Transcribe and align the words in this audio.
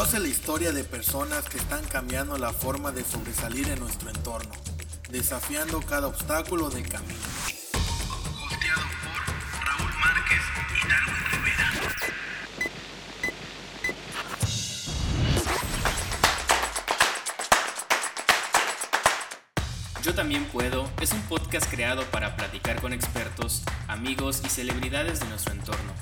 Conoce 0.00 0.18
la 0.18 0.28
historia 0.28 0.72
de 0.72 0.82
personas 0.82 1.44
que 1.44 1.58
están 1.58 1.84
cambiando 1.84 2.38
la 2.38 2.54
forma 2.54 2.90
de 2.90 3.04
sobresalir 3.04 3.68
en 3.68 3.80
nuestro 3.80 4.08
entorno, 4.08 4.50
desafiando 5.10 5.82
cada 5.82 6.06
obstáculo 6.06 6.70
del 6.70 6.88
camino. 6.88 7.20
Hosteado 8.46 8.80
por 9.02 9.62
Raúl 9.62 9.92
Márquez 10.00 10.40
y 10.72 10.88
Darwin 10.88 11.24
Rivera. 11.32 11.70
Yo 20.02 20.14
también 20.14 20.46
puedo 20.46 20.88
es 21.02 21.12
un 21.12 21.20
podcast 21.24 21.70
creado 21.70 22.06
para 22.06 22.36
platicar 22.36 22.80
con 22.80 22.94
expertos, 22.94 23.64
amigos 23.86 24.40
y 24.46 24.48
celebridades 24.48 25.20
de 25.20 25.26
nuestro 25.26 25.52
entorno 25.52 25.99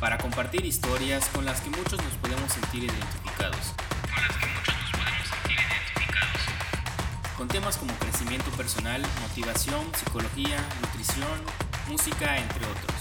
para 0.00 0.18
compartir 0.18 0.64
historias 0.64 1.26
con 1.28 1.44
las 1.44 1.60
que 1.60 1.70
muchos 1.70 2.02
nos 2.02 2.12
podemos 2.14 2.52
sentir 2.52 2.84
identificados. 2.84 3.74
Con 4.12 4.22
las 4.22 4.36
que 4.36 4.46
muchos 4.46 4.74
nos 4.76 4.90
podemos 4.90 5.28
sentir 5.28 5.58
identificados. 5.58 6.40
Con 7.36 7.48
temas 7.48 7.76
como 7.78 7.94
crecimiento 7.94 8.50
personal, 8.52 9.02
motivación, 9.22 9.90
psicología, 9.94 10.58
nutrición, 10.82 11.40
música, 11.88 12.36
entre 12.36 12.66
otros. 12.66 12.96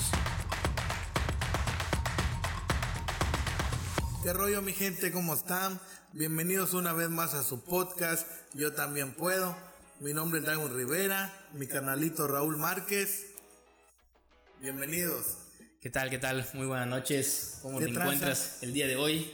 ¿Qué 4.23 4.33
rollo 4.33 4.61
mi 4.61 4.73
gente? 4.73 5.11
¿Cómo 5.11 5.33
están? 5.33 5.79
Bienvenidos 6.13 6.73
una 6.73 6.93
vez 6.93 7.09
más 7.09 7.33
a 7.33 7.43
su 7.43 7.63
podcast. 7.63 8.27
Yo 8.53 8.73
también 8.73 9.13
puedo. 9.13 9.55
Mi 9.99 10.13
nombre 10.13 10.39
es 10.39 10.45
Dragon 10.45 10.73
Rivera, 10.73 11.33
mi 11.53 11.67
canalito 11.67 12.27
Raúl 12.27 12.57
Márquez. 12.57 13.27
Bienvenidos. 14.61 15.44
¿Qué 15.85 15.91
tal? 15.91 16.09
¿Qué 16.09 16.17
tal? 16.17 16.43
Muy 16.55 16.65
buenas 16.65 16.87
noches. 16.87 17.59
¿Cómo 17.61 17.77
te 17.77 17.85
encuentras 17.85 18.63
el 18.63 18.73
día 18.73 18.87
de 18.87 18.95
hoy? 18.95 19.31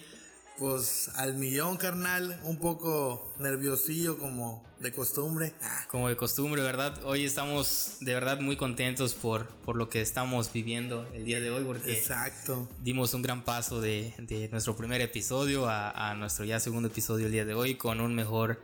Pues 0.60 1.10
al 1.16 1.36
millón, 1.36 1.78
carnal. 1.78 2.42
Un 2.44 2.58
poco 2.58 3.34
nerviosillo 3.40 4.18
como 4.18 4.62
de 4.82 4.92
costumbre. 4.92 5.54
Como 5.88 6.10
de 6.10 6.18
costumbre, 6.18 6.62
¿verdad? 6.62 7.06
Hoy 7.06 7.24
estamos 7.24 7.96
de 8.02 8.14
verdad 8.14 8.42
muy 8.42 8.58
contentos 8.58 9.14
por, 9.14 9.48
por 9.48 9.78
lo 9.78 9.88
que 9.88 10.02
estamos 10.02 10.52
viviendo 10.52 11.08
el 11.14 11.24
día 11.24 11.40
de 11.40 11.52
hoy 11.52 11.64
porque 11.64 11.94
Exacto. 11.94 12.68
dimos 12.82 13.14
un 13.14 13.22
gran 13.22 13.46
paso 13.46 13.80
de, 13.80 14.14
de 14.18 14.50
nuestro 14.50 14.76
primer 14.76 15.00
episodio 15.00 15.70
a, 15.70 16.12
a, 16.12 16.16
nuestro 16.16 16.44
ya 16.44 16.60
segundo 16.60 16.90
episodio 16.90 17.28
el 17.28 17.32
día 17.32 17.46
de 17.46 17.54
hoy 17.54 17.76
con 17.76 18.02
un 18.02 18.14
mejor 18.14 18.62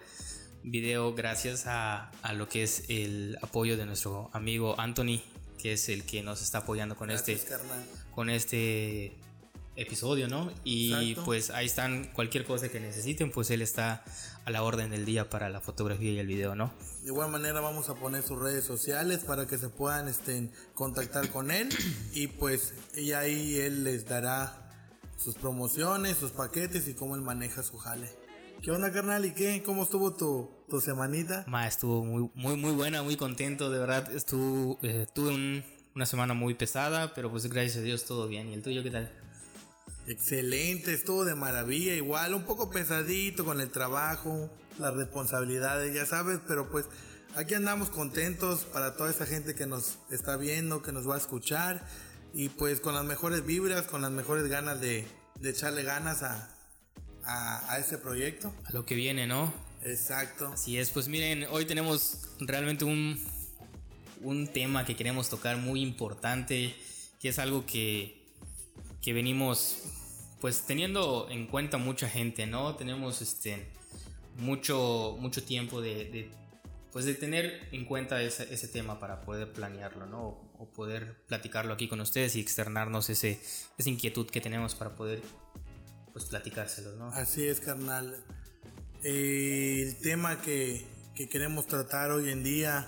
video 0.62 1.16
gracias 1.16 1.68
a, 1.68 2.12
a 2.22 2.34
lo 2.34 2.50
que 2.50 2.64
es 2.64 2.84
el 2.90 3.38
apoyo 3.42 3.78
de 3.78 3.86
nuestro 3.86 4.30
amigo 4.34 4.78
Anthony 4.78 5.22
que 5.58 5.74
es 5.74 5.90
el 5.90 6.04
que 6.04 6.24
nos 6.24 6.42
está 6.42 6.60
apoyando 6.60 6.96
con 6.96 7.12
este 7.12 7.40
con 8.14 8.30
este 8.30 9.16
episodio, 9.78 10.28
¿no? 10.28 10.52
Y 10.64 11.16
pues 11.24 11.52
ahí 11.52 11.68
están 11.68 12.06
cualquier 12.14 12.46
cosa 12.46 12.68
que 12.68 12.80
necesiten, 12.80 13.32
pues 13.32 13.52
él 13.52 13.62
está 13.62 14.04
a 14.44 14.52
la 14.52 14.64
orden 14.64 14.90
del 14.90 15.06
día 15.06 15.30
para 15.30 15.50
la 15.50 15.62
fotografía 15.62 16.12
y 16.12 16.20
el 16.20 16.28
video, 16.28 16.56
¿no? 16.56 16.74
De 17.02 17.08
igual 17.08 17.30
manera 17.30 17.62
vamos 17.62 17.90
a 17.90 17.96
poner 17.96 18.24
sus 18.24 18.40
redes 18.40 18.66
sociales 18.66 19.20
para 19.20 19.46
que 19.46 19.58
se 19.58 19.70
puedan 19.70 20.08
este, 20.08 20.50
contactar 20.74 21.30
con 21.30 21.52
él 21.52 21.70
y 22.14 22.28
pues 22.28 22.74
y 22.96 23.12
ahí 23.12 23.58
él 23.60 23.84
les 23.84 24.06
dará 24.06 24.72
sus 25.16 25.36
promociones, 25.36 26.18
sus 26.18 26.32
paquetes 26.32 26.88
y 26.88 26.94
cómo 26.96 27.16
él 27.16 27.22
maneja 27.22 27.62
su 27.62 27.78
jale. 27.78 28.10
¿Qué 28.64 28.72
onda, 28.72 28.92
carnal? 28.92 29.26
¿Y 29.26 29.34
qué? 29.34 29.62
¿Cómo 29.64 29.84
estuvo 29.84 30.16
tu, 30.16 30.50
tu 30.70 30.82
semanita? 30.82 31.46
Ma, 31.48 31.68
estuvo 31.68 32.04
muy, 32.04 32.30
muy, 32.36 32.58
muy 32.58 32.72
buena, 32.72 33.04
muy 33.04 33.16
contento, 33.16 33.70
de 33.70 33.80
verdad. 33.80 34.14
Estuvo, 34.14 34.78
eh, 34.82 35.08
tuve 35.14 35.64
una 35.96 36.06
semana 36.06 36.34
muy 36.34 36.54
pesada, 36.54 37.14
pero 37.14 37.32
pues 37.32 37.48
gracias 37.48 37.78
a 37.78 37.82
Dios 37.82 38.06
todo 38.06 38.28
bien. 38.28 38.50
¿Y 38.50 38.54
el 38.54 38.62
tuyo 38.62 38.84
qué 38.84 38.92
tal? 38.92 39.12
Excelente, 40.08 40.94
estuvo 40.94 41.26
de 41.26 41.36
maravilla, 41.36 41.94
igual, 41.94 42.34
un 42.34 42.44
poco 42.44 42.70
pesadito 42.70 43.44
con 43.44 43.60
el 43.60 43.70
trabajo, 43.70 44.50
las 44.80 44.94
responsabilidades, 44.94 45.94
ya 45.94 46.06
sabes, 46.06 46.40
pero 46.48 46.70
pues 46.70 46.86
aquí 47.36 47.56
andamos 47.56 47.90
contentos 47.90 48.62
para 48.72 48.96
toda 48.96 49.10
esa 49.10 49.26
gente 49.26 49.54
que 49.54 49.66
nos 49.66 49.98
está 50.10 50.38
viendo, 50.38 50.82
que 50.82 50.94
nos 50.94 51.10
va 51.10 51.16
a 51.16 51.18
escuchar 51.18 51.86
y 52.34 52.48
pues 52.48 52.80
con 52.80 52.96
las 52.96 53.04
mejores 53.04 53.46
vibras, 53.46 53.84
con 53.84 54.02
las 54.02 54.12
mejores 54.12 54.48
ganas 54.48 54.80
de, 54.80 55.06
de 55.42 55.50
echarle 55.50 55.84
ganas 55.84 56.24
a, 56.24 56.56
a, 57.26 57.74
a 57.74 57.78
este 57.80 57.98
proyecto. 57.98 58.54
A 58.64 58.72
lo 58.72 58.86
que 58.86 58.96
viene, 58.96 59.28
¿no? 59.28 59.54
Exacto. 59.84 60.48
Así 60.48 60.78
es, 60.78 60.90
pues 60.90 61.08
miren, 61.08 61.46
hoy 61.50 61.66
tenemos 61.66 62.28
realmente 62.40 62.86
un, 62.86 63.20
un 64.22 64.48
tema 64.48 64.86
que 64.86 64.96
queremos 64.96 65.30
tocar 65.30 65.58
muy 65.58 65.82
importante, 65.82 66.76
que 67.20 67.30
es 67.30 67.40
algo 67.40 67.66
que, 67.66 68.26
que 69.02 69.14
venimos 69.14 69.84
pues 70.42 70.62
teniendo 70.62 71.28
en 71.30 71.48
cuenta 71.48 71.78
mucha 71.78 72.08
gente, 72.08 72.46
¿no? 72.46 72.76
Tenemos 72.76 73.22
este 73.22 73.68
mucho, 74.38 75.18
mucho 75.20 75.44
tiempo 75.44 75.82
de, 75.82 76.06
de 76.06 76.32
pues 76.92 77.06
de 77.06 77.14
tener 77.14 77.68
en 77.72 77.86
cuenta 77.86 78.22
ese, 78.22 78.52
ese, 78.54 78.68
tema 78.68 79.00
para 79.00 79.22
poder 79.22 79.52
planearlo, 79.52 80.06
¿no? 80.06 80.42
O, 80.58 80.68
poder 80.74 81.16
platicarlo 81.28 81.74
aquí 81.74 81.88
con 81.88 82.02
ustedes 82.02 82.36
y 82.36 82.40
externarnos 82.40 83.10
ese, 83.10 83.40
esa 83.78 83.90
inquietud 83.90 84.30
que 84.30 84.42
tenemos 84.42 84.76
para 84.76 84.96
poder 84.96 85.22
pues 86.14 86.26
platicárselo, 86.26 86.96
¿no? 86.96 87.10
Así 87.10 87.48
es, 87.48 87.60
carnal. 87.60 88.16
Eh, 89.04 89.84
el 89.84 89.98
tema 89.98 90.42
que, 90.42 90.86
que, 91.16 91.30
queremos 91.30 91.68
tratar 91.68 92.12
hoy 92.12 92.30
en 92.30 92.44
día 92.44 92.88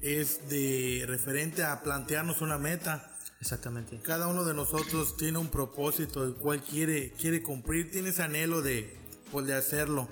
es 0.00 0.48
de 0.48 1.04
referente 1.06 1.64
a 1.64 1.82
plantearnos 1.82 2.40
una 2.42 2.58
meta. 2.58 3.10
Exactamente. 3.40 3.98
Cada 4.00 4.28
uno 4.28 4.44
de 4.44 4.54
nosotros 4.54 5.16
tiene 5.16 5.38
un 5.38 5.48
propósito 5.48 6.24
el 6.24 6.34
cual 6.34 6.62
quiere, 6.62 7.12
quiere 7.12 7.42
cumplir, 7.42 7.90
tiene 7.90 8.10
ese 8.10 8.22
anhelo 8.22 8.62
de, 8.62 8.96
pues, 9.32 9.46
de 9.46 9.54
hacerlo, 9.54 10.08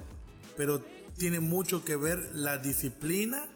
pero 0.57 0.83
tiene 1.17 1.41
mucho 1.41 1.85
que 1.85 1.97
ver 1.97 2.31
la 2.35 2.59
disciplina, 2.59 3.47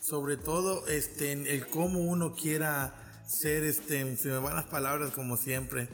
sobre 0.00 0.36
todo 0.36 0.86
este, 0.88 1.32
en 1.32 1.46
el 1.46 1.66
cómo 1.68 2.00
uno 2.00 2.34
quiera 2.34 3.22
ser, 3.26 3.64
este, 3.64 4.16
se 4.16 4.28
me 4.28 4.38
van 4.38 4.56
las 4.56 4.66
palabras 4.66 5.12
como 5.12 5.36
siempre, 5.36 5.88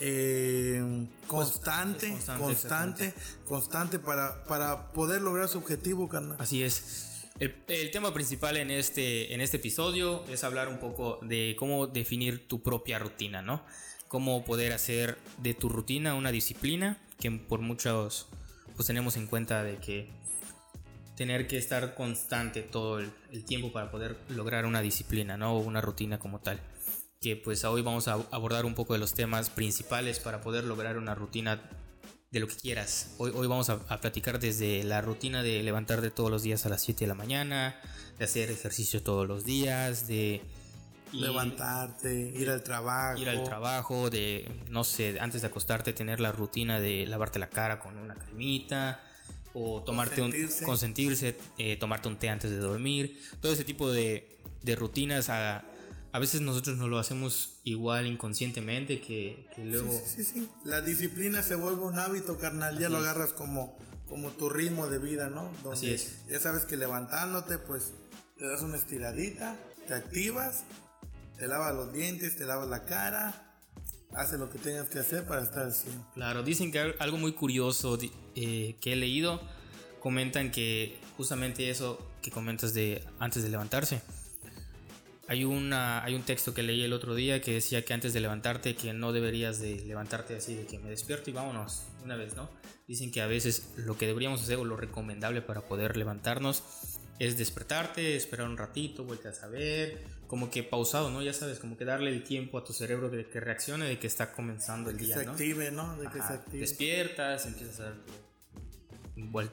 eh, 0.00 1.06
constante, 1.26 2.08
pues, 2.08 2.24
constante, 2.24 2.42
constante, 2.44 3.14
constante, 3.46 3.98
para, 3.98 4.44
para 4.44 4.92
poder 4.92 5.20
lograr 5.22 5.48
su 5.48 5.58
objetivo, 5.58 6.08
carnal. 6.08 6.36
Así 6.38 6.62
es. 6.62 7.26
El, 7.38 7.54
el, 7.68 7.90
tema 7.90 8.12
principal 8.12 8.56
en 8.56 8.70
este, 8.70 9.32
en 9.32 9.40
este 9.40 9.58
episodio 9.58 10.24
es 10.28 10.44
hablar 10.44 10.68
un 10.68 10.78
poco 10.78 11.18
de 11.22 11.56
cómo 11.58 11.86
definir 11.86 12.48
tu 12.48 12.62
propia 12.62 12.98
rutina, 12.98 13.42
¿no? 13.42 13.62
Cómo 14.08 14.44
poder 14.44 14.72
hacer 14.72 15.18
de 15.38 15.54
tu 15.54 15.68
rutina 15.68 16.14
una 16.14 16.32
disciplina 16.32 16.98
que 17.18 17.30
por 17.30 17.60
muchos 17.60 18.28
pues 18.76 18.86
tenemos 18.86 19.16
en 19.16 19.26
cuenta 19.26 19.62
de 19.62 19.76
que 19.76 20.08
tener 21.16 21.46
que 21.46 21.58
estar 21.58 21.94
constante 21.94 22.62
todo 22.62 22.98
el, 22.98 23.10
el 23.30 23.44
tiempo 23.44 23.72
para 23.72 23.90
poder 23.90 24.16
lograr 24.30 24.64
una 24.64 24.80
disciplina, 24.80 25.36
¿no? 25.36 25.54
O 25.54 25.58
una 25.58 25.80
rutina 25.80 26.18
como 26.18 26.40
tal 26.40 26.60
que 27.20 27.36
pues 27.36 27.64
hoy 27.64 27.82
vamos 27.82 28.08
a 28.08 28.14
abordar 28.30 28.64
un 28.64 28.74
poco 28.74 28.94
de 28.94 28.98
los 28.98 29.12
temas 29.12 29.50
principales 29.50 30.18
para 30.18 30.40
poder 30.40 30.64
lograr 30.64 30.96
una 30.96 31.14
rutina 31.14 31.60
de 32.30 32.40
lo 32.40 32.48
que 32.48 32.54
quieras. 32.54 33.14
Hoy, 33.18 33.30
hoy 33.34 33.46
vamos 33.46 33.68
a, 33.68 33.74
a, 33.90 34.00
platicar 34.00 34.40
desde 34.40 34.84
la 34.84 35.02
rutina 35.02 35.42
de 35.42 35.62
levantarte 35.62 36.10
todos 36.10 36.30
los 36.30 36.42
días 36.42 36.64
a 36.64 36.70
las 36.70 36.80
7 36.80 37.00
de 37.00 37.08
la 37.08 37.14
mañana, 37.14 37.78
de 38.18 38.24
hacer 38.24 38.50
ejercicio 38.50 39.02
todos 39.02 39.28
los 39.28 39.44
días, 39.44 40.08
de... 40.08 40.40
Ir, 41.12 41.20
levantarte, 41.20 42.32
ir 42.34 42.48
al 42.48 42.62
trabajo. 42.62 43.20
Ir 43.20 43.28
al 43.28 43.44
trabajo, 43.44 44.08
de, 44.08 44.50
no 44.70 44.82
sé, 44.82 45.20
antes 45.20 45.42
de 45.42 45.48
acostarte 45.48 45.92
tener 45.92 46.20
la 46.20 46.32
rutina 46.32 46.80
de 46.80 47.04
lavarte 47.04 47.38
la 47.38 47.50
cara 47.50 47.80
con 47.80 47.98
una 47.98 48.14
cremita, 48.14 48.98
o 49.52 49.82
tomarte 49.82 50.22
consentirse. 50.22 50.60
un... 50.60 50.64
consentirse, 50.64 51.36
eh, 51.58 51.76
tomarte 51.76 52.08
un 52.08 52.16
té 52.16 52.30
antes 52.30 52.50
de 52.50 52.56
dormir, 52.56 53.20
todo 53.42 53.52
ese 53.52 53.64
tipo 53.64 53.90
de, 53.90 54.38
de 54.62 54.74
rutinas 54.74 55.28
a 55.28 55.64
a 56.12 56.18
veces 56.18 56.40
nosotros 56.40 56.76
no 56.76 56.88
lo 56.88 56.98
hacemos 56.98 57.60
igual 57.64 58.06
inconscientemente 58.06 59.00
que, 59.00 59.46
que 59.54 59.64
luego... 59.64 59.92
Sí, 59.92 60.24
sí, 60.24 60.24
sí, 60.24 60.48
La 60.64 60.80
disciplina 60.80 61.42
se 61.42 61.54
vuelve 61.54 61.82
un 61.82 61.98
hábito, 61.98 62.36
carnal. 62.38 62.78
Ya 62.78 62.86
Así 62.86 62.92
lo 62.92 62.98
agarras 62.98 63.32
como, 63.32 63.78
como 64.08 64.30
tu 64.30 64.48
ritmo 64.48 64.88
de 64.88 64.98
vida, 64.98 65.28
¿no? 65.28 65.52
Donde 65.62 65.76
Así 65.76 65.90
es. 65.90 66.26
Ya 66.28 66.40
sabes 66.40 66.64
que 66.64 66.76
levantándote, 66.76 67.58
pues 67.58 67.92
te 68.38 68.46
das 68.46 68.62
una 68.62 68.76
estiradita, 68.76 69.56
te 69.86 69.94
activas, 69.94 70.64
te 71.38 71.46
lavas 71.46 71.74
los 71.74 71.92
dientes, 71.92 72.36
te 72.36 72.44
lavas 72.44 72.68
la 72.68 72.84
cara, 72.86 73.54
haces 74.12 74.40
lo 74.40 74.50
que 74.50 74.58
tengas 74.58 74.88
que 74.88 74.98
hacer 74.98 75.26
para 75.26 75.42
estar 75.42 75.66
así. 75.66 75.88
Claro, 76.14 76.42
dicen 76.42 76.72
que 76.72 76.96
algo 76.98 77.18
muy 77.18 77.34
curioso 77.34 77.96
eh, 78.34 78.76
que 78.80 78.92
he 78.94 78.96
leído, 78.96 79.40
comentan 80.00 80.50
que 80.50 80.98
justamente 81.16 81.70
eso 81.70 82.04
que 82.20 82.32
comentas 82.32 82.74
de 82.74 83.04
antes 83.20 83.44
de 83.44 83.48
levantarse 83.48 84.02
hay, 85.30 85.44
una, 85.44 86.02
hay 86.02 86.16
un 86.16 86.22
texto 86.22 86.52
que 86.52 86.64
leí 86.64 86.82
el 86.82 86.92
otro 86.92 87.14
día 87.14 87.40
que 87.40 87.52
decía 87.52 87.84
que 87.84 87.94
antes 87.94 88.12
de 88.12 88.18
levantarte, 88.18 88.74
que 88.74 88.92
no 88.92 89.12
deberías 89.12 89.60
de 89.60 89.76
levantarte 89.86 90.34
así 90.34 90.56
de 90.56 90.66
que 90.66 90.80
me 90.80 90.90
despierto 90.90 91.30
y 91.30 91.32
vámonos 91.32 91.84
una 92.02 92.16
vez, 92.16 92.34
¿no? 92.34 92.50
Dicen 92.88 93.12
que 93.12 93.20
a 93.20 93.28
veces 93.28 93.74
lo 93.76 93.96
que 93.96 94.08
deberíamos 94.08 94.42
hacer 94.42 94.56
o 94.56 94.64
lo 94.64 94.76
recomendable 94.76 95.40
para 95.40 95.60
poder 95.60 95.96
levantarnos 95.96 96.64
es 97.20 97.38
despertarte, 97.38 98.16
esperar 98.16 98.48
un 98.48 98.56
ratito, 98.56 99.04
vueltas 99.04 99.44
a 99.44 99.46
ver, 99.46 100.02
como 100.26 100.50
que 100.50 100.64
pausado, 100.64 101.12
¿no? 101.12 101.22
Ya 101.22 101.32
sabes, 101.32 101.60
como 101.60 101.76
que 101.76 101.84
darle 101.84 102.10
el 102.10 102.24
tiempo 102.24 102.58
a 102.58 102.64
tu 102.64 102.72
cerebro 102.72 103.08
de 103.08 103.28
que 103.28 103.38
reaccione, 103.38 103.84
de 103.84 104.00
que 104.00 104.08
está 104.08 104.32
comenzando 104.32 104.90
el 104.90 104.96
que 104.96 105.04
día, 105.04 105.16
se 105.16 105.26
¿no? 105.26 105.30
active, 105.30 105.70
¿no? 105.70 105.96
De 105.96 106.08
que 106.08 106.20
se 106.20 106.32
active. 106.32 106.58
Despiertas, 106.58 107.46
empiezas 107.46 107.92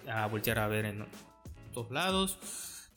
a, 0.08 0.24
a 0.24 0.26
voltear 0.26 0.58
a 0.58 0.68
ver 0.68 0.86
en 0.86 1.06
todos 1.72 1.92
lados, 1.92 2.40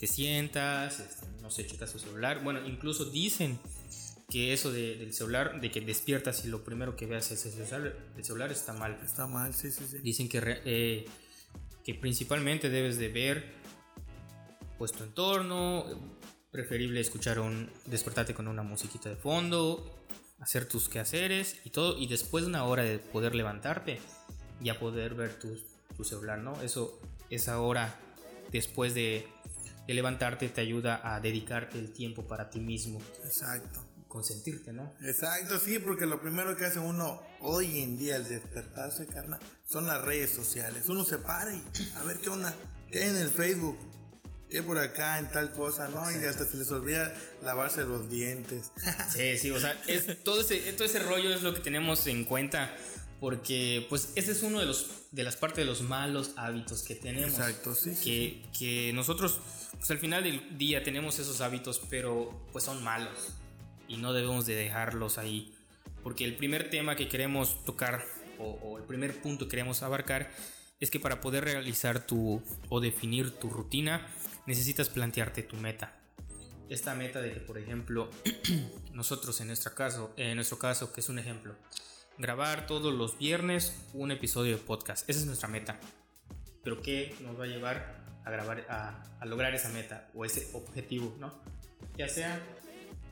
te 0.00 0.06
sientas, 0.08 0.98
este, 0.98 1.26
no 1.42 1.50
sé, 1.50 1.66
checas 1.66 1.92
tu 1.92 1.98
celular. 2.00 2.42
Bueno, 2.42 2.66
incluso 2.66 3.04
dicen 3.04 3.60
que 4.30 4.52
eso 4.52 4.72
de- 4.72 4.96
del 4.96 5.12
celular, 5.12 5.60
de 5.60 5.70
que 5.70 5.80
despiertas 5.82 6.44
y 6.44 6.48
lo 6.48 6.64
primero 6.64 6.96
que 6.96 7.06
veas 7.06 7.30
es 7.30 7.44
el 7.46 7.52
celular, 7.66 7.96
el 8.16 8.24
celular 8.24 8.50
está 8.50 8.72
mal. 8.72 8.98
Está 9.04 9.26
mal, 9.26 9.54
sí, 9.54 9.70
sí, 9.70 9.84
sí. 9.88 9.98
Dicen 9.98 10.28
que, 10.28 10.40
eh, 10.64 11.04
que 11.84 11.94
principalmente 11.94 12.70
debes 12.70 12.96
de 12.98 13.08
ver 13.08 13.60
pues 14.78 14.92
tu 14.92 15.04
entorno, 15.04 15.84
preferible 16.50 17.00
escuchar 17.00 17.38
un 17.38 17.70
despertarte 17.86 18.32
con 18.32 18.48
una 18.48 18.62
musiquita 18.62 19.10
de 19.10 19.16
fondo, 19.16 19.98
hacer 20.40 20.66
tus 20.66 20.88
quehaceres 20.88 21.56
y 21.64 21.70
todo 21.70 21.98
y 21.98 22.06
después 22.06 22.44
de 22.44 22.48
una 22.50 22.64
hora 22.64 22.82
de 22.82 22.98
poder 22.98 23.34
levantarte 23.34 24.00
ya 24.62 24.78
poder 24.78 25.14
ver 25.14 25.38
tu, 25.38 25.54
tu 25.96 26.02
celular, 26.04 26.38
¿no? 26.38 26.60
Eso 26.62 26.98
esa 27.28 27.60
hora 27.60 27.94
después 28.50 28.94
de, 28.94 29.28
de 29.86 29.94
levantarte 29.94 30.48
te 30.48 30.60
ayuda 30.60 31.00
a 31.02 31.20
dedicarte 31.20 31.78
el 31.78 31.92
tiempo 31.92 32.26
para 32.26 32.50
ti 32.50 32.60
mismo, 32.60 33.00
Exacto. 33.24 33.86
consentirte, 34.08 34.72
¿no? 34.72 34.92
Exacto, 35.02 35.58
sí, 35.58 35.78
porque 35.78 36.06
lo 36.06 36.20
primero 36.20 36.56
que 36.56 36.66
hace 36.66 36.78
uno 36.78 37.22
hoy 37.40 37.80
en 37.80 37.98
día 37.98 38.16
al 38.16 38.28
despertarse, 38.28 39.06
carnal, 39.06 39.40
son 39.66 39.86
las 39.86 40.02
redes 40.02 40.30
sociales. 40.30 40.88
Uno 40.88 41.04
se 41.04 41.18
para 41.18 41.54
y 41.54 41.62
a 41.96 42.02
ver 42.04 42.18
qué 42.18 42.28
onda, 42.28 42.54
qué 42.90 43.02
hay 43.02 43.10
en 43.10 43.16
el 43.16 43.30
Facebook, 43.30 43.78
qué 44.50 44.62
por 44.62 44.78
acá, 44.78 45.18
en 45.18 45.30
tal 45.30 45.52
cosa, 45.52 45.88
¿no? 45.88 46.10
Y 46.10 46.24
hasta 46.24 46.44
se 46.44 46.56
les 46.56 46.70
olvida 46.70 47.14
lavarse 47.42 47.84
los 47.84 48.10
dientes. 48.10 48.72
Sí, 49.12 49.38
sí, 49.38 49.50
o 49.50 49.60
sea, 49.60 49.80
es, 49.86 50.22
todo, 50.24 50.40
ese, 50.40 50.72
todo 50.72 50.84
ese 50.84 50.98
rollo 50.98 51.32
es 51.32 51.42
lo 51.42 51.54
que 51.54 51.60
tenemos 51.60 52.06
en 52.06 52.24
cuenta. 52.24 52.74
Porque, 53.20 53.86
pues, 53.88 54.12
ese 54.16 54.32
es 54.32 54.42
uno 54.42 54.60
de 54.60 54.66
los 54.66 54.86
de 55.12 55.24
las 55.24 55.36
partes 55.36 55.58
de 55.58 55.64
los 55.64 55.82
malos 55.82 56.32
hábitos 56.36 56.82
que 56.82 56.94
tenemos. 56.94 57.32
Exacto, 57.32 57.74
sí, 57.74 57.94
sí, 57.94 58.02
Que, 58.04 58.58
que 58.58 58.92
nosotros, 58.94 59.38
pues, 59.76 59.90
al 59.90 59.98
final 59.98 60.24
del 60.24 60.56
día 60.56 60.82
tenemos 60.82 61.18
esos 61.18 61.40
hábitos, 61.40 61.82
pero, 61.90 62.46
pues, 62.52 62.64
son 62.64 62.82
malos. 62.82 63.34
Y 63.88 63.98
no 63.98 64.12
debemos 64.12 64.46
de 64.46 64.54
dejarlos 64.54 65.18
ahí. 65.18 65.54
Porque 66.02 66.24
el 66.24 66.36
primer 66.36 66.70
tema 66.70 66.96
que 66.96 67.08
queremos 67.08 67.62
tocar, 67.64 68.04
o, 68.38 68.44
o 68.62 68.78
el 68.78 68.84
primer 68.84 69.20
punto 69.20 69.44
que 69.44 69.50
queremos 69.50 69.82
abarcar, 69.82 70.32
es 70.78 70.90
que 70.90 70.98
para 70.98 71.20
poder 71.20 71.44
realizar 71.44 72.06
tu, 72.06 72.42
o 72.70 72.80
definir 72.80 73.32
tu 73.32 73.50
rutina, 73.50 74.08
necesitas 74.46 74.88
plantearte 74.88 75.42
tu 75.42 75.56
meta 75.56 76.00
esta 76.70 76.94
meta 76.94 77.20
de 77.20 77.32
que, 77.32 77.40
por 77.40 77.58
ejemplo, 77.58 78.08
nosotros 78.94 79.40
en, 79.40 79.48
nuestro 79.48 79.74
caso, 79.74 80.14
en 80.16 80.36
nuestro 80.36 80.58
caso, 80.58 80.92
que 80.92 81.00
es 81.00 81.08
un 81.08 81.18
ejemplo, 81.18 81.56
grabar 82.20 82.66
todos 82.66 82.92
los 82.94 83.18
viernes 83.18 83.74
un 83.94 84.10
episodio 84.10 84.56
de 84.56 84.62
podcast. 84.62 85.08
Esa 85.08 85.20
es 85.20 85.26
nuestra 85.26 85.48
meta. 85.48 85.78
Pero 86.62 86.82
¿qué 86.82 87.14
nos 87.22 87.38
va 87.38 87.44
a 87.44 87.46
llevar 87.46 88.00
a 88.24 88.30
grabar, 88.30 88.66
a, 88.68 89.02
a 89.18 89.24
lograr 89.24 89.54
esa 89.54 89.70
meta 89.70 90.10
o 90.14 90.24
ese 90.24 90.50
objetivo, 90.52 91.16
no? 91.18 91.32
Ya 91.96 92.08
sea 92.08 92.40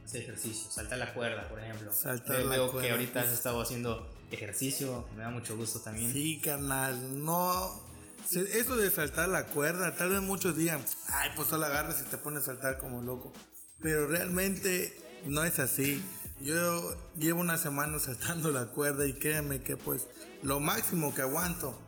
hacer 0.05 0.23
ejercicio, 0.23 0.71
saltar 0.71 0.99
la 0.99 1.13
cuerda, 1.15 1.49
por 1.49 1.59
ejemplo. 1.59 1.93
Saltar 1.93 2.39
Yo 2.39 2.45
la 2.45 2.57
veo 2.57 2.79
que 2.79 2.91
ahorita 2.91 3.21
has 3.21 3.33
estado 3.33 3.61
haciendo 3.61 4.11
ejercicio, 4.31 5.09
me 5.17 5.23
da 5.23 5.31
mucho 5.31 5.57
gusto 5.57 5.81
también. 5.81 6.13
Sí, 6.13 6.41
carnal, 6.41 7.25
no. 7.25 7.83
Eso 8.31 8.77
de 8.77 8.91
saltar 8.91 9.29
la 9.31 9.47
cuerda, 9.47 9.95
tal 9.95 10.11
vez 10.11 10.21
muchos 10.21 10.57
digan, 10.57 10.85
ay, 11.09 11.31
pues 11.35 11.49
solo 11.49 11.65
agarras 11.65 12.03
y 12.07 12.11
te 12.11 12.19
pones 12.19 12.43
a 12.43 12.47
saltar 12.47 12.79
como 12.79 13.01
loco. 13.01 13.33
Pero 13.81 14.07
realmente 14.07 14.95
no 15.25 15.45
es 15.45 15.59
así. 15.59 16.03
Yo 16.41 16.97
llevo 17.17 17.41
una 17.41 17.59
semana 17.59 17.99
saltando 18.01 18.51
la 18.51 18.67
cuerda 18.67 19.07
y 19.07 19.15
créanme 19.15 19.61
que 19.63 19.77
pues 19.77 20.07
lo 20.43 20.61
máximo 20.61 21.15
que 21.15 21.23
aguanto 21.23 21.79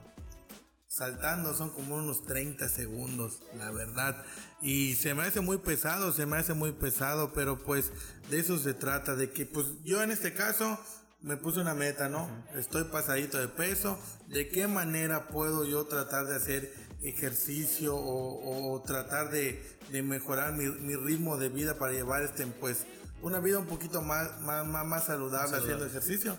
saltando 0.90 1.54
son 1.54 1.70
como 1.70 1.94
unos 1.94 2.24
30 2.26 2.68
segundos, 2.68 3.42
la 3.56 3.70
verdad. 3.70 4.24
Y 4.60 4.96
se 4.96 5.14
me 5.14 5.22
hace 5.22 5.40
muy 5.40 5.58
pesado, 5.58 6.12
se 6.12 6.26
me 6.26 6.36
hace 6.36 6.52
muy 6.52 6.72
pesado, 6.72 7.32
pero 7.32 7.60
pues 7.60 7.92
de 8.28 8.40
eso 8.40 8.58
se 8.58 8.74
trata, 8.74 9.14
de 9.14 9.30
que 9.30 9.46
pues 9.46 9.66
yo 9.84 10.02
en 10.02 10.10
este 10.10 10.34
caso 10.34 10.78
me 11.22 11.36
puse 11.36 11.60
una 11.60 11.74
meta, 11.74 12.08
¿no? 12.08 12.28
Estoy 12.56 12.84
pasadito 12.84 13.38
de 13.38 13.46
peso, 13.46 13.98
¿de 14.26 14.48
qué 14.48 14.66
manera 14.66 15.28
puedo 15.28 15.64
yo 15.64 15.84
tratar 15.84 16.26
de 16.26 16.34
hacer 16.34 16.74
ejercicio 17.02 17.94
o, 17.94 18.72
o 18.72 18.82
tratar 18.82 19.30
de, 19.30 19.62
de 19.90 20.02
mejorar 20.02 20.54
mi, 20.54 20.68
mi 20.68 20.96
ritmo 20.96 21.36
de 21.36 21.50
vida 21.50 21.78
para 21.78 21.92
llevar 21.92 22.22
este, 22.22 22.46
pues, 22.46 22.84
una 23.22 23.40
vida 23.40 23.58
un 23.58 23.66
poquito 23.66 24.02
más, 24.02 24.40
más, 24.40 24.66
más, 24.66 24.84
más 24.86 25.04
saludable 25.06 25.56
haciendo 25.56 25.86
ejercicio? 25.86 26.36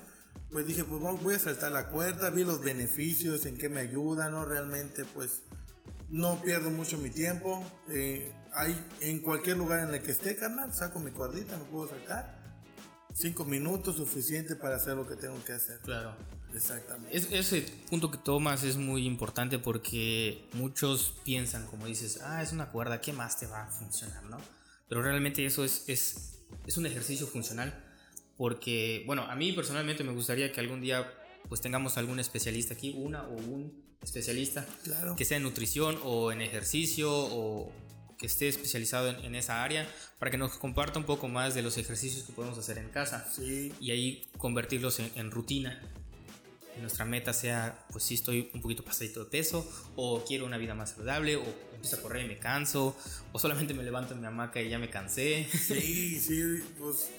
Pues 0.52 0.66
dije, 0.68 0.84
pues 0.84 1.02
voy 1.22 1.36
a 1.36 1.40
saltar 1.40 1.72
la 1.72 1.88
cuerda, 1.90 2.30
vi 2.30 2.44
los 2.44 2.62
beneficios, 2.62 3.46
en 3.46 3.58
qué 3.58 3.70
me 3.70 3.80
ayuda, 3.82 4.30
¿no? 4.30 4.44
Realmente, 4.46 5.06
pues, 5.14 5.42
no 6.10 6.42
pierdo 6.42 6.70
mucho 6.72 6.98
mi 6.98 7.10
tiempo. 7.10 7.64
eh, 7.90 8.34
hay 8.54 8.78
en 9.00 9.22
cualquier 9.22 9.56
lugar 9.58 9.88
en 9.88 9.96
el 9.96 10.02
que 10.02 10.12
esté, 10.12 10.36
carnal, 10.36 10.74
saco 10.74 11.00
mi 11.00 11.12
cuerdita, 11.12 11.58
me 11.58 11.64
puedo 11.66 11.88
saltar. 11.90 12.38
Cinco 13.14 13.46
minutos 13.46 13.96
suficiente 13.96 14.56
para 14.58 14.76
hacer 14.76 14.96
lo 14.96 15.08
que 15.08 15.16
tengo 15.16 15.42
que 15.46 15.54
hacer. 15.54 15.80
Claro. 15.80 16.16
Exactamente. 16.54 17.16
Es- 17.16 17.32
ese 17.32 17.62
punto 17.90 18.12
que 18.12 18.18
tomas 18.18 18.64
es 18.64 18.76
muy 18.76 19.06
importante 19.06 19.58
porque 19.58 20.50
muchos 20.54 21.16
piensan, 21.24 21.66
como 21.68 21.86
dices, 21.86 22.20
ah, 22.24 22.42
es 22.44 22.52
una 22.52 22.70
cuerda, 22.72 23.00
¿qué 23.00 23.14
más 23.14 23.40
te 23.40 23.48
va 23.48 23.64
a 23.64 23.68
funcionar, 23.68 24.24
no? 24.26 24.38
Pero 24.90 25.02
realmente 25.02 25.46
eso 25.46 25.64
es, 25.64 25.86
es, 25.88 26.41
es 26.68 26.78
un 26.78 26.86
ejercicio 26.86 27.28
funcional 27.28 27.74
porque, 28.38 29.04
bueno, 29.06 29.24
a 29.24 29.36
mí 29.36 29.52
personalmente 29.52 30.04
me 30.04 30.12
gustaría 30.14 30.52
que 30.52 30.60
algún 30.60 30.82
día 30.82 31.12
pues 31.50 31.62
tengamos 31.62 31.98
algún 31.98 32.20
especialista 32.20 32.74
aquí, 32.74 32.94
una 32.98 33.24
o 33.28 33.34
un 33.34 33.84
especialista 34.02 34.66
Claro. 34.84 35.16
que 35.16 35.26
sea 35.26 35.38
en 35.38 35.44
nutrición 35.44 36.00
o 36.04 36.32
en 36.32 36.42
ejercicio 36.42 37.12
o 37.14 37.72
que 38.18 38.26
esté 38.28 38.48
especializado 38.48 39.10
en, 39.10 39.24
en 39.26 39.36
esa 39.36 39.64
área 39.64 39.88
para 40.20 40.30
que 40.32 40.38
nos 40.38 40.54
comparta 40.58 41.00
un 41.00 41.06
poco 41.06 41.28
más 41.28 41.54
de 41.56 41.62
los 41.64 41.78
ejercicios 41.78 42.24
que 42.24 42.34
podemos 42.34 42.58
hacer 42.58 42.78
en 42.78 42.90
casa 42.90 43.28
Sí, 43.36 43.74
y 43.80 43.92
ahí 43.92 44.28
convertirlos 44.38 45.00
en, 45.00 45.12
en 45.16 45.32
rutina. 45.32 45.80
Nuestra 46.82 47.06
meta 47.06 47.34
sea, 47.34 47.86
pues 47.92 48.04
si 48.04 48.16
estoy 48.16 48.50
un 48.54 48.62
poquito 48.62 48.84
pasadito 48.84 49.24
de 49.24 49.30
peso, 49.30 49.70
o 49.96 50.24
quiero 50.26 50.46
una 50.46 50.58
vida 50.58 50.76
más 50.76 50.92
saludable, 50.92 51.38
o 51.38 51.44
empiezo 51.76 51.96
a 51.98 52.02
correr 52.02 52.26
y 52.26 52.28
me 52.28 52.38
canso, 52.38 52.96
o 53.32 53.40
solamente 53.40 53.74
me 53.74 53.84
levanto 53.84 54.14
en 54.14 54.22
mi 54.22 54.28
hamaca 54.28 54.62
y 54.62 54.70
ya 54.70 54.80
me 54.80 54.90
cansé. 54.90 55.48
sí, 55.52 56.20
sí, 56.20 56.64
pues 56.80 57.10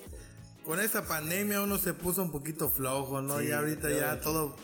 con 0.65 0.81
esta 0.81 1.05
pandemia 1.05 1.61
uno 1.61 1.79
se 1.79 1.95
puso 1.95 2.23
un 2.23 2.31
poquito 2.31 2.69
flojo, 2.69 3.21
¿no? 3.21 3.39
Sí, 3.41 3.47
y 3.47 3.53
ahorita 3.53 3.91
ya 3.91 4.21
todo, 4.21 4.55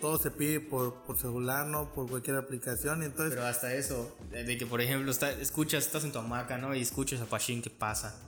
todo 0.00 0.18
se 0.18 0.30
pide 0.30 0.60
por, 0.60 0.94
por 1.04 1.16
celular, 1.16 1.66
¿no? 1.66 1.92
Por 1.92 2.08
cualquier 2.08 2.36
aplicación. 2.36 3.02
Y 3.02 3.06
entonces, 3.06 3.34
Pero 3.34 3.46
hasta 3.46 3.74
eso, 3.74 4.16
de, 4.30 4.44
de 4.44 4.58
que 4.58 4.66
por 4.66 4.80
ejemplo 4.80 5.10
está, 5.10 5.30
escuchas, 5.30 5.86
estás 5.86 6.04
en 6.04 6.12
tu 6.12 6.18
hamaca, 6.18 6.58
¿no? 6.58 6.74
Y 6.74 6.80
escuchas 6.80 7.20
a 7.20 7.26
Pachín 7.26 7.62
que 7.62 7.70
pasa. 7.70 8.20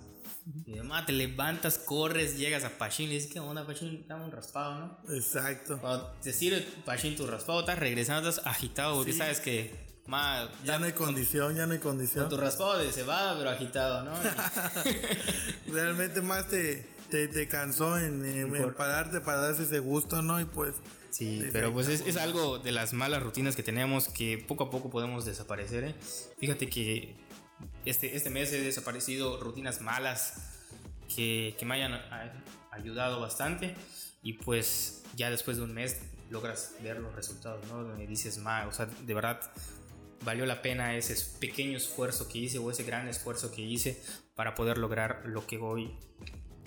Y 0.65 0.73
demás, 0.75 1.05
te 1.07 1.13
levantas, 1.13 1.77
corres, 1.79 2.39
llegas 2.39 2.63
a 2.63 2.71
Pachín, 2.71 3.09
le 3.09 3.17
dices, 3.17 3.33
¿qué 3.33 3.41
onda, 3.41 3.67
Pachín? 3.67 4.05
Dame 4.07 4.25
un 4.27 4.31
raspado, 4.33 4.79
¿no? 4.79 5.15
exacto. 5.15 5.79
Cuando 5.81 6.07
te 6.23 6.33
sirve 6.33 6.61
Pachín 6.85 7.17
tu 7.17 7.27
raspado, 7.27 7.61
estás 7.61 7.79
regresando, 7.79 8.29
estás 8.29 8.47
agitado, 8.47 8.95
porque 8.97 9.13
Sí. 9.13 9.19
sabes 9.19 9.41
que, 9.41 9.75
ma, 10.07 10.49
Ya 10.65 10.79
no 10.79 10.87
hay 10.87 10.93
condición, 10.93 11.57
ya 11.57 11.67
no 11.67 11.73
hay 11.73 11.81
con 11.81 11.97
condición. 11.97 12.29
tu 12.29 12.37
raspado 12.37 12.79
de 12.79 12.93
cebada, 12.93 13.37
pero 13.37 13.51
agitado, 13.51 14.05
¿no? 14.05 14.13
Realmente 15.67 16.21
más 16.23 16.49
te, 16.49 16.87
te, 17.11 17.29
te 17.29 17.49
cansó 17.49 17.99
en, 17.99 18.25
en- 18.25 18.55
en 18.55 18.75
pararte 18.75 19.21
para 19.21 19.39
darse 19.41 19.65
ese 19.65 19.79
gusto, 19.81 20.23
¿no? 20.23 20.41
Y 20.41 20.45
pues, 20.45 20.75
Sí, 21.11 21.43
pero 21.51 21.73
pues 21.73 21.89
es, 21.89 22.03
es 22.03 22.19
algo 22.19 22.59
de 22.59 22.73
las 22.73 22.93
malas 22.93 23.23
rutinas 23.23 23.57
que 23.57 23.63
tenemos 23.63 24.09
que 24.09 24.37
poco 24.37 24.65
a 24.65 24.71
poco 24.71 24.91
podemos 24.91 25.25
desaparecer. 25.25 25.85
¿eh? 25.85 25.95
Fíjate 26.39 26.69
que 26.69 27.17
este, 27.85 28.17
este 28.17 28.31
mes 28.31 28.53
he 28.53 28.61
desaparecido 28.61 29.41
rutinas 29.41 29.81
malas 29.81 30.35
que, 31.15 31.55
que 31.59 31.65
me 31.65 31.77
hayan 31.77 32.01
ayudado 32.71 33.21
bastante 33.21 33.75
y 34.23 34.35
pues 34.35 35.03
ya 35.15 35.31
después 35.31 35.57
de 35.57 35.65
un 35.65 35.75
mes 35.75 36.01
logras 36.31 36.75
ver 36.83 36.99
los 36.99 37.15
resultados, 37.15 37.65
¿no? 37.69 37.83
Me 37.83 38.07
dices, 38.07 38.39
ma, 38.39 38.67
o 38.67 38.73
sea, 38.73 38.87
de 38.87 39.15
verdad 39.15 39.41
valió 40.25 40.45
la 40.47 40.63
pena 40.63 40.97
ese 40.97 41.17
pequeño 41.39 41.77
esfuerzo 41.77 42.29
que 42.29 42.39
hice 42.39 42.59
o 42.59 42.71
ese 42.71 42.83
gran 42.83 43.09
esfuerzo 43.09 43.53
que 43.53 43.63
hice 43.63 44.03
para 44.35 44.55
poder 44.55 44.79
lograr 44.79 45.23
lo 45.25 45.47
que 45.47 45.59
hoy 45.59 45.97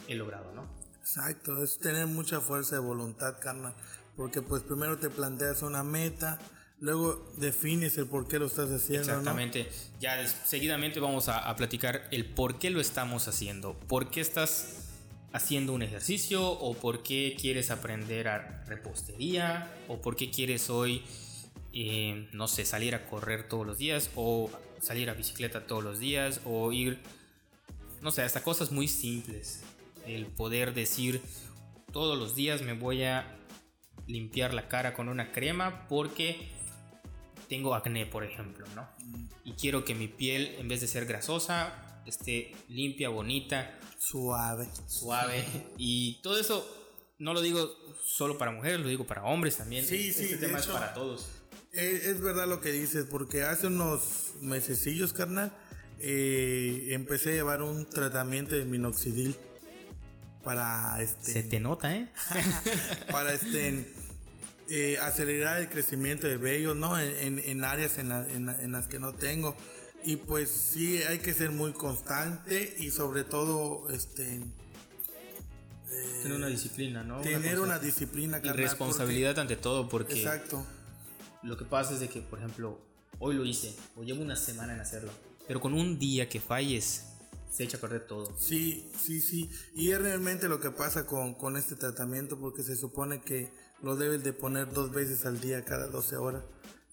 he 0.08 0.16
logrado, 0.16 0.54
¿no? 0.54 0.80
exacto, 1.10 1.64
es 1.64 1.80
tener 1.80 2.06
mucha 2.06 2.40
fuerza 2.40 2.76
de 2.76 2.82
voluntad, 2.82 3.40
carnal. 3.40 3.74
Porque 4.16 4.42
pues 4.42 4.62
primero 4.62 5.00
te 5.00 5.10
planteas 5.10 5.64
una 5.64 5.84
meta, 5.84 6.38
luego 6.80 7.32
defines 7.38 7.98
el 7.98 8.08
por 8.08 8.28
qué 8.28 8.40
lo 8.40 8.46
estás 8.48 8.72
haciendo. 8.72 9.10
Exactamente. 9.10 9.70
Ya 10.00 10.26
seguidamente 10.28 11.00
vamos 11.00 11.30
a, 11.30 11.40
a 11.40 11.56
platicar 11.56 12.08
el 12.12 12.26
por 12.26 12.60
qué 12.60 12.70
lo 12.70 12.80
estamos 12.80 13.28
haciendo. 13.28 13.74
¿Por 13.88 14.10
qué 14.10 14.22
estás 14.22 14.88
haciendo 15.34 15.74
un 15.74 15.82
ejercicio? 15.82 16.50
¿O 16.50 16.74
por 16.74 17.04
qué 17.04 17.36
quieres 17.40 17.72
aprender 17.72 18.28
a 18.28 18.64
repostería? 18.66 19.72
¿O 19.88 20.02
por 20.02 20.16
qué 20.16 20.32
quieres 20.32 20.70
hoy, 20.70 21.04
eh, 21.74 22.28
no 22.34 22.48
sé, 22.48 22.66
salir 22.66 22.96
a 22.96 23.08
correr 23.08 23.48
todos 23.48 23.66
los 23.66 23.78
días? 23.78 24.10
¿O 24.16 24.50
salir 24.82 25.10
a 25.10 25.14
bicicleta 25.14 25.66
todos 25.66 25.84
los 25.84 26.00
días 26.00 26.42
o 26.46 26.72
ir, 26.72 27.00
no 28.02 28.12
sé, 28.12 28.22
hasta 28.22 28.44
cosas 28.44 28.72
muy 28.72 28.88
simples. 28.88 29.62
El 30.06 30.26
poder 30.26 30.74
decir 30.74 31.22
todos 31.92 32.18
los 32.18 32.36
días 32.36 32.62
me 32.62 32.74
voy 32.74 33.04
a 33.04 33.38
limpiar 34.08 34.54
la 34.54 34.68
cara 34.68 34.94
con 34.94 35.10
una 35.10 35.32
crema 35.32 35.88
porque 35.88 36.50
tengo 37.50 37.76
acné, 37.76 38.06
por 38.06 38.24
ejemplo, 38.24 38.66
¿no? 38.76 38.88
Y 39.44 39.54
quiero 39.54 39.84
que 39.84 39.96
mi 39.96 40.08
piel, 40.08 40.56
en 40.60 40.68
vez 40.68 40.82
de 40.82 40.88
ser 40.88 41.06
grasosa, 41.06 42.02
esté 42.06 42.56
limpia, 42.70 43.10
bonita. 43.10 43.78
Suave. 43.98 44.68
Suave. 44.88 45.44
Y 45.78 46.22
todo 46.22 46.40
eso 46.40 46.66
no 47.18 47.34
lo 47.34 47.42
digo 47.42 47.70
solo 48.06 48.38
para 48.38 48.52
mujeres, 48.52 48.80
lo 48.80 48.88
digo 48.88 49.06
para 49.06 49.24
hombres 49.24 49.58
también. 49.58 49.86
Sí, 49.86 50.14
sí, 50.14 50.26
este 50.26 50.38
tema 50.38 50.60
es 50.60 50.68
para 50.68 50.94
todos. 50.94 51.28
Es, 51.74 52.06
es, 52.06 52.22
verdad 52.22 52.48
lo 52.48 52.62
que 52.62 52.72
dices, 52.72 53.06
porque 53.10 53.44
hace 53.44 53.68
unos 53.68 54.34
mesecillos, 54.42 55.14
carnal, 55.14 55.52
eh, 56.00 56.88
empecé 56.92 57.32
a 57.32 57.34
llevar 57.34 57.62
un 57.62 57.90
tratamiento 57.90 58.56
de 58.56 58.66
minoxidil 58.66 59.36
para 60.44 61.02
este. 61.02 61.32
Se 61.34 61.44
te 61.44 61.60
nota, 61.60 61.96
¿eh? 61.96 62.12
para 63.12 63.34
este. 63.34 63.94
Eh, 64.72 65.00
acelerar 65.02 65.60
el 65.60 65.68
crecimiento 65.68 66.28
de 66.28 66.38
vello, 66.38 66.76
¿no? 66.76 67.00
En, 67.00 67.40
en 67.40 67.64
áreas 67.64 67.98
en, 67.98 68.10
la, 68.10 68.28
en, 68.30 68.50
en, 68.50 68.72
las 68.72 68.88
que 68.88 69.00
no 69.00 69.16
tengo. 69.16 69.56
Y 70.06 70.18
pues 70.18 70.50
sí, 70.50 71.02
hay 71.02 71.18
que 71.18 71.34
ser 71.34 71.50
muy 71.50 71.74
constante 71.74 72.76
y 72.78 72.92
sobre 72.92 73.24
todo, 73.24 73.90
este... 73.90 74.36
Eh, 75.92 76.20
tener 76.22 76.38
una 76.38 76.48
disciplina, 76.48 77.04
¿no? 77.04 77.22
Tener 77.22 77.60
una, 77.60 77.78
una 77.78 77.80
disciplina, 77.80 78.40
Y 78.44 78.50
responsabilidad 78.50 79.32
porque, 79.32 79.42
ante 79.42 79.56
todo, 79.56 79.90
porque... 79.90 80.14
Exacto. 80.14 80.64
Lo 81.42 81.58
que 81.58 81.66
pasa 81.66 81.96
es 81.96 82.00
de 82.00 82.08
que, 82.08 82.22
por 82.22 82.38
ejemplo, 82.38 82.80
hoy 83.18 83.34
lo 83.34 83.46
hice, 83.46 83.76
o 83.96 84.04
llevo 84.04 84.22
una 84.22 84.36
semana 84.36 84.76
en 84.76 84.82
hacerlo, 84.82 85.12
pero 85.48 85.62
con 85.62 85.74
un 85.74 85.98
día 85.98 86.30
que 86.30 86.40
falles, 86.40 87.06
se 87.52 87.64
echa 87.64 87.78
a 87.78 87.82
perder 87.82 88.06
todo. 88.06 88.38
Sí, 88.38 88.92
sí, 89.02 89.20
sí. 89.20 89.50
Y 89.74 89.90
es 89.92 90.00
realmente 90.00 90.48
lo 90.48 90.60
que 90.60 90.70
pasa 90.70 91.08
con, 91.08 91.34
con 91.34 91.58
este 91.58 91.76
tratamiento, 91.76 92.40
porque 92.40 92.62
se 92.62 92.76
supone 92.76 93.22
que 93.22 93.50
lo 93.82 93.96
debes 93.96 94.24
de 94.24 94.34
poner 94.34 94.72
dos 94.72 94.92
veces 94.92 95.26
al 95.26 95.40
día, 95.40 95.64
cada 95.64 95.88
12 95.88 96.18
horas. 96.18 96.44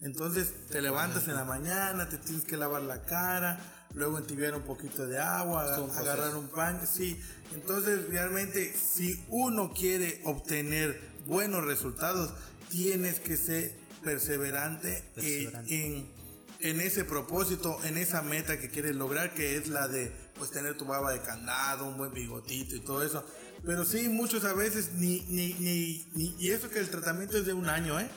Entonces 0.01 0.53
te 0.69 0.83
levantas 0.83 1.27
en 1.29 1.35
la 1.35 1.45
mañana, 1.45 2.09
te 2.09 2.19
tienes 2.19 2.45
que 2.45 2.57
lavar 2.57 2.83
la 2.83 3.03
cara, 3.03 3.59
luego 3.95 4.19
entibiar 4.19 4.55
un 4.55 4.63
poquito 4.63 5.07
de 5.07 5.19
agua, 5.19 5.75
agarrar 5.97 6.37
un 6.37 6.49
pan, 6.49 6.87
sí. 6.87 7.19
Entonces 7.55 8.09
realmente 8.09 8.73
si 8.75 9.25
uno 9.29 9.73
quiere 9.73 10.21
obtener 10.25 11.01
buenos 11.27 11.65
resultados, 11.65 12.33
tienes 12.71 13.21
que 13.21 13.37
ser 13.37 13.73
perseverante, 14.05 15.03
perseverante. 15.15 15.87
En, 15.87 16.17
en, 16.61 16.81
ese 16.81 17.05
propósito, 17.05 17.79
en 17.85 17.97
esa 17.97 18.23
meta 18.23 18.59
que 18.59 18.69
quieres 18.69 18.97
lograr, 18.97 19.35
que 19.35 19.57
es 19.57 19.69
la 19.69 19.89
de 19.89 20.13
pues 20.39 20.51
tener 20.51 20.77
tu 20.77 20.85
baba 20.85 21.13
de 21.13 21.21
candado, 21.21 21.87
un 21.87 21.97
buen 21.97 22.13
bigotito 22.13 22.77
y 22.77 22.81
todo 22.81 23.03
eso. 23.03 23.25
Pero 23.67 23.85
sí, 23.85 24.09
muchos 24.09 24.45
a 24.45 24.55
veces 24.55 24.93
ni, 24.93 25.21
ni, 25.29 25.53
ni, 25.55 26.07
ni 26.15 26.37
y 26.39 26.53
eso 26.53 26.71
que 26.71 26.79
el 26.79 26.89
tratamiento 26.89 27.37
es 27.37 27.47
de 27.47 27.53
un 27.53 27.69
año, 27.69 27.99
¿eh? 27.99 28.09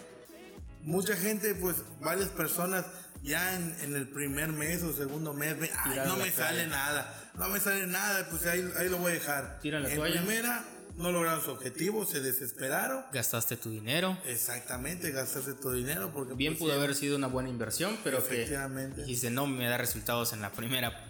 mucha 0.83 1.15
gente, 1.15 1.55
pues 1.55 1.77
varias 2.01 2.29
personas 2.29 2.85
ya 3.23 3.55
en, 3.55 3.75
en, 3.81 3.95
el 3.95 4.07
primer 4.07 4.49
mes 4.51 4.81
o 4.83 4.93
segundo 4.93 5.33
mes, 5.33 5.55
ay, 5.83 5.99
no 6.05 6.17
me 6.17 6.31
sale 6.31 6.67
nada, 6.67 7.31
no 7.37 7.49
me 7.49 7.59
sale 7.59 7.85
nada, 7.87 8.27
pues 8.29 8.45
ahí, 8.45 8.67
ahí 8.77 8.89
lo 8.89 8.97
voy 8.97 9.11
a 9.11 9.15
dejar. 9.15 9.59
Tiran 9.61 9.83
la 9.83 9.89
en 9.89 9.95
toalla. 9.97 10.21
primera, 10.21 10.65
no 10.95 11.11
lograron 11.11 11.43
su 11.43 11.51
objetivo, 11.51 12.05
se 12.05 12.21
desesperaron. 12.21 13.03
Gastaste 13.11 13.57
tu 13.57 13.71
dinero. 13.71 14.17
Exactamente, 14.25 15.11
gastaste 15.11 15.53
tu 15.53 15.71
dinero. 15.71 16.11
porque 16.13 16.33
Bien 16.33 16.53
pues, 16.53 16.59
pudo 16.59 16.73
haber 16.73 16.95
sido 16.95 17.17
una 17.17 17.27
buena 17.27 17.49
inversión, 17.49 17.97
pero 18.03 18.25
que 18.25 18.47
dijiste, 18.95 19.29
no 19.29 19.47
me 19.47 19.65
da 19.65 19.77
resultados 19.77 20.31
en 20.33 20.41
la 20.41 20.51
primera 20.51 21.05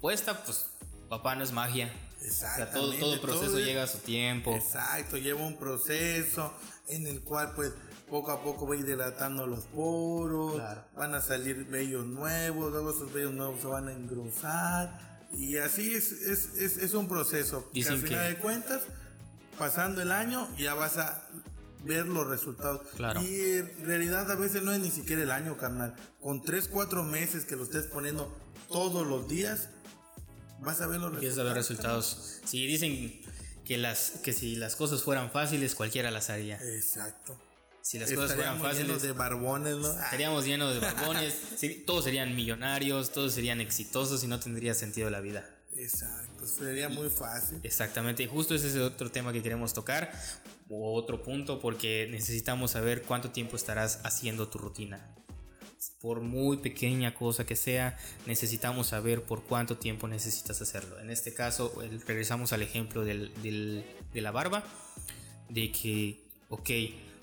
puesta, 0.00 0.42
pues 0.44 0.66
papá 1.08 1.36
no 1.36 1.44
es 1.44 1.52
magia. 1.52 1.92
O 2.26 2.32
sea, 2.32 2.70
todo, 2.70 2.92
Exactamente, 2.92 2.98
todo 3.00 3.20
proceso 3.20 3.46
todo 3.52 3.58
llega 3.60 3.82
a 3.82 3.86
su 3.86 3.98
tiempo. 3.98 4.54
Exacto, 4.54 5.16
lleva 5.18 5.42
un 5.42 5.56
proceso 5.58 6.52
en 6.88 7.06
el 7.06 7.20
cual 7.22 7.52
pues 7.54 7.72
poco 8.08 8.30
a 8.30 8.42
poco 8.42 8.66
va 8.66 8.74
a 8.74 8.78
ir 8.78 8.86
dilatando 8.86 9.46
los 9.46 9.64
poros, 9.64 10.54
Claro. 10.54 10.84
van 10.96 11.14
a 11.14 11.20
salir 11.20 11.64
vellos 11.66 12.06
nuevos, 12.06 12.70
luego 12.72 12.90
esos 12.90 13.12
vellos 13.12 13.32
nuevos 13.34 13.60
se 13.60 13.66
van 13.66 13.88
a 13.88 13.92
engrosar 13.92 15.28
y 15.32 15.56
así 15.58 15.94
es, 15.94 16.12
es, 16.12 16.54
es, 16.56 16.76
es 16.78 16.94
un 16.94 17.08
proceso. 17.08 17.64
que 17.70 17.80
Dicen 17.80 17.94
al 17.94 18.00
final 18.00 18.20
que- 18.28 18.34
de 18.34 18.38
cuentas, 18.40 18.82
pasando 19.58 20.00
el 20.02 20.12
año 20.12 20.48
ya 20.56 20.74
vas 20.74 20.96
a 20.98 21.28
ver 21.84 22.06
los 22.06 22.26
resultados. 22.26 22.80
Claro. 22.96 23.20
Y 23.22 23.58
en 23.58 23.84
realidad 23.84 24.30
a 24.30 24.36
veces 24.36 24.62
no 24.62 24.72
es 24.72 24.80
ni 24.80 24.90
siquiera 24.90 25.22
el 25.22 25.30
año, 25.30 25.56
carnal. 25.58 25.94
Con 26.20 26.42
3, 26.42 26.68
4 26.68 27.02
meses 27.04 27.44
que 27.44 27.56
lo 27.56 27.64
estés 27.64 27.86
poniendo 27.86 28.34
todos 28.68 29.06
los 29.06 29.28
días, 29.28 29.68
vas 30.64 30.80
a 30.80 30.86
ver 30.86 31.00
los 31.00 31.12
Empiezas 31.12 31.38
a 31.38 31.42
ver 31.44 31.54
resultados. 31.54 32.40
Si 32.44 32.66
dicen 32.66 33.20
que 33.64 33.78
las 33.78 34.12
que 34.22 34.32
si 34.32 34.56
las 34.56 34.76
cosas 34.76 35.02
fueran 35.02 35.30
fáciles, 35.30 35.74
cualquiera 35.74 36.10
las 36.10 36.30
haría. 36.30 36.56
Exacto. 36.56 37.38
Si 37.82 37.98
las 37.98 38.10
cosas 38.10 38.34
fueran 38.34 38.56
Estaríamos 38.56 38.78
llenos 38.78 38.96
fáciles, 38.96 39.02
de 39.02 39.12
barbones, 39.12 39.76
¿no? 39.76 39.88
Ah, 39.88 40.04
estaríamos 40.04 40.44
llenos 40.46 40.74
de 40.74 40.80
barbones, 40.92 41.34
sí, 41.56 41.84
todos 41.86 42.04
serían 42.04 42.34
millonarios, 42.34 43.12
todos 43.12 43.34
serían 43.34 43.60
exitosos 43.60 44.24
y 44.24 44.26
no 44.26 44.40
tendría 44.40 44.72
sentido 44.72 45.10
la 45.10 45.20
vida. 45.20 45.50
Exacto, 45.76 46.46
sería 46.46 46.88
muy 46.88 47.10
fácil. 47.10 47.60
Exactamente, 47.62 48.22
y 48.22 48.26
justo 48.26 48.54
ese 48.54 48.68
es 48.68 48.76
otro 48.76 49.10
tema 49.10 49.34
que 49.34 49.42
queremos 49.42 49.74
tocar, 49.74 50.12
o 50.70 50.94
otro 50.94 51.22
punto, 51.22 51.60
porque 51.60 52.08
necesitamos 52.10 52.70
saber 52.70 53.02
cuánto 53.02 53.30
tiempo 53.30 53.56
estarás 53.56 54.00
haciendo 54.04 54.48
tu 54.48 54.56
rutina. 54.56 55.14
Por 56.00 56.20
muy 56.20 56.56
pequeña 56.58 57.14
cosa 57.14 57.44
que 57.46 57.56
sea, 57.56 57.96
necesitamos 58.26 58.88
saber 58.88 59.22
por 59.22 59.42
cuánto 59.44 59.76
tiempo 59.76 60.08
necesitas 60.08 60.60
hacerlo. 60.60 60.98
En 61.00 61.10
este 61.10 61.32
caso, 61.34 61.74
regresamos 62.06 62.52
al 62.52 62.62
ejemplo 62.62 63.04
del, 63.04 63.32
del- 63.42 63.84
de 64.12 64.20
la 64.20 64.30
barba, 64.30 64.64
de 65.48 65.70
que, 65.72 66.20
ok, 66.48 66.70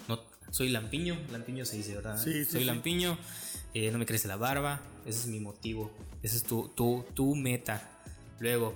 no, 0.08 0.20
soy 0.52 0.70
lampiño, 0.70 1.18
lampiño 1.32 1.66
se 1.66 1.78
dice, 1.78 1.96
¿verdad? 1.96 2.18
Sí, 2.22 2.46
sí, 2.46 2.52
soy 2.52 2.60
sí. 2.62 2.66
lampiño, 2.66 3.18
eh, 3.74 3.92
no 3.92 3.98
me 3.98 4.06
crece 4.06 4.28
la 4.28 4.36
barba, 4.36 4.82
ese 5.06 5.20
es 5.22 5.28
mi 5.28 5.40
motivo, 5.40 5.92
esa 6.22 6.36
es 6.36 6.44
tu, 6.44 6.70
tu, 6.70 7.06
tu 7.14 7.36
meta. 7.36 7.90
Luego, 8.40 8.74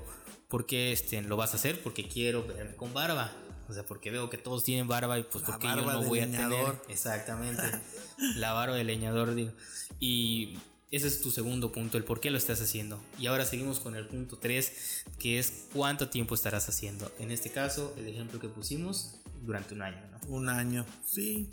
¿por 0.47 0.65
qué 0.65 0.91
este, 0.91 1.21
lo 1.21 1.37
vas 1.37 1.53
a 1.53 1.55
hacer? 1.55 1.81
Porque 1.81 2.07
quiero 2.07 2.45
verme 2.45 2.75
con 2.75 2.93
barba. 2.93 3.31
O 3.67 3.73
sea, 3.73 3.85
porque 3.85 4.11
veo 4.11 4.29
que 4.29 4.37
todos 4.37 4.63
tienen 4.63 4.87
barba 4.87 5.17
y 5.17 5.23
pues 5.23 5.43
La 5.43 5.51
porque 5.51 5.67
yo 5.67 5.75
no 5.75 6.03
voy 6.03 6.19
a 6.19 6.25
leñador. 6.25 6.77
tener. 6.77 6.91
Exactamente. 6.91 7.63
la 8.35 8.53
barba 8.53 8.75
de 8.75 8.83
leñador, 8.83 9.33
digo. 9.33 9.51
Y 9.99 10.57
ese 10.91 11.07
es 11.07 11.21
tu 11.21 11.31
segundo 11.31 11.71
punto, 11.71 11.97
el 11.97 12.03
por 12.03 12.19
qué 12.19 12.29
lo 12.29 12.37
estás 12.37 12.61
haciendo. 12.61 13.01
Y 13.19 13.27
ahora 13.27 13.45
seguimos 13.45 13.79
con 13.79 13.95
el 13.95 14.07
punto 14.07 14.37
3, 14.37 15.03
que 15.19 15.39
es 15.39 15.67
cuánto 15.73 16.09
tiempo 16.09 16.35
estarás 16.35 16.69
haciendo. 16.69 17.11
En 17.19 17.31
este 17.31 17.49
caso, 17.49 17.93
el 17.97 18.07
ejemplo 18.07 18.39
que 18.39 18.47
pusimos, 18.47 19.15
durante 19.41 19.73
un 19.73 19.81
año, 19.81 20.01
¿no? 20.11 20.27
Un 20.27 20.49
año, 20.49 20.85
sí. 21.05 21.49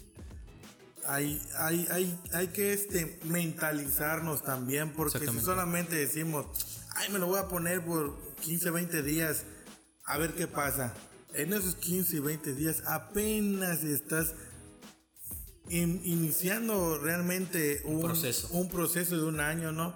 Hay, 1.07 1.43
hay, 1.59 1.87
hay, 1.91 2.21
hay 2.33 2.47
que 2.49 2.73
este, 2.73 3.19
mentalizarnos 3.25 4.43
también, 4.45 4.93
porque 4.93 5.19
si 5.19 5.41
solamente 5.41 5.97
decimos, 5.97 6.47
ay, 6.95 7.09
me 7.11 7.19
lo 7.19 7.27
voy 7.27 7.41
a 7.41 7.49
poner 7.49 7.85
por 7.85 8.17
15, 8.43 8.71
20 8.71 9.03
días, 9.03 9.45
a 10.05 10.19
ver 10.19 10.35
qué 10.35 10.47
pasa. 10.47 10.95
En 11.35 11.53
esos 11.53 11.75
15 11.77 12.17
y 12.17 12.21
20 12.21 12.55
días 12.55 12.83
apenas 12.87 13.83
estás 13.85 14.35
in- 15.69 16.01
iniciando 16.05 16.99
realmente 16.99 17.81
un, 17.85 18.03
proceso. 18.03 18.49
un 18.53 18.69
proceso 18.69 19.17
de 19.17 19.25
un 19.25 19.41
año, 19.41 19.73
¿no? 19.73 19.95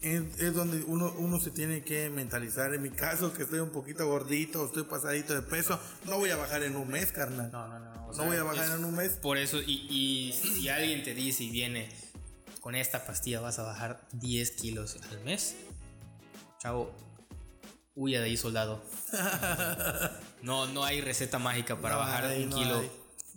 Es, 0.00 0.22
es 0.38 0.54
donde 0.54 0.82
uno, 0.84 1.12
uno 1.18 1.40
se 1.40 1.50
tiene 1.50 1.82
que 1.82 2.08
mentalizar. 2.10 2.72
En 2.74 2.82
mi 2.82 2.90
caso, 2.90 3.32
que 3.32 3.42
estoy 3.44 3.58
un 3.60 3.70
poquito 3.70 4.06
gordito, 4.06 4.66
estoy 4.66 4.84
pasadito 4.84 5.34
de 5.34 5.42
peso, 5.42 5.78
no 6.06 6.18
voy 6.18 6.30
a 6.30 6.36
bajar 6.36 6.62
en 6.62 6.76
un 6.76 6.88
mes, 6.88 7.12
carnal. 7.12 7.50
No, 7.50 7.68
no, 7.68 7.78
no. 7.78 8.06
No 8.08 8.14
sea, 8.14 8.26
voy 8.26 8.36
a 8.36 8.42
bajar 8.42 8.66
es- 8.66 8.74
en 8.78 8.84
un 8.84 8.94
mes. 8.96 9.12
Por 9.12 9.38
eso, 9.38 9.60
y, 9.60 9.86
y 9.90 10.32
si 10.32 10.68
alguien 10.68 11.02
te 11.02 11.14
dice 11.14 11.44
y 11.44 11.50
viene 11.50 11.88
con 12.60 12.74
esta 12.74 13.06
pastilla 13.06 13.40
vas 13.40 13.58
a 13.58 13.62
bajar 13.62 14.06
10 14.12 14.50
kilos 14.52 14.96
al 15.10 15.24
mes, 15.24 15.54
chavo, 16.60 16.92
huya 18.00 18.20
de 18.20 18.26
ahí, 18.26 18.36
soldado. 18.36 18.82
No, 20.42 20.66
no 20.66 20.84
hay 20.84 21.02
receta 21.02 21.38
mágica 21.38 21.76
para 21.76 21.94
No 21.96 22.00
bajar 22.00 22.24
hay, 22.24 22.44
un 22.44 22.50
no 22.50 22.56
kilo 22.56 22.78
hay. 22.78 22.90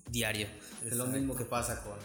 diario. 0.10 0.48
Es 0.86 0.94
lo 0.96 1.06
mismo 1.08 1.36
que 1.36 1.44
pasa 1.44 1.84
con, 1.84 1.98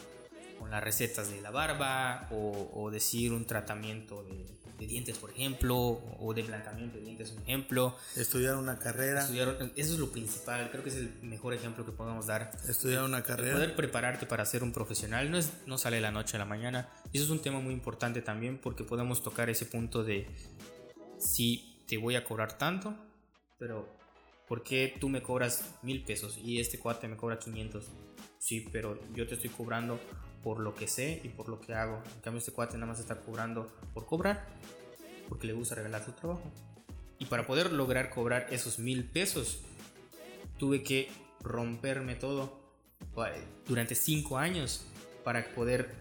con 0.58 0.70
las 0.72 0.82
recetas 0.82 1.30
de 1.30 1.40
la 1.40 1.50
barba 1.52 2.26
o, 2.32 2.70
o 2.74 2.90
decir 2.90 3.32
un 3.32 3.44
tratamiento 3.46 4.24
de, 4.24 4.44
de 4.76 4.86
dientes, 4.88 5.16
por 5.18 5.30
ejemplo, 5.30 5.76
o 6.18 6.34
de 6.34 6.42
blancamiento 6.42 6.98
de 6.98 7.04
dientes, 7.04 7.30
un 7.30 7.42
ejemplo. 7.42 7.94
Estudiar 8.16 8.56
una 8.56 8.76
carrera. 8.80 9.20
Estudiar- 9.22 9.70
eso 9.76 9.92
es 9.92 9.98
lo 10.00 10.10
principal, 10.10 10.68
creo 10.72 10.82
que 10.82 10.90
es 10.90 10.96
el 10.96 11.12
mejor 11.22 11.54
ejemplo 11.54 11.84
que 11.86 11.92
podemos 11.92 12.26
dar. 12.26 12.50
Estudiar 12.68 13.04
una 13.04 13.18
El 13.18 13.22
carrera. 13.22 13.54
poder 13.54 13.76
prepararte 13.76 14.26
para 14.26 14.44
ser 14.46 14.64
un 14.64 14.72
profesional 14.72 15.30
no, 15.30 15.38
es, 15.38 15.52
no 15.66 15.78
sale 15.78 15.96
de 15.96 16.02
la 16.02 16.10
noche 16.10 16.34
a 16.34 16.40
la 16.40 16.44
mañana. 16.44 16.88
Y 17.12 17.18
eso 17.18 17.26
es 17.26 17.30
un 17.30 17.40
tema 17.40 17.60
muy 17.60 17.72
importante 17.72 18.20
también 18.20 18.58
porque 18.58 18.82
podemos 18.82 19.22
tocar 19.22 19.48
ese 19.48 19.64
punto 19.64 20.02
de 20.02 20.26
si 21.20 21.67
te 21.88 21.96
voy 21.96 22.16
a 22.16 22.24
cobrar 22.24 22.58
tanto, 22.58 22.94
pero 23.58 23.88
¿por 24.46 24.62
qué 24.62 24.94
tú 25.00 25.08
me 25.08 25.22
cobras 25.22 25.74
mil 25.82 26.04
pesos 26.04 26.38
y 26.38 26.60
este 26.60 26.78
cuate 26.78 27.08
me 27.08 27.16
cobra 27.16 27.38
500? 27.38 27.86
Sí, 28.38 28.68
pero 28.70 29.00
yo 29.14 29.26
te 29.26 29.34
estoy 29.34 29.48
cobrando 29.48 29.98
por 30.44 30.60
lo 30.60 30.74
que 30.74 30.86
sé 30.86 31.20
y 31.24 31.30
por 31.30 31.48
lo 31.48 31.60
que 31.60 31.74
hago. 31.74 32.02
En 32.14 32.20
cambio, 32.20 32.38
este 32.38 32.52
cuate 32.52 32.74
nada 32.74 32.86
más 32.86 33.00
está 33.00 33.20
cobrando 33.22 33.72
por 33.94 34.04
cobrar, 34.04 34.46
porque 35.30 35.46
le 35.46 35.54
gusta 35.54 35.76
regalar 35.76 36.04
su 36.04 36.12
trabajo. 36.12 36.42
Y 37.18 37.24
para 37.24 37.46
poder 37.46 37.72
lograr 37.72 38.10
cobrar 38.10 38.46
esos 38.50 38.78
mil 38.78 39.04
pesos, 39.04 39.60
tuve 40.58 40.82
que 40.82 41.08
romperme 41.40 42.16
todo 42.16 42.60
durante 43.66 43.94
cinco 43.94 44.36
años 44.36 44.84
para 45.24 45.42
poder 45.54 45.94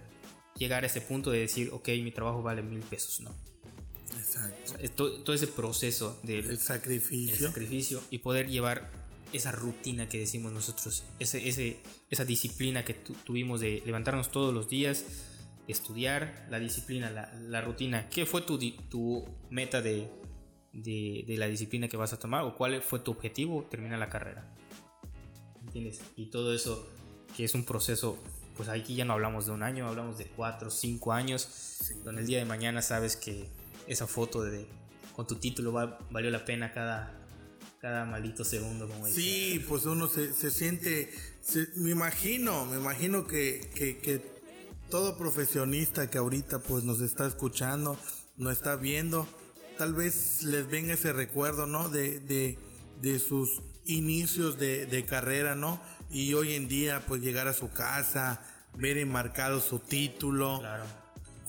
llegar 0.57 0.83
a 0.83 0.87
ese 0.87 0.99
punto 0.99 1.31
de 1.31 1.39
decir, 1.39 1.69
ok, 1.71 1.87
mi 2.03 2.11
trabajo 2.11 2.43
vale 2.43 2.61
mil 2.61 2.81
pesos, 2.81 3.21
¿no? 3.21 3.46
Exacto. 4.17 4.89
todo, 5.23 5.33
ese 5.33 5.47
proceso 5.47 6.19
del 6.23 6.57
sacrificio. 6.57 7.47
sacrificio 7.47 8.01
y 8.09 8.19
poder 8.19 8.47
llevar 8.47 8.89
esa 9.33 9.51
rutina 9.51 10.07
que 10.07 10.19
decimos 10.19 10.51
nosotros, 10.51 11.03
ese, 11.19 11.47
ese, 11.47 11.81
esa 12.09 12.25
disciplina 12.25 12.85
que 12.85 12.93
tuvimos 12.93 13.59
de 13.59 13.83
levantarnos 13.85 14.31
todos 14.31 14.53
los 14.53 14.69
días, 14.69 15.05
estudiar, 15.67 16.47
la 16.49 16.59
disciplina, 16.59 17.09
la, 17.09 17.33
la 17.33 17.61
rutina. 17.61 18.09
¿Qué 18.09 18.25
fue 18.25 18.41
tu, 18.41 18.57
tu 18.89 19.25
meta 19.49 19.81
de, 19.81 20.09
de, 20.71 21.25
de, 21.27 21.37
la 21.37 21.47
disciplina 21.47 21.87
que 21.87 21.97
vas 21.97 22.13
a 22.13 22.19
tomar 22.19 22.43
o 22.43 22.55
cuál 22.55 22.81
fue 22.81 22.99
tu 22.99 23.11
objetivo? 23.11 23.67
Terminar 23.69 23.99
la 23.99 24.09
carrera. 24.09 24.53
¿Entiendes? 25.65 26.01
Y 26.15 26.27
todo 26.27 26.53
eso 26.53 26.87
que 27.35 27.43
es 27.43 27.53
un 27.53 27.65
proceso, 27.65 28.17
pues 28.55 28.69
aquí 28.69 28.95
ya 28.95 29.05
no 29.05 29.13
hablamos 29.13 29.45
de 29.45 29.51
un 29.51 29.61
año, 29.61 29.87
hablamos 29.87 30.17
de 30.17 30.25
cuatro, 30.27 30.71
cinco 30.71 31.11
años, 31.11 31.91
donde 32.05 32.21
el 32.21 32.27
día 32.27 32.39
de 32.39 32.45
mañana 32.45 32.81
sabes 32.81 33.17
que 33.17 33.49
esa 33.87 34.07
foto 34.07 34.43
de, 34.43 34.67
con 35.15 35.25
tu 35.27 35.35
título 35.35 35.71
valió 35.71 36.29
la 36.29 36.45
pena 36.45 36.71
cada, 36.71 37.13
cada 37.79 38.05
maldito 38.05 38.43
segundo. 38.43 38.87
Como 38.87 39.07
sí, 39.07 39.63
pues 39.67 39.85
uno 39.85 40.07
se, 40.07 40.33
se 40.33 40.51
siente, 40.51 41.11
me 41.75 41.91
imagino, 41.91 42.65
me 42.65 42.77
imagino 42.77 43.25
que, 43.27 43.69
que, 43.73 43.97
que, 43.97 44.37
todo 44.89 45.17
profesionista 45.17 46.09
que 46.09 46.17
ahorita 46.17 46.59
pues 46.59 46.85
nos 46.85 47.01
está 47.01 47.27
escuchando, 47.27 47.97
nos 48.37 48.53
está 48.53 48.77
viendo, 48.77 49.27
tal 49.77 49.93
vez 49.93 50.43
les 50.43 50.65
venga 50.69 50.93
ese 50.93 51.11
recuerdo, 51.11 51.67
¿no? 51.67 51.89
De, 51.89 52.21
de, 52.21 52.57
de 53.01 53.19
sus 53.19 53.61
inicios 53.85 54.57
de, 54.57 54.85
de 54.85 55.03
carrera, 55.03 55.55
¿no? 55.55 55.81
y 56.09 56.33
hoy 56.33 56.53
en 56.53 56.67
día 56.67 57.03
pues 57.07 57.21
llegar 57.21 57.47
a 57.47 57.53
su 57.53 57.71
casa, 57.71 58.41
ver 58.75 58.97
enmarcado 58.97 59.59
su 59.59 59.79
título 59.79 60.61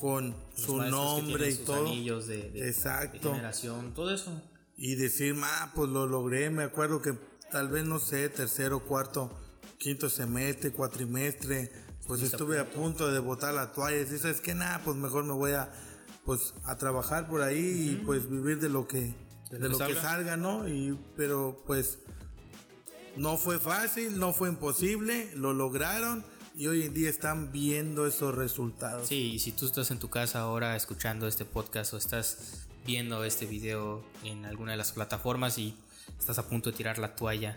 con 0.00 0.34
su 0.58 0.76
nombre 0.82 1.50
y 1.50 1.54
todo. 1.54 1.86
Anillos 1.86 2.26
de, 2.26 2.68
Exacto. 2.68 3.32
generación, 3.32 3.94
todo 3.94 4.12
eso. 4.12 4.42
Y 4.76 4.94
decir, 4.96 5.34
ah, 5.42 5.72
pues 5.74 5.88
lo 5.90 6.06
logré, 6.06 6.50
me 6.50 6.64
acuerdo 6.64 7.00
que 7.02 7.14
tal 7.50 7.68
vez 7.68 7.84
no 7.84 7.98
sé, 7.98 8.28
tercero, 8.28 8.80
cuarto, 8.80 9.30
quinto 9.78 10.08
semestre, 10.08 10.72
cuatrimestre, 10.72 11.70
pues 12.06 12.22
estuve 12.22 12.58
a 12.58 12.70
punto 12.70 13.10
de 13.10 13.18
botar 13.18 13.54
la 13.54 13.72
toalla 13.72 13.96
y 13.96 14.00
decir, 14.00 14.18
¿sabes 14.18 14.40
qué? 14.40 14.54
Nada, 14.54 14.80
pues 14.84 14.96
mejor 14.96 15.24
me 15.24 15.32
voy 15.32 15.52
a 15.52 15.70
pues 16.24 16.52
a 16.64 16.76
trabajar 16.76 17.26
por 17.26 17.40
ahí 17.40 17.92
y 17.92 18.02
pues 18.04 18.28
vivir 18.28 18.60
de 18.60 18.68
lo 18.68 18.86
que 18.86 19.14
de, 19.50 19.68
lo 19.68 19.78
que 19.78 19.94
salga, 19.94 20.36
¿no? 20.36 20.68
Y 20.68 20.98
pero 21.16 21.62
pues 21.66 22.00
no 23.16 23.36
fue 23.36 23.58
fácil, 23.58 24.18
no 24.18 24.32
fue 24.32 24.50
imposible, 24.50 25.30
lo 25.34 25.54
lograron 25.54 26.24
y 26.58 26.66
hoy 26.66 26.82
en 26.82 26.92
día 26.92 27.08
están 27.08 27.52
viendo 27.52 28.04
esos 28.04 28.34
resultados. 28.34 29.06
Sí, 29.06 29.34
y 29.34 29.38
si 29.38 29.52
tú 29.52 29.64
estás 29.66 29.92
en 29.92 30.00
tu 30.00 30.10
casa 30.10 30.40
ahora 30.40 30.74
escuchando 30.74 31.28
este 31.28 31.44
podcast 31.44 31.94
o 31.94 31.96
estás 31.96 32.66
viendo 32.84 33.22
este 33.22 33.46
video 33.46 34.04
en 34.24 34.44
alguna 34.44 34.72
de 34.72 34.78
las 34.78 34.90
plataformas 34.90 35.56
y 35.58 35.76
estás 36.18 36.36
a 36.40 36.48
punto 36.48 36.72
de 36.72 36.76
tirar 36.76 36.98
la 36.98 37.14
toalla 37.14 37.56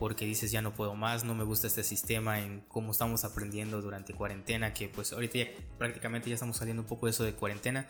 porque 0.00 0.24
dices 0.24 0.50
ya 0.50 0.62
no 0.62 0.74
puedo 0.74 0.96
más, 0.96 1.22
no 1.22 1.36
me 1.36 1.44
gusta 1.44 1.68
este 1.68 1.84
sistema 1.84 2.40
en 2.40 2.62
cómo 2.66 2.90
estamos 2.90 3.24
aprendiendo 3.24 3.80
durante 3.80 4.14
cuarentena, 4.14 4.74
que 4.74 4.88
pues 4.88 5.12
ahorita 5.12 5.38
ya 5.38 5.46
prácticamente 5.78 6.28
ya 6.28 6.34
estamos 6.34 6.56
saliendo 6.56 6.82
un 6.82 6.88
poco 6.88 7.06
de 7.06 7.10
eso 7.10 7.22
de 7.22 7.34
cuarentena, 7.34 7.86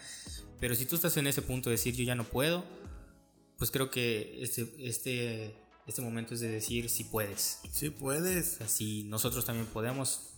pero 0.61 0.75
si 0.75 0.85
tú 0.85 0.97
estás 0.97 1.17
en 1.17 1.27
ese 1.27 1.41
punto 1.41 1.71
de 1.71 1.77
decir 1.77 1.95
yo 1.95 2.05
ya 2.05 2.17
no 2.17 2.25
puedo, 2.25 2.67
pues 3.57 3.71
creo 3.71 3.91
que 3.91 4.43
este, 4.43 4.71
este 4.79 5.55
este 5.87 6.01
momento 6.01 6.35
es 6.35 6.41
de 6.41 6.49
decir 6.49 6.88
si 6.88 7.05
puedes. 7.05 7.61
Si 7.71 7.90
puedes. 7.90 8.59
si 8.66 9.05
nosotros 9.05 9.45
también 9.45 9.66
podemos. 9.66 10.35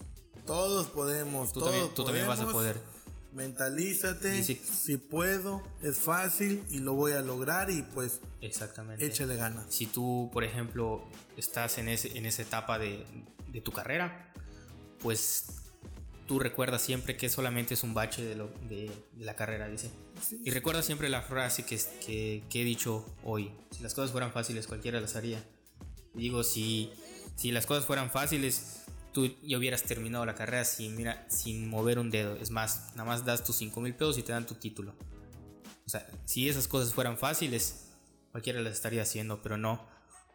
Todos 0.47 0.87
podemos. 0.89 1.53
Tú, 1.53 1.61
también, 1.61 1.89
tú 1.95 2.05
también 2.05 2.27
vas 2.27 2.41
a 2.41 2.47
poder. 2.47 2.81
Mentalízate. 3.33 4.43
Si, 4.43 4.97
puedo, 4.97 5.63
es 5.83 5.99
fácil 5.99 6.65
y 6.71 6.79
lo 6.79 6.95
voy 6.95 7.13
a 7.13 7.21
lograr 7.21 7.71
y 7.71 7.83
pues. 7.83 8.21
Exactamente. 8.41 9.05
Échale 9.05 9.37
ganas. 9.37 9.67
Si 9.69 9.87
tú, 9.87 10.31
por 10.33 10.45
ejemplo, 10.45 11.05
estás 11.37 11.79
en, 11.79 11.89
ese, 11.89 12.17
en 12.17 12.25
esa 12.25 12.43
etapa 12.43 12.79
de, 12.79 13.05
de 13.53 13.61
tu 13.61 13.73
carrera, 13.73 14.33
pues 15.01 15.47
tú 16.27 16.39
recuerdas 16.39 16.83
siempre 16.83 17.17
que 17.17 17.29
solamente 17.29 17.75
es 17.75 17.83
un 17.83 17.95
bache 17.95 18.25
de, 18.25 18.35
lo, 18.35 18.49
de, 18.69 18.91
la 19.19 19.37
carrera, 19.37 19.69
dice. 19.69 19.91
Y 20.45 20.51
recuerda 20.51 20.83
siempre 20.83 21.09
la 21.09 21.23
frase 21.23 21.65
que, 21.65 21.79
que, 22.49 22.61
he 22.61 22.65
dicho 22.65 23.07
hoy. 23.25 23.53
Si 23.71 23.83
las 23.83 23.95
cosas 23.95 24.11
fueran 24.11 24.33
fáciles, 24.33 24.67
cualquiera 24.67 25.01
las 25.01 25.17
haría. 25.17 25.45
Digo, 26.15 26.43
si, 26.43 26.93
si 27.37 27.53
las 27.53 27.67
cosas 27.67 27.85
fueran 27.85 28.11
fáciles, 28.11 28.86
tú 29.17 29.35
ya 29.43 29.57
hubieras 29.57 29.83
terminado 29.85 30.27
la 30.27 30.35
carrera 30.35 30.63
sin, 30.67 30.95
mira, 30.95 31.25
sin 31.31 31.71
mover 31.71 31.99
un 31.99 32.11
dedo. 32.11 32.37
Es 32.37 32.51
más, 32.51 32.91
nada 32.97 33.05
más 33.05 33.25
das 33.25 33.43
tus 33.43 33.57
5 33.57 33.81
mil 33.81 33.95
pesos 33.95 34.19
y 34.19 34.23
te 34.23 34.33
dan 34.33 34.47
tu 34.47 34.57
título. 34.57 34.95
O 35.87 35.89
sea, 35.89 36.07
si 36.27 36.51
esas 36.51 36.69
cosas 36.69 36.93
fueran 36.93 37.17
fáciles, 37.17 37.87
cualquiera 38.31 38.61
las 38.61 38.75
estaría 38.75 39.01
haciendo, 39.01 39.41
pero 39.41 39.57
no 39.57 39.89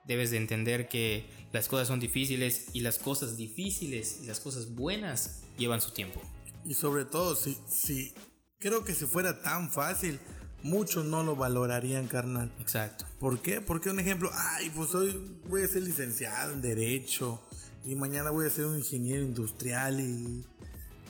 debes 0.05 0.31
de 0.31 0.37
entender 0.37 0.89
que 0.89 1.29
las 1.53 1.67
cosas 1.67 1.89
son 1.89 1.99
difíciles 1.99 2.69
y 2.73 2.79
las 2.79 2.97
cosas 2.97 3.37
difíciles 3.37 4.21
y 4.23 4.25
las 4.25 4.39
cosas 4.39 4.73
buenas 4.73 5.43
llevan 5.59 5.79
su 5.79 5.91
tiempo. 5.91 6.19
Y 6.65 6.73
sobre 6.73 7.05
todo, 7.05 7.35
si, 7.35 7.55
si 7.69 8.15
creo 8.57 8.83
que 8.83 8.95
si 8.95 9.05
fuera 9.05 9.43
tan 9.43 9.69
fácil, 9.71 10.19
muchos 10.63 11.05
no 11.05 11.21
lo 11.21 11.35
valorarían, 11.35 12.07
carnal. 12.07 12.51
Exacto. 12.59 13.05
¿Por 13.19 13.43
qué? 13.43 13.61
Porque 13.61 13.91
un 13.91 13.99
ejemplo, 13.99 14.31
ay, 14.33 14.71
pues 14.71 14.95
hoy 14.95 15.39
voy 15.47 15.61
a 15.61 15.67
ser 15.67 15.83
licenciado 15.83 16.53
en 16.53 16.63
Derecho 16.63 17.43
y 17.83 17.95
mañana 17.95 18.29
voy 18.29 18.45
a 18.45 18.49
ser 18.49 18.65
un 18.65 18.77
ingeniero 18.77 19.23
industrial 19.23 19.99
y 19.99 20.45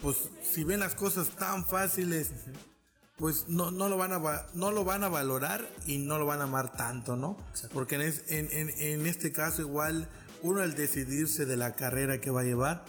pues 0.01 0.17
si 0.41 0.63
ven 0.63 0.79
las 0.79 0.95
cosas 0.95 1.29
tan 1.29 1.65
fáciles, 1.65 2.31
pues 3.17 3.47
no, 3.47 3.69
no, 3.69 3.87
lo 3.87 3.97
van 3.97 4.13
a, 4.13 4.47
no 4.53 4.71
lo 4.71 4.83
van 4.83 5.03
a 5.03 5.09
valorar 5.09 5.69
y 5.85 5.99
no 5.99 6.17
lo 6.17 6.25
van 6.25 6.41
a 6.41 6.45
amar 6.45 6.71
tanto, 6.71 7.15
¿no? 7.15 7.37
Porque 7.73 7.95
en, 7.95 8.47
en, 8.51 8.69
en, 8.79 9.05
este 9.05 9.31
caso 9.31 9.61
igual 9.61 10.09
uno 10.41 10.61
al 10.61 10.73
decidirse 10.75 11.45
de 11.45 11.55
la 11.55 11.75
carrera 11.75 12.19
que 12.19 12.31
va 12.31 12.41
a 12.41 12.45
llevar, 12.45 12.83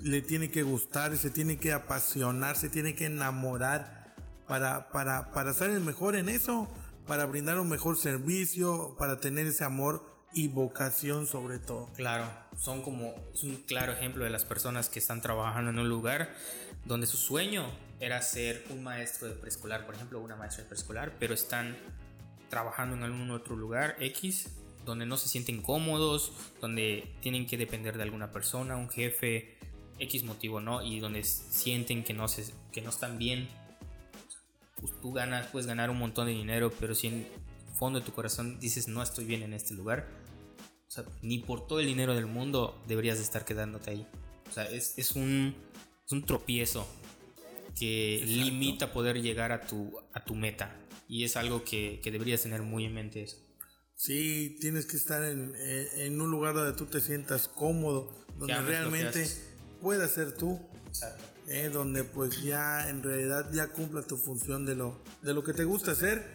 le 0.00 0.22
tiene 0.22 0.50
que 0.50 0.62
gustar, 0.62 1.16
se 1.18 1.28
tiene 1.28 1.58
que 1.58 1.72
apasionar, 1.72 2.56
se 2.56 2.70
tiene 2.70 2.94
que 2.94 3.06
enamorar 3.06 4.14
para, 4.46 4.88
para, 4.88 5.32
para 5.32 5.52
ser 5.52 5.70
el 5.70 5.80
mejor 5.80 6.16
en 6.16 6.30
eso, 6.30 6.66
para 7.06 7.26
brindar 7.26 7.58
un 7.58 7.68
mejor 7.68 7.98
servicio, 7.98 8.96
para 8.98 9.20
tener 9.20 9.46
ese 9.46 9.64
amor 9.64 10.17
y 10.32 10.48
vocación 10.48 11.26
sobre 11.26 11.58
todo. 11.58 11.88
Claro, 11.94 12.30
son 12.56 12.82
como, 12.82 13.14
un 13.42 13.56
claro 13.66 13.92
ejemplo 13.92 14.24
de 14.24 14.30
las 14.30 14.44
personas 14.44 14.88
que 14.88 14.98
están 14.98 15.20
trabajando 15.22 15.70
en 15.70 15.78
un 15.78 15.88
lugar 15.88 16.34
donde 16.84 17.06
su 17.06 17.16
sueño 17.16 17.70
era 18.00 18.22
ser 18.22 18.64
un 18.70 18.82
maestro 18.82 19.28
de 19.28 19.34
preescolar, 19.34 19.86
por 19.86 19.94
ejemplo, 19.94 20.20
una 20.20 20.36
maestra 20.36 20.62
de 20.62 20.68
preescolar, 20.68 21.12
pero 21.18 21.34
están 21.34 21.76
trabajando 22.48 22.96
en 22.96 23.02
algún 23.02 23.30
otro 23.30 23.56
lugar 23.56 23.96
X, 24.00 24.50
donde 24.84 25.04
no 25.04 25.16
se 25.16 25.28
sienten 25.28 25.60
cómodos, 25.60 26.32
donde 26.60 27.14
tienen 27.20 27.46
que 27.46 27.58
depender 27.58 27.96
de 27.96 28.04
alguna 28.04 28.30
persona, 28.30 28.76
un 28.76 28.88
jefe, 28.88 29.58
X 29.98 30.24
motivo, 30.24 30.60
¿no? 30.60 30.82
Y 30.82 31.00
donde 31.00 31.24
sienten 31.24 32.04
que 32.04 32.14
no, 32.14 32.28
se, 32.28 32.52
que 32.72 32.80
no 32.80 32.90
están 32.90 33.18
bien. 33.18 33.48
Pues 34.80 34.92
tú 35.02 35.12
ganas, 35.12 35.48
puedes 35.48 35.66
ganar 35.66 35.90
un 35.90 35.98
montón 35.98 36.26
de 36.26 36.32
dinero, 36.32 36.72
pero 36.78 36.94
si 36.94 37.26
fondo 37.78 38.00
de 38.00 38.04
tu 38.04 38.12
corazón 38.12 38.58
dices 38.58 38.88
no 38.88 39.02
estoy 39.02 39.24
bien 39.24 39.42
en 39.42 39.54
este 39.54 39.74
lugar, 39.74 40.08
o 40.86 40.90
sea, 40.90 41.04
ni 41.22 41.38
por 41.38 41.66
todo 41.66 41.80
el 41.80 41.86
dinero 41.86 42.14
del 42.14 42.26
mundo 42.26 42.82
deberías 42.86 43.18
de 43.18 43.24
estar 43.24 43.44
quedándote 43.44 43.90
ahí. 43.90 44.06
O 44.48 44.52
sea, 44.52 44.64
es, 44.64 44.96
es 44.96 45.12
un, 45.12 45.54
es 46.04 46.12
un 46.12 46.24
tropiezo 46.24 46.86
que 47.78 48.22
limita 48.24 48.92
poder 48.92 49.20
llegar 49.20 49.52
a 49.52 49.66
tu, 49.66 49.92
a 50.12 50.24
tu 50.24 50.34
meta. 50.34 50.74
Y 51.06 51.24
es 51.24 51.36
algo 51.36 51.64
que, 51.64 52.00
que 52.02 52.10
deberías 52.10 52.42
tener 52.42 52.62
muy 52.62 52.84
en 52.84 52.94
mente 52.94 53.22
eso. 53.22 53.36
Sí, 53.94 54.56
tienes 54.60 54.86
que 54.86 54.96
estar 54.96 55.22
en, 55.24 55.54
en, 55.56 56.20
un 56.20 56.30
lugar 56.30 56.54
donde 56.54 56.76
tú 56.76 56.86
te 56.86 57.00
sientas 57.00 57.48
cómodo, 57.48 58.14
donde 58.38 58.60
realmente 58.62 59.26
puedas 59.80 60.12
ser 60.12 60.36
tú. 60.36 60.60
Eh, 61.48 61.70
donde 61.72 62.04
pues 62.04 62.42
ya 62.42 62.90
en 62.90 63.02
realidad 63.02 63.50
ya 63.52 63.68
cumpla 63.68 64.02
tu 64.02 64.18
función 64.18 64.66
de 64.66 64.74
lo, 64.74 65.02
de 65.22 65.32
lo 65.32 65.42
que 65.42 65.54
te 65.54 65.64
gusta 65.64 65.92
hacer. 65.92 66.26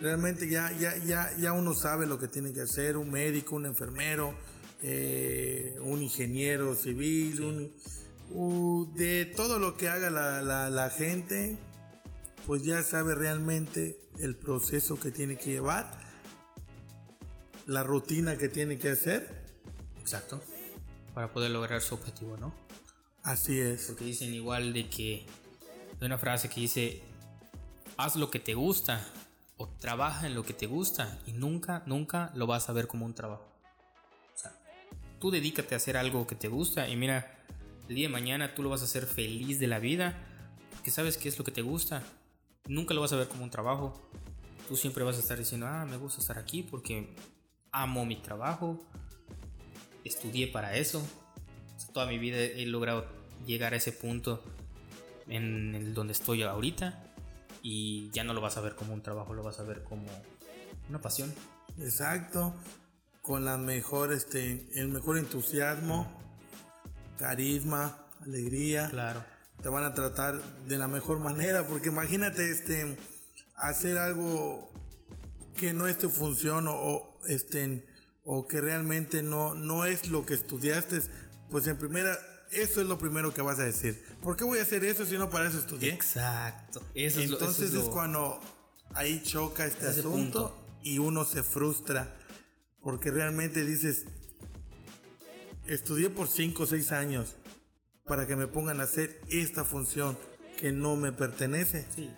Realmente 0.00 0.48
ya, 0.48 0.72
ya, 0.72 0.96
ya, 0.96 1.30
ya 1.36 1.52
uno 1.52 1.74
sabe 1.74 2.06
lo 2.06 2.18
que 2.18 2.26
tiene 2.26 2.52
que 2.52 2.62
hacer, 2.62 2.96
un 2.96 3.10
médico, 3.10 3.56
un 3.56 3.66
enfermero, 3.66 4.34
eh, 4.82 5.76
un 5.82 6.02
ingeniero 6.02 6.74
civil, 6.74 7.42
un 7.42 8.94
de 8.94 9.26
todo 9.26 9.58
lo 9.58 9.76
que 9.76 9.88
haga 9.88 10.10
la, 10.10 10.90
gente, 10.90 11.58
pues 12.46 12.62
ya 12.62 12.82
sabe 12.82 13.14
realmente 13.14 14.00
el 14.18 14.36
proceso 14.36 14.98
que 14.98 15.10
tiene 15.10 15.36
que 15.36 15.50
llevar, 15.50 15.90
la 17.66 17.82
rutina 17.82 18.36
que 18.36 18.48
tiene 18.48 18.78
que 18.78 18.90
hacer. 18.90 19.44
Exacto. 20.00 20.40
Para 21.14 21.32
poder 21.32 21.50
lograr 21.50 21.82
su 21.82 21.94
objetivo, 21.94 22.36
¿no? 22.36 22.54
Así 23.22 23.58
es. 23.58 23.86
Porque 23.86 24.04
dicen 24.04 24.32
igual 24.32 24.72
de 24.72 24.88
que 24.88 25.26
hay 26.00 26.06
una 26.06 26.18
frase 26.18 26.48
que 26.48 26.60
dice, 26.60 27.02
haz 27.96 28.16
lo 28.16 28.30
que 28.30 28.38
te 28.38 28.54
gusta 28.54 29.04
o 29.60 29.68
trabaja 29.68 30.26
en 30.26 30.34
lo 30.34 30.42
que 30.42 30.54
te 30.54 30.66
gusta 30.66 31.18
y 31.26 31.32
nunca, 31.32 31.82
nunca 31.84 32.32
lo 32.34 32.46
vas 32.46 32.70
a 32.70 32.72
ver 32.72 32.86
como 32.86 33.04
un 33.04 33.12
trabajo. 33.12 33.46
Tú 35.20 35.30
dedícate 35.30 35.74
a 35.74 35.76
hacer 35.76 35.98
algo 35.98 36.26
que 36.26 36.34
te 36.34 36.48
gusta 36.48 36.88
y 36.88 36.96
mira, 36.96 37.44
el 37.86 37.94
día 37.94 38.08
de 38.08 38.12
mañana 38.12 38.54
tú 38.54 38.62
lo 38.62 38.70
vas 38.70 38.80
a 38.80 38.84
hacer 38.84 39.04
feliz 39.04 39.60
de 39.60 39.66
la 39.66 39.78
vida 39.78 40.16
porque 40.72 40.90
sabes 40.90 41.18
qué 41.18 41.28
es 41.28 41.38
lo 41.38 41.44
que 41.44 41.50
te 41.50 41.60
gusta. 41.60 42.02
Nunca 42.68 42.94
lo 42.94 43.02
vas 43.02 43.12
a 43.12 43.16
ver 43.16 43.28
como 43.28 43.44
un 43.44 43.50
trabajo. 43.50 44.00
Tú 44.66 44.76
siempre 44.76 45.04
vas 45.04 45.16
a 45.16 45.20
estar 45.20 45.36
diciendo, 45.36 45.66
ah, 45.66 45.84
me 45.84 45.98
gusta 45.98 46.22
estar 46.22 46.38
aquí 46.38 46.62
porque 46.62 47.14
amo 47.70 48.06
mi 48.06 48.16
trabajo, 48.16 48.82
estudié 50.04 50.46
para 50.46 50.74
eso. 50.74 51.06
toda 51.92 52.06
mi 52.06 52.18
vida 52.18 52.38
he 52.38 52.64
logrado 52.64 53.04
llegar 53.44 53.74
a 53.74 53.76
ese 53.76 53.92
punto 53.92 54.42
en 55.28 55.74
el 55.74 55.92
donde 55.92 56.14
estoy 56.14 56.44
ahorita 56.44 57.09
y 57.62 58.10
ya 58.10 58.24
no 58.24 58.34
lo 58.34 58.40
vas 58.40 58.56
a 58.56 58.60
ver 58.60 58.74
como 58.74 58.94
un 58.94 59.02
trabajo, 59.02 59.34
lo 59.34 59.42
vas 59.42 59.60
a 59.60 59.64
ver 59.64 59.82
como 59.82 60.06
una 60.88 61.00
pasión. 61.00 61.32
Exacto, 61.78 62.54
con 63.22 63.44
la 63.44 63.56
mejor, 63.56 64.12
este, 64.12 64.68
el 64.74 64.88
mejor 64.88 65.18
entusiasmo, 65.18 66.10
carisma, 67.18 68.06
alegría. 68.22 68.88
Claro. 68.90 69.24
Te 69.62 69.68
van 69.68 69.84
a 69.84 69.94
tratar 69.94 70.42
de 70.66 70.78
la 70.78 70.88
mejor 70.88 71.18
manera, 71.18 71.66
porque 71.66 71.88
imagínate, 71.88 72.50
este, 72.50 72.96
hacer 73.56 73.98
algo 73.98 74.70
que 75.56 75.74
no 75.74 75.86
es 75.86 75.98
tu 75.98 76.08
función 76.08 76.66
o, 76.68 77.18
este, 77.28 77.86
o 78.24 78.48
que 78.48 78.60
realmente 78.60 79.22
no, 79.22 79.54
no 79.54 79.84
es 79.84 80.08
lo 80.08 80.24
que 80.24 80.34
estudiaste, 80.34 81.02
pues 81.50 81.66
en 81.66 81.76
primera 81.76 82.18
eso 82.50 82.80
es 82.80 82.86
lo 82.86 82.98
primero 82.98 83.32
que 83.32 83.42
vas 83.42 83.58
a 83.58 83.64
decir. 83.64 84.04
¿Por 84.22 84.36
qué 84.36 84.44
voy 84.44 84.58
a 84.58 84.62
hacer 84.62 84.84
eso 84.84 85.04
si 85.04 85.16
no 85.16 85.30
para 85.30 85.48
eso 85.48 85.58
estudié? 85.58 85.92
Exacto. 85.92 86.82
Eso 86.94 87.20
Entonces 87.20 87.72
es, 87.74 87.84
cuando 87.84 88.40
ahí 88.94 89.22
choca 89.22 89.66
este 89.66 89.86
asunto 89.86 90.56
y 90.82 90.98
uno 90.98 91.24
se 91.24 91.42
frustra 91.42 92.16
porque 92.82 93.10
realmente 93.10 93.64
dices, 93.64 94.06
estudié 95.66 96.10
por 96.10 96.28
5 96.28 96.62
o 96.62 96.66
6 96.66 96.92
años 96.92 97.36
para 98.04 98.26
que 98.26 98.34
me 98.36 98.46
pongan 98.46 98.80
a 98.80 98.84
hacer 98.84 99.20
esta 99.28 99.64
función 99.64 100.18
que 100.58 100.72
no 100.72 100.96
me 100.96 101.12
pertenece. 101.12 101.86
Sí. 101.94 102.10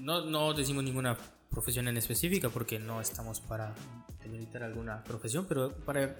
No, 0.00 0.24
no 0.24 0.54
decimos 0.54 0.84
ninguna 0.84 1.16
profesión 1.50 1.88
en 1.88 1.96
específica 1.96 2.48
porque 2.48 2.78
no 2.78 3.00
estamos 3.00 3.40
para 3.40 3.74
delimitar 4.22 4.62
alguna 4.62 5.04
profesión, 5.04 5.46
pero 5.48 5.74
para 5.84 6.16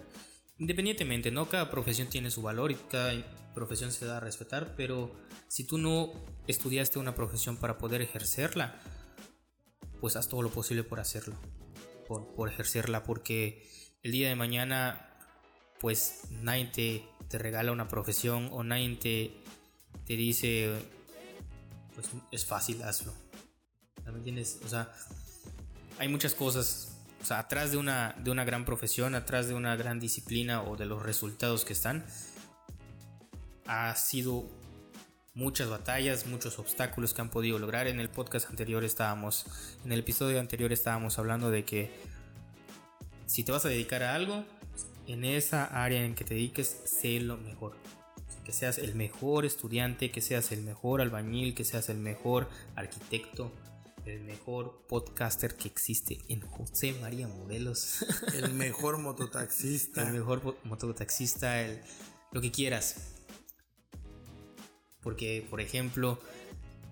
independientemente, 0.59 1.31
¿no? 1.31 1.49
Cada 1.49 1.71
profesión 1.71 2.09
tiene 2.09 2.31
su 2.31 2.43
valor 2.43 2.71
y 2.71 2.75
cada 2.75 3.13
profesión 3.55 3.93
se 3.93 4.07
da 4.07 4.19
a 4.19 4.21
respetar, 4.21 4.75
pero 4.77 5.15
si 5.49 5.65
tú 5.65 5.79
no 5.79 6.13
estudiaste 6.47 6.99
una 6.99 7.15
profesión 7.15 7.57
para 7.57 7.79
poder 7.79 8.03
ejercerla, 8.03 8.81
pues 10.01 10.17
haz 10.17 10.29
todo 10.29 10.43
lo 10.43 10.51
posible 10.51 10.85
por 10.85 11.01
hacerlo, 11.01 11.37
por, 12.07 12.49
ejercerla, 12.49 13.03
porque 13.03 13.69
el 14.03 14.13
día 14.13 14.29
de 14.29 14.37
mañana, 14.37 15.11
pues 15.81 16.23
nadie 16.31 16.67
te, 17.29 17.39
regala 17.39 17.73
una 17.73 17.89
profesión 17.89 18.49
o 18.53 18.63
nadie 18.63 18.97
te, 18.97 20.17
dice, 20.17 20.73
pues 21.95 22.09
es 22.31 22.47
fácil, 22.47 22.83
hazlo. 22.83 23.13
¿Me 24.07 24.19
entiendes? 24.19 24.61
O 24.65 24.69
sea, 24.69 24.91
hay 25.99 26.09
muchas 26.09 26.35
cosas 26.35 26.88
o 27.21 27.25
sea, 27.25 27.41
atrás 27.41 27.71
de 27.71 27.77
una, 27.77 28.15
de 28.19 28.31
una 28.31 28.45
gran 28.45 28.65
profesión, 28.65 29.15
atrás 29.15 29.49
de 29.49 29.55
una 29.55 29.77
gran 29.77 30.01
disciplina 30.01 30.63
o 30.63 30.77
de 30.77 30.87
los 30.87 31.03
resultados 31.03 31.65
que 31.65 31.73
están, 31.73 32.05
ha 33.67 33.95
sido 33.97 34.49
muchas 35.35 35.69
batallas, 35.69 36.27
muchos 36.27 36.59
obstáculos 36.59 37.15
que 37.15 37.21
han 37.21 37.31
podido 37.31 37.59
lograr. 37.59 37.87
En 37.87 38.01
el 38.01 38.09
podcast 38.09 38.51
anterior 38.51 38.85
estábamos, 38.85 39.47
en 39.85 39.93
el 39.93 40.01
episodio 40.01 40.41
anterior 40.41 40.73
estábamos 40.73 41.19
hablando 41.19 41.51
de 41.51 41.65
que 41.65 41.93
si 43.27 43.45
te 43.45 43.53
vas 43.53 43.65
a 43.65 43.69
dedicar 43.69 44.03
a 44.03 44.15
algo, 44.15 44.45
en 45.07 45.25
esa 45.25 45.65
área 45.65 46.05
en 46.05 46.15
que 46.15 46.25
te 46.25 46.35
dediques, 46.35 46.81
sé 46.85 47.21
lo 47.21 47.37
mejor. 47.37 47.77
Que 48.45 48.53
seas 48.53 48.79
el 48.79 48.95
mejor 48.95 49.45
estudiante, 49.45 50.11
que 50.11 50.21
seas 50.21 50.53
el 50.53 50.63
mejor 50.63 51.01
albañil, 51.01 51.55
que 51.55 51.65
seas 51.65 51.89
el 51.89 51.99
mejor 51.99 52.49
arquitecto, 52.75 53.53
el 54.09 54.21
mejor 54.21 54.87
podcaster 54.89 55.57
que 55.57 55.69
existe 55.69 56.19
en 56.29 56.41
José 56.41 56.95
María 57.01 57.29
Morelos. 57.29 58.05
El 58.35 58.55
mejor 58.55 58.99
mototaxista. 58.99 60.03
el 60.07 60.13
mejor 60.13 60.57
mototaxista, 60.65 61.63
el, 61.63 61.81
lo 62.33 62.41
que 62.41 62.51
quieras. 62.51 62.97
Porque, 65.03 65.47
por 65.49 65.61
ejemplo, 65.61 66.21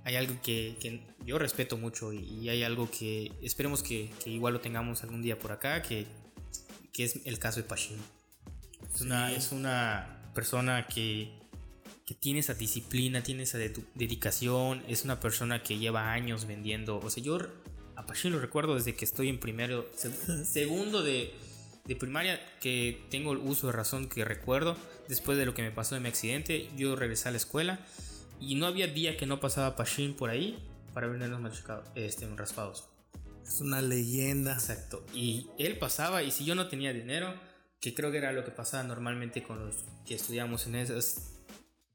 hay 0.04 0.16
algo 0.16 0.34
que, 0.42 1.02
yo 1.24 1.38
respeto 1.38 1.76
mucho 1.76 2.12
y, 2.12 2.48
hay 2.48 2.62
algo 2.62 2.90
que 2.90 3.32
esperemos 3.42 3.82
que, 3.82 4.10
igual 4.26 4.54
lo 4.54 4.60
tengamos 4.60 5.02
algún 5.02 5.22
día 5.22 5.38
por 5.38 5.52
acá, 5.52 5.82
que, 5.82 6.06
es 6.96 7.26
el 7.26 7.38
caso 7.38 7.60
de 7.60 7.68
Pachín. 7.68 7.98
Es, 8.94 9.00
una, 9.02 9.32
es 9.32 9.52
una 9.52 10.30
persona 10.34 10.86
que 10.86 11.45
que 12.06 12.14
tiene 12.14 12.38
esa 12.38 12.54
disciplina, 12.54 13.22
tiene 13.22 13.42
esa 13.42 13.58
dedicación, 13.58 14.84
es 14.86 15.04
una 15.04 15.18
persona 15.18 15.64
que 15.64 15.76
lleva 15.76 16.12
años 16.12 16.46
vendiendo. 16.46 16.98
O 16.98 17.10
sea, 17.10 17.22
yo 17.22 17.38
a 17.96 18.06
Pachín 18.06 18.32
lo 18.32 18.38
recuerdo 18.38 18.76
desde 18.76 18.94
que 18.94 19.04
estoy 19.04 19.28
en 19.28 19.40
primero, 19.40 19.86
segundo 20.44 21.02
de, 21.02 21.34
de, 21.84 21.96
primaria, 21.96 22.40
que 22.60 23.04
tengo 23.10 23.32
el 23.32 23.38
uso 23.38 23.66
de 23.66 23.72
razón 23.72 24.08
que 24.08 24.24
recuerdo. 24.24 24.76
Después 25.08 25.36
de 25.36 25.46
lo 25.46 25.54
que 25.54 25.62
me 25.62 25.72
pasó 25.72 25.96
en 25.96 26.04
mi 26.04 26.08
accidente, 26.08 26.70
yo 26.76 26.94
regresé 26.94 27.28
a 27.28 27.32
la 27.32 27.38
escuela 27.38 27.80
y 28.40 28.54
no 28.54 28.66
había 28.66 28.86
día 28.86 29.16
que 29.16 29.26
no 29.26 29.40
pasaba 29.40 29.74
Pachín 29.74 30.14
por 30.14 30.30
ahí 30.30 30.62
para 30.94 31.08
vender 31.08 31.28
los 31.28 31.40
machucados, 31.40 31.88
este, 31.96 32.28
raspados. 32.36 32.88
Es 33.44 33.60
una 33.60 33.82
leyenda. 33.82 34.52
Exacto. 34.52 35.04
Y 35.12 35.48
él 35.58 35.76
pasaba 35.78 36.22
y 36.22 36.30
si 36.30 36.44
yo 36.44 36.54
no 36.54 36.68
tenía 36.68 36.92
dinero, 36.92 37.34
que 37.80 37.94
creo 37.94 38.12
que 38.12 38.18
era 38.18 38.30
lo 38.30 38.44
que 38.44 38.52
pasaba 38.52 38.84
normalmente 38.84 39.42
con 39.42 39.64
los 39.64 39.84
que 40.06 40.14
estudiamos 40.14 40.66
en 40.68 40.76
esas 40.76 41.35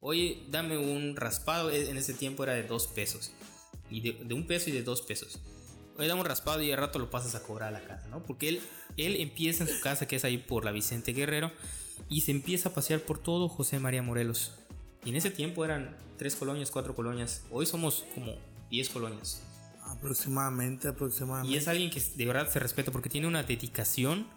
oye, 0.01 0.43
dame 0.49 0.77
un 0.77 1.15
raspado, 1.15 1.71
e, 1.71 1.89
en 1.89 1.97
ese 1.97 2.13
tiempo 2.13 2.43
era 2.43 2.53
de 2.53 2.63
dos 2.63 2.87
pesos, 2.87 3.31
y 3.89 4.01
de, 4.01 4.33
un 4.33 4.45
peso 4.45 4.69
y 4.69 4.73
de 4.73 4.83
dos 4.83 5.01
pesos. 5.01 5.39
Oye, 5.97 6.07
dame 6.07 6.21
un 6.21 6.27
raspado 6.27 6.61
y 6.61 6.71
al 6.71 6.77
rato 6.77 6.99
lo 6.99 7.09
pasas 7.09 7.35
a 7.35 7.43
cobrar 7.43 7.69
a 7.69 7.79
la 7.79 7.85
casa, 7.85 8.07
¿no? 8.09 8.23
Porque 8.23 8.49
él, 8.49 8.61
él 8.97 9.15
empieza 9.19 9.63
en 9.63 9.69
su 9.69 9.79
casa, 9.81 10.07
que 10.07 10.15
es 10.15 10.25
ahí 10.25 10.37
por 10.37 10.65
la 10.65 10.71
Vicente 10.71 11.13
Guerrero, 11.13 11.51
y 12.09 12.21
se 12.21 12.31
empieza 12.31 12.69
a 12.69 12.73
pasear 12.73 13.01
por 13.01 13.19
todo 13.19 13.47
José 13.47 13.79
María 13.79 14.01
Morelos. 14.01 14.53
Y 15.05 15.09
en 15.09 15.15
ese 15.15 15.31
tiempo 15.31 15.63
eran 15.65 15.95
tres 16.17 16.35
colonias, 16.35 16.71
cuatro 16.71 16.95
colonias. 16.95 17.43
Hoy 17.51 17.65
somos 17.65 18.05
como 18.15 18.35
diez 18.69 18.89
colonias. 18.89 19.41
Aproximadamente, 19.83 20.87
aproximadamente. 20.87 21.53
Y 21.53 21.57
es 21.57 21.67
alguien 21.67 21.89
que 21.89 22.01
de 22.15 22.25
verdad 22.25 22.49
se 22.49 22.59
respeta 22.59 22.91
porque 22.91 23.09
tiene 23.09 23.27
una 23.27 23.43
dedicación. 23.43 24.27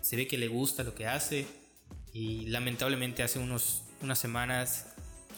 Se 0.00 0.16
ve 0.16 0.26
que 0.26 0.38
le 0.38 0.48
gusta 0.48 0.84
lo 0.84 0.94
que 0.94 1.06
hace. 1.06 1.46
Y 2.12 2.46
lamentablemente 2.46 3.22
hace 3.22 3.38
unos 3.38 3.82
unas 4.00 4.18
semanas 4.18 4.86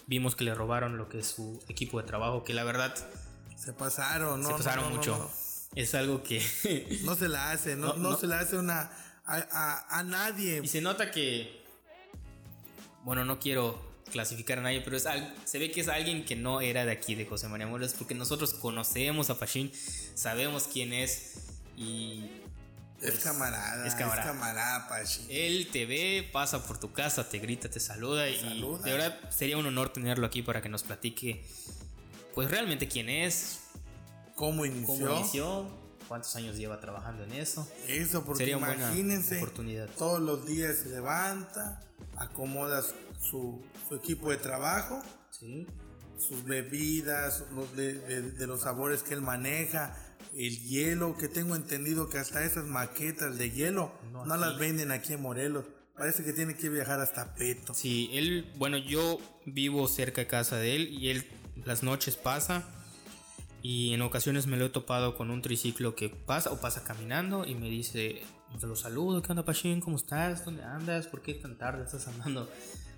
vimos 0.06 0.36
que 0.36 0.44
le 0.44 0.54
robaron 0.54 0.98
lo 0.98 1.08
que 1.08 1.20
es 1.20 1.26
su 1.26 1.62
equipo 1.68 2.00
de 2.00 2.06
trabajo, 2.06 2.44
que 2.44 2.54
la 2.54 2.64
verdad... 2.64 2.94
Se 3.56 3.72
pasaron, 3.72 4.42
¿no? 4.42 4.48
Se 4.48 4.54
pasaron 4.54 4.92
mucho. 4.92 5.30
Es 5.74 5.94
algo 5.94 6.22
que... 6.22 6.42
no 7.04 7.14
se 7.14 7.28
la 7.28 7.52
hace, 7.52 7.76
no, 7.76 7.94
no, 7.94 8.16
se 8.16 8.26
la 8.26 8.40
hace 8.40 8.56
una... 8.56 8.90
A, 9.24 10.02
nadie. 10.04 10.60
Y 10.62 10.68
se 10.68 10.80
nota 10.80 11.10
que... 11.10 11.62
Bueno, 13.04 13.24
no 13.24 13.38
quiero 13.38 13.92
clasificar 14.10 14.58
a 14.58 14.62
nadie, 14.62 14.80
pero 14.82 14.96
es, 14.96 15.06
se 15.44 15.58
ve 15.58 15.70
que 15.70 15.80
es 15.80 15.88
alguien 15.88 16.24
que 16.24 16.36
no 16.36 16.60
era 16.60 16.84
de 16.84 16.92
aquí, 16.92 17.14
de 17.14 17.24
José 17.24 17.48
María 17.48 17.66
Morelos, 17.66 17.94
porque 17.94 18.14
nosotros 18.14 18.52
conocemos 18.54 19.30
a 19.30 19.38
Pachín, 19.38 19.72
sabemos 20.14 20.68
quién 20.70 20.92
es 20.92 21.60
y 21.76 22.41
es 23.02 23.18
camarada, 23.18 23.86
es 23.86 23.94
camarada. 23.94 24.88
Pachi. 24.88 25.26
Él 25.28 25.68
te 25.72 25.86
ve, 25.86 26.28
pasa 26.32 26.64
por 26.64 26.78
tu 26.78 26.92
casa, 26.92 27.28
te 27.28 27.38
grita, 27.38 27.68
te 27.68 27.80
saluda 27.80 28.28
y 28.28 28.60
de 28.84 28.92
verdad 28.92 29.18
sería 29.30 29.58
un 29.58 29.66
honor 29.66 29.92
tenerlo 29.92 30.26
aquí 30.26 30.42
para 30.42 30.62
que 30.62 30.68
nos 30.68 30.82
platique 30.82 31.44
pues 32.34 32.50
realmente 32.50 32.88
quién 32.88 33.08
es, 33.08 33.60
cómo 34.36 34.64
inició, 34.64 35.66
cuántos 36.08 36.34
años 36.36 36.56
lleva 36.56 36.80
trabajando 36.80 37.24
en 37.24 37.32
eso. 37.32 37.68
Eso, 37.88 38.24
porque 38.24 38.44
sería 38.44 38.56
imagínense, 38.56 39.38
oportunidad. 39.38 39.88
todos 39.98 40.20
los 40.20 40.46
días 40.46 40.76
se 40.78 40.88
levanta, 40.88 41.82
acomoda 42.16 42.82
su, 43.20 43.62
equipo 43.90 44.30
de 44.30 44.38
trabajo, 44.38 45.02
sus 46.18 46.44
bebidas, 46.44 47.44
de 47.76 48.46
los 48.46 48.62
sabores 48.62 49.02
que 49.02 49.14
él 49.14 49.20
maneja 49.20 49.94
el 50.34 50.58
hielo, 50.60 51.16
que 51.16 51.28
tengo 51.28 51.54
entendido 51.54 52.08
que 52.08 52.18
hasta 52.18 52.44
esas 52.44 52.64
maquetas 52.64 53.38
de 53.38 53.50
hielo 53.50 53.92
no, 54.12 54.24
las 54.24 54.58
venden 54.58 54.90
aquí 54.90 55.12
en 55.12 55.22
Morelos. 55.22 55.64
Parece 55.96 56.24
que 56.24 56.32
tiene 56.32 56.56
que 56.56 56.68
viajar 56.68 57.00
hasta 57.00 57.34
Peto. 57.34 57.74
Sí, 57.74 58.10
él, 58.12 58.50
bueno, 58.56 58.78
yo 58.78 59.18
vivo 59.44 59.86
cerca 59.88 60.22
de 60.22 60.26
casa 60.26 60.56
de 60.56 60.76
él 60.76 60.88
y 60.88 61.10
él 61.10 61.26
las 61.64 61.82
noches 61.82 62.16
pasa 62.16 62.64
y 63.62 63.92
en 63.92 64.02
ocasiones 64.02 64.46
me 64.46 64.56
lo 64.56 64.66
he 64.66 64.70
topado 64.70 65.16
con 65.16 65.30
un 65.30 65.42
triciclo 65.42 65.94
que 65.94 66.08
pasa 66.08 66.50
o 66.50 66.60
pasa 66.60 66.82
caminando 66.82 67.46
y 67.46 67.54
me 67.54 67.68
dice, 67.68 68.22
te 68.58 68.66
lo 68.66 68.74
saludo, 68.74 69.22
¿qué 69.22 69.32
onda 69.32 69.44
Pachín? 69.44 69.80
¿Cómo 69.80 69.96
estás? 69.96 70.44
¿Dónde 70.44 70.64
andas? 70.64 71.06
¿Por 71.06 71.22
qué 71.22 71.34
tan 71.34 71.56
tarde 71.58 71.84
estás 71.84 72.08
andando 72.08 72.48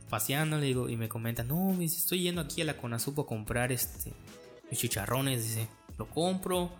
paseando, 0.08 0.58
le 0.58 0.66
digo, 0.66 0.88
y 0.88 0.96
me 0.96 1.08
comenta, 1.08 1.42
no, 1.42 1.72
me 1.72 1.80
dice, 1.80 1.96
estoy 1.96 2.22
yendo 2.22 2.40
aquí 2.40 2.62
a 2.62 2.64
la 2.64 2.76
Conasupo 2.76 3.22
a 3.22 3.26
comprar 3.26 3.72
este, 3.72 4.12
mis 4.70 4.78
chicharrones, 4.78 5.42
dice, 5.42 5.68
lo 5.98 6.08
compro, 6.08 6.70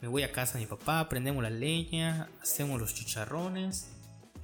me 0.00 0.08
voy 0.08 0.22
a 0.22 0.32
casa 0.32 0.54
de 0.54 0.60
mi 0.60 0.66
papá, 0.66 1.08
prendemos 1.08 1.42
la 1.42 1.50
leña, 1.50 2.30
hacemos 2.42 2.80
los 2.80 2.94
chicharrones, 2.94 3.88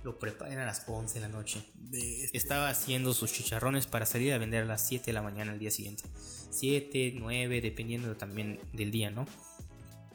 lo 0.05 0.19
preparan 0.19 0.59
a 0.59 0.67
las 0.67 0.85
11 0.87 1.15
de 1.15 1.21
la 1.21 1.29
noche. 1.29 1.65
Este 1.93 2.37
Estaba 2.37 2.69
haciendo 2.69 3.15
sus 3.15 3.33
chicharrones 3.33 3.87
para 3.87 4.07
salir 4.07 4.33
a 4.33 4.39
vender 4.39 4.65
a 4.65 4.67
las 4.67 4.87
7 4.87 5.07
de 5.07 5.13
la 5.13 5.23
mañana 5.23 5.53
el 5.53 5.59
día 5.59 5.71
siguiente. 5.71 6.05
7, 6.51 7.15
9, 7.17 7.61
dependiendo 7.61 8.15
también 8.17 8.61
del 8.73 8.91
día, 8.91 9.11
¿no? 9.11 9.27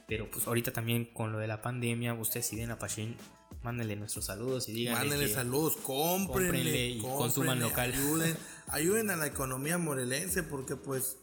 Pero 0.07 0.29
pues 0.29 0.45
ahorita 0.45 0.71
también 0.73 1.05
con 1.05 1.31
lo 1.31 1.39
de 1.39 1.47
la 1.47 1.61
pandemia, 1.61 2.13
ustedes 2.13 2.45
si 2.45 2.55
ven 2.55 2.69
a 2.69 2.77
Pachín, 2.77 3.15
mándenle 3.63 3.95
nuestros 3.95 4.25
saludos 4.25 4.67
y 4.69 4.73
díganle 4.73 4.99
Mándenle 4.99 5.27
que 5.27 5.33
saludos, 5.33 5.77
cómprenle, 5.77 6.49
cómprenle 6.51 6.87
y 6.89 6.99
cómprenle, 6.99 7.17
consuman 7.17 7.59
local. 7.59 7.93
Ayuden, 7.93 8.37
ayuden 8.67 9.09
a 9.09 9.15
la 9.15 9.27
economía 9.27 9.77
morelense 9.77 10.43
porque 10.43 10.75
pues 10.75 11.17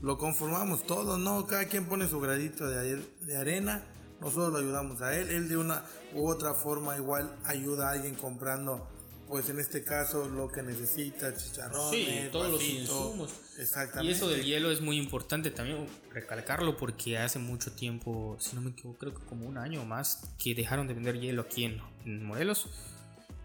lo 0.00 0.18
conformamos 0.18 0.86
todos, 0.86 1.18
¿no? 1.18 1.46
Cada 1.46 1.66
quien 1.66 1.86
pone 1.86 2.08
su 2.08 2.20
gradito 2.20 2.68
de, 2.68 3.02
de 3.22 3.36
arena, 3.36 3.84
nosotros 4.20 4.52
lo 4.52 4.58
ayudamos 4.58 5.00
a 5.02 5.16
él, 5.16 5.28
él 5.30 5.48
de 5.48 5.56
una 5.56 5.84
u 6.14 6.28
otra 6.28 6.54
forma 6.54 6.96
igual 6.96 7.36
ayuda 7.44 7.88
a 7.88 7.92
alguien 7.92 8.14
comprando, 8.14 8.88
pues 9.28 9.48
en 9.48 9.60
este 9.60 9.84
caso 9.84 10.28
lo 10.28 10.48
que 10.48 10.62
necesita, 10.62 11.34
chicharrones, 11.36 11.90
Sí, 11.90 12.28
todos 12.32 12.50
los 12.50 12.62
insumos. 12.62 13.30
Exactamente. 13.58 14.12
Y 14.12 14.16
eso 14.16 14.28
del 14.28 14.44
hielo 14.44 14.70
es 14.70 14.80
muy 14.80 14.98
importante 14.98 15.50
también 15.50 15.86
recalcarlo 16.12 16.76
porque 16.76 17.18
hace 17.18 17.38
mucho 17.38 17.72
tiempo, 17.72 18.36
si 18.40 18.56
no 18.56 18.62
me 18.62 18.70
equivoco, 18.70 18.98
creo 18.98 19.14
que 19.14 19.24
como 19.24 19.46
un 19.46 19.58
año 19.58 19.82
o 19.82 19.84
más, 19.84 20.22
que 20.38 20.54
dejaron 20.54 20.86
de 20.86 20.94
vender 20.94 21.20
hielo 21.20 21.42
aquí 21.42 21.64
en, 21.64 21.80
en 22.04 22.24
Morelos. 22.24 22.66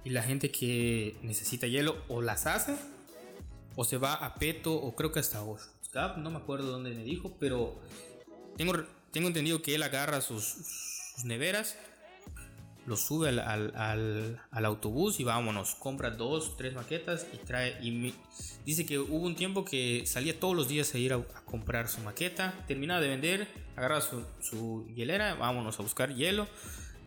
Y 0.05 0.09
la 0.09 0.21
gente 0.21 0.51
que 0.51 1.17
necesita 1.21 1.65
hielo 1.65 1.95
o 2.09 2.21
las 2.21 2.45
hace 2.45 2.75
o 3.75 3.85
se 3.85 3.97
va 3.97 4.13
a 4.13 4.35
Peto 4.35 4.73
o 4.73 4.95
creo 4.95 5.11
que 5.11 5.19
hasta 5.19 5.39
No 5.93 6.31
me 6.31 6.37
acuerdo 6.37 6.71
dónde 6.71 6.89
me 6.91 7.03
dijo, 7.03 7.35
pero 7.39 7.79
tengo, 8.57 8.73
tengo 9.11 9.27
entendido 9.27 9.61
que 9.61 9.75
él 9.75 9.83
agarra 9.83 10.21
sus, 10.21 10.43
sus 11.15 11.23
neveras, 11.25 11.77
los 12.85 12.99
sube 12.99 13.29
al, 13.29 13.39
al- 13.39 13.73
al- 13.75 14.41
al 14.51 14.65
autobús 14.65 15.19
y 15.19 15.23
vámonos, 15.23 15.75
compra 15.75 16.09
dos, 16.11 16.57
tres 16.57 16.73
maquetas 16.73 17.27
y 17.31 17.37
trae. 17.37 17.77
Y 17.81 18.13
dice 18.65 18.85
que 18.85 18.97
hubo 18.99 19.25
un 19.25 19.35
tiempo 19.35 19.63
que 19.63 20.03
salía 20.07 20.39
todos 20.39 20.55
los 20.55 20.67
días 20.67 20.93
a 20.93 20.97
ir 20.97 21.13
a, 21.13 21.17
a 21.17 21.45
comprar 21.45 21.87
su 21.87 22.01
maqueta, 22.01 22.53
terminaba 22.67 22.99
de 22.99 23.09
vender, 23.09 23.47
agarra 23.75 24.01
su, 24.01 24.23
su 24.41 24.87
hielera, 24.95 25.35
vámonos 25.35 25.79
a 25.79 25.83
buscar 25.83 26.13
hielo. 26.15 26.47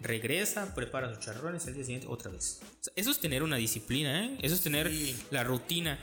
Regresa, 0.00 0.74
prepara 0.74 1.08
sus 1.14 1.24
charrones, 1.24 1.66
el 1.66 1.74
día 1.74 1.82
siguiente 1.84 2.06
otra 2.08 2.30
vez. 2.30 2.60
O 2.62 2.84
sea, 2.84 2.92
eso 2.96 3.10
es 3.10 3.18
tener 3.18 3.42
una 3.42 3.56
disciplina, 3.56 4.26
¿eh? 4.26 4.38
Eso 4.42 4.54
es 4.54 4.60
tener 4.60 4.90
Sí. 4.90 5.16
la 5.30 5.42
rutina. 5.42 5.98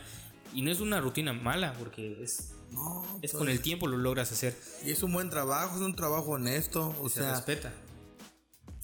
Y 0.54 0.62
no 0.64 0.72
es 0.72 0.80
una 0.82 1.00
rutina 1.00 1.32
mala, 1.34 1.74
porque 1.80 2.18
es, 2.22 2.53
No, 2.74 3.04
es 3.22 3.32
pues, 3.32 3.34
con 3.34 3.50
el 3.50 3.62
tiempo 3.62 3.88
lo 3.88 3.98
logras 3.98 4.32
hacer. 4.32 4.58
Y 4.86 4.92
es 4.92 5.04
un 5.04 5.14
buen 5.14 5.30
trabajo, 5.30 5.76
es 5.76 5.82
un 5.82 5.96
trabajo 5.96 6.32
honesto, 6.32 6.96
o 7.00 7.10
Se 7.10 7.22
sea, 7.22 7.32
respeta. 7.36 7.72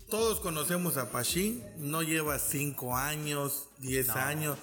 Todos 0.10 0.40
conocemos 0.40 0.98
a 0.98 1.12
Pachín, 1.12 1.64
no 1.78 2.02
lleva 2.02 2.40
5 2.40 2.96
años, 2.96 3.68
10 3.80 4.08
No. 4.08 4.14
años. 4.16 4.58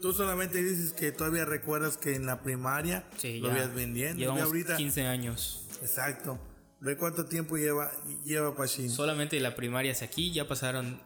Tú 0.00 0.12
solamente 0.12 0.60
dices 0.62 0.92
que 0.92 1.12
todavía 1.12 1.44
recuerdas 1.44 1.96
que 1.96 2.16
en 2.16 2.26
la 2.26 2.42
primaria 2.42 3.08
Sí, 3.18 3.38
lo 3.38 3.48
ya 3.48 3.54
veías 3.54 3.74
vendiendo. 3.74 4.16
Ve 4.16 4.20
Llevamos 4.22 4.42
ahorita, 4.42 4.76
15 4.76 5.06
años. 5.06 5.66
exacto. 5.82 6.38
Ve 6.80 6.96
cuánto 6.96 7.26
tiempo 7.26 7.56
lleva, 7.56 7.92
lleva 8.24 8.56
Pachín. 8.56 8.90
Solamente 8.90 9.38
la 9.38 9.54
primaria 9.54 9.92
hacia 9.92 10.08
aquí 10.08 10.32
ya 10.32 10.48
pasaron 10.48 11.00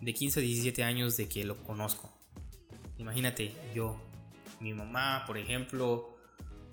de 0.00 0.12
15 0.12 0.40
a 0.40 0.42
17 0.42 0.82
años 0.82 1.16
de 1.16 1.28
que 1.28 1.44
lo 1.44 1.62
conozco. 1.62 2.12
Imagínate, 2.98 3.54
yo, 3.72 3.96
mi 4.58 4.74
mamá, 4.74 5.22
por 5.28 5.38
ejemplo, 5.38 6.16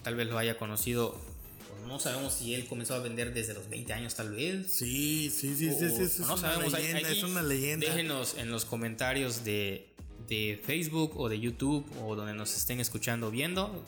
tal 0.07 0.15
vez 0.15 0.29
lo 0.29 0.37
haya 0.37 0.57
conocido. 0.57 1.19
No 1.85 1.99
sabemos 1.99 2.31
si 2.33 2.53
él 2.55 2.65
comenzó 2.65 2.93
a 2.93 2.99
vender 2.99 3.33
desde 3.33 3.53
los 3.53 3.67
20 3.67 3.91
años, 3.91 4.15
tal 4.15 4.31
vez. 4.33 4.71
Sí, 4.71 5.29
sí, 5.29 5.53
sí, 5.57 5.69
sí, 5.77 5.85
o- 5.85 5.89
sí, 5.97 6.01
es, 6.03 6.19
no 6.21 6.33
una 6.35 6.37
sabemos. 6.37 6.73
ahí- 6.73 6.83
leyenda, 6.83 7.09
ahí 7.09 7.17
es 7.17 7.23
una 7.23 7.43
leyenda. 7.43 7.87
Déjenos 7.87 8.35
en 8.37 8.49
los 8.49 8.63
comentarios 8.63 9.43
de, 9.43 9.89
de 10.29 10.61
Facebook 10.65 11.19
o 11.19 11.27
de 11.27 11.41
YouTube 11.41 11.85
o 12.01 12.15
donde 12.15 12.33
nos 12.33 12.55
estén 12.55 12.79
escuchando 12.79 13.27
o 13.27 13.31
viendo. 13.31 13.83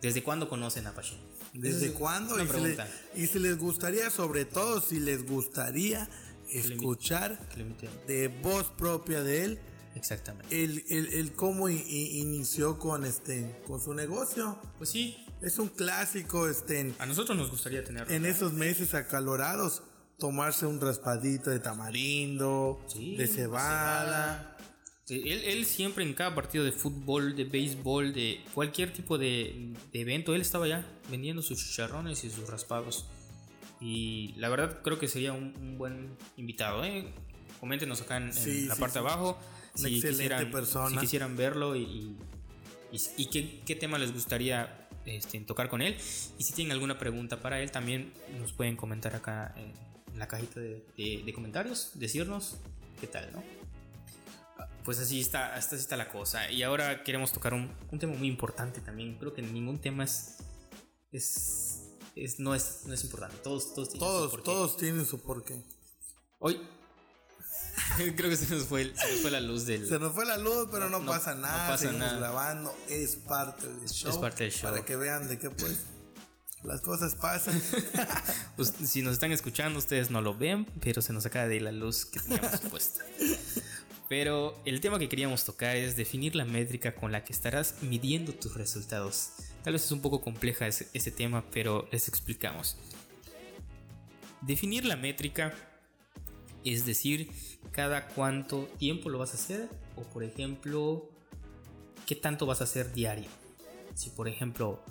¿Desde 0.00 0.22
cuándo 0.22 0.48
conocen 0.48 0.86
a 0.86 0.94
Pachín? 0.94 1.18
¿Desde 1.52 1.86
es 1.88 1.92
cuándo? 1.92 2.34
una 2.34 2.44
Y 3.14 3.26
si, 3.26 3.36
y 3.36 3.40
les 3.42 3.58
gustaría, 3.58 4.08
sobre 4.08 4.46
todo, 4.46 4.80
si 4.80 5.00
les 5.00 5.26
gustaría 5.26 6.08
escuchar 6.50 7.38
de 8.06 8.28
voz 8.28 8.68
propia 8.78 9.22
de 9.22 9.44
él 9.44 9.58
Exactamente. 9.94 10.64
el, 10.64 10.82
el, 10.88 11.12
el 11.12 11.32
cómo 11.32 11.68
inició 11.68 12.78
con 12.78 13.04
este 13.04 13.60
con 13.66 13.80
su 13.80 13.92
negocio. 13.94 14.58
Pues 14.78 14.90
sí, 14.90 15.24
Es 15.42 15.58
un 15.58 15.68
clásico 15.68 16.48
este 16.48 16.80
en, 16.80 16.94
a 16.98 17.06
nosotros 17.06 17.36
nos 17.36 17.50
gustaría 17.50 17.84
tenerlo. 17.84 18.12
en 18.12 18.26
esos 18.26 18.52
meses 18.52 18.94
acalorados 18.94 19.82
tomarse 20.18 20.66
un 20.66 20.80
raspadito 20.80 21.50
de 21.50 21.60
tamarindo, 21.60 22.84
Sí, 22.88 23.16
de 23.16 23.26
cebada. 23.28 24.56
Él, 25.08 25.26
él 25.44 25.64
siempre 25.64 26.04
en 26.04 26.12
cada 26.12 26.34
partido 26.34 26.64
de 26.64 26.72
fútbol, 26.72 27.34
de 27.36 27.44
béisbol, 27.44 28.12
de 28.12 28.44
cualquier 28.52 28.92
tipo 28.92 29.16
de, 29.16 29.72
de 29.92 30.00
evento, 30.00 30.34
él 30.34 30.40
estaba 30.42 30.66
ya 30.68 30.84
vendiendo 31.08 31.40
sus 31.40 31.58
chicharrones 31.64 32.24
y 32.24 32.30
sus 32.30 32.46
raspados. 32.50 33.06
Y 33.80 34.34
la 34.36 34.48
verdad 34.50 34.80
creo 34.82 34.98
que 34.98 35.06
sería 35.08 35.32
un, 35.32 35.54
un 35.60 35.78
buen 35.78 36.16
invitado. 36.36 36.84
¿eh? 36.84 37.10
Coméntenos 37.60 38.02
acá 38.02 38.16
en, 38.18 38.26
la 38.26 38.32
sí, 38.32 38.68
parte 38.78 38.94
de 38.98 39.06
abajo 39.06 39.38
excelente 39.82 40.46
persona. 40.46 40.90
si 40.90 40.96
quisieran 40.98 41.36
verlo 41.36 41.76
y, 41.76 41.82
y, 41.84 42.16
y- 42.92 43.00
y 43.16 43.26
qué, 43.30 43.60
qué 43.64 43.76
tema 43.76 43.96
les 43.98 44.12
gustaría 44.12 44.87
este, 45.10 45.40
tocar 45.40 45.68
con 45.68 45.82
él. 45.82 45.96
Y 46.38 46.44
si 46.44 46.52
tienen 46.52 46.72
alguna 46.72 46.98
pregunta 46.98 47.40
para 47.40 47.60
él, 47.60 47.70
también 47.70 48.12
nos 48.38 48.52
pueden 48.52 48.76
comentar 48.76 49.14
acá 49.16 49.54
en 49.56 50.18
la 50.18 50.26
cajita 50.28 50.60
de, 50.60 50.84
de- 50.96 51.22
de 51.24 51.32
comentarios, 51.32 51.90
decirnos 51.94 52.56
qué 53.00 53.06
tal, 53.06 53.30
¿no? 53.32 53.42
Pues 54.84 54.98
así 54.98 55.20
está, 55.20 55.54
hasta 55.54 55.76
así 55.76 55.82
está 55.82 55.96
la 55.96 56.08
cosa. 56.10 56.50
Y 56.50 56.62
ahora 56.62 57.04
queremos 57.04 57.30
tocar 57.32 57.52
un, 57.54 57.70
un 57.92 57.98
tema 57.98 58.14
muy 58.14 58.26
importante 58.28 58.80
también. 58.80 59.16
Creo 59.18 59.34
que 59.34 59.42
ningún 59.42 59.78
tema 59.80 60.04
es. 60.04 60.36
es, 61.12 61.90
es- 62.16 62.40
no, 62.40 62.54
es 62.54 62.82
no 62.86 62.94
es 62.94 63.04
importante. 63.04 63.36
Todos, 63.42 63.74
todos 63.74 63.88
tienen 63.90 64.00
su 64.00 64.06
Todos, 64.06 64.30
porqué. 64.30 64.44
todos 64.44 64.76
tienen 64.76 65.04
su 65.06 65.20
porqué. 65.20 65.62
Hoy. 66.38 66.60
creo 68.16 68.30
que 68.30 68.36
se 68.36 68.54
nos, 68.54 68.64
fue, 68.64 68.82
el- 68.82 68.96
se 68.96 69.10
nos 69.12 69.20
fue 69.20 69.30
la 69.30 69.40
luz 69.40 69.66
del. 69.66 69.86
Se 69.88 69.98
nos 69.98 70.12
fue 70.12 70.24
la 70.26 70.36
luz, 70.38 70.68
pero 70.70 70.88
no, 70.88 71.00
No- 71.00 71.06
pasa 71.10 71.34
no 71.34 71.42
nada. 71.42 71.68
pasa 71.68 71.78
seguimos 71.84 72.00
nada. 72.06 72.18
grabando. 72.18 72.76
Es 72.88 73.16
parte 73.16 73.66
del 73.68 73.88
show. 73.88 74.20
parte 74.20 74.44
del 74.44 74.52
show. 74.52 74.70
Para 74.70 74.84
que 74.84 74.96
vean 74.96 75.28
de 75.28 75.38
qué 75.38 75.50
pues 75.50 75.78
las 76.64 76.80
cosas 76.80 77.14
pasan. 77.14 77.60
Pues, 78.56 78.72
si 78.84 79.02
nos 79.02 79.12
están 79.12 79.30
escuchando, 79.30 79.78
ustedes 79.78 80.10
no 80.10 80.20
lo 80.20 80.34
ven, 80.34 80.66
pero 80.80 81.00
se 81.00 81.12
nos 81.12 81.24
acaba 81.24 81.46
de 81.46 81.54
ir 81.56 81.62
la 81.62 81.70
luz 81.70 82.04
que 82.04 82.18
teníamos 82.18 82.60
puesta. 82.70 83.04
Pero 84.08 84.60
el 84.64 84.80
tema 84.80 84.98
que 84.98 85.08
queríamos 85.08 85.44
tocar 85.44 85.76
es 85.76 85.94
definir 85.94 86.34
la 86.34 86.44
métrica 86.44 86.94
con 86.96 87.12
la 87.12 87.22
que 87.22 87.32
estarás 87.32 87.76
midiendo 87.82 88.32
tus 88.34 88.54
resultados. 88.54 89.28
Tal 89.62 89.74
vez 89.74 89.84
es 89.84 89.92
un 89.92 90.00
poco 90.00 90.20
compleja 90.22 90.66
ese, 90.66 90.88
ese 90.92 91.12
tema, 91.12 91.44
pero 91.52 91.86
les 91.92 92.08
explicamos. 92.08 92.76
Definir 94.40 94.84
la 94.84 94.96
métrica 94.96 95.54
es 96.72 96.84
decir, 96.84 97.30
cada 97.70 98.08
cuánto 98.08 98.64
tiempo 98.78 99.08
lo 99.08 99.18
vas 99.18 99.32
a 99.32 99.34
hacer, 99.34 99.68
o 99.96 100.02
por 100.02 100.24
ejemplo, 100.24 101.10
qué 102.06 102.14
tanto 102.14 102.46
vas 102.46 102.60
a 102.60 102.64
hacer 102.64 102.92
diario. 102.92 103.28
Si 103.94 104.10
por 104.10 104.28
ejemplo, 104.28 104.82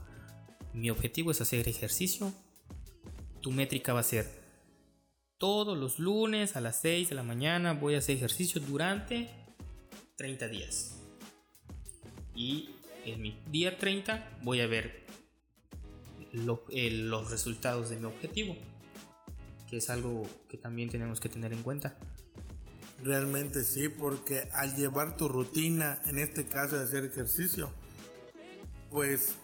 mi 0.74 0.90
objetivo 0.90 1.32
es 1.32 1.42
hacer 1.42 1.68
ejercicio, 1.68 2.34
tu 3.42 3.52
métrica 3.52 3.94
va 3.94 4.02
a 4.02 4.04
ser 4.04 4.48
todos 5.38 5.78
los 5.78 6.00
lunes 6.00 6.56
a 6.56 6.62
las 6.62 6.82
6 6.82 7.10
de 7.10 7.16
la 7.16 7.24
mañana 7.24 7.74
voy 7.74 7.96
a 7.96 8.00
hacer 8.00 8.18
ejercicio 8.18 8.60
durante 8.60 9.30
30 10.16 10.48
días. 10.48 11.00
Y 12.36 12.70
en 13.06 13.22
mi 13.22 13.38
día 13.52 13.78
30 13.78 14.40
voy 14.44 14.62
a 14.62 14.68
ver 14.68 15.06
eh, 16.70 16.90
los 16.92 17.30
resultados 17.30 17.90
de 17.90 17.98
mi 17.98 18.06
objetivo. 18.06 18.56
Que 19.68 19.78
es 19.78 19.90
algo 19.90 20.28
que 20.48 20.58
también 20.58 20.90
tenemos 20.90 21.20
que 21.20 21.30
tener 21.30 21.54
en 21.54 21.62
cuenta. 21.64 21.98
Realmente 23.04 23.64
sí, 23.64 23.90
porque 23.90 24.50
al 24.54 24.76
llevar 24.76 25.18
tu 25.18 25.28
rutina, 25.28 26.02
en 26.06 26.18
este 26.18 26.48
caso 26.48 26.78
de 26.78 26.84
hacer 26.84 27.06
ejercicio, 27.06 27.72
pues 28.90 29.36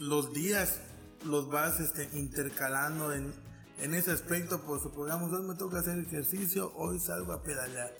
los 0.00 0.32
días 0.32 0.80
los 1.24 1.50
vas 1.50 1.80
este, 1.80 2.08
intercalando 2.14 3.12
en, 3.12 3.32
en 3.80 3.94
ese 3.94 4.12
aspecto. 4.12 4.62
Pues 4.62 4.82
supongamos, 4.82 5.32
hoy 5.32 5.42
me 5.46 5.54
toca 5.54 5.80
hacer 5.80 5.98
ejercicio, 5.98 6.72
hoy 6.76 6.98
salgo 6.98 7.32
a 7.32 7.42
pedalear 7.42 7.92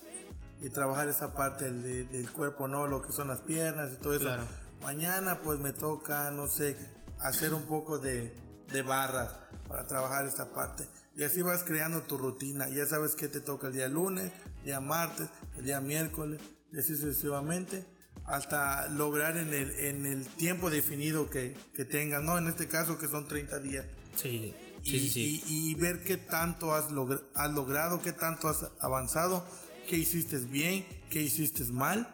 y 0.63 0.71
trabajar 0.71 1.09
esa 1.09 1.35
parte 1.35 1.71
del, 1.71 2.09
del 2.09 2.31
cuerpo, 2.31 2.69
¿no? 2.69 2.87
Lo 2.87 3.03
que 3.03 3.13
son 3.13 3.29
las 3.29 3.41
piernas 3.41 3.91
y 3.93 3.97
todo 3.97 4.15
eso. 4.15 4.25
Claro. 4.25 4.45
Mañana 4.83 5.41
pues 5.43 5.61
me 5.61 5.73
toca, 5.73 6.31
no 6.31 6.47
sé, 6.49 6.77
hacer 7.21 7.53
un 7.53 7.63
poco 7.65 7.99
de, 7.99 8.33
de 8.73 8.83
barras 8.83 9.31
para 9.69 9.87
trabajar 9.87 10.27
esta 10.27 10.53
parte. 10.53 10.87
Y 11.15 11.25
así 11.25 11.43
vas 11.43 11.63
creando 11.63 12.03
tu 12.03 12.17
rutina. 12.19 12.69
Ya 12.69 12.87
sabes 12.87 13.15
que 13.15 13.29
te 13.29 13.41
toca 13.41 13.67
el 13.69 13.75
día 13.75 13.89
lunes, 13.89 14.33
el 14.61 14.65
día 14.65 14.81
martes, 14.81 15.29
el 15.59 15.65
día 15.65 15.81
miércoles, 15.81 16.41
y 16.73 16.79
así 16.79 16.97
sucesivamente. 16.97 17.85
hasta 18.25 18.89
lograr 18.89 19.37
en 19.37 19.53
el, 19.53 19.71
en 19.73 20.07
el 20.07 20.27
tiempo 20.27 20.71
definido 20.71 21.29
que, 21.29 21.57
que 21.75 21.85
tengas, 21.85 22.23
¿no? 22.23 22.39
En 22.39 22.47
este 22.47 22.69
caso 22.69 22.97
que 22.97 23.09
son 23.09 23.27
30 23.27 23.59
días. 23.59 23.85
Sí, 24.15 24.55
Y, 24.85 24.91
sí, 24.91 25.01
sí. 25.01 25.09
sí. 25.11 25.45
y- 25.49 25.71
y 25.71 25.75
ver 25.75 26.05
qué 26.05 26.19
tanto 26.19 26.73
has, 26.73 26.91
logra- 26.93 27.21
has 27.35 27.51
logrado, 27.51 28.01
qué 28.01 28.13
tanto 28.13 28.49
has 28.49 28.67
avanzado, 28.81 29.45
qué 29.89 29.97
hiciste 29.97 30.39
bien, 30.39 30.87
qué 31.11 31.21
hiciste 31.21 31.65
mal, 31.73 32.07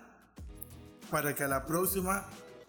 para 1.11 1.35
que 1.35 1.45
a 1.45 1.49
la 1.49 1.67
próxima 1.67 2.27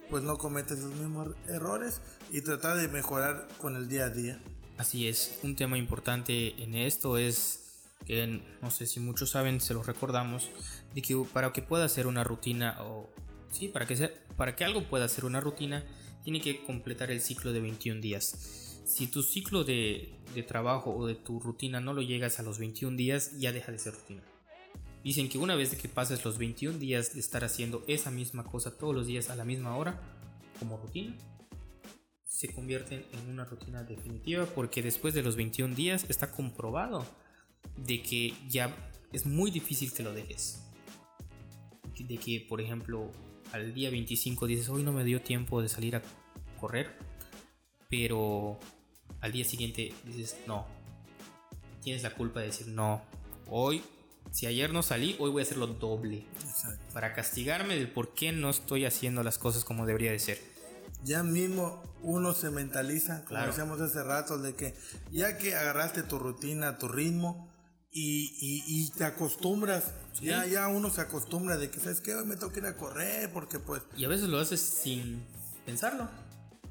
pues 0.09 0.23
no 0.23 0.37
cometas 0.37 0.79
los 0.79 0.93
mismos 0.95 1.29
errores 1.47 2.01
y 2.31 2.41
tratar 2.41 2.77
de 2.77 2.87
mejorar 2.87 3.47
con 3.57 3.75
el 3.75 3.87
día 3.87 4.05
a 4.05 4.09
día. 4.09 4.39
Así 4.77 5.07
es, 5.07 5.39
un 5.43 5.55
tema 5.55 5.77
importante 5.77 6.61
en 6.61 6.75
esto 6.75 7.17
es 7.17 7.59
que 8.05 8.41
no 8.61 8.71
sé 8.71 8.85
si 8.87 8.99
muchos 8.99 9.31
saben, 9.31 9.59
se 9.59 9.73
los 9.73 9.85
recordamos, 9.85 10.49
de 10.95 11.01
que 11.01 11.15
para 11.33 11.51
que 11.51 11.61
pueda 11.61 11.87
ser 11.89 12.07
una 12.07 12.23
rutina 12.23 12.77
o 12.81 13.09
sí, 13.51 13.67
para 13.67 13.85
que 13.85 13.95
sea, 13.95 14.11
para 14.37 14.55
que 14.55 14.63
algo 14.63 14.83
pueda 14.83 15.07
ser 15.09 15.25
una 15.25 15.41
rutina, 15.41 15.83
tiene 16.23 16.41
que 16.41 16.63
completar 16.63 17.11
el 17.11 17.21
ciclo 17.21 17.51
de 17.51 17.59
21 17.59 18.01
días. 18.01 18.81
Si 18.85 19.07
tu 19.07 19.21
ciclo 19.21 19.63
de, 19.63 20.17
de 20.33 20.43
trabajo 20.43 20.95
o 20.95 21.05
de 21.05 21.15
tu 21.15 21.39
rutina 21.39 21.79
no 21.79 21.93
lo 21.93 22.01
llegas 22.01 22.39
a 22.39 22.43
los 22.43 22.57
21 22.57 22.95
días, 22.97 23.37
ya 23.37 23.51
deja 23.51 23.71
de 23.71 23.79
ser 23.79 23.93
rutina. 23.93 24.23
Dicen 25.03 25.29
que 25.29 25.37
una 25.37 25.55
vez 25.55 25.75
que 25.75 25.87
pases 25.87 26.25
los 26.25 26.37
21 26.37 26.77
días 26.77 27.13
de 27.13 27.19
estar 27.19 27.43
haciendo 27.43 27.83
esa 27.87 28.11
misma 28.11 28.43
cosa 28.43 28.77
todos 28.77 28.95
los 28.95 29.07
días 29.07 29.29
a 29.29 29.35
la 29.35 29.45
misma 29.45 29.75
hora, 29.75 30.01
como 30.59 30.77
rutina, 30.77 31.15
se 32.29 32.53
convierten 32.53 33.03
en 33.11 33.27
una 33.27 33.43
rutina 33.43 33.83
definitiva 33.83 34.45
porque 34.45 34.83
después 34.83 35.15
de 35.15 35.23
los 35.23 35.35
21 35.35 35.73
días 35.75 36.05
está 36.09 36.31
comprobado 36.31 37.03
de 37.75 38.03
que 38.03 38.33
ya 38.47 38.73
es 39.11 39.25
muy 39.25 39.49
difícil 39.49 39.91
que 39.91 40.03
lo 40.03 40.13
dejes. 40.13 40.63
De 41.97 42.17
que, 42.17 42.45
por 42.47 42.61
ejemplo, 42.61 43.11
al 43.51 43.73
día 43.73 43.89
25 43.89 44.45
dices, 44.45 44.69
hoy 44.69 44.83
no 44.83 44.93
me 44.93 45.03
dio 45.03 45.21
tiempo 45.21 45.61
de 45.61 45.67
salir 45.67 45.95
a 45.95 46.03
correr, 46.59 46.95
pero 47.89 48.59
al 49.21 49.31
día 49.31 49.43
siguiente 49.43 49.91
dices, 50.05 50.37
no, 50.45 50.65
tienes 51.81 52.03
la 52.03 52.13
culpa 52.13 52.39
de 52.39 52.45
decir, 52.45 52.67
no, 52.67 53.01
hoy, 53.47 53.81
si 54.31 54.45
ayer 54.45 54.71
no 54.71 54.83
salí, 54.83 55.15
hoy 55.19 55.31
voy 55.31 55.41
a 55.41 55.43
hacerlo 55.43 55.65
doble 55.65 56.25
para 56.93 57.13
castigarme 57.13 57.75
del 57.75 57.91
por 57.91 58.13
qué 58.13 58.31
no 58.31 58.51
estoy 58.51 58.85
haciendo 58.85 59.23
las 59.23 59.39
cosas 59.39 59.65
como 59.65 59.87
debería 59.87 60.11
de 60.11 60.19
ser. 60.19 60.58
Ya 61.03 61.23
mismo 61.23 61.81
uno 62.01 62.33
se 62.33 62.49
mentaliza, 62.51 63.19
como 63.19 63.29
Claro. 63.29 63.47
decíamos 63.47 63.79
hace 63.81 64.03
rato, 64.03 64.37
de 64.37 64.53
que 64.55 64.73
ya 65.11 65.37
que 65.37 65.55
agarraste 65.55 66.03
tu 66.03 66.19
rutina, 66.19 66.77
tu 66.77 66.87
ritmo 66.87 67.49
y, 67.91 68.35
y- 68.39 68.63
y 68.67 68.89
te 68.91 69.03
acostumbras, 69.05 69.85
Sí. 70.13 70.25
ya, 70.25 70.45
ya 70.45 70.67
uno 70.67 70.89
se 70.89 71.01
acostumbra 71.01 71.57
de 71.57 71.69
que, 71.71 71.79
¿sabes 71.79 72.01
qué? 72.01 72.13
Hoy 72.15 72.25
me 72.25 72.35
toca 72.35 72.59
ir 72.59 72.65
a 72.65 72.77
correr 72.77 73.31
porque 73.33 73.59
pues 73.59 73.81
Y 73.97 74.05
a 74.05 74.07
veces 74.07 74.27
lo 74.29 74.39
haces 74.39 74.59
sin 74.61 75.25
pensarlo. 75.65 76.07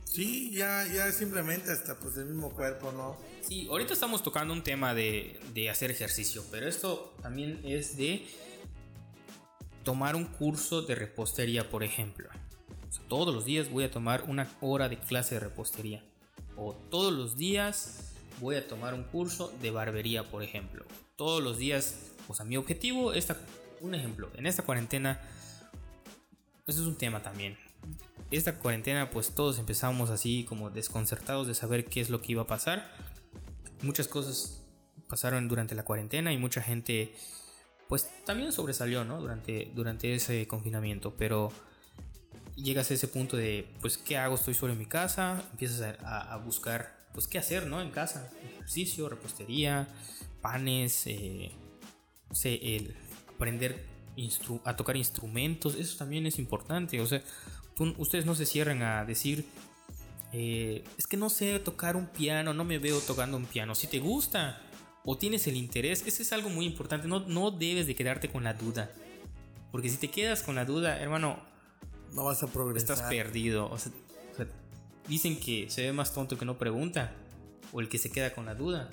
sí, 0.05 0.51
ya, 0.55 0.87
ya 0.87 1.11
simplemente 1.12 1.71
hasta 1.73 1.99
pues 1.99 2.17
el 2.19 2.27
mismo 2.27 2.51
cuerpo, 2.51 2.93
¿no? 2.93 3.17
Sí, 3.47 3.67
ahorita 3.69 3.93
estamos 3.95 4.23
tocando 4.23 4.53
un 4.53 4.62
tema 4.62 4.95
de, 4.95 5.41
de 5.55 5.71
hacer 5.71 5.91
ejercicio, 5.91 6.45
pero 6.51 6.69
esto 6.69 7.14
también 7.23 7.61
es 7.64 7.97
de 7.97 8.27
tomar 9.85 10.17
un 10.17 10.27
curso 10.27 10.83
de 10.83 10.95
repostería, 10.95 11.69
por 11.71 11.83
ejemplo. 11.83 12.29
Todos 13.09 13.35
los 13.35 13.44
días 13.44 13.70
voy 13.70 13.85
a 13.85 13.90
tomar 13.90 14.24
una 14.29 14.48
hora 14.61 14.88
de 14.88 14.98
clase 14.98 15.37
de 15.37 15.40
repostería. 15.40 16.03
O 16.57 16.74
todos 16.74 17.12
los 17.12 17.37
días 17.37 18.12
voy 18.40 18.57
a 18.57 18.66
tomar 18.66 18.94
un 18.94 19.05
curso 19.05 19.53
de 19.61 19.70
barbería, 19.70 20.24
por 20.24 20.42
ejemplo. 20.42 20.85
Todos 21.16 21.42
los 21.42 21.59
días, 21.59 22.12
o 22.29 22.35
sea, 22.35 22.44
mi 22.44 22.57
objetivo, 22.57 23.12
esta, 23.12 23.37
un 23.81 23.94
ejemplo, 23.94 24.31
en 24.37 24.46
esta 24.46 24.62
cuarentena, 24.62 25.20
eso 26.66 26.81
es 26.83 26.87
un 26.87 26.96
tema 26.96 27.22
también. 27.22 27.59
Esta 28.31 28.59
cuarentena, 28.59 29.11
pues 29.11 29.35
todos 29.35 29.59
empezamos 29.59 30.11
así 30.11 30.44
como 30.44 30.70
desconcertados 30.70 31.46
de 31.46 31.55
saber 31.55 31.87
qué 31.87 32.01
es 32.01 32.11
lo 32.11 32.20
que 32.20 32.33
iba 32.33 32.42
a 32.42 32.46
pasar 32.46 32.90
muchas 33.83 34.09
cosas 34.09 34.62
pasaron 35.09 35.48
durante 35.48 35.74
la 35.74 35.85
cuarentena 35.85 36.33
y 36.33 36.38
mucha 36.38 36.61
gente 36.61 37.14
pues 37.88 38.11
también 38.27 38.53
sobresalió, 38.53 39.05
¿no? 39.05 39.20
Durante, 39.20 39.70
durante 39.74 40.14
ese 40.14 40.46
confinamiento, 40.46 41.14
pero 41.16 41.51
llegas 42.62 42.90
a 42.90 42.94
ese 42.94 43.09
punto 43.09 43.37
de 43.37 43.68
pues 43.81 43.99
qué 43.99 44.16
hago, 44.16 44.35
estoy 44.35 44.55
solo 44.55 44.73
en 44.73 44.79
mi 44.79 44.87
casa, 44.87 45.44
empiezas 45.51 45.97
a, 46.03 46.37
buscar 46.38 46.97
pues 47.12 47.27
qué 47.27 47.38
hacer, 47.38 47.66
¿no? 47.66 47.81
En 47.81 47.90
casa, 47.90 48.31
ejercicio, 48.55 49.09
repostería, 49.09 49.88
panes, 50.40 51.07
eh, 51.07 51.51
no 52.29 52.35
sé, 52.35 52.94
aprender 53.35 53.85
a 54.64 54.77
tocar 54.77 54.97
instrumentos, 54.97 55.75
eso 55.77 55.97
también 55.97 56.27
es 56.27 56.38
importante, 56.38 57.01
o 57.01 57.07
sea, 57.07 57.23
ustedes 57.99 58.27
no 58.27 58.35
se 58.35 58.47
cierran 58.47 58.83
a 58.83 59.05
decir 59.05 59.47
eh, 60.33 60.85
es 60.99 61.07
que 61.07 61.16
no 61.16 61.31
sé 61.31 61.59
tocar 61.59 61.97
un 61.97 62.07
piano, 62.07 62.53
no 62.53 62.64
me 62.64 62.79
veo 62.79 63.01
tocando 63.01 63.37
un 63.37 63.47
piano. 63.47 63.75
Si 63.75 63.87
te 63.87 63.99
gusta 63.99 64.61
o 65.05 65.16
tienes 65.16 65.47
el 65.47 65.57
interés, 65.57 66.05
eso 66.07 66.23
es 66.23 66.33
algo 66.33 66.51
muy 66.51 66.66
importante. 66.66 67.09
No, 67.09 67.21
no 67.21 67.51
debes 67.51 67.87
de 67.87 67.94
quedarte 67.94 68.29
con 68.29 68.44
la 68.44 68.55
duda. 68.55 68.90
Porque 69.73 69.88
si 69.88 69.97
te 69.97 70.09
quedas 70.09 70.42
con 70.42 70.55
la 70.55 70.64
duda, 70.64 71.01
hermano, 71.01 71.40
No 72.12 72.25
vas 72.25 72.42
a 72.42 72.47
progresar. 72.47 72.97
estás 72.97 73.09
perdido. 73.09 73.71
O 73.71 73.79
sea, 73.79 73.92
o 74.33 74.37
sea, 74.37 74.47
dicen 75.09 75.38
que 75.38 75.68
se 75.71 75.83
ve 75.83 75.92
más 75.92 76.12
tonto 76.12 76.38
que 76.38 76.44
no 76.44 76.59
pregunta. 76.59 77.12
O 77.73 77.81
el 77.81 77.88
que 77.88 77.99
se 77.99 78.11
queda 78.11 78.35
con 78.35 78.47
la 78.47 78.55
duda. 78.55 78.88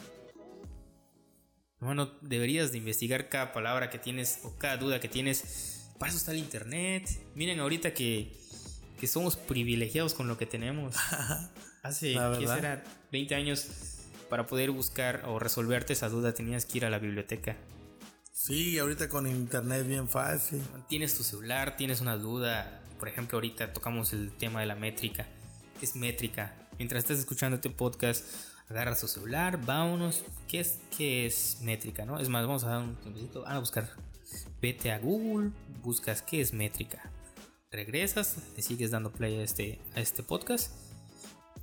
Hermano, 1.79 2.11
deberías 2.21 2.71
de 2.71 2.79
investigar 2.79 3.29
cada 3.29 3.53
palabra 3.53 3.89
que 3.89 3.99
tienes 3.99 4.39
o 4.43 4.55
cada 4.57 4.77
duda 4.77 4.99
que 4.99 5.07
tienes. 5.07 5.91
Para 5.99 6.09
eso 6.09 6.17
está 6.17 6.31
el 6.31 6.39
internet. 6.39 7.07
Miren 7.35 7.59
ahorita 7.59 7.93
que, 7.93 8.35
que 8.99 9.07
somos 9.07 9.35
privilegiados 9.35 10.13
con 10.13 10.27
lo 10.27 10.37
que 10.37 10.45
tenemos. 10.45 10.95
Hace, 11.83 12.15
¿qué 12.39 12.47
será? 12.47 12.83
20 13.11 13.35
años 13.35 13.67
para 14.29 14.47
poder 14.47 14.71
buscar 14.71 15.23
o 15.27 15.39
resolverte 15.39 15.93
esa 15.93 16.09
duda 16.09 16.33
tenías 16.33 16.65
que 16.65 16.79
ir 16.79 16.85
a 16.85 16.89
la 16.89 16.99
biblioteca. 16.99 17.55
Sí, 18.31 18.77
ahorita 18.77 19.07
con 19.07 19.27
internet 19.27 19.87
bien 19.87 20.07
fácil. 20.09 20.61
Tienes 20.89 21.15
tu 21.15 21.23
celular, 21.23 21.77
tienes 21.77 22.01
una 22.01 22.17
duda. 22.17 22.81
Por 22.99 23.09
ejemplo, 23.09 23.37
ahorita 23.37 23.73
tocamos 23.73 24.13
el 24.13 24.31
tema 24.31 24.61
de 24.61 24.67
la 24.67 24.75
métrica. 24.75 25.25
¿Qué 25.79 25.85
es 25.85 25.95
métrica? 25.95 26.53
Mientras 26.77 27.03
estás 27.03 27.19
escuchando 27.19 27.55
este 27.55 27.69
podcast, 27.69 28.25
agarra 28.69 28.95
tu 28.95 29.07
celular, 29.07 29.63
vámonos. 29.65 30.23
¿Qué 30.47 30.61
es, 30.61 30.79
qué 30.95 31.25
es 31.25 31.59
métrica? 31.61 32.05
¿no? 32.05 32.19
Es 32.19 32.29
más, 32.29 32.45
vamos 32.45 32.63
a 32.63 32.69
dar 32.69 32.81
un 32.81 32.95
tiempecito. 32.95 33.41
Van 33.43 33.53
a 33.53 33.59
buscar. 33.59 33.89
Vete 34.61 34.91
a 34.91 34.99
Google, 34.99 35.51
buscas 35.83 36.21
qué 36.21 36.41
es 36.41 36.53
métrica. 36.53 37.11
Regresas, 37.71 38.37
le 38.55 38.63
sigues 38.63 38.91
dando 38.91 39.11
play 39.11 39.35
a 39.35 39.43
este, 39.43 39.79
este 39.95 40.23
podcast. 40.23 40.71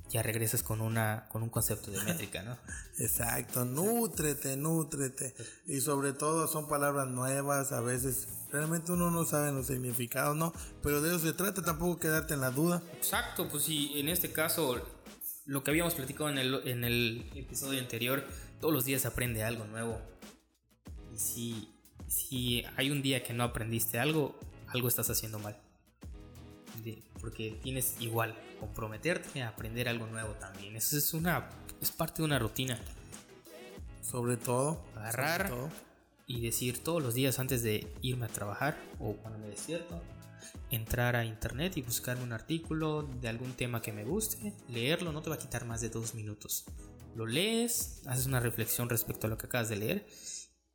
Ya 0.09 0.21
regresas 0.21 0.61
con, 0.61 0.79
una, 0.79 1.25
con 1.29 1.41
un 1.41 1.49
concepto 1.49 1.89
de 1.89 2.01
métrica, 2.03 2.43
¿no? 2.43 2.55
Exacto, 2.99 3.65
nútrete, 3.65 4.55
nútrete. 4.55 5.33
Y 5.65 5.81
sobre 5.81 6.13
todo 6.13 6.47
son 6.47 6.67
palabras 6.67 7.07
nuevas, 7.07 7.71
a 7.71 7.81
veces 7.81 8.27
realmente 8.53 8.91
uno 8.91 9.09
no 9.11 9.25
sabe 9.25 9.51
los 9.51 9.65
significados, 9.67 10.37
¿no? 10.37 10.53
Pero 10.83 11.01
de 11.01 11.09
eso 11.09 11.19
se 11.19 11.33
trata, 11.33 11.63
tampoco 11.63 11.99
quedarte 11.99 12.35
en 12.35 12.41
la 12.41 12.51
duda. 12.51 12.83
Exacto, 12.93 13.49
pues 13.49 13.63
sí, 13.63 13.91
en 13.95 14.07
este 14.09 14.31
caso, 14.31 14.79
lo 15.45 15.63
que 15.63 15.71
habíamos 15.71 15.95
platicado 15.95 16.29
en 16.29 16.37
el, 16.37 16.67
en 16.67 16.83
el 16.83 17.29
episodio 17.33 17.79
anterior, 17.81 18.23
todos 18.61 18.71
los 18.73 18.85
días 18.85 19.01
se 19.01 19.07
aprende 19.07 19.43
algo 19.43 19.65
nuevo. 19.65 19.99
Y 21.11 21.17
si, 21.17 21.75
si 22.07 22.63
hay 22.77 22.91
un 22.91 23.01
día 23.01 23.23
que 23.23 23.33
no 23.33 23.43
aprendiste 23.43 23.97
algo, 23.99 24.39
algo 24.67 24.87
estás 24.87 25.09
haciendo 25.09 25.39
mal. 25.39 25.59
De- 26.83 27.03
porque 27.19 27.59
tienes 27.63 27.95
igual 28.01 28.35
comprometerte 28.59 29.41
a 29.41 29.49
aprender 29.49 29.89
algo 29.89 30.05
nuevo 30.07 30.33
también. 30.33 30.75
Eso 30.75 30.95
es 30.97 31.13
una 31.13 31.49
es 31.81 31.91
parte 31.91 32.21
de 32.21 32.25
una 32.25 32.37
rutina. 32.37 32.77
Sobre 34.01 34.37
todo. 34.37 34.83
Agarrar. 34.95 35.47
sobre 35.49 35.61
todo. 35.61 35.69
Y 36.27 36.41
decir 36.41 36.83
todos 36.83 37.01
los 37.01 37.13
días 37.13 37.39
antes 37.39 37.63
de 37.63 37.87
irme 38.01 38.25
a 38.25 38.29
trabajar 38.29 38.77
o 38.99 39.13
cuando 39.13 39.39
me 39.39 39.47
despierto, 39.47 40.01
entrar 40.69 41.15
a 41.15 41.25
internet 41.25 41.77
y 41.77 41.81
buscarme 41.81 42.23
un 42.23 42.33
artículo 42.33 43.03
de 43.03 43.27
algún 43.27 43.53
tema 43.53 43.81
que 43.81 43.93
me 43.93 44.03
guste, 44.03 44.53
leerlo, 44.69 45.11
no 45.11 45.21
te 45.21 45.29
va 45.29 45.35
a 45.35 45.39
quitar 45.39 45.65
más 45.65 45.81
de 45.81 45.89
dos 45.89 46.15
minutos. 46.15 46.65
Lo 47.15 47.25
lees, 47.25 48.01
haces 48.05 48.25
una 48.25 48.39
reflexión 48.39 48.89
respecto 48.89 49.27
a 49.27 49.29
lo 49.29 49.37
que 49.37 49.45
acabas 49.45 49.69
de 49.69 49.75
leer, 49.75 50.07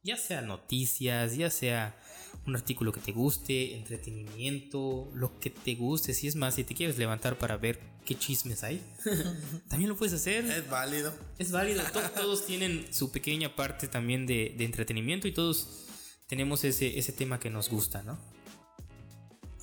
ya 0.02 0.16
sea 0.16 0.40
noticias, 0.42 1.36
ya 1.36 1.50
sea 1.50 1.98
un 2.46 2.54
artículo 2.56 2.92
que 2.92 3.00
te 3.00 3.12
guste, 3.12 3.76
entretenimiento, 3.76 5.10
lo 5.14 5.38
que 5.38 5.50
te 5.50 5.74
guste, 5.74 6.14
si 6.14 6.28
es 6.28 6.36
más, 6.36 6.54
si 6.54 6.64
te 6.64 6.74
quieres 6.74 6.96
levantar 6.98 7.36
para 7.38 7.56
ver 7.56 7.78
qué 8.04 8.14
chismes 8.18 8.62
hay, 8.64 8.82
también 9.68 9.90
lo 9.90 9.96
puedes 9.96 10.14
hacer. 10.14 10.44
Es 10.46 10.68
válido. 10.70 11.12
Es 11.38 11.50
válido, 11.50 11.82
to- 11.92 12.00
todos 12.14 12.46
tienen 12.46 12.86
su 12.92 13.10
pequeña 13.12 13.54
parte 13.54 13.88
también 13.88 14.26
de, 14.26 14.54
de 14.56 14.64
entretenimiento 14.64 15.28
y 15.28 15.32
todos 15.32 15.86
tenemos 16.26 16.64
ese, 16.64 16.98
ese 16.98 17.12
tema 17.12 17.38
que 17.40 17.50
nos 17.50 17.68
gusta, 17.68 18.02
¿no? 18.02 18.18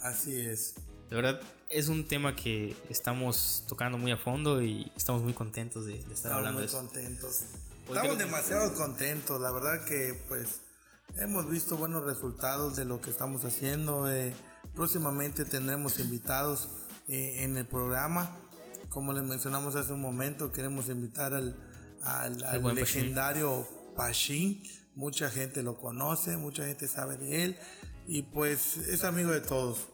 Así 0.02 0.36
es. 0.36 0.76
De 1.10 1.16
verdad, 1.16 1.42
es 1.70 1.88
un 1.88 2.08
tema 2.08 2.36
que 2.36 2.76
estamos 2.90 3.64
tocando 3.68 3.98
muy 3.98 4.12
a 4.12 4.18
fondo 4.18 4.62
y 4.62 4.92
estamos 4.96 5.22
muy 5.24 5.34
contentos 5.34 5.86
de, 5.86 5.94
de 5.94 5.98
estar 6.00 6.14
Estamos 6.14 6.38
hablando 6.38 6.60
muy 6.60 6.62
de 6.62 6.68
eso. 6.68 6.78
contentos. 6.78 7.42
Porque 7.86 8.00
Estamos 8.00 8.18
demasiado 8.18 8.74
contentos. 8.74 9.40
La 9.40 9.52
verdad 9.52 9.86
que 9.86 10.20
pues 10.28 10.62
hemos 11.18 11.50
visto 11.50 11.78
buenos 11.78 12.04
resultados 12.04 12.76
de 12.76 12.86
lo 12.86 13.02
que 13.02 13.12
estamos 13.12 13.46
haciendo. 13.46 14.12
eh, 14.12 14.34
próximamente 14.74 15.46
tendremos 15.46 16.00
invitados 16.00 16.70
eh, 17.08 17.44
en 17.44 17.58
el 17.58 17.66
programa. 17.66 18.36
Como 18.90 19.14
les 19.14 19.24
mencionamos 19.24 19.76
hace 19.76 19.94
un 19.94 20.02
momento, 20.02 20.52
queremos 20.52 20.90
invitar 20.90 21.34
al, 21.34 21.56
al, 22.02 22.38
legendario 22.76 23.68
Pachín. 23.96 24.64
Mucha 24.96 25.30
gente 25.30 25.62
lo 25.62 25.78
conoce, 25.78 26.38
mucha 26.38 26.66
gente 26.66 26.88
sabe 26.88 27.18
de 27.18 27.44
él 27.44 27.58
y 28.08 28.22
pues 28.22 28.78
es 28.78 29.04
amigo 29.04 29.32
de 29.32 29.42
todos. 29.42 29.90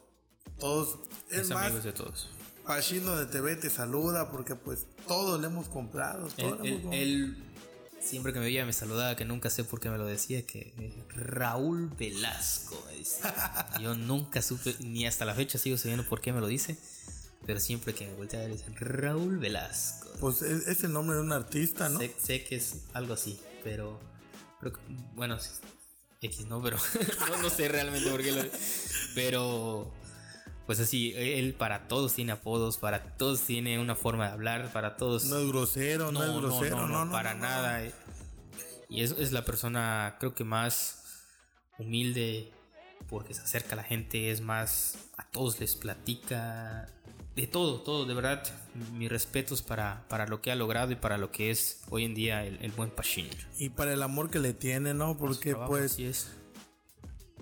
Todos 0.59 0.99
es, 1.29 1.49
amigo 1.51 1.79
de 1.79 1.91
todos. 1.91 2.29
Pachín 2.65 3.03
donde 3.03 3.25
te 3.25 3.41
ve 3.41 3.55
te 3.55 3.69
saluda 3.69 4.29
porque 4.31 4.55
pues 4.55 4.85
todos 5.07 5.41
le 5.41 5.47
hemos 5.47 5.67
comprado. 5.67 6.27
él, 6.37 7.50
siempre 8.01 8.33
que 8.33 8.39
me 8.39 8.45
veía 8.45 8.65
me 8.65 8.73
saludaba, 8.73 9.15
que 9.15 9.25
nunca 9.25 9.49
sé 9.49 9.63
por 9.63 9.79
qué 9.79 9.89
me 9.89 9.97
lo 9.97 10.05
decía, 10.05 10.45
que 10.45 10.73
Raúl 11.09 11.89
Velasco 11.97 12.83
me 12.89 12.97
dice. 12.97 13.21
Yo 13.81 13.95
nunca 13.95 14.41
supe, 14.41 14.75
ni 14.79 15.05
hasta 15.05 15.25
la 15.25 15.35
fecha 15.35 15.57
sigo 15.57 15.77
sabiendo 15.77 16.05
por 16.05 16.21
qué 16.21 16.33
me 16.33 16.41
lo 16.41 16.47
dice. 16.47 16.77
Pero 17.45 17.59
siempre 17.59 17.95
que 17.95 18.05
me 18.07 18.13
voltea 18.13 18.39
a 18.39 18.43
ver, 18.43 18.51
dicen 18.51 18.75
Raúl 18.75 19.39
Velasco. 19.39 20.09
Pues 20.19 20.41
es, 20.41 20.83
el 20.83 20.93
nombre 20.93 21.15
de 21.15 21.23
un 21.23 21.31
artista, 21.31 21.89
¿no? 21.89 21.99
Sé, 21.99 22.43
que 22.43 22.55
es 22.55 22.81
algo 22.93 23.13
así, 23.13 23.39
pero. 23.63 23.99
bueno, 25.15 25.37
X 26.21 26.45
no, 26.45 26.61
pero 26.61 26.77
no, 27.41 27.49
sé 27.49 27.67
realmente 27.67 28.09
por 28.11 28.21
qué 28.21 28.31
lo. 28.31 28.43
Pero. 29.15 29.91
Pues 30.71 30.79
así, 30.79 31.11
él 31.17 31.53
para 31.53 31.89
todos 31.89 32.13
tiene 32.13 32.31
apodos, 32.31 32.77
para 32.77 33.03
todos 33.17 33.41
tiene 33.41 33.77
una 33.77 33.93
forma 33.93 34.27
de 34.27 34.31
hablar, 34.31 34.71
para 34.71 34.95
todos. 34.95 35.25
No 35.25 35.39
es 35.39 35.47
grosero, 35.49 36.13
no, 36.13 36.23
es 36.23 36.31
grosero, 36.31 36.87
no, 36.87 37.03
no, 37.03 37.11
para 37.11 37.33
nada. 37.33 37.83
Y 38.87 39.01
es, 39.01 39.11
es 39.19 39.33
la 39.33 39.43
persona, 39.43 40.15
creo 40.17 40.33
que 40.33 40.45
más 40.45 41.03
humilde, 41.77 42.53
porque 43.09 43.33
se 43.33 43.41
acerca 43.41 43.73
a 43.73 43.75
la 43.75 43.83
gente, 43.83 44.31
es 44.31 44.39
más. 44.39 44.95
A 45.17 45.29
todos 45.29 45.59
les 45.59 45.75
platica, 45.75 46.87
de 47.35 47.47
todo, 47.47 47.81
todo, 47.81 48.05
de 48.05 48.13
verdad, 48.13 48.41
mis 48.93 49.09
respetos 49.09 49.61
para, 49.61 50.05
para 50.07 50.25
lo 50.25 50.41
que 50.41 50.53
ha 50.53 50.55
logrado 50.55 50.93
y 50.93 50.95
para 50.95 51.17
lo 51.17 51.31
que 51.31 51.51
es 51.51 51.81
hoy 51.89 52.05
en 52.05 52.15
día 52.15 52.45
el, 52.45 52.71
buen 52.71 52.91
Pachín. 52.91 53.27
Y 53.59 53.71
para 53.71 53.91
el 53.91 54.01
amor 54.03 54.29
que 54.29 54.39
le 54.39 54.53
tiene, 54.53 54.93
¿no? 54.93 55.17
Porque 55.17 55.53
pues 55.53 55.99
es. 55.99 56.31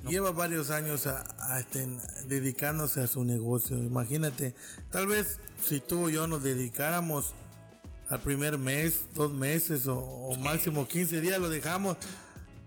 Lleva 0.07 0.31
varios 0.31 0.69
años 0.69 1.07
a, 1.07 1.59
este, 1.59 1.87
dedicándose 2.27 3.01
a 3.01 3.07
su 3.07 3.23
negocio. 3.23 3.77
Imagínate, 3.77 4.55
tal 4.91 5.07
vez 5.07 5.39
si 5.61 5.79
tú 5.79 6.05
o 6.05 6.09
yo 6.09 6.27
nos 6.27 6.43
dedicáramos 6.43 7.33
al 8.09 8.21
primer 8.21 8.57
mes, 8.57 9.05
dos 9.13 9.31
meses 9.31 9.87
o, 9.87 9.97
o 9.97 10.35
máximo 10.37 10.87
15 10.87 11.21
días, 11.21 11.39
lo 11.39 11.49
dejamos 11.49 11.97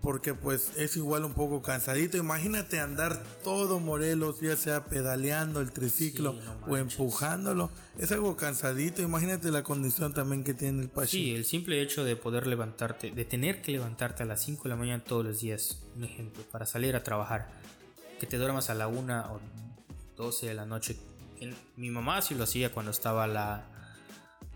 porque 0.03 0.33
pues 0.33 0.73
es 0.75 0.97
igual 0.97 1.23
un 1.23 1.33
poco 1.33 1.61
cansadito. 1.61 2.17
Imagínate 2.17 2.81
andar 2.81 3.23
todo 3.41 3.79
Morelos, 3.79 4.41
ya 4.41 4.57
sea 4.57 4.83
pedaleando 4.83 5.61
el 5.61 5.71
triciclo 5.71 6.35
o 6.67 6.75
empujándolo. 6.75 7.71
Es 7.97 8.11
algo 8.11 8.35
cansadito. 8.35 9.01
Imagínate 9.01 9.49
la 9.49 9.63
condición 9.63 10.13
también 10.13 10.43
que 10.43 10.53
tiene 10.53 10.81
el 10.81 10.89
Pachi. 10.89 11.07
Sí, 11.07 11.35
el 11.35 11.45
simple 11.45 11.81
hecho 11.81 12.03
de 12.03 12.17
poder 12.17 12.47
levantarte, 12.47 13.11
de 13.11 13.23
tener 13.23 13.61
que 13.61 13.71
levantarte 13.71 14.23
a 14.23 14.25
las 14.25 14.43
5 14.43 14.63
de 14.63 14.69
la 14.69 14.75
mañana 14.75 15.01
todos 15.01 15.23
los 15.23 15.39
días, 15.39 15.81
un 15.95 16.03
ejemplo, 16.03 16.43
para 16.51 16.65
salir 16.65 16.97
a 16.97 17.03
trabajar. 17.03 17.49
Que 18.19 18.27
te 18.27 18.37
duermas 18.37 18.69
a 18.69 18.73
la 18.73 18.89
1 18.89 19.33
o 19.33 19.39
12 20.17 20.47
de 20.47 20.53
la 20.53 20.65
noche. 20.65 20.97
Mi 21.77 21.89
mamá 21.89 22.21
sí 22.21 22.35
lo 22.35 22.43
hacía 22.43 22.73
cuando 22.73 22.91
estaba 22.91 23.25
la, 23.25 23.69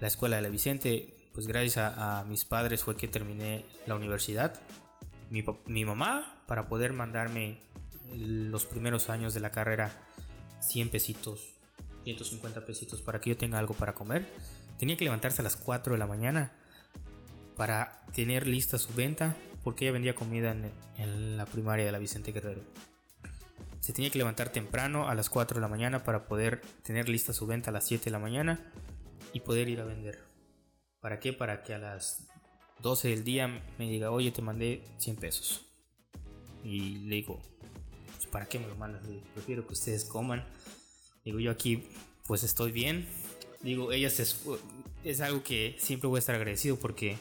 la 0.02 0.08
escuela 0.08 0.36
de 0.36 0.42
la 0.42 0.50
Vicente. 0.50 1.14
Pues 1.34 1.48
gracias 1.48 1.78
a, 1.78 2.20
a 2.20 2.24
mis 2.26 2.44
padres 2.44 2.84
fue 2.84 2.98
que 2.98 3.08
terminé 3.08 3.64
la 3.86 3.96
universidad 3.96 4.60
mi, 5.30 5.86
mamá 5.86 6.42
para 6.48 6.68
poder 6.68 6.94
mandarme 6.94 7.60
los 8.14 8.66
primeros 8.66 9.10
años 9.10 9.34
de 9.34 9.40
la 9.40 9.52
carrera 9.52 9.92
100 10.62 10.90
pesitos, 10.90 11.54
150 12.04 12.66
pesitos 12.66 13.02
para 13.02 13.20
que 13.20 13.32
yo 13.32 13.38
tenga 13.38 13.60
algo 13.60 13.74
para 13.74 13.94
comer. 13.94 14.26
Tenía 14.80 14.96
que 14.96 15.04
levantarse 15.04 15.42
a 15.42 15.44
las 15.44 15.56
4 15.56 15.94
de 15.94 16.00
la 16.00 16.08
mañana 16.08 16.52
para 17.56 18.06
tener 18.14 18.48
lista 18.48 18.78
su 18.78 18.94
venta 18.94 19.36
porque 19.64 19.86
ella 19.86 19.94
vendía 19.94 20.16
comida 20.16 20.52
en, 20.52 20.72
en 20.98 21.38
la 21.38 21.46
primaria 21.46 21.86
de 21.86 21.92
la 21.92 21.98
Vicente 21.98 22.32
Guerrero. 22.32 22.62
Se 23.80 23.94
tenía 23.94 24.10
que 24.10 24.18
levantar 24.18 24.50
temprano 24.50 25.08
a 25.08 25.16
las 25.16 25.30
4 25.30 25.56
de 25.56 25.62
la 25.62 25.68
mañana 25.68 26.04
para 26.04 26.28
poder 26.28 26.62
tener 26.84 27.10
lista 27.10 27.34
su 27.34 27.48
venta 27.48 27.70
a 27.70 27.74
las 27.74 27.86
7 27.86 28.06
de 28.06 28.12
la 28.12 28.20
mañana 28.20 28.72
y 29.34 29.42
poder 29.42 29.70
ir 29.70 29.82
a 29.82 29.86
vender. 29.86 30.24
¿Para 31.00 31.20
qué? 31.20 31.34
Para 31.34 31.64
que 31.64 31.74
a 31.74 31.78
las 31.78 32.28
12 32.82 33.10
del 33.10 33.24
día 33.24 33.48
me 33.78 33.90
diga, 33.90 34.12
oye, 34.12 34.32
te 34.32 34.42
mandé 34.42 34.84
100 35.00 35.16
pesos. 35.18 35.66
Y 36.64 36.98
le 37.08 37.16
digo, 37.16 37.42
pues, 38.16 38.28
¿para 38.28 38.48
qué 38.48 38.60
me 38.60 38.68
lo 38.68 38.76
mandas? 38.76 39.04
prefiero 39.34 39.66
que 39.66 39.74
ustedes 39.74 40.06
coman. 40.06 40.46
Digo, 41.24 41.40
yo 41.40 41.52
aquí 41.52 41.84
pues 42.26 42.44
estoy 42.44 42.72
bien. 42.72 43.08
Digo, 43.62 43.92
ella 43.92 44.08
es 45.04 45.22
algo 45.22 45.44
que 45.44 45.76
siempre 45.80 46.08
voy 46.08 46.18
a 46.18 46.20
estar 46.20 46.36
agradecido 46.36 46.78
porque 46.78 47.18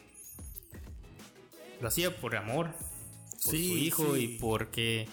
lo 1.81 1.89
hacía 1.89 2.15
por 2.15 2.37
amor, 2.37 2.73
por 3.43 3.51
su 3.51 3.57
hijo 3.57 4.17
y 4.17 4.39
porque 4.39 5.09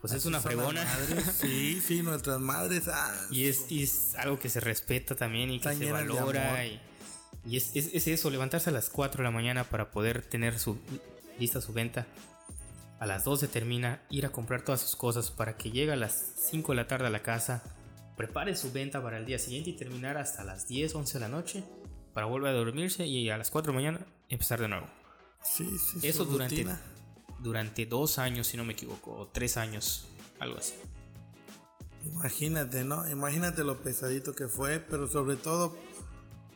pues 0.00 0.12
es 0.12 0.26
una 0.26 0.40
fregona. 0.40 0.86
sí, 1.40 1.80
sí, 1.80 2.02
nuestras 2.02 2.40
madres. 2.40 2.88
Ah, 2.88 3.12
y, 3.30 3.46
es, 3.46 3.66
y, 3.70 3.82
es, 3.82 4.14
algo 4.16 4.38
que 4.38 4.48
se 4.48 4.60
respeta 4.60 5.14
también 5.16 5.50
y 5.50 5.60
que 5.60 5.74
se 5.74 5.90
valora. 5.90 6.64
Y, 6.66 6.80
y 7.46 7.56
es, 7.56 7.74
eso, 7.76 8.30
levantarse 8.30 8.70
a 8.70 8.72
las 8.72 8.90
4 8.90 9.18
de 9.18 9.24
la 9.24 9.30
mañana 9.30 9.64
para 9.64 9.90
poder 9.90 10.22
tener 10.22 10.58
su 10.58 10.78
lista 11.38 11.60
su 11.60 11.72
venta. 11.72 12.06
A 12.98 13.06
las 13.06 13.24
12 13.24 13.46
termina, 13.48 14.02
ir 14.10 14.26
a 14.26 14.30
comprar 14.30 14.62
todas 14.62 14.80
sus 14.80 14.96
cosas 14.96 15.30
para 15.30 15.56
que 15.56 15.70
llegue 15.70 15.92
a 15.92 15.96
las 15.96 16.32
5 16.50 16.72
de 16.72 16.76
la 16.76 16.88
tarde 16.88 17.06
a 17.06 17.10
la 17.10 17.22
casa, 17.22 17.62
prepare 18.16 18.56
su 18.56 18.72
venta 18.72 19.02
para 19.02 19.18
el 19.18 19.26
día 19.26 19.38
siguiente 19.38 19.70
y 19.70 19.72
terminar 19.74 20.16
hasta 20.16 20.42
las 20.42 20.66
10, 20.66 20.94
11 20.94 21.12
de 21.14 21.20
la 21.20 21.28
noche 21.28 21.62
para 22.14 22.26
volver 22.26 22.50
a 22.50 22.56
dormirse 22.56 23.06
y 23.06 23.28
a 23.30 23.38
las 23.38 23.50
4 23.50 23.70
de 23.70 23.74
la 23.74 23.82
mañana 23.82 24.06
empezar 24.28 24.60
de 24.60 24.68
nuevo. 24.68 24.88
Sí, 25.42 25.68
sí, 25.78 26.06
Eso 26.08 26.24
durante, 26.24 26.66
durante 27.38 27.86
dos 27.86 28.18
años, 28.18 28.48
si 28.48 28.56
no 28.56 28.64
me 28.64 28.72
equivoco, 28.72 29.12
o 29.12 29.28
tres 29.28 29.56
años, 29.56 30.08
algo 30.40 30.58
así. 30.58 30.74
Imagínate, 32.06 32.84
¿no? 32.84 33.08
Imagínate 33.08 33.62
lo 33.62 33.82
pesadito 33.82 34.34
que 34.34 34.48
fue, 34.48 34.80
pero 34.80 35.06
sobre 35.06 35.36
todo 35.36 35.76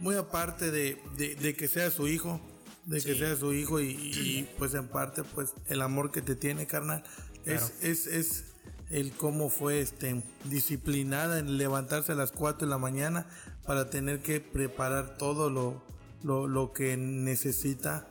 muy 0.01 0.17
aparte 0.17 0.71
de, 0.71 1.55
que 1.57 1.69
sea 1.69 1.91
su 1.91 2.09
hijo, 2.09 2.41
de 2.87 3.01
que 3.01 3.15
sea 3.15 3.37
su 3.37 3.53
hijo 3.53 3.81
y, 3.81 4.49
pues 4.59 4.75
en 4.75 4.89
parte 4.89 5.23
pues 5.23 5.55
el 5.69 5.83
amor 5.83 6.11
que 6.11 6.23
te 6.23 6.35
tiene, 6.35 6.67
carnal, 6.67 7.05
es, 7.45 7.75
es, 7.83 8.07
es 8.07 8.45
el 8.91 9.13
cómo 9.13 9.49
fue 9.51 9.81
este 9.81 10.23
disciplinada 10.45 11.39
en 11.39 11.57
levantarse 11.57 12.13
a 12.13 12.15
las 12.17 12.33
4 12.33 12.67
de 12.67 12.71
la 12.71 12.79
mañana 12.79 13.27
para 13.65 13.89
tener 13.89 14.21
que 14.21 14.41
preparar 14.41 15.17
todo 15.17 15.49
lo, 15.49 15.83
lo, 16.25 16.73
que 16.73 16.97
necesita 16.97 18.09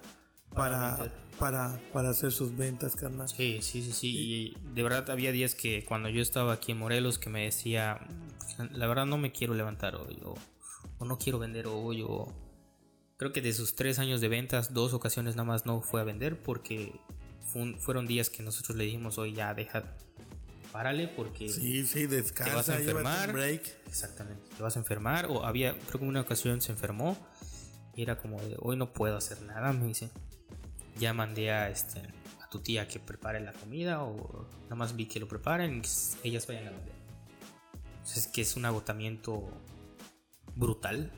para, 0.56 1.12
para, 1.38 1.82
para, 1.92 2.10
hacer 2.10 2.32
sus 2.32 2.56
ventas, 2.56 2.96
carnal. 2.96 3.28
Sí, 3.28 3.60
sí, 3.62 3.84
sí, 3.84 3.92
sí. 3.92 4.08
Y 4.08 4.58
de 4.74 4.84
verdad 4.84 5.10
había 5.10 5.32
días 5.32 5.54
que 5.54 5.84
cuando 5.84 6.08
yo 6.10 6.22
estaba 6.22 6.54
aquí 6.54 6.72
en 6.72 6.78
Morelos 6.78 7.20
que 7.20 7.30
me 7.30 7.44
decía, 7.44 8.00
la 8.72 8.88
verdad 8.88 9.06
no 9.06 9.18
me 9.18 9.32
quiero 9.32 9.54
levantar 9.54 9.96
hoy. 9.96 10.18
O 10.24 10.36
o 11.00 11.06
no 11.06 11.18
quiero 11.18 11.40
vender 11.40 11.68
hoy 11.68 12.04
o 12.08 12.28
creo 13.18 13.34
que 13.34 13.42
de 13.42 13.54
sus 13.54 13.76
tres 13.76 14.00
años 14.00 14.22
de 14.22 14.28
ventas 14.28 14.74
dos 14.74 14.94
ocasiones 14.94 15.36
nada 15.36 15.48
más 15.48 15.66
no 15.66 15.82
fue 15.82 16.02
a 16.02 16.04
vender 16.04 16.42
porque 16.42 17.00
fueron 17.80 18.06
días 18.06 18.30
que 18.30 18.44
nosotros 18.44 18.78
le 18.78 18.84
dijimos 18.84 19.18
hoy 19.18 19.34
ya 19.34 19.54
deja 19.54 19.98
párale 20.72 21.08
porque 21.08 21.50
sí 21.50 21.86
sí 21.86 22.06
descansa 22.06 22.52
te 22.52 22.56
vas 22.56 22.70
a 22.70 22.78
enfermar 22.78 23.34
break. 23.34 23.64
exactamente 23.88 24.44
te 24.56 24.62
vas 24.62 24.76
a 24.76 24.80
enfermar 24.80 25.26
o 25.28 25.44
había 25.46 25.78
creo 25.88 26.02
que 26.02 26.06
una 26.06 26.22
ocasión 26.22 26.62
se 26.62 26.72
enfermó 26.72 27.18
y 27.96 28.04
era 28.04 28.18
como 28.18 28.40
de 28.42 28.56
hoy 28.60 28.78
no 28.78 28.94
puedo 28.94 29.18
hacer 29.18 29.42
nada 29.42 29.74
me 29.74 29.88
dice. 29.88 30.10
Ya 30.98 31.14
mandé 31.14 31.52
a 31.52 31.70
este 31.70 32.00
a 32.42 32.50
tu 32.50 32.60
tía 32.60 32.88
que 32.88 33.00
prepare 33.00 33.40
la 33.42 33.52
comida 33.54 34.04
o 34.04 34.48
nada 34.64 34.76
más 34.76 34.96
vi 34.96 35.06
que 35.06 35.20
lo 35.20 35.28
preparen 35.28 35.82
ellas 36.24 36.48
vayan 36.48 36.68
a 36.68 36.72
vender. 36.72 36.94
Es 38.04 38.28
que 38.28 38.42
es 38.42 38.56
un 38.56 38.66
agotamiento 38.66 39.50
brutal. 40.60 41.12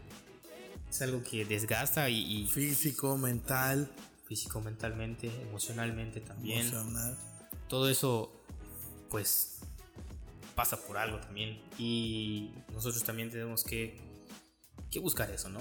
Es 0.90 1.02
algo 1.02 1.24
que 1.24 1.46
desgasta 1.46 2.10
y, 2.10 2.48
físico, 2.48 3.18
mental. 3.18 3.92
Físico, 4.28 4.62
mentalmente, 4.62 5.32
emocionalmente 5.42 6.22
también. 6.22 6.72
Todo 7.68 7.90
eso, 7.90 8.32
pues, 9.10 9.60
pasa 10.56 10.78
por 10.78 10.98
algo 10.98 11.20
también. 11.20 11.62
Y 11.78 12.54
nosotros 12.72 13.04
también 13.04 13.32
tenemos 13.32 13.64
que, 13.64 14.00
que 14.90 15.00
buscar 15.00 15.32
eso, 15.32 15.50
¿no? 15.50 15.60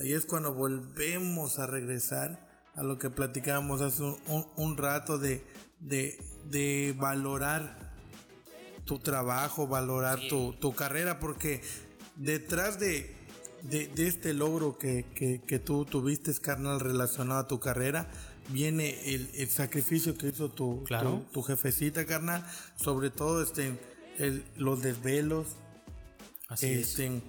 Ahí 0.00 0.12
es 0.12 0.26
cuando 0.26 0.54
volvemos 0.54 1.58
a 1.58 1.66
regresar 1.66 2.46
a 2.74 2.82
lo 2.82 2.98
que 2.98 3.10
platicábamos 3.10 3.80
hace 3.80 4.02
un, 4.02 4.76
rato 4.76 5.18
de, 5.18 5.44
de, 5.80 6.94
valorar 6.98 7.94
tu 8.84 8.98
trabajo, 8.98 9.66
valorar 9.66 10.20
tu, 10.28 10.52
tu, 10.52 10.74
carrera, 10.74 11.18
porque 11.18 11.62
detrás 12.16 12.78
de, 12.78 13.14
de, 13.62 13.90
este 14.06 14.34
logro 14.34 14.78
que, 14.78 15.04
que, 15.46 15.58
tú 15.58 15.84
tuviste, 15.84 16.32
carnal, 16.34 16.80
relacionado 16.80 17.40
a 17.40 17.48
tu 17.48 17.60
carrera, 17.60 18.08
viene 18.50 19.14
el, 19.14 19.28
el 19.34 19.48
sacrificio 19.48 20.16
que 20.16 20.28
hizo 20.28 20.50
tu, 20.50 20.84
tu, 21.32 21.42
jefecita, 21.42 22.06
carnal, 22.06 22.44
sobre 22.76 23.10
todo 23.10 23.42
este, 23.42 23.78
el, 24.18 24.44
los 24.56 24.82
desvelos, 24.82 25.46
este, 26.60 27.22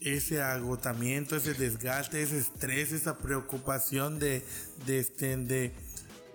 ese 0.00 0.42
agotamiento, 0.42 1.36
ese 1.36 1.54
desgaste, 1.54 2.22
ese 2.22 2.38
estrés, 2.38 2.92
esa 2.92 3.18
preocupación 3.18 4.18
de, 4.18 4.44
de, 4.86 4.98
este, 4.98 5.36
de, 5.36 5.72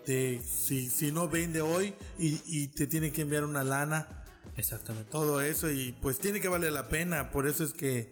de 0.06 0.41
si, 0.45 0.89
si 0.89 1.12
no 1.12 1.30
vende 1.30 1.62
hoy 1.62 1.93
y, 2.20 2.41
y 2.45 2.68
te 2.68 2.88
tiene 2.88 3.12
que 3.12 3.22
enviar 3.22 3.43
una 3.43 3.64
lana. 3.64 4.16
Exactamente. 4.58 5.10
Todo 5.12 5.41
eso 5.41 5.72
y 5.72 5.93
pues 6.01 6.20
tiene 6.20 6.41
que 6.41 6.47
valer 6.47 6.74
la 6.74 6.89
pena, 6.89 7.32
por 7.32 7.47
eso 7.47 7.64
es 7.64 7.74
que 7.74 8.12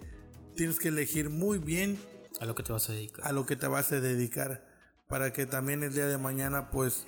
tienes 0.56 0.80
que 0.80 0.90
elegir 0.90 1.30
muy 1.30 1.58
bien 1.58 2.00
a 2.40 2.46
lo 2.46 2.56
que 2.56 2.64
te 2.64 2.72
vas 2.72 2.90
a 2.90 2.94
dedicar. 2.94 3.26
A 3.28 3.32
lo 3.32 3.46
que 3.46 3.56
te 3.56 3.68
vas 3.68 3.92
a 3.92 4.00
dedicar 4.00 4.66
para 5.08 5.34
que 5.34 5.46
también 5.46 5.84
el 5.84 5.94
día 5.94 6.08
de 6.08 6.18
mañana 6.18 6.70
pues 6.72 7.06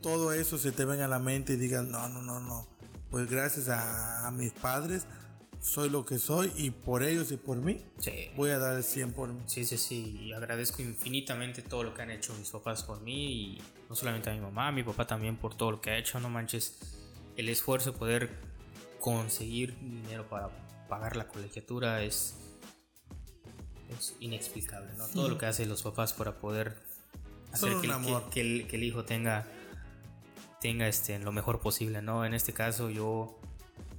todo 0.00 0.32
eso 0.32 0.58
se 0.58 0.72
te 0.72 0.84
venga 0.84 1.06
a 1.06 1.08
la 1.08 1.18
mente 1.18 1.54
y 1.54 1.56
digas, 1.56 1.84
no, 1.84 2.08
no, 2.08 2.22
no, 2.22 2.40
no. 2.40 2.68
Pues 3.10 3.28
gracias 3.28 3.68
a, 3.68 4.30
mis 4.32 4.52
padres 4.52 5.06
soy 5.60 5.90
lo 5.90 6.04
que 6.04 6.18
soy 6.18 6.52
y 6.56 6.70
por 6.70 7.02
ellos 7.02 7.32
y 7.32 7.36
por 7.36 7.56
mí 7.56 7.84
voy 8.36 8.50
a 8.50 8.58
dar 8.58 8.76
el 8.76 8.84
100 8.84 9.12
por 9.12 9.32
mí. 9.32 9.40
Sí, 9.46 9.64
sí, 9.64 9.76
sí. 9.76 10.20
Y 10.22 10.32
agradezco 10.32 10.82
infinitamente 10.82 11.62
todo 11.62 11.82
lo 11.82 11.94
que 11.94 12.02
han 12.02 12.10
hecho 12.10 12.32
mis 12.34 12.50
papás 12.50 12.84
por 12.84 13.00
mí 13.00 13.24
y 13.24 13.62
no 13.88 13.96
solamente 13.96 14.30
a 14.30 14.34
mi 14.34 14.40
mamá, 14.40 14.68
a 14.68 14.72
mi 14.72 14.84
papá 14.84 15.06
también 15.06 15.36
por 15.36 15.56
todo 15.56 15.72
lo 15.72 15.80
que 15.80 15.90
ha 15.90 15.98
hecho. 15.98 16.20
No 16.20 16.28
manches 16.28 16.78
el 17.36 17.48
esfuerzo 17.48 17.92
de 17.92 17.98
poder 17.98 18.30
conseguir 19.00 19.78
dinero 19.80 20.28
para 20.28 20.50
pagar 20.88 21.16
la 21.16 21.28
colegiatura 21.28 22.02
es, 22.02 22.36
es 23.96 24.16
inexplicable, 24.20 24.92
¿no? 24.96 25.06
Todo 25.08 25.28
lo 25.28 25.38
que 25.38 25.46
hacen 25.46 25.68
los 25.68 25.82
papás 25.82 26.12
para 26.12 26.38
poder 26.38 26.76
hacer 27.52 27.72
que, 27.80 27.88
que, 28.30 28.40
el, 28.40 28.66
que 28.66 28.76
el 28.76 28.84
hijo 28.84 29.04
tenga 29.04 29.46
tenga 30.60 30.88
este, 30.88 31.18
lo 31.18 31.32
mejor 31.32 31.60
posible, 31.60 32.02
¿no? 32.02 32.24
En 32.24 32.34
este 32.34 32.52
caso 32.52 32.90
yo, 32.90 33.38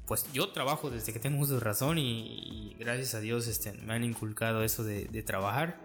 pues 0.06 0.26
yo 0.34 0.50
trabajo 0.50 0.90
desde 0.90 1.14
que 1.14 1.20
tengo 1.20 1.42
uso 1.42 1.56
de 1.56 1.60
razón 1.60 1.98
y, 1.98 2.76
gracias 2.80 3.16
a 3.16 3.20
Dios 3.20 3.48
este, 3.48 3.74
me 3.74 3.94
han 3.94 4.04
inculcado 4.04 4.64
eso 4.64 4.84
de, 4.84 5.24
trabajar. 5.24 5.80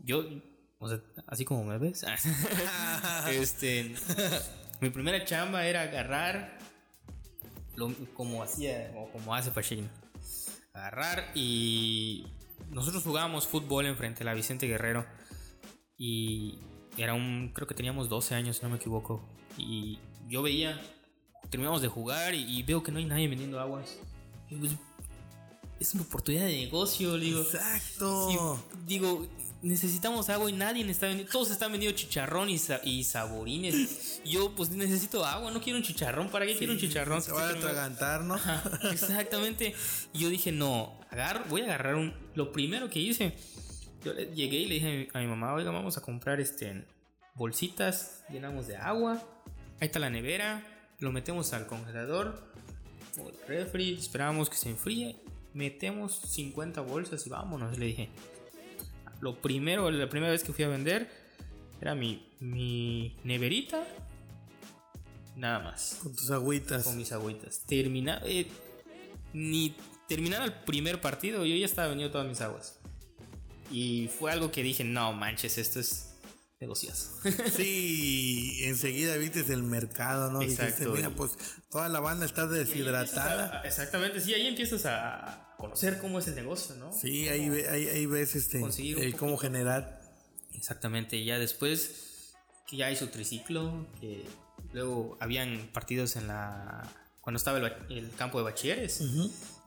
Yo, 0.00 0.24
o 0.78 0.88
sea, 0.88 1.00
así 1.26 1.44
como 1.44 1.64
me 1.64 1.78
ves, 1.78 2.04
este, 3.30 3.94
mi 4.80 4.90
primera 4.90 5.24
chamba 5.24 5.66
era 5.66 5.82
agarrar, 5.82 6.57
lo, 7.78 7.94
como 8.14 8.42
hacía, 8.42 8.92
o 8.96 9.10
como 9.10 9.34
hace 9.34 9.50
Pachín, 9.50 9.88
agarrar 10.72 11.30
y 11.34 12.26
nosotros 12.70 13.02
jugábamos 13.02 13.46
fútbol 13.46 13.86
enfrente 13.86 14.20
de 14.20 14.24
la 14.24 14.34
Vicente 14.34 14.66
Guerrero 14.66 15.06
y 15.96 16.58
era 16.96 17.14
un, 17.14 17.52
creo 17.54 17.66
que 17.66 17.74
teníamos 17.74 18.08
12 18.08 18.34
años, 18.34 18.56
si 18.56 18.62
no 18.62 18.70
me 18.70 18.76
equivoco. 18.76 19.22
Y 19.56 19.98
yo 20.28 20.42
veía, 20.42 20.80
terminamos 21.50 21.82
de 21.82 21.88
jugar 21.88 22.34
y, 22.34 22.62
veo 22.62 22.82
que 22.82 22.92
no 22.92 22.98
hay 22.98 23.04
nadie 23.04 23.28
vendiendo 23.28 23.60
aguas. 23.60 23.98
Pues, 24.48 24.72
es 25.80 25.94
una 25.94 26.02
oportunidad 26.02 26.46
de 26.46 26.56
negocio, 26.56 27.16
digo. 27.16 27.40
Exacto. 27.40 28.62
digo, 28.86 29.26
necesitamos 29.62 30.28
agua 30.28 30.50
y 30.50 30.52
nadie 30.52 30.88
está 30.90 31.06
vendiendo. 31.06 31.32
Todos 31.32 31.50
están 31.50 31.72
vendiendo 31.72 31.96
chicharrón 31.96 32.50
y, 32.50 32.60
y 32.84 33.04
saborines. 33.04 34.22
Yo, 34.24 34.54
pues 34.54 34.70
necesito 34.70 35.24
agua, 35.24 35.50
no 35.50 35.60
quiero 35.60 35.78
un 35.78 35.84
chicharrón. 35.84 36.28
¿Para 36.28 36.46
qué 36.46 36.56
quiero 36.56 36.72
un 36.72 36.78
chicharrón? 36.78 37.22
Se 37.22 37.32
va 37.32 37.48
a 37.48 37.50
atragantar, 37.50 38.22
¿no? 38.22 38.38
exactamente. 38.90 39.74
Y 40.12 40.18
yo 40.18 40.28
dije, 40.28 40.52
no, 40.52 40.98
agar, 41.10 41.48
voy 41.48 41.62
a 41.62 41.64
agarrar 41.64 41.96
un. 41.96 42.14
Lo 42.34 42.52
primero 42.52 42.88
que 42.88 43.00
hice, 43.00 43.34
yo 44.04 44.14
llegué 44.14 44.58
y 44.58 44.66
le 44.66 44.74
dije 44.74 45.08
a 45.12 45.18
mi 45.18 45.26
mamá, 45.26 45.54
oiga, 45.54 45.70
vamos 45.70 45.96
a 45.98 46.00
comprar 46.00 46.40
este 46.40 46.84
bolsitas, 47.34 48.24
llenamos 48.30 48.66
de 48.66 48.76
agua 48.76 49.22
Ahí 49.80 49.86
está 49.86 50.00
la 50.00 50.10
nevera, 50.10 50.64
lo 50.98 51.12
metemos 51.12 51.52
al 51.52 51.68
congelador 51.68 52.42
o 53.16 53.28
el 53.28 53.36
refri, 53.46 53.94
esperamos 53.94 54.50
que 54.50 54.56
se 54.56 54.70
enfríe, 54.70 55.14
metemos 55.54 56.20
50 56.20 56.80
bolsas 56.80 57.24
y 57.26 57.30
vámonos, 57.30 57.78
le 57.78 57.86
dije. 57.86 58.08
Lo 59.20 59.40
primero, 59.40 59.90
la 59.90 60.08
primera 60.08 60.32
vez 60.32 60.44
que 60.44 60.52
fui 60.52 60.64
a 60.64 60.68
vender 60.68 61.10
era 61.80 61.94
mi, 61.94 62.28
mi 62.40 63.16
neverita, 63.24 63.86
nada 65.36 65.60
más. 65.60 65.98
Con 66.02 66.14
tus 66.14 66.30
agüitas. 66.30 66.84
Con 66.84 66.96
mis 66.96 67.12
agüitas. 67.12 67.60
Termina, 67.66 68.20
eh, 68.24 68.46
ni 69.32 69.74
terminar 70.08 70.42
el 70.42 70.52
primer 70.52 71.00
partido, 71.00 71.44
yo 71.44 71.56
ya 71.56 71.66
estaba 71.66 71.88
vendiendo 71.88 72.12
todas 72.12 72.26
mis 72.26 72.40
aguas. 72.40 72.78
Y 73.70 74.08
fue 74.18 74.32
algo 74.32 74.50
que 74.50 74.62
dije, 74.62 74.84
no 74.84 75.12
manches, 75.12 75.58
esto 75.58 75.80
es 75.80 76.07
negocios. 76.60 77.12
sí, 77.56 78.60
enseguida 78.64 79.16
viste 79.16 79.40
el 79.52 79.62
mercado, 79.62 80.30
¿no? 80.30 80.42
Exacto. 80.42 80.92
mira, 80.92 81.10
pues 81.10 81.32
toda 81.70 81.88
la 81.88 82.00
banda 82.00 82.26
está 82.26 82.46
deshidratada. 82.46 83.62
exactamente, 83.64 84.20
sí, 84.20 84.34
ahí 84.34 84.46
empiezas 84.46 84.86
a 84.86 85.54
conocer 85.56 85.98
cómo 85.98 86.18
es 86.18 86.28
el 86.28 86.34
negocio, 86.34 86.74
¿no? 86.76 86.92
Sí, 86.92 87.28
ahí, 87.28 87.48
ahí, 87.48 88.06
ves 88.06 88.34
este, 88.34 88.60
el 88.60 89.16
cómo 89.16 89.36
generar. 89.36 90.00
Exactamente, 90.54 91.24
ya 91.24 91.38
después 91.38 92.34
que 92.66 92.76
ya 92.76 92.90
hizo 92.90 93.08
triciclo, 93.08 93.86
que 94.00 94.26
luego 94.72 95.16
habían 95.20 95.70
partidos 95.72 96.16
en 96.16 96.28
la... 96.28 96.82
cuando 97.20 97.38
estaba 97.38 97.58
el, 97.88 98.10
campo 98.16 98.38
de 98.38 98.44
bachilleres, 98.44 99.02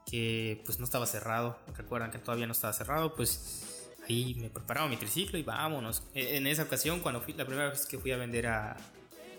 que 0.06 0.62
pues 0.66 0.80
no 0.80 0.86
estaba 0.86 1.06
cerrado, 1.06 1.58
recuerdan 1.76 2.12
que 2.12 2.20
todavía 2.20 2.46
no 2.46 2.52
estaba 2.52 2.74
cerrado, 2.74 3.16
pues 3.16 3.70
ahí 4.12 4.36
me 4.36 4.49
preparaba 4.49 4.88
mi 4.88 4.97
triciclo 4.97 5.38
y 5.39 5.43
vámonos. 5.43 6.03
E, 6.14 6.38
en 6.38 6.47
esa 6.47 6.64
ocasión, 6.64 6.99
cuando 6.99 7.22
fui 7.22 7.34
la 7.34 7.45
primera 7.45 7.70
vez 7.70 7.86
que 7.86 7.97
fui 7.97 8.12
a 8.12 8.18
vender 8.18 8.47
a, 8.47 8.78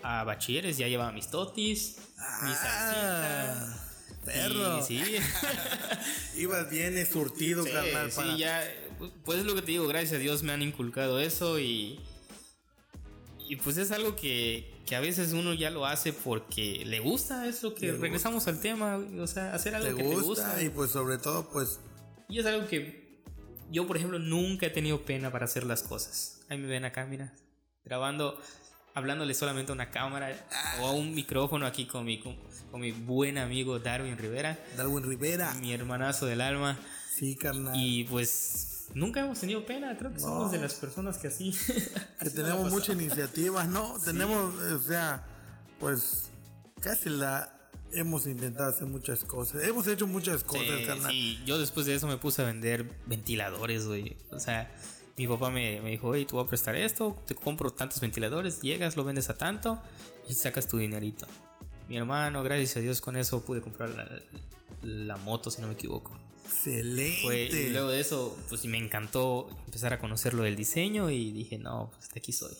a 0.02 0.24
bachilleres, 0.24 0.76
ya 0.78 0.88
llevaba 0.88 1.12
mis 1.12 1.30
totis, 1.30 1.96
mis 2.42 2.56
ah, 2.62 3.76
Perro. 4.24 4.82
sí. 4.82 5.02
Ibas 6.36 6.70
bien 6.70 7.06
surtido, 7.06 7.64
carnal. 7.64 8.10
Sí, 8.10 8.38
ya. 8.38 8.62
Pues 9.24 9.40
es 9.40 9.44
lo 9.44 9.54
que 9.54 9.62
te 9.62 9.72
digo, 9.72 9.86
gracias 9.86 10.12
a 10.14 10.18
Dios 10.18 10.42
me 10.42 10.52
han 10.52 10.62
inculcado 10.62 11.20
eso 11.20 11.58
y. 11.58 12.00
Y 13.48 13.56
pues 13.56 13.76
es 13.76 13.90
algo 13.90 14.16
que, 14.16 14.72
que 14.86 14.96
a 14.96 15.00
veces 15.00 15.32
uno 15.32 15.52
ya 15.52 15.68
lo 15.70 15.84
hace 15.84 16.12
porque 16.14 16.84
le 16.86 17.00
gusta, 17.00 17.46
es 17.46 17.62
lo 17.62 17.74
que 17.74 17.92
regresamos 17.92 18.46
al 18.48 18.60
tema, 18.60 18.96
o 18.96 19.26
sea, 19.26 19.52
hacer 19.52 19.74
algo 19.74 19.94
que 19.94 20.02
te 20.04 20.14
gusta. 20.14 20.62
Y 20.62 20.70
pues 20.70 20.90
sobre 20.92 21.18
todo, 21.18 21.50
pues. 21.50 21.80
Y 22.30 22.38
es 22.38 22.46
algo 22.46 22.66
que 22.66 23.01
yo, 23.72 23.86
por 23.86 23.96
ejemplo, 23.96 24.18
nunca 24.18 24.66
he 24.66 24.70
tenido 24.70 25.04
pena 25.04 25.32
para 25.32 25.46
hacer 25.46 25.64
las 25.64 25.82
cosas. 25.82 26.40
Ahí 26.48 26.58
me 26.58 26.66
ven 26.66 26.84
acá, 26.84 27.06
mira, 27.06 27.32
grabando, 27.84 28.38
hablándole 28.94 29.34
solamente 29.34 29.72
a 29.72 29.74
una 29.74 29.90
cámara 29.90 30.36
o 30.80 30.86
a 30.86 30.92
un 30.92 31.14
micrófono 31.14 31.66
aquí 31.66 31.86
con 31.86 32.04
mi, 32.04 32.20
con, 32.20 32.36
mi 32.80 32.92
buen 32.92 33.38
amigo 33.38 33.78
Darwin 33.78 34.18
Rivera. 34.18 34.58
Darwin 34.76 35.02
Rivera. 35.02 35.54
Mi 35.54 35.72
hermanazo 35.72 36.26
del 36.26 36.42
alma. 36.42 36.78
Sí, 37.10 37.34
carnal. 37.34 37.74
Y 37.74 38.04
pues 38.04 38.88
nunca 38.94 39.20
hemos 39.20 39.40
tenido 39.40 39.64
pena, 39.64 39.96
creo 39.96 40.12
que 40.12 40.20
somos 40.20 40.52
de 40.52 40.58
las 40.58 40.74
personas 40.74 41.16
que 41.16 41.28
así... 41.28 41.54
que 42.20 42.30
tenemos 42.30 42.70
mucha 42.70 42.92
iniciativa, 42.92 43.64
¿no? 43.64 43.98
Tenemos, 44.04 44.54
o 44.54 44.82
sea, 44.82 45.24
pues 45.80 46.30
casi 46.80 47.08
la 47.08 47.51
hemos 47.92 48.26
intentado 48.26 48.70
hacer 48.70 48.86
muchas 48.86 49.24
cosas. 49.24 49.62
Hemos 49.64 49.86
hecho 49.86 50.06
muchas 50.06 50.44
cosas, 50.44 50.86
carnal. 50.86 51.10
Sí, 51.10 51.40
yo 51.44 51.58
después 51.58 51.86
de 51.86 51.94
eso 51.94 52.06
me 52.06 52.16
puse 52.16 52.42
a 52.42 52.46
vender 52.46 52.90
ventiladores, 53.06 53.86
güey. 53.86 54.16
O 54.30 54.38
sea, 54.38 54.74
mi 55.16 55.26
papá 55.26 55.50
me, 55.50 55.80
me 55.80 55.90
dijo, 55.90 56.08
oye, 56.08 56.24
tú 56.24 56.36
vas 56.36 56.46
a 56.46 56.48
prestar 56.48 56.76
esto, 56.76 57.16
te 57.26 57.34
compro 57.34 57.70
tantos 57.70 58.00
ventiladores, 58.00 58.60
llegas, 58.60 58.96
lo 58.96 59.04
vendes 59.04 59.30
a 59.30 59.36
tanto 59.36 59.80
y 60.28 60.34
sacas 60.34 60.66
tu 60.68 60.78
dinerito. 60.78 61.26
Mi 61.88 61.96
hermano, 61.96 62.42
gracias 62.42 62.76
a 62.76 62.80
Dios, 62.80 63.00
con 63.00 63.16
eso 63.16 63.44
pude 63.44 63.60
comprar 63.60 63.90
la, 64.82 65.16
moto, 65.16 65.50
si 65.50 65.60
no 65.60 65.68
me 65.68 65.74
equivoco. 65.74 66.18
Excelente. 66.44 67.68
y 67.68 67.70
luego 67.70 67.90
de 67.90 68.00
eso, 68.00 68.36
pues 68.48 68.64
me 68.66 68.78
encantó 68.78 69.48
empezar 69.66 69.92
a 69.92 69.98
conocer 69.98 70.34
lo 70.34 70.42
del 70.42 70.56
diseño 70.56 71.10
y 71.10 71.32
dije, 71.32 71.58
no, 71.58 71.90
pues 71.92 72.10
de 72.10 72.20
aquí 72.20 72.32
soy. 72.32 72.54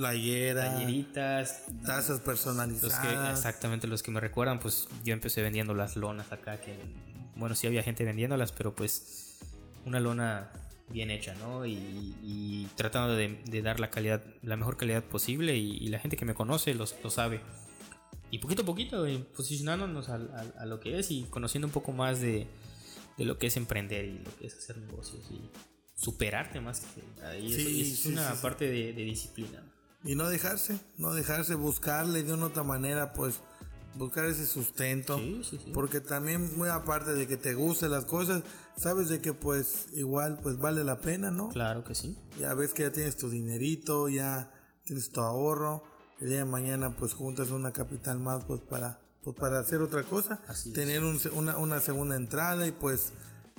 Playera. 0.00 0.76
Playeritas. 0.76 1.62
Tazas 1.84 2.20
personalizadas. 2.20 3.38
exactamente 3.38 3.86
los 3.86 4.02
que 4.02 4.10
me 4.10 4.18
recuerdan, 4.18 4.58
pues 4.58 4.88
yo 5.04 5.12
empecé 5.12 5.42
vendiendo 5.42 5.74
las 5.74 5.96
lonas 5.96 6.32
acá, 6.32 6.58
que 6.58 6.74
bueno, 7.36 7.54
sí 7.54 7.66
había 7.66 7.82
gente 7.82 8.04
vendiéndolas, 8.04 8.52
pero 8.52 8.74
pues 8.74 9.38
una 9.84 10.00
lona 10.00 10.50
bien 10.88 11.10
hecha, 11.10 11.34
¿no? 11.34 11.66
Y, 11.66 12.66
tratando 12.76 13.14
de, 13.14 13.62
dar 13.62 13.78
la 13.78 13.90
calidad, 13.90 14.24
la 14.42 14.56
mejor 14.56 14.78
calidad 14.78 15.04
posible 15.04 15.56
y, 15.56 15.88
la 15.88 15.98
gente 15.98 16.16
que 16.16 16.24
me 16.24 16.34
conoce 16.34 16.74
lo, 16.74 16.86
lo 17.02 17.10
sabe. 17.10 17.40
Y 18.30 18.38
poquito 18.38 18.62
a 18.62 18.64
poquito 18.64 19.06
eh, 19.06 19.18
posicionándonos 19.36 20.08
a, 20.08 20.18
lo 20.64 20.80
que 20.80 20.98
es 20.98 21.10
y 21.10 21.24
conociendo 21.24 21.66
un 21.66 21.72
poco 21.72 21.92
más 21.92 22.20
de, 22.20 22.46
de, 23.18 23.24
lo 23.26 23.38
que 23.38 23.48
es 23.48 23.56
emprender 23.58 24.06
y 24.06 24.18
lo 24.18 24.36
que 24.38 24.46
es 24.46 24.56
hacer 24.56 24.78
negocios 24.78 25.28
y 25.30 25.50
superarte 25.94 26.60
más 26.60 26.80
que 26.80 27.24
ahí 27.26 27.82
es, 27.82 28.06
una 28.06 28.34
parte 28.40 28.66
de, 28.66 28.94
de 28.94 29.02
disciplina. 29.02 29.62
Y 30.04 30.14
no 30.14 30.28
dejarse, 30.28 30.80
no 30.96 31.12
dejarse 31.12 31.54
buscarle 31.54 32.22
de 32.22 32.32
una 32.32 32.46
otra 32.46 32.62
manera, 32.62 33.12
pues 33.12 33.40
buscar 33.94 34.24
ese 34.26 34.46
sustento. 34.46 35.20
porque 35.74 36.00
también 36.00 36.56
muy 36.56 36.68
aparte 36.68 37.12
de 37.12 37.26
que 37.26 37.36
te 37.36 37.54
gusten 37.54 37.90
las 37.90 38.04
cosas, 38.04 38.42
sabes 38.76 39.08
de 39.08 39.20
que 39.20 39.34
pues 39.34 39.88
igual 39.92 40.38
pues 40.42 40.58
vale 40.58 40.84
la 40.84 41.00
pena, 41.00 41.30
¿no? 41.30 41.48
Claro 41.50 41.84
que 41.84 41.94
sí. 41.94 42.16
Ya 42.38 42.54
ves 42.54 42.72
que 42.72 42.84
ya 42.84 42.92
tienes 42.92 43.16
tu 43.16 43.28
dinerito, 43.28 44.08
ya 44.08 44.50
tienes 44.84 45.10
tu 45.10 45.20
ahorro. 45.20 45.84
El 46.20 46.28
día 46.28 46.38
de 46.38 46.44
mañana 46.44 46.96
pues 46.96 47.14
juntas 47.14 47.50
una 47.50 47.72
capital 47.72 48.18
más 48.18 48.44
pues 48.44 48.60
para 48.60 49.00
pues 49.22 49.36
para 49.36 49.58
hacer 49.58 49.82
otra 49.82 50.02
cosa, 50.02 50.40
tener 50.72 51.02
una, 51.04 51.58
una, 51.58 51.80
segunda 51.80 52.16
entrada 52.16 52.66
y 52.66 52.72
pues 52.72 53.12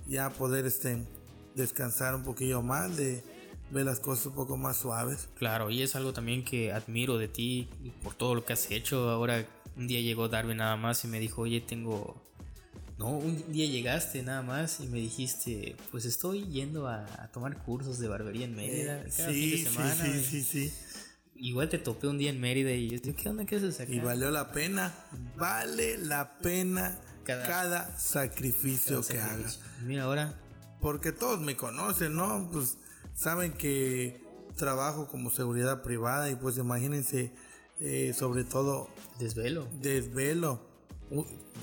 ya 0.07 0.31
poder 0.31 0.65
este, 0.65 1.05
descansar 1.55 2.15
un 2.15 2.23
poquillo 2.23 2.63
más, 2.63 2.97
de 2.97 3.23
ver 3.71 3.85
las 3.85 3.99
cosas 3.99 4.27
un 4.27 4.33
poco 4.33 4.57
más 4.57 4.77
suaves. 4.77 5.29
Claro, 5.35 5.69
y 5.69 5.81
es 5.81 5.95
algo 5.95 6.13
también 6.13 6.43
que 6.43 6.71
admiro 6.71 7.17
de 7.17 7.27
ti 7.27 7.69
por 8.03 8.13
todo 8.13 8.35
lo 8.35 8.45
que 8.45 8.53
has 8.53 8.69
hecho. 8.71 9.09
Ahora 9.09 9.45
un 9.75 9.87
día 9.87 10.01
llegó 10.01 10.27
Darwin 10.29 10.57
nada 10.57 10.75
más 10.75 11.03
y 11.05 11.07
me 11.07 11.19
dijo, 11.19 11.43
oye, 11.43 11.61
tengo... 11.61 12.21
No, 12.97 13.09
un 13.09 13.51
día 13.51 13.65
llegaste 13.65 14.21
nada 14.21 14.43
más 14.43 14.79
y 14.79 14.87
me 14.87 14.99
dijiste, 14.99 15.75
pues 15.89 16.05
estoy 16.05 16.45
yendo 16.49 16.87
a, 16.87 17.29
tomar 17.33 17.57
cursos 17.57 17.97
de 17.97 18.07
barbería 18.07 18.45
en 18.45 18.55
Mérida. 18.55 19.01
Eh, 19.01 19.09
sí, 19.09 19.65
sí, 19.65 20.23
sí, 20.23 20.43
sí, 20.43 20.73
Igual 21.35 21.69
te 21.69 21.79
topé 21.79 22.05
un 22.05 22.19
día 22.19 22.29
en 22.29 22.39
Mérida 22.39 22.71
y 22.71 22.89
yo 22.89 22.99
dije, 22.99 23.15
¿qué 23.15 23.29
onda? 23.29 23.45
¿Qué 23.45 23.55
haces 23.55 23.79
acá? 23.79 23.91
Y 23.91 23.99
valió 23.99 24.29
la 24.29 24.51
pena, 24.51 24.93
vale 25.35 25.97
la 25.97 26.37
pena 26.37 26.99
cada, 27.25 27.97
sacrificio 27.97 29.01
que 29.01 29.19
hagas. 29.19 29.59
Mira 29.83 30.03
ahora. 30.03 30.35
Porque 30.79 31.11
todos 31.11 31.39
me 31.39 31.55
conocen, 31.55 32.15
¿no? 32.15 32.49
Pues 32.51 32.77
saben 33.15 33.53
que 33.53 34.21
trabajo 34.55 35.07
como 35.07 35.29
seguridad 35.29 35.81
privada 35.81 36.29
y 36.29 36.35
pues 36.35 36.57
imagínense, 36.57 37.33
eh, 37.79 38.13
sobre 38.17 38.43
todo... 38.43 38.89
Desvelo. 39.19 39.67
Desvelo. 39.81 40.61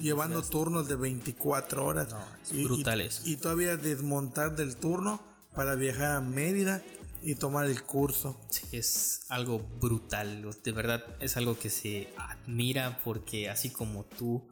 llevando 0.00 0.42
turnos 0.42 0.88
de 0.88 0.96
24 0.96 1.84
horas. 1.84 2.14
brutales. 2.52 3.22
y 3.24 3.36
todavía 3.36 3.76
desmontar 3.76 4.56
del 4.56 4.76
turno 4.76 5.20
para 5.54 5.74
viajar 5.74 6.16
a 6.16 6.20
Mérida 6.20 6.82
y 7.22 7.34
tomar 7.34 7.66
el 7.66 7.82
curso. 7.82 8.38
Sí, 8.48 8.64
es 8.72 9.26
algo 9.28 9.58
brutal, 9.80 10.48
de 10.62 10.72
verdad 10.72 11.04
es 11.20 11.36
algo 11.36 11.58
que 11.58 11.70
se 11.70 12.08
admira 12.16 13.00
porque 13.04 13.50
así 13.50 13.70
como 13.70 14.04
tú, 14.04 14.48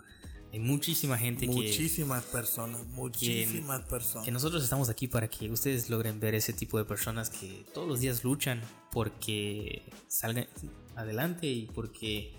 hay 0.56 0.62
muchísima 0.62 1.18
gente 1.18 1.46
muchísimas 1.46 2.24
personas, 2.24 2.82
muchísimas 2.86 3.82
personas. 3.82 4.24
Que 4.24 4.32
nosotros 4.32 4.64
estamos 4.64 4.88
aquí 4.88 5.06
para 5.06 5.28
que 5.28 5.50
ustedes 5.50 5.90
logren 5.90 6.18
ver 6.18 6.34
ese 6.34 6.54
tipo 6.54 6.78
de 6.78 6.86
personas 6.86 7.28
que 7.28 7.66
todos 7.74 7.86
los 7.86 8.00
días 8.00 8.24
luchan 8.24 8.62
porque 8.90 9.82
salgan 10.08 10.46
adelante 10.94 11.46
y 11.46 11.66
porque 11.66 12.32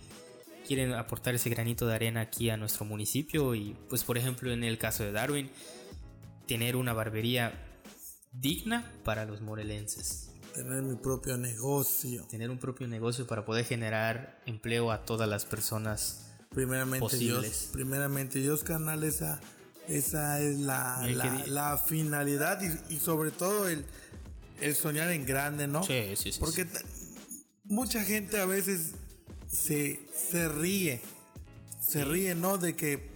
quieren 0.65 0.93
aportar 0.93 1.36
ese 1.36 1.51
granito 1.51 1.86
de 1.86 1.93
arena 1.93 2.22
aquí 2.22 2.49
a 2.49 2.57
nuestro 2.57 2.86
municipio 2.86 3.53
y 3.53 3.76
pues 3.88 4.03
por 4.03 4.18
ejemplo 4.18 4.51
en 4.51 4.63
el 4.63 4.80
caso 4.80 5.03
de 5.03 5.11
Darwin 5.11 5.51
tener 6.47 6.76
una 6.76 6.93
barbería 6.93 7.53
digna 8.32 8.91
para 9.03 9.26
los 9.26 9.41
morelenses. 9.41 10.32
Tener 10.55 10.82
mi 10.82 10.95
propio 10.95 11.38
negocio. 11.38 12.26
Tener 12.32 12.49
un 12.49 12.57
propio 12.57 12.88
negocio 12.88 13.28
para 13.28 13.45
poder 13.45 13.63
generar 13.63 14.41
empleo 14.47 14.91
a 14.91 15.05
todas 15.05 15.30
las 15.30 15.45
personas 15.45 16.27
primeramente 16.58 17.01
posibles. 17.01 17.51
Dios, 17.51 17.70
primeramente 17.72 18.39
Dios, 18.39 18.64
carnal, 18.64 19.03
esa, 19.03 19.39
esa 19.88 20.41
es 20.41 20.58
la, 20.58 21.08
la, 21.45 21.78
finalidad 21.78 22.60
y, 22.89 22.97
sobre 22.97 23.30
todo 23.30 23.70
el, 23.70 23.86
el 24.60 24.76
soñar 24.76 25.12
en 25.12 25.24
grande, 25.24 25.68
¿no? 25.68 25.84
Sí, 25.84 26.16
sí, 26.16 26.32
sí. 26.32 26.39
Porque 26.39 26.66
mucha 27.64 28.03
gente 28.03 28.39
a 28.39 28.45
veces 28.45 28.93
se, 29.47 29.99
se 30.16 30.49
ríe, 30.49 30.99
se 31.80 32.03
ríe, 32.03 32.34
¿no? 32.34 32.58
De 32.58 32.76
que 32.76 33.08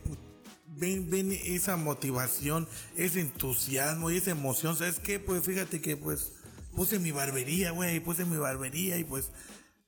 ven, 0.68 1.10
ven 1.10 1.32
esa 1.32 1.78
motivación, 1.78 2.68
ese 2.96 3.22
entusiasmo 3.22 4.12
y 4.12 4.18
esa 4.18 4.30
emoción. 4.30 4.78
¿Sabes 4.78 5.00
qué? 5.00 5.18
Pues 5.18 5.44
fíjate 5.44 5.82
que 5.82 5.98
pues 5.98 6.34
puse 6.76 7.00
mi 7.00 7.12
barbería, 7.12 7.72
güey, 7.72 8.00
puse 8.02 8.24
mi 8.24 8.38
barbería 8.38 9.00
y 9.00 9.04
pues 9.04 9.32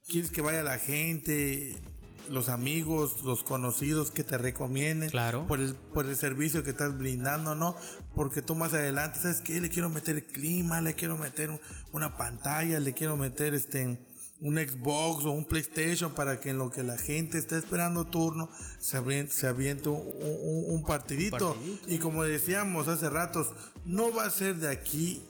quieres 0.08 0.32
que 0.32 0.42
vaya 0.42 0.64
la 0.64 0.80
gente, 0.80 1.78
los 2.30 2.50
amigos, 2.50 3.24
los 3.24 3.44
conocidos 3.44 4.12
que 4.12 4.24
te 4.24 4.38
recomienden 4.38 5.10
claro. 5.10 5.46
por 5.48 5.60
el 5.60 5.76
por 5.76 6.06
el 6.06 6.16
servicio 6.16 6.64
que 6.64 6.72
estás 6.72 6.98
brindando, 6.98 7.56
¿no? 7.56 7.76
Porque 8.16 8.42
tú 8.42 8.56
más 8.56 8.74
adelante, 8.74 9.20
¿sabes 9.22 9.42
qué? 9.42 9.60
Le 9.60 9.70
quiero 9.70 9.90
meter 9.90 10.26
clima, 10.26 10.82
le 10.82 10.94
quiero 10.94 11.18
meter 11.18 11.50
una 11.92 12.18
pantalla, 12.18 12.80
le 12.80 12.94
quiero 12.94 13.18
meter 13.18 13.54
este 13.54 14.00
un 14.44 14.58
Xbox 14.58 15.24
o 15.24 15.32
un 15.32 15.46
PlayStation 15.46 16.12
para 16.12 16.42
que 16.42 16.50
en 16.50 16.58
lo 16.58 16.70
que 16.70 16.84
la 16.84 16.98
gente 16.98 17.38
está 17.38 17.58
esperando 17.58 18.06
turno 18.06 18.50
se 18.78 18.98
aviente, 18.98 19.32
se 19.32 19.48
aviente 19.48 19.88
un, 19.88 20.84
partidito. 20.86 21.56
Y 21.88 21.98
como 22.00 22.24
decíamos 22.24 22.90
hace 22.90 23.10
ratos, 23.10 23.48
no 23.86 24.14
va 24.14 24.26
a 24.26 24.30
ser 24.30 24.58
de 24.58 24.70
aquí 24.70 25.24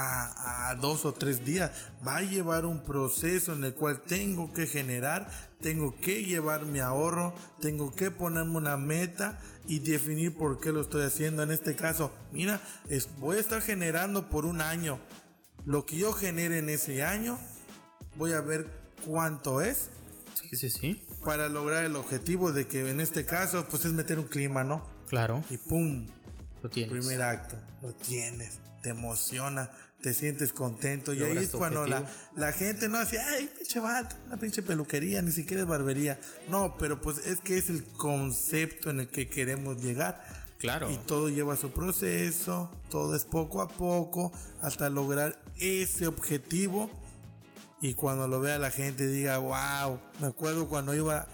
a, 0.00 0.70
a, 0.70 0.74
dos 0.76 1.04
o 1.04 1.12
tres 1.12 1.44
días. 1.44 1.72
Va 2.06 2.18
a 2.18 2.22
llevar 2.22 2.64
un 2.64 2.84
proceso 2.84 3.52
en 3.52 3.64
el 3.64 3.74
cual 3.74 4.00
tengo 4.00 4.52
que 4.52 4.68
generar, 4.68 5.28
tengo 5.60 5.96
que 6.00 6.24
llevar 6.24 6.66
mi 6.66 6.78
ahorro, 6.78 7.34
tengo 7.60 7.92
que 7.94 8.12
ponerme 8.12 8.56
una 8.56 8.76
meta 8.76 9.40
y 9.66 9.80
definir 9.80 10.36
por 10.36 10.60
qué 10.60 10.70
lo 10.70 10.82
estoy 10.82 11.02
haciendo. 11.02 11.42
En 11.42 11.50
este 11.50 11.74
caso, 11.74 12.12
mira, 12.32 12.60
es, 12.88 13.08
voy 13.18 13.38
a 13.38 13.40
estar 13.40 13.60
generando 13.60 14.28
por 14.30 14.46
un 14.46 14.60
año. 14.60 15.00
Lo 15.66 15.84
que 15.84 15.96
yo 15.96 16.12
genere 16.12 16.58
en 16.58 16.68
ese 16.68 17.02
año 17.02 17.36
voy 18.16 18.32
a 18.34 18.40
ver 18.40 18.68
cuánto 19.04 19.60
es. 19.60 19.90
Sí, 20.34 20.56
sí, 20.56 20.70
sí. 20.70 21.06
Para 21.24 21.48
lograr 21.48 21.84
el 21.84 21.96
objetivo 21.96 22.52
de 22.52 22.68
que 22.68 22.88
en 22.88 23.00
este 23.00 23.26
caso, 23.26 23.66
pues 23.68 23.84
es 23.84 23.92
meter 23.92 24.20
un 24.20 24.28
clima, 24.28 24.62
¿no? 24.62 24.86
Claro. 25.08 25.42
Y 25.50 25.56
pum. 25.56 26.06
Lo 26.62 26.70
tienes. 26.70 26.92
Primer 26.92 27.20
acto. 27.20 27.56
Lo 27.82 27.92
tienes. 27.92 28.60
Te 28.82 28.90
emociona. 28.90 29.70
Te 30.00 30.14
sientes 30.14 30.52
contento. 30.52 31.12
Y 31.12 31.22
ahí 31.22 31.36
es 31.36 31.50
cuando 31.50 31.86
la, 31.86 32.08
la, 32.36 32.52
gente 32.52 32.88
no 32.88 32.98
hace, 32.98 33.18
ay, 33.18 33.50
pinche 33.56 33.80
vato, 33.80 34.14
una 34.26 34.36
pinche 34.36 34.62
peluquería, 34.62 35.22
ni 35.22 35.32
siquiera 35.32 35.62
es 35.62 35.68
barbería. 35.68 36.20
No, 36.48 36.76
pero 36.78 37.00
pues 37.00 37.18
es 37.26 37.40
que 37.40 37.58
es 37.58 37.68
el 37.68 37.84
concepto 37.84 38.90
en 38.90 39.00
el 39.00 39.08
que 39.08 39.28
queremos 39.28 39.82
llegar. 39.82 40.24
Claro. 40.58 40.90
Y 40.90 40.96
todo 40.98 41.28
lleva 41.28 41.56
su 41.56 41.70
proceso, 41.70 42.70
todo 42.90 43.14
es 43.14 43.24
poco 43.24 43.60
a 43.60 43.68
poco 43.68 44.32
hasta 44.60 44.90
lograr 44.90 45.40
ese 45.56 46.06
objetivo 46.06 46.90
y 47.80 47.94
cuando 47.94 48.26
lo 48.26 48.40
vea 48.40 48.58
la 48.58 48.70
gente 48.70 49.06
diga, 49.06 49.38
wow, 49.38 50.00
me 50.20 50.26
acuerdo 50.26 50.68
cuando 50.68 50.94
iba 50.94 51.28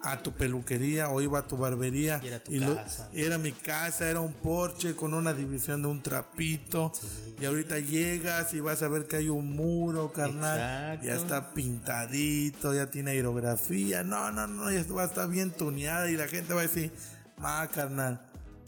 a 0.00 0.22
tu 0.22 0.32
peluquería 0.32 1.08
o 1.08 1.20
iba 1.20 1.40
a 1.40 1.46
tu 1.46 1.56
barbería 1.56 2.20
y 2.22 2.28
era, 2.28 2.38
tu 2.38 2.74
casa. 2.74 3.10
era 3.12 3.36
mi 3.36 3.50
casa, 3.52 4.08
era 4.08 4.20
un 4.20 4.32
porche 4.32 4.94
con 4.94 5.12
una 5.12 5.34
división 5.34 5.82
de 5.82 5.88
un 5.88 6.02
trapito. 6.02 6.92
Y 7.40 7.44
ahorita 7.44 7.78
llegas 7.80 8.54
y 8.54 8.60
vas 8.60 8.82
a 8.82 8.88
ver 8.88 9.06
que 9.06 9.16
hay 9.16 9.28
un 9.28 9.56
muro, 9.56 10.12
carnal, 10.12 11.00
ya 11.02 11.14
está 11.14 11.52
pintadito, 11.52 12.74
ya 12.74 12.90
tiene 12.90 13.12
aerografía, 13.12 14.04
no, 14.04 14.30
no, 14.30 14.46
no, 14.46 14.70
ya 14.70 14.84
va 14.92 15.02
a 15.02 15.06
estar 15.06 15.28
bien 15.28 15.50
tuneada 15.50 16.10
y 16.10 16.16
la 16.16 16.28
gente 16.28 16.54
va 16.54 16.60
a 16.60 16.66
decir, 16.66 16.92
ah, 17.38 17.68
carnal, 17.72 18.20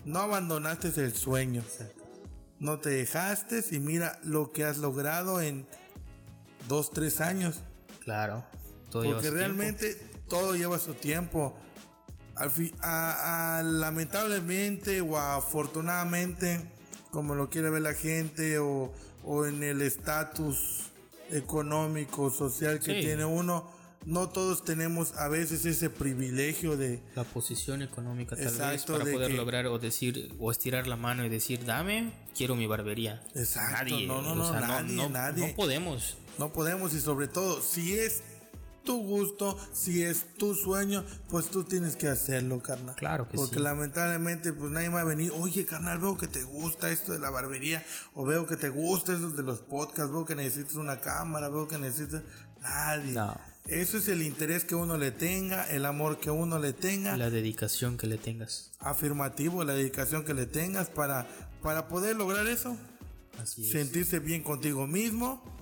no 0.05 0.21
abandonaste 0.21 0.89
el 1.01 1.15
sueño, 1.15 1.63
no 2.59 2.79
te 2.79 2.91
dejaste 2.91 3.65
y 3.71 3.79
mira 3.79 4.19
lo 4.25 4.53
que 4.53 4.65
has 4.65 4.79
logrado 4.79 5.41
en 5.41 5.67
dos, 6.69 6.91
tres 6.91 7.21
años. 7.21 7.61
Claro. 8.01 8.45
Porque 8.93 9.31
realmente 9.31 10.10
todo 10.31 10.55
lleva 10.55 10.79
su 10.79 10.95
tiempo. 10.95 11.55
Al 12.37 12.51
a, 12.81 13.63
lamentablemente 13.63 15.03
o 15.03 15.19
afortunadamente, 15.19 16.63
como 17.11 17.35
lo 17.35 17.51
quiere 17.51 17.69
ver 17.69 17.83
la 17.83 17.93
gente, 17.93 18.59
o, 18.59 18.95
en 19.47 19.63
el 19.63 19.83
estatus 19.83 20.85
económico, 21.31 22.31
social 22.31 22.81
que 22.81 22.95
tiene 23.03 23.27
uno, 23.27 23.71
no 24.07 24.31
todos 24.31 24.65
tenemos 24.65 25.15
a 25.19 25.29
veces 25.29 25.67
ese 25.67 25.91
privilegio 25.91 26.79
de 26.79 27.03
la 27.15 27.25
posición 27.25 27.83
económica 27.83 28.35
tal 28.35 28.71
vez 28.71 28.85
para 28.85 29.05
poder 29.05 29.33
lograr 29.33 29.67
o 29.67 29.79
decir 29.79 30.35
o 30.39 30.51
estirar 30.51 30.87
la 30.87 30.97
mano 30.97 31.23
y 31.27 31.29
decir 31.29 31.67
dame 31.67 32.11
quiero 32.35 32.57
mi 32.57 32.67
barbería 32.67 33.23
exacto 33.35 33.91
nadie 33.91 34.07
no 34.07 34.23
no 34.23 34.35
no, 34.35 34.53
nadie, 34.59 35.09
nadie. 35.11 35.49
no 35.49 35.55
podemos. 35.55 36.17
No 36.41 36.55
podemos 36.55 36.95
y 36.95 37.01
sobre 37.01 37.29
todo, 37.29 37.61
si 37.61 37.99
es 37.99 38.23
tu 38.83 39.03
gusto, 39.03 39.59
si 39.73 40.03
es 40.03 40.25
tu 40.37 40.55
sueño, 40.55 41.05
pues 41.29 41.47
tú 41.47 41.65
tienes 41.65 41.97
que 41.97 42.09
hacerlo, 42.09 42.61
carnal. 42.61 42.95
Claro 42.97 43.29
que 43.29 43.37
Porque 43.37 43.61
lamentablemente, 43.61 44.53
pues 44.53 44.71
nadie 44.71 44.89
va 44.89 45.01
a 45.01 45.05
venir, 45.05 45.33
oye, 45.35 45.65
carnal, 45.67 45.99
veo 45.99 46.17
que 46.17 46.29
te 46.29 46.43
gusta 46.43 46.91
esto 46.91 47.13
de 47.13 47.19
la 47.19 47.31
barbería, 47.31 47.85
o 48.15 48.25
veo 48.25 48.47
que 48.47 48.57
te 48.57 48.69
gusta 48.69 49.13
eso 49.13 49.31
de 49.31 49.43
los 49.43 49.61
podcasts, 49.61 50.13
veo 50.13 50.25
que 50.25 50.35
necesitas 50.35 50.75
una 50.75 51.01
cámara, 51.01 51.49
veo 51.49 51.69
que 51.69 51.79
necesitas... 51.79 52.23
Nadie. 52.63 53.13
No. 53.13 53.35
Eso 53.67 53.99
es 53.99 54.09
el 54.09 54.23
interés 54.23 54.65
que 54.65 54.75
uno 54.75 54.99
le 54.99 55.13
tenga, 55.13 55.69
el 55.71 55.87
amor 55.87 56.19
que 56.19 56.31
uno 56.31 56.59
le 56.59 56.73
tenga. 56.73 57.17
La 57.17 57.31
dedicación 57.31 57.97
que 57.97 58.07
le 58.07 58.19
tengas. 58.19 58.73
Afirmativo, 58.81 59.65
la 59.65 59.75
dedicación 59.75 60.25
que 60.25 60.35
le 60.35 60.47
tengas 60.47 60.89
para, 60.89 61.27
para 61.63 61.89
poder 61.89 62.17
lograr 62.17 62.47
eso. 62.49 62.77
Así 63.41 63.65
es. 63.65 63.71
Sentirse 63.71 64.19
bien 64.19 64.43
contigo 64.43 64.87
mismo 64.87 65.60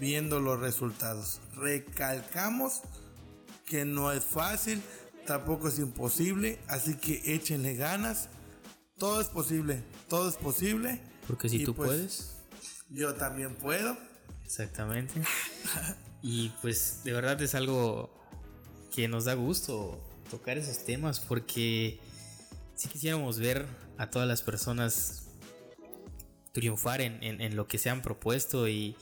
viendo 0.00 0.40
los 0.40 0.58
resultados. 0.58 1.40
Recalcamos 1.54 2.80
que 3.66 3.84
no 3.84 4.10
es 4.10 4.24
fácil, 4.24 4.82
tampoco 5.26 5.68
es 5.68 5.78
imposible, 5.78 6.58
así 6.66 6.96
que 6.96 7.34
échenle 7.34 7.76
ganas. 7.76 8.28
Todo 8.98 9.20
es 9.20 9.28
posible, 9.28 9.84
todo 10.08 10.28
es 10.28 10.36
posible. 10.36 11.00
Porque 11.26 11.48
si 11.48 11.64
tú 11.64 11.74
pues, 11.74 11.88
puedes, 11.88 12.36
yo 12.88 13.14
también 13.14 13.54
puedo. 13.54 13.96
Exactamente. 14.44 15.22
y 16.22 16.48
pues 16.60 17.02
de 17.04 17.12
verdad 17.12 17.40
es 17.40 17.54
algo 17.54 18.12
que 18.92 19.06
nos 19.06 19.26
da 19.26 19.34
gusto 19.34 20.04
tocar 20.30 20.58
esos 20.58 20.84
temas 20.84 21.20
porque 21.20 22.00
si 22.74 22.88
quisiéramos 22.88 23.38
ver 23.38 23.66
a 23.98 24.10
todas 24.10 24.26
las 24.26 24.42
personas 24.42 25.28
triunfar 26.52 27.00
en, 27.00 27.56
lo 27.56 27.68
que 27.68 27.78
se 27.78 27.90
han 27.90 28.02
propuesto 28.02 28.68
y 28.68 28.96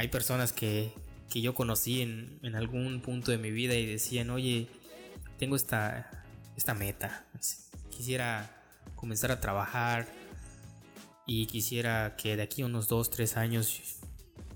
hay 0.00 0.08
personas 0.08 0.54
que, 0.54 0.94
yo 1.28 1.54
conocí 1.54 2.00
en, 2.00 2.38
en, 2.42 2.56
algún 2.56 3.02
punto 3.02 3.32
de 3.32 3.36
mi 3.36 3.50
vida 3.50 3.74
y 3.74 3.84
decían, 3.84 4.30
oye, 4.30 4.66
tengo 5.38 5.56
esta, 5.56 6.24
esta 6.56 6.72
meta, 6.72 7.26
quisiera 7.90 8.62
comenzar 8.96 9.30
a 9.30 9.40
trabajar 9.40 10.08
y 11.26 11.44
quisiera 11.46 12.16
que 12.16 12.34
de 12.34 12.42
aquí 12.42 12.62
a 12.62 12.66
unos 12.66 12.88
2, 12.88 13.10
3 13.10 13.36
años 13.36 13.78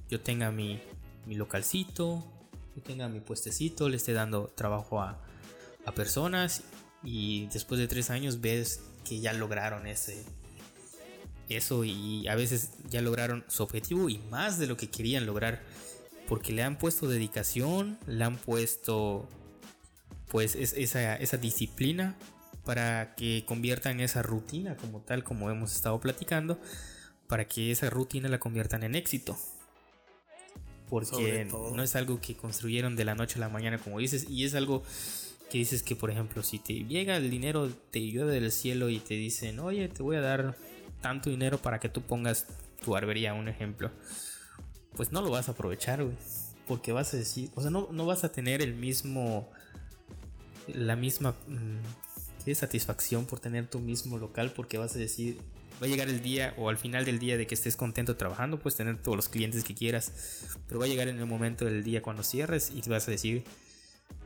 yo 0.08 0.18
tenga 0.18 0.50
mi, 0.50 0.80
mi 1.26 1.34
localcito, 1.34 2.24
yo 2.74 2.82
tenga 2.82 3.10
mi 3.10 3.20
puestecito, 3.20 3.90
le 3.90 3.98
esté 3.98 4.14
dando 4.14 4.46
trabajo 4.46 5.02
a, 5.02 5.22
a 5.84 5.92
personas 5.92 6.62
y 7.02 7.48
después 7.48 7.78
de 7.78 7.86
3 7.86 8.08
años 8.08 8.40
ves 8.40 8.80
que 9.06 9.20
ya 9.20 9.34
lograron 9.34 9.86
ese, 9.86 10.24
eso 11.48 11.84
y 11.84 12.26
a 12.28 12.34
veces 12.34 12.70
ya 12.88 13.02
lograron 13.02 13.44
su 13.48 13.62
objetivo 13.62 14.08
y 14.08 14.18
más 14.30 14.58
de 14.58 14.66
lo 14.66 14.76
que 14.76 14.90
querían 14.90 15.26
lograr 15.26 15.62
porque 16.28 16.52
le 16.52 16.62
han 16.62 16.78
puesto 16.78 17.08
dedicación, 17.08 17.98
le 18.06 18.24
han 18.24 18.36
puesto 18.36 19.28
pues 20.28 20.54
esa, 20.56 21.16
esa 21.16 21.36
disciplina 21.36 22.16
para 22.64 23.14
que 23.14 23.44
conviertan 23.46 24.00
esa 24.00 24.22
rutina 24.22 24.76
como 24.76 25.00
tal 25.00 25.22
como 25.22 25.50
hemos 25.50 25.74
estado 25.74 26.00
platicando 26.00 26.58
para 27.28 27.46
que 27.46 27.70
esa 27.70 27.90
rutina 27.90 28.28
la 28.28 28.38
conviertan 28.38 28.82
en 28.82 28.94
éxito. 28.94 29.36
Porque 30.88 31.46
no 31.50 31.82
es 31.82 31.96
algo 31.96 32.20
que 32.20 32.36
construyeron 32.36 32.94
de 32.94 33.04
la 33.04 33.14
noche 33.14 33.36
a 33.36 33.40
la 33.40 33.48
mañana 33.48 33.78
como 33.78 33.98
dices 33.98 34.28
y 34.28 34.44
es 34.44 34.54
algo 34.54 34.82
que 35.50 35.58
dices 35.58 35.82
que 35.82 35.96
por 35.96 36.10
ejemplo 36.10 36.42
si 36.42 36.58
te 36.58 36.84
llega 36.84 37.16
el 37.16 37.30
dinero 37.30 37.70
te 37.90 38.00
llueve 38.00 38.32
del 38.32 38.52
cielo 38.52 38.88
y 38.90 38.98
te 38.98 39.14
dicen 39.14 39.60
oye 39.60 39.88
te 39.88 40.02
voy 40.02 40.16
a 40.16 40.20
dar 40.20 40.56
tanto 41.04 41.28
dinero 41.28 41.58
para 41.58 41.80
que 41.80 41.90
tú 41.90 42.00
pongas 42.00 42.46
tu 42.82 42.92
barbería, 42.92 43.34
un 43.34 43.46
ejemplo, 43.46 43.90
pues 44.96 45.12
no 45.12 45.20
lo 45.20 45.28
vas 45.28 45.50
a 45.50 45.52
aprovechar, 45.52 46.02
güey. 46.02 46.16
Porque 46.66 46.92
vas 46.92 47.12
a 47.12 47.18
decir, 47.18 47.50
o 47.54 47.60
sea, 47.60 47.70
no, 47.70 47.88
no 47.92 48.06
vas 48.06 48.24
a 48.24 48.32
tener 48.32 48.62
el 48.62 48.72
mismo, 48.72 49.50
la 50.66 50.96
misma 50.96 51.34
mm, 51.46 52.54
satisfacción 52.54 53.26
por 53.26 53.38
tener 53.38 53.66
tu 53.66 53.80
mismo 53.80 54.16
local, 54.16 54.54
porque 54.56 54.78
vas 54.78 54.96
a 54.96 54.98
decir, 54.98 55.36
va 55.74 55.84
a 55.84 55.90
llegar 55.90 56.08
el 56.08 56.22
día 56.22 56.54
o 56.56 56.70
al 56.70 56.78
final 56.78 57.04
del 57.04 57.18
día 57.18 57.36
de 57.36 57.46
que 57.46 57.54
estés 57.54 57.76
contento 57.76 58.16
trabajando, 58.16 58.58
pues 58.58 58.74
tener 58.74 58.96
todos 58.96 59.14
los 59.14 59.28
clientes 59.28 59.62
que 59.62 59.74
quieras, 59.74 60.46
pero 60.66 60.80
va 60.80 60.86
a 60.86 60.88
llegar 60.88 61.08
en 61.08 61.18
el 61.18 61.26
momento 61.26 61.66
del 61.66 61.84
día 61.84 62.00
cuando 62.00 62.22
cierres 62.22 62.72
y 62.74 62.80
vas 62.88 63.06
a 63.08 63.10
decir, 63.10 63.44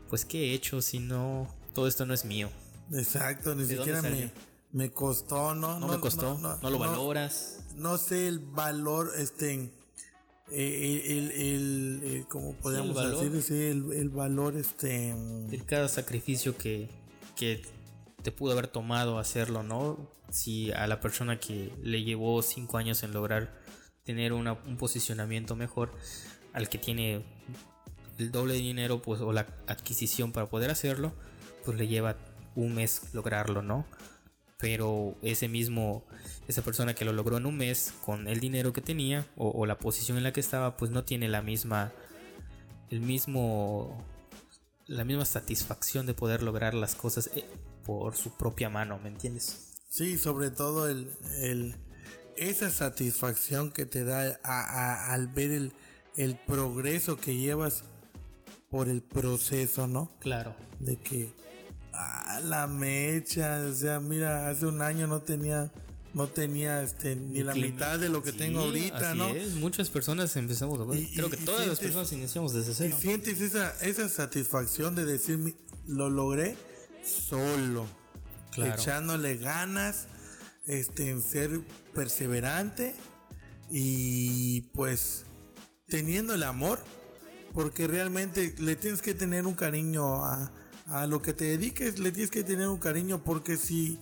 pues 0.08 0.24
qué 0.24 0.50
he 0.50 0.54
hecho 0.54 0.80
si 0.80 1.00
no, 1.00 1.52
todo 1.74 1.88
esto 1.88 2.06
no 2.06 2.14
es 2.14 2.24
mío. 2.24 2.48
Exacto, 2.92 3.56
ni 3.56 3.66
siquiera 3.66 4.00
me, 4.00 4.30
me 4.72 4.90
costó, 4.90 5.54
¿no? 5.54 5.78
No, 5.78 5.88
me 5.88 5.98
costó, 6.00 6.38
no, 6.38 6.58
lo 6.70 6.78
valoras. 6.78 7.64
No 7.76 7.96
sé 7.96 8.28
el 8.28 8.38
valor, 8.38 9.12
este, 9.16 9.72
eh, 10.50 11.04
el, 11.06 11.30
el, 11.30 12.02
el, 12.04 12.26
¿cómo 12.28 12.54
podemos 12.54 12.96
decir? 13.32 13.56
El, 13.56 13.92
el, 13.92 14.08
valor, 14.10 14.56
este... 14.56 15.14
De 15.14 15.64
cada 15.64 15.88
sacrificio 15.88 16.56
que, 16.56 16.90
que 17.36 17.62
te 18.22 18.32
pudo 18.32 18.52
haber 18.52 18.68
tomado 18.68 19.18
hacerlo, 19.18 19.62
¿no? 19.62 20.10
Si 20.30 20.72
a 20.72 20.86
la 20.86 21.00
persona 21.00 21.40
que 21.40 21.72
le 21.82 22.02
llevó 22.02 22.42
cinco 22.42 22.76
años 22.78 23.02
en 23.02 23.12
lograr 23.12 23.54
tener 24.04 24.32
una, 24.32 24.52
un 24.52 24.76
posicionamiento 24.76 25.56
mejor, 25.56 25.92
al 26.52 26.68
que 26.68 26.78
tiene 26.78 27.24
el 28.18 28.32
doble 28.32 28.54
de 28.54 28.60
dinero, 28.60 29.00
pues, 29.00 29.20
o 29.20 29.32
la 29.32 29.46
adquisición 29.66 30.32
para 30.32 30.46
poder 30.46 30.70
hacerlo, 30.70 31.12
pues 31.64 31.78
le 31.78 31.86
lleva 31.86 32.16
un 32.54 32.74
mes 32.74 33.02
lograrlo, 33.12 33.62
¿no? 33.62 33.86
Pero 34.58 35.16
ese 35.22 35.48
mismo, 35.48 36.04
esa 36.48 36.62
persona 36.62 36.94
que 36.94 37.04
lo 37.04 37.12
logró 37.12 37.36
en 37.36 37.46
un 37.46 37.56
mes 37.56 37.94
con 38.04 38.26
el 38.26 38.40
dinero 38.40 38.72
que 38.72 38.80
tenía 38.80 39.26
o, 39.36 39.64
la 39.66 39.78
posición 39.78 40.18
en 40.18 40.24
la 40.24 40.32
que 40.32 40.40
estaba, 40.40 40.76
pues 40.76 40.90
no 40.90 41.04
tiene 41.04 41.28
la 41.28 41.42
misma, 41.42 41.92
el 42.90 43.00
mismo, 43.00 44.04
la 44.86 45.04
misma 45.04 45.24
satisfacción 45.24 46.06
de 46.06 46.14
poder 46.14 46.42
lograr 46.42 46.74
las 46.74 46.96
cosas 46.96 47.30
eh, 47.34 47.44
por 47.84 48.16
su 48.16 48.36
propia 48.36 48.68
mano, 48.68 48.98
¿me 48.98 49.08
entiendes? 49.08 49.76
Sí, 49.88 50.18
sobre 50.18 50.50
todo 50.50 50.88
el, 50.88 51.08
el 51.40 51.76
esa 52.36 52.70
satisfacción 52.70 53.70
que 53.70 53.86
te 53.86 54.04
da 54.04 54.40
al 54.42 55.28
ver 55.28 55.52
el, 55.52 55.72
el 56.16 56.36
progreso 56.36 57.16
que 57.16 57.36
llevas 57.36 57.84
por 58.70 58.88
el 58.88 59.02
proceso, 59.02 59.86
¿no? 59.86 60.10
Claro. 60.20 60.54
De 60.80 60.96
que 60.96 61.32
Ah, 62.00 62.40
la 62.44 62.68
mecha, 62.68 63.60
o 63.68 63.74
sea, 63.74 63.98
mira, 63.98 64.48
hace 64.48 64.66
un 64.66 64.80
año 64.82 65.08
no 65.08 65.20
tenía 65.20 65.72
no 66.14 66.28
tenía 66.28 66.82
este 66.82 67.16
ni 67.16 67.42
la 67.42 67.54
mitad 67.54 67.98
de 67.98 68.08
lo 68.08 68.22
que 68.22 68.32
tengo 68.32 68.60
ahorita, 68.60 69.14
¿no? 69.14 69.28
Muchas 69.56 69.90
personas 69.90 70.34
empezamos, 70.36 70.78
creo 71.14 71.28
que 71.28 71.36
todas 71.38 71.66
las 71.66 71.80
personas 71.80 72.12
iniciamos 72.12 72.52
desde 72.54 72.74
cero. 72.74 72.94
Y 72.96 73.00
sientes 73.00 73.40
esa, 73.40 73.74
esa 73.82 74.08
satisfacción 74.08 74.94
de 74.94 75.04
decir, 75.04 75.56
lo 75.86 76.08
logré 76.08 76.56
solo, 77.04 77.86
echándole 78.56 79.36
ganas, 79.36 80.06
este, 80.66 81.10
en 81.10 81.20
ser 81.20 81.60
perseverante 81.94 82.94
y 83.70 84.62
pues 84.72 85.24
teniendo 85.88 86.34
el 86.34 86.42
amor, 86.42 86.78
porque 87.54 87.86
realmente 87.86 88.54
le 88.58 88.76
tienes 88.76 89.02
que 89.02 89.14
tener 89.14 89.46
un 89.46 89.54
cariño 89.54 90.24
a, 90.24 90.52
a 90.88 91.06
lo 91.06 91.20
que 91.22 91.32
te 91.32 91.44
dediques 91.44 91.98
le 91.98 92.12
tienes 92.12 92.30
que 92.30 92.44
tener 92.44 92.68
un 92.68 92.78
cariño 92.78 93.22
porque 93.22 93.56
si 93.56 93.98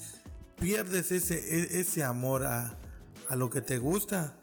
pierdes 0.58 1.12
ese, 1.12 1.34
e, 1.34 1.80
ese 1.80 2.04
amor 2.04 2.44
a, 2.44 2.78
a 3.28 3.36
lo 3.36 3.50
que 3.50 3.60
te 3.60 3.78
gusta, 3.78 4.34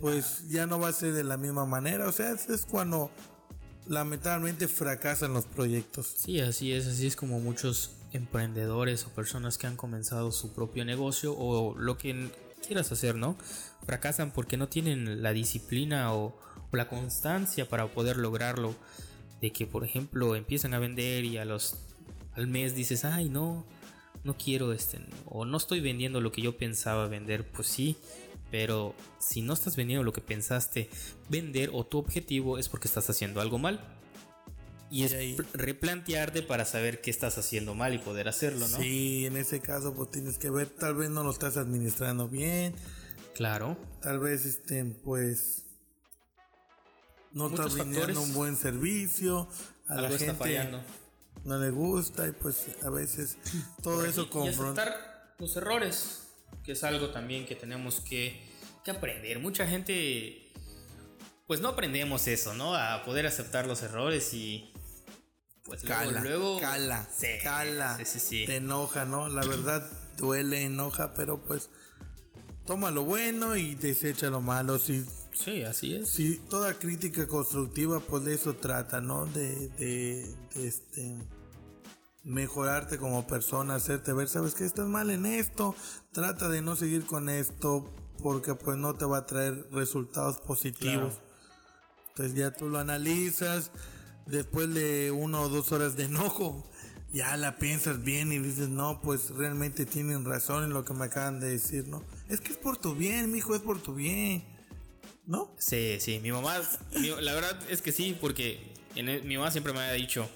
pues 0.00 0.48
ya 0.48 0.66
no 0.66 0.78
va 0.78 0.88
a 0.88 0.92
ser 0.92 1.12
de 1.12 1.24
la 1.24 1.36
misma 1.36 1.64
manera. 1.66 2.08
O 2.08 2.12
sea, 2.12 2.32
es, 2.32 2.66
cuando 2.66 3.10
lamentablemente 3.86 4.68
fracasan 4.68 5.32
los 5.32 5.44
proyectos. 5.44 6.14
Sí, 6.18 6.40
así 6.40 6.72
es, 6.72 6.86
así 6.86 7.06
es 7.06 7.16
como 7.16 7.40
muchos 7.40 7.92
emprendedores 8.12 9.04
o 9.04 9.10
personas 9.10 9.58
que 9.58 9.66
han 9.66 9.76
comenzado 9.76 10.32
su 10.32 10.52
propio 10.52 10.84
negocio 10.84 11.34
o 11.36 11.76
lo 11.76 11.98
que 11.98 12.30
quieras 12.66 12.90
hacer, 12.90 13.14
¿no? 13.14 13.36
Fracasan 13.84 14.32
porque 14.32 14.56
no 14.56 14.68
tienen 14.68 15.22
la 15.22 15.32
disciplina 15.32 16.12
o, 16.14 16.36
o 16.70 16.76
la 16.76 16.88
constancia 16.88 17.68
para 17.68 17.86
poder 17.88 18.16
lograrlo 18.16 18.74
de 19.40 19.52
que 19.52 19.66
por 19.66 19.84
ejemplo 19.84 20.36
empiezan 20.36 20.74
a 20.74 20.78
vender 20.78 21.24
y 21.24 21.38
a 21.38 21.44
los 21.44 21.76
al 22.34 22.46
mes 22.46 22.74
dices, 22.74 23.04
"Ay, 23.04 23.28
no, 23.28 23.66
no 24.24 24.36
quiero 24.36 24.72
este 24.72 24.98
o 25.26 25.44
no 25.44 25.56
estoy 25.56 25.80
vendiendo 25.80 26.20
lo 26.20 26.32
que 26.32 26.42
yo 26.42 26.56
pensaba 26.56 27.08
vender." 27.08 27.46
Pues 27.46 27.68
sí, 27.68 27.96
pero 28.50 28.94
si 29.18 29.42
no 29.42 29.54
estás 29.54 29.76
vendiendo 29.76 30.04
lo 30.04 30.12
que 30.12 30.20
pensaste 30.20 30.88
vender 31.28 31.70
o 31.72 31.84
tu 31.84 31.98
objetivo 31.98 32.58
es 32.58 32.68
porque 32.68 32.88
estás 32.88 33.08
haciendo 33.10 33.40
algo 33.40 33.58
mal. 33.58 33.80
Y 34.88 35.02
es 35.02 35.16
replantearte 35.52 36.42
para 36.42 36.64
saber 36.64 37.00
qué 37.00 37.10
estás 37.10 37.38
haciendo 37.38 37.74
mal 37.74 37.92
y 37.94 37.98
poder 37.98 38.28
hacerlo, 38.28 38.68
¿no? 38.68 38.78
Sí, 38.78 39.26
en 39.26 39.36
ese 39.36 39.60
caso 39.60 39.94
pues 39.94 40.12
tienes 40.12 40.38
que 40.38 40.48
ver, 40.48 40.68
tal 40.68 40.94
vez 40.94 41.10
no 41.10 41.24
lo 41.24 41.30
estás 41.30 41.56
administrando 41.56 42.28
bien. 42.28 42.72
Claro. 43.34 43.76
Tal 44.00 44.20
vez 44.20 44.46
este 44.46 44.84
pues 44.84 45.65
no 47.36 47.48
está 47.48 47.66
brindando 47.66 48.22
un 48.22 48.32
buen 48.32 48.56
servicio, 48.56 49.46
a 49.88 49.96
la 49.96 50.08
gente 50.08 50.70
no 51.44 51.58
le 51.58 51.70
gusta 51.70 52.26
y 52.26 52.32
pues 52.32 52.64
a 52.82 52.88
veces 52.88 53.36
todo 53.82 54.06
eso 54.06 54.30
confronta. 54.30 55.34
los 55.38 55.54
errores, 55.56 56.22
que 56.64 56.72
es 56.72 56.82
algo 56.82 57.10
también 57.10 57.44
que 57.44 57.54
tenemos 57.54 58.00
que, 58.00 58.40
que 58.82 58.90
aprender. 58.90 59.38
Mucha 59.38 59.66
gente, 59.66 60.50
pues 61.46 61.60
no 61.60 61.68
aprendemos 61.68 62.26
eso, 62.26 62.54
¿no? 62.54 62.74
A 62.74 63.04
poder 63.04 63.26
aceptar 63.26 63.66
los 63.66 63.82
errores 63.82 64.32
y 64.32 64.72
pues 65.62 65.82
cala, 65.82 66.22
luego, 66.22 66.58
cala, 66.58 67.06
cala, 67.42 67.98
te 67.98 68.56
enoja, 68.56 69.04
¿no? 69.04 69.28
La 69.28 69.44
verdad 69.46 69.86
duele, 70.16 70.62
enoja, 70.62 71.12
pero 71.12 71.42
pues 71.42 71.68
toma 72.64 72.90
lo 72.90 73.04
bueno 73.04 73.56
y 73.56 73.74
desecha 73.74 74.30
lo 74.30 74.40
malo. 74.40 74.78
Si 74.78 75.04
Sí, 75.36 75.62
así 75.62 75.94
es. 75.94 76.08
Sí, 76.08 76.40
toda 76.48 76.74
crítica 76.74 77.26
constructiva, 77.26 78.00
pues 78.00 78.24
de 78.24 78.34
eso 78.34 78.54
trata, 78.54 79.00
¿no? 79.00 79.26
De, 79.26 79.68
de, 79.70 80.34
este 80.54 81.14
mejorarte 82.24 82.98
como 82.98 83.26
persona, 83.26 83.76
hacerte 83.76 84.12
ver, 84.12 84.28
sabes 84.28 84.54
que 84.54 84.64
estás 84.64 84.88
mal 84.88 85.10
en 85.10 85.26
esto, 85.26 85.76
trata 86.10 86.48
de 86.48 86.60
no 86.60 86.74
seguir 86.74 87.04
con 87.06 87.28
esto 87.28 87.88
porque 88.20 88.56
pues 88.56 88.76
no 88.76 88.94
te 88.94 89.04
va 89.04 89.18
a 89.18 89.26
traer 89.26 89.68
resultados 89.70 90.38
positivos. 90.38 91.20
Entonces 92.08 92.34
ya 92.34 92.50
tú 92.50 92.68
lo 92.68 92.78
analizas, 92.78 93.70
después 94.26 94.72
de 94.74 95.12
una 95.12 95.40
o 95.40 95.48
dos 95.48 95.70
horas 95.70 95.96
de 95.96 96.04
enojo, 96.04 96.68
ya 97.12 97.36
la 97.36 97.58
piensas 97.58 98.02
bien 98.02 98.32
y 98.32 98.38
dices, 98.38 98.70
no, 98.70 99.00
pues 99.00 99.30
realmente 99.30 99.86
tienen 99.86 100.24
razón 100.24 100.64
en 100.64 100.70
lo 100.70 100.84
que 100.84 100.94
me 100.94 101.04
acaban 101.04 101.38
de 101.38 101.50
decir, 101.50 101.86
¿no? 101.86 102.02
Es 102.28 102.40
que 102.40 102.52
es 102.52 102.58
por 102.58 102.76
tu 102.76 102.94
bien, 102.94 103.30
mi 103.30 103.38
hijo, 103.38 103.54
es 103.54 103.62
por 103.62 103.80
tu 103.80 103.94
bien. 103.94 104.55
¿No? 105.26 105.54
Sí, 105.58 105.98
sí, 106.00 106.20
mi 106.20 106.32
mamá, 106.32 106.60
la 107.20 107.34
verdad 107.34 107.58
es 107.68 107.82
que 107.82 107.92
sí, 107.92 108.16
porque 108.20 108.60
mi 108.94 109.36
mamá 109.36 109.50
siempre 109.50 109.72
me 109.72 109.80
ha 109.80 109.92
dicho, 109.92 110.28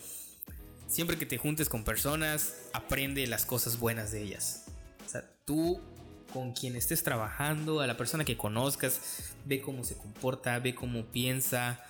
siempre 0.87 1.17
que 1.17 1.27
te 1.27 1.39
juntes 1.39 1.69
con 1.69 1.85
personas, 1.85 2.55
aprende 2.73 3.27
las 3.27 3.47
cosas 3.47 3.79
buenas 3.79 4.13
de 4.13 4.23
ellas. 4.23 4.67
O 5.07 5.09
sea, 5.09 5.25
tú 5.45 5.81
con 6.33 6.53
quien 6.53 6.77
estés 6.77 7.03
trabajando, 7.03 7.81
a 7.81 7.87
la 7.87 7.97
persona 7.97 8.25
que 8.25 8.37
conozcas, 8.37 9.01
ve 9.45 9.61
cómo 9.61 9.85
se 9.85 9.97
comporta, 9.97 10.59
ve 10.59 10.75
cómo 10.75 11.07
piensa, 11.07 11.81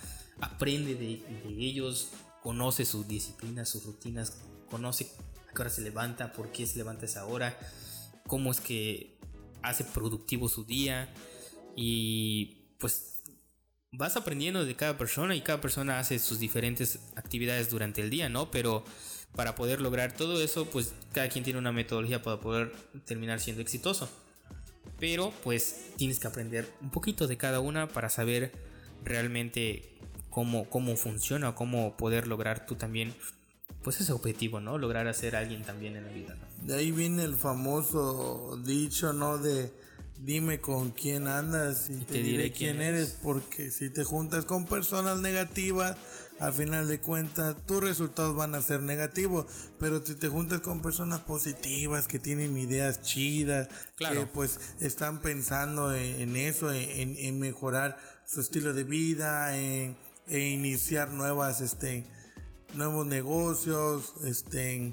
aprende 0.41 0.95
de, 0.95 1.23
ellos, 1.59 2.11
conoce 2.43 2.85
sus 2.85 3.07
disciplinas, 3.07 3.69
sus 3.69 3.85
rutinas, 3.85 4.39
conoce 4.71 5.11
a 5.49 5.53
qué 5.53 5.63
hora 5.63 5.71
se 5.71 5.83
levanta, 5.83 6.33
por 6.33 6.53
qué 6.53 6.67
se 6.67 6.79
levanta 6.79 7.05
esa 7.05 7.27
hora, 7.27 7.59
cómo 8.27 8.51
es 8.51 8.61
que 8.61 9.19
hace 9.63 9.85
productivo 9.85 10.49
su 10.49 10.65
día 10.65 11.13
y 11.77 12.60
pues 12.81 13.23
vas 13.93 14.17
aprendiendo 14.17 14.65
de 14.65 14.75
cada 14.75 14.99
persona 14.99 15.37
y 15.37 15.43
cada 15.43 15.61
persona 15.61 15.99
hace 15.99 16.19
sus 16.19 16.41
diferentes 16.41 16.99
actividades 17.17 17.71
durante 17.71 18.01
el 18.01 18.11
día, 18.11 18.29
¿no? 18.29 18.51
Pero 18.51 18.85
para 19.37 19.55
poder 19.55 19.81
lograr 19.81 20.13
todo 20.17 20.43
eso, 20.43 20.67
pues 20.67 20.93
cada 21.13 21.29
quien 21.29 21.45
tiene 21.45 21.59
una 21.59 21.73
metodología 21.73 22.23
para 22.23 22.41
poder 22.41 22.73
terminar 23.05 23.41
siendo 23.41 23.63
exitoso. 23.63 24.11
Pero 24.99 25.33
pues 25.45 25.93
tienes 25.97 26.19
que 26.19 26.27
aprender 26.27 26.69
un 26.81 26.91
poquito 26.91 27.27
de 27.27 27.37
cada 27.37 27.61
una 27.61 27.89
para 27.89 28.11
saber 28.11 28.53
realmente 29.05 29.99
cómo, 30.31 30.69
cómo 30.69 30.97
funciona, 30.97 31.55
cómo 31.55 31.97
poder 31.97 32.27
lograr 32.27 32.67
tú 32.67 32.75
también 32.75 33.15
pues 33.83 34.01
ese 34.01 34.13
objetivo, 34.13 34.61
¿no? 34.61 34.79
Lograr 34.79 35.09
hacer 35.09 35.37
alguien 35.37 35.63
también 35.63 35.97
en 35.97 36.05
la 36.05 36.13
vida, 36.13 36.37
De 36.63 36.75
ahí 36.75 36.91
viene 36.91 37.25
el 37.25 37.35
famoso 37.35 38.61
dicho, 38.65 39.13
¿no? 39.13 39.39
De 39.39 39.73
dime 40.23 40.61
con 40.61 40.91
quién 40.91 41.29
andas 41.29 41.89
y, 41.89 41.97
te, 42.05 42.23
diré, 42.23 42.53
quién, 42.53 42.81
eres. 42.81 43.17
porque 43.23 43.71
si 43.71 43.91
te 43.91 44.05
juntas 44.05 44.45
con 44.45 44.67
personas 44.67 45.19
negativas, 45.19 45.97
al 46.39 46.53
final 46.53 46.89
de 46.89 47.01
cuentas 47.01 47.57
tus 47.67 47.83
resultados 47.83 48.37
van 48.37 48.55
a 48.55 48.63
ser 48.63 48.83
negativos, 48.83 49.47
pero 49.79 50.05
si 50.05 50.15
te 50.15 50.29
juntas 50.29 50.61
con 50.61 50.83
personas 50.83 51.21
positivas 51.21 52.07
que 52.07 52.19
tienen 52.19 52.57
ideas 52.57 53.03
chidas, 53.03 53.69
que 53.97 54.27
pues 54.33 54.59
están 54.81 55.21
pensando 55.21 55.95
en, 55.95 56.37
eso, 56.37 56.73
en, 56.73 57.39
mejorar 57.39 57.99
su 58.27 58.41
estilo 58.41 58.73
de 58.73 58.85
vida, 58.85 59.57
en, 59.57 59.97
iniciar 60.29 61.11
nuevas, 61.11 61.61
este, 61.61 62.07
nuevos 62.75 63.07
negocios, 63.07 64.15
este, 64.25 64.93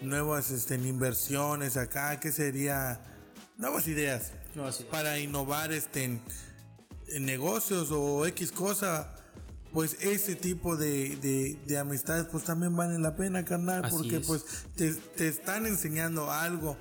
nuevas 0.00 0.50
este, 0.50 0.74
inversiones 0.74 1.76
acá, 1.76 2.20
que 2.20 2.30
sería 2.32 3.11
nuevas 3.62 3.86
ideas, 3.86 4.32
para 4.90 5.18
innovar 5.18 5.72
este, 5.72 6.04
en, 6.04 6.20
negocios 7.24 7.88
o 7.90 8.26
X 8.26 8.52
cosa. 8.52 9.14
Pues 9.72 9.96
ese 10.02 10.34
tipo 10.34 10.76
de, 10.76 11.56
de, 11.66 11.78
amistades 11.78 12.26
pues 12.30 12.44
también 12.44 12.76
valen 12.76 13.02
la 13.02 13.16
pena, 13.16 13.42
carnal, 13.42 13.88
porque 13.88 14.20
pues 14.20 14.44
te, 14.76 14.92
te, 14.92 15.28
están 15.28 15.64
enseñando 15.64 16.30
algo 16.30 16.76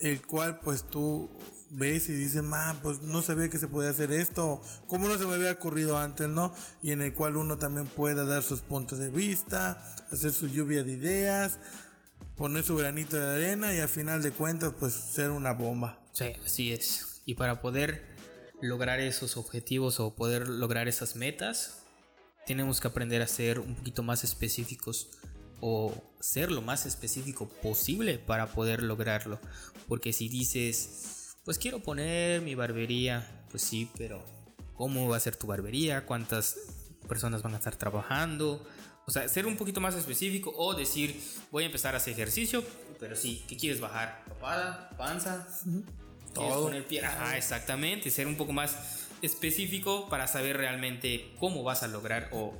el 0.00 0.20
cual 0.20 0.60
pues 0.60 0.82
tú 0.82 1.30
ves 1.70 2.10
y 2.10 2.12
dices, 2.12 2.42
man, 2.42 2.78
pues 2.82 3.00
no 3.00 3.22
sabía 3.22 3.48
que 3.48 3.56
se 3.56 3.66
podía 3.66 3.88
hacer 3.88 4.12
esto, 4.12 4.60
como 4.88 5.08
no 5.08 5.16
se 5.16 5.24
me 5.24 5.34
había 5.34 5.52
ocurrido 5.52 5.96
antes, 5.96 6.28
¿no? 6.28 6.52
Y 6.82 6.92
en 6.92 7.00
el 7.00 7.14
cual 7.14 7.36
uno 7.36 7.56
también 7.56 7.86
pueda 7.86 8.26
dar 8.26 8.42
sus 8.42 8.60
puntos 8.60 8.98
de 8.98 9.08
vista, 9.08 9.82
hacer 10.12 10.32
su 10.32 10.48
lluvia 10.48 10.84
de 10.84 10.92
ideas, 10.92 11.58
poner 12.36 12.62
su 12.62 12.76
granito 12.76 13.16
de 13.16 13.26
arena 13.26 13.72
y 13.72 13.80
al 13.80 13.88
final 13.88 14.22
de 14.22 14.32
cuentas 14.32 14.74
pues 14.78 14.92
ser 14.92 15.30
una 15.30 15.52
bomba. 15.52 15.98
Sí, 16.18 16.32
así 16.44 16.72
es. 16.72 17.22
Y 17.26 17.34
para 17.34 17.60
poder 17.60 18.04
lograr 18.60 18.98
esos 18.98 19.36
objetivos 19.36 20.00
o 20.00 20.16
poder 20.16 20.48
lograr 20.48 20.88
esas 20.88 21.14
metas, 21.14 21.84
tenemos 22.44 22.80
que 22.80 22.88
aprender 22.88 23.22
a 23.22 23.28
ser 23.28 23.60
un 23.60 23.76
poquito 23.76 24.02
más 24.02 24.24
específicos 24.24 25.10
o 25.60 25.94
ser 26.18 26.50
lo 26.50 26.60
más 26.60 26.86
específico 26.86 27.48
posible 27.48 28.18
para 28.18 28.48
poder 28.48 28.82
lograrlo. 28.82 29.38
Porque 29.86 30.12
si 30.12 30.28
dices, 30.28 31.36
pues 31.44 31.56
quiero 31.56 31.84
poner 31.84 32.42
mi 32.42 32.56
barbería, 32.56 33.44
pues 33.52 33.62
sí, 33.62 33.88
pero 33.96 34.24
¿cómo 34.74 35.08
va 35.08 35.18
a 35.18 35.20
ser 35.20 35.36
tu 35.36 35.46
barbería? 35.46 36.04
¿Cuántas 36.04 36.56
personas 37.06 37.42
van 37.42 37.54
a 37.54 37.58
estar 37.58 37.76
trabajando? 37.76 38.66
O 39.06 39.12
sea, 39.12 39.28
ser 39.28 39.46
un 39.46 39.56
poquito 39.56 39.80
más 39.80 39.94
específico 39.94 40.52
o 40.56 40.74
decir, 40.74 41.22
voy 41.52 41.62
a 41.62 41.66
empezar 41.66 41.94
a 41.94 41.98
hacer 41.98 42.14
ejercicio, 42.14 42.64
pero 42.98 43.14
sí, 43.14 43.44
¿qué 43.46 43.56
quieres 43.56 43.80
bajar? 43.80 44.24
¿Papada? 44.26 44.90
¿Panza? 44.98 45.46
Todo. 46.34 46.64
Poner 46.64 46.86
pie? 46.86 47.04
Ajá, 47.04 47.36
exactamente. 47.36 48.10
Ser 48.10 48.26
un 48.26 48.36
poco 48.36 48.52
más 48.52 49.08
específico 49.22 50.08
para 50.08 50.26
saber 50.26 50.56
realmente 50.56 51.32
cómo 51.38 51.62
vas 51.62 51.82
a 51.82 51.88
lograr 51.88 52.28
o 52.32 52.54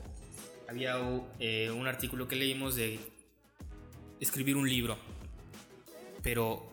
había 0.69 0.97
eh, 1.39 1.71
un 1.71 1.87
artículo 1.87 2.29
que 2.29 2.37
leímos 2.37 2.75
de 2.75 2.99
escribir 4.21 4.57
un 4.57 4.69
libro, 4.69 4.99
pero 6.23 6.69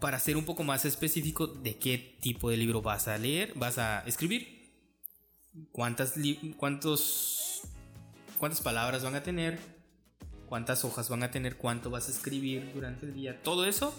para 0.00 0.18
ser 0.18 0.36
un 0.36 0.44
poco 0.44 0.64
más 0.64 0.84
específico 0.84 1.46
de 1.46 1.76
qué 1.76 2.16
tipo 2.20 2.50
de 2.50 2.56
libro 2.56 2.82
vas 2.82 3.06
a 3.06 3.16
leer, 3.18 3.52
vas 3.54 3.78
a 3.78 4.02
escribir, 4.06 4.72
cuántas, 5.70 6.14
cuántos 6.56 7.62
cuántas 8.38 8.60
palabras 8.60 9.02
van 9.04 9.14
a 9.14 9.22
tener, 9.22 9.58
cuántas 10.46 10.84
hojas 10.84 11.08
van 11.08 11.22
a 11.22 11.30
tener, 11.30 11.56
cuánto 11.56 11.90
vas 11.90 12.08
a 12.08 12.10
escribir 12.10 12.72
durante 12.74 13.06
el 13.06 13.14
día. 13.14 13.42
Todo 13.42 13.64
eso 13.64 13.94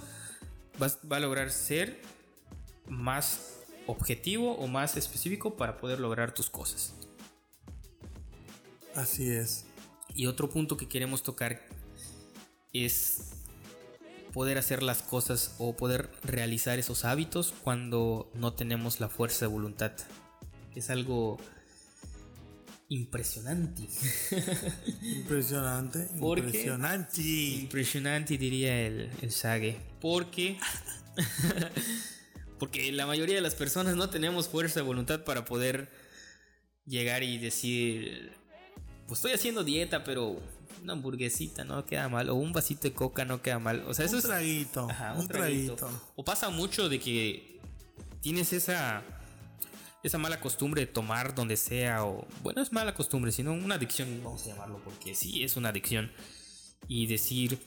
va 0.82 1.18
a 1.18 1.20
lograr 1.20 1.52
ser 1.52 2.02
más 2.88 3.56
objetivo 3.88 4.54
o 4.56 4.68
más 4.68 4.98
específico 4.98 5.56
para 5.56 5.78
poder 5.78 6.00
lograr 6.00 6.34
tus 6.34 6.50
cosas. 6.50 6.94
Así 8.96 9.30
es. 9.30 9.66
Y 10.14 10.28
otro 10.28 10.50
punto 10.50 10.78
que 10.78 10.88
queremos 10.88 11.24
tocar 11.24 11.62
es 12.74 13.32
poder 14.34 14.58
hacer 14.58 14.84
las 14.84 15.02
cosas 15.02 15.56
o 15.60 15.76
poder 15.76 16.10
realizar 16.24 16.80
esos 16.80 17.06
hábitos 17.06 17.54
cuando 17.64 18.30
no 18.34 18.54
tenemos 18.54 19.00
la 19.00 19.10
fuerza 19.10 19.46
de 19.46 19.52
voluntad. 19.52 19.94
Es 20.76 20.90
algo 20.90 21.38
impresionante. 22.90 23.84
Impresionante. 25.02 26.10
impresionante. 26.16 27.22
Impresionante 27.22 28.38
diría 28.38 28.82
el, 28.86 29.10
el 29.22 29.32
Sage. 29.32 29.78
Porque. 30.00 30.60
porque 32.60 32.92
la 32.92 33.06
mayoría 33.06 33.36
de 33.36 33.42
las 33.42 33.56
personas 33.56 33.96
no 33.96 34.10
tenemos 34.10 34.48
fuerza 34.48 34.80
de 34.80 34.86
voluntad 34.86 35.24
para 35.24 35.46
poder 35.46 35.92
llegar 36.86 37.24
y 37.24 37.38
decir. 37.38 38.34
Pues 39.08 39.20
estoy 39.20 39.34
haciendo 39.34 39.64
dieta, 39.64 40.04
pero 40.04 40.42
una 40.82 40.94
hamburguesita 40.94 41.64
no 41.64 41.86
queda 41.86 42.10
mal. 42.10 42.30
O 42.30 42.36
un 42.36 42.54
vasito 42.54 42.84
de 42.84 42.94
coca 42.94 43.26
no 43.26 43.42
queda 43.42 43.60
mal. 43.60 43.84
O 43.88 43.94
sea, 43.94 44.06
eso 44.06 44.18
un 44.18 44.22
Traguito, 44.22 44.88
un, 45.18 45.28
traguito. 45.28 46.12
O 46.16 46.24
pasa 46.24 46.50
mucho 46.50 46.90
de 46.90 47.00
que 47.00 47.60
tienes 48.22 48.54
esa 48.54 49.04
esa 50.06 50.18
mala 50.20 50.40
costumbre 50.40 50.82
de 50.82 50.88
tomar 50.88 51.34
donde 51.34 51.58
sea, 51.58 52.06
o 52.06 52.28
bueno, 52.44 52.62
es 52.62 52.72
mala 52.72 52.94
costumbre, 52.94 53.32
sino 53.32 53.54
una 53.54 53.76
adicción, 53.76 54.22
vamos 54.24 54.44
a 54.46 54.50
llamarlo, 54.50 54.80
porque 54.84 55.16
sí 55.16 55.44
es 55.44 55.58
una 55.58 55.70
adicción. 55.70 56.12
Y 56.88 57.08
decir, 57.08 57.60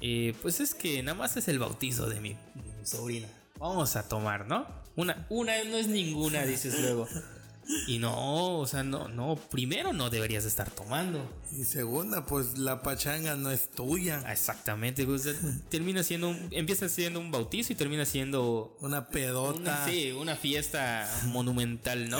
eh, 0.00 0.34
pues 0.42 0.58
es 0.58 0.74
que 0.74 1.02
nada 1.02 1.16
más 1.16 1.36
es 1.36 1.46
el 1.46 1.60
bautizo 1.60 2.08
de 2.08 2.20
mi, 2.20 2.30
de 2.30 2.72
mi 2.78 2.84
sobrina. 2.84 3.28
Vamos 3.58 3.94
a 3.94 4.08
tomar, 4.08 4.48
¿no? 4.48 4.66
Una, 4.96 5.26
una 5.30 5.62
no 5.64 5.76
es 5.76 5.86
ninguna, 5.86 6.44
dices 6.44 6.80
luego. 6.80 7.08
Y 7.86 7.98
no, 7.98 8.58
o 8.58 8.66
sea, 8.66 8.82
no, 8.82 9.08
no, 9.08 9.36
primero 9.36 9.92
no 9.92 10.10
deberías 10.10 10.44
estar 10.44 10.70
tomando. 10.70 11.24
Y 11.52 11.64
segunda, 11.64 12.26
pues 12.26 12.58
la 12.58 12.82
pachanga 12.82 13.36
no 13.36 13.50
es 13.50 13.70
tuya. 13.70 14.22
Exactamente, 14.30 15.04
pues, 15.06 15.28
termina 15.68 16.02
siendo, 16.02 16.34
empieza 16.50 16.88
siendo 16.88 17.20
un 17.20 17.30
bautizo 17.30 17.72
y 17.72 17.76
termina 17.76 18.04
siendo... 18.04 18.76
Una 18.80 19.08
pedota. 19.08 19.86
sí, 19.88 20.12
una 20.12 20.36
fiesta 20.36 21.08
monumental, 21.26 22.08
¿no? 22.10 22.18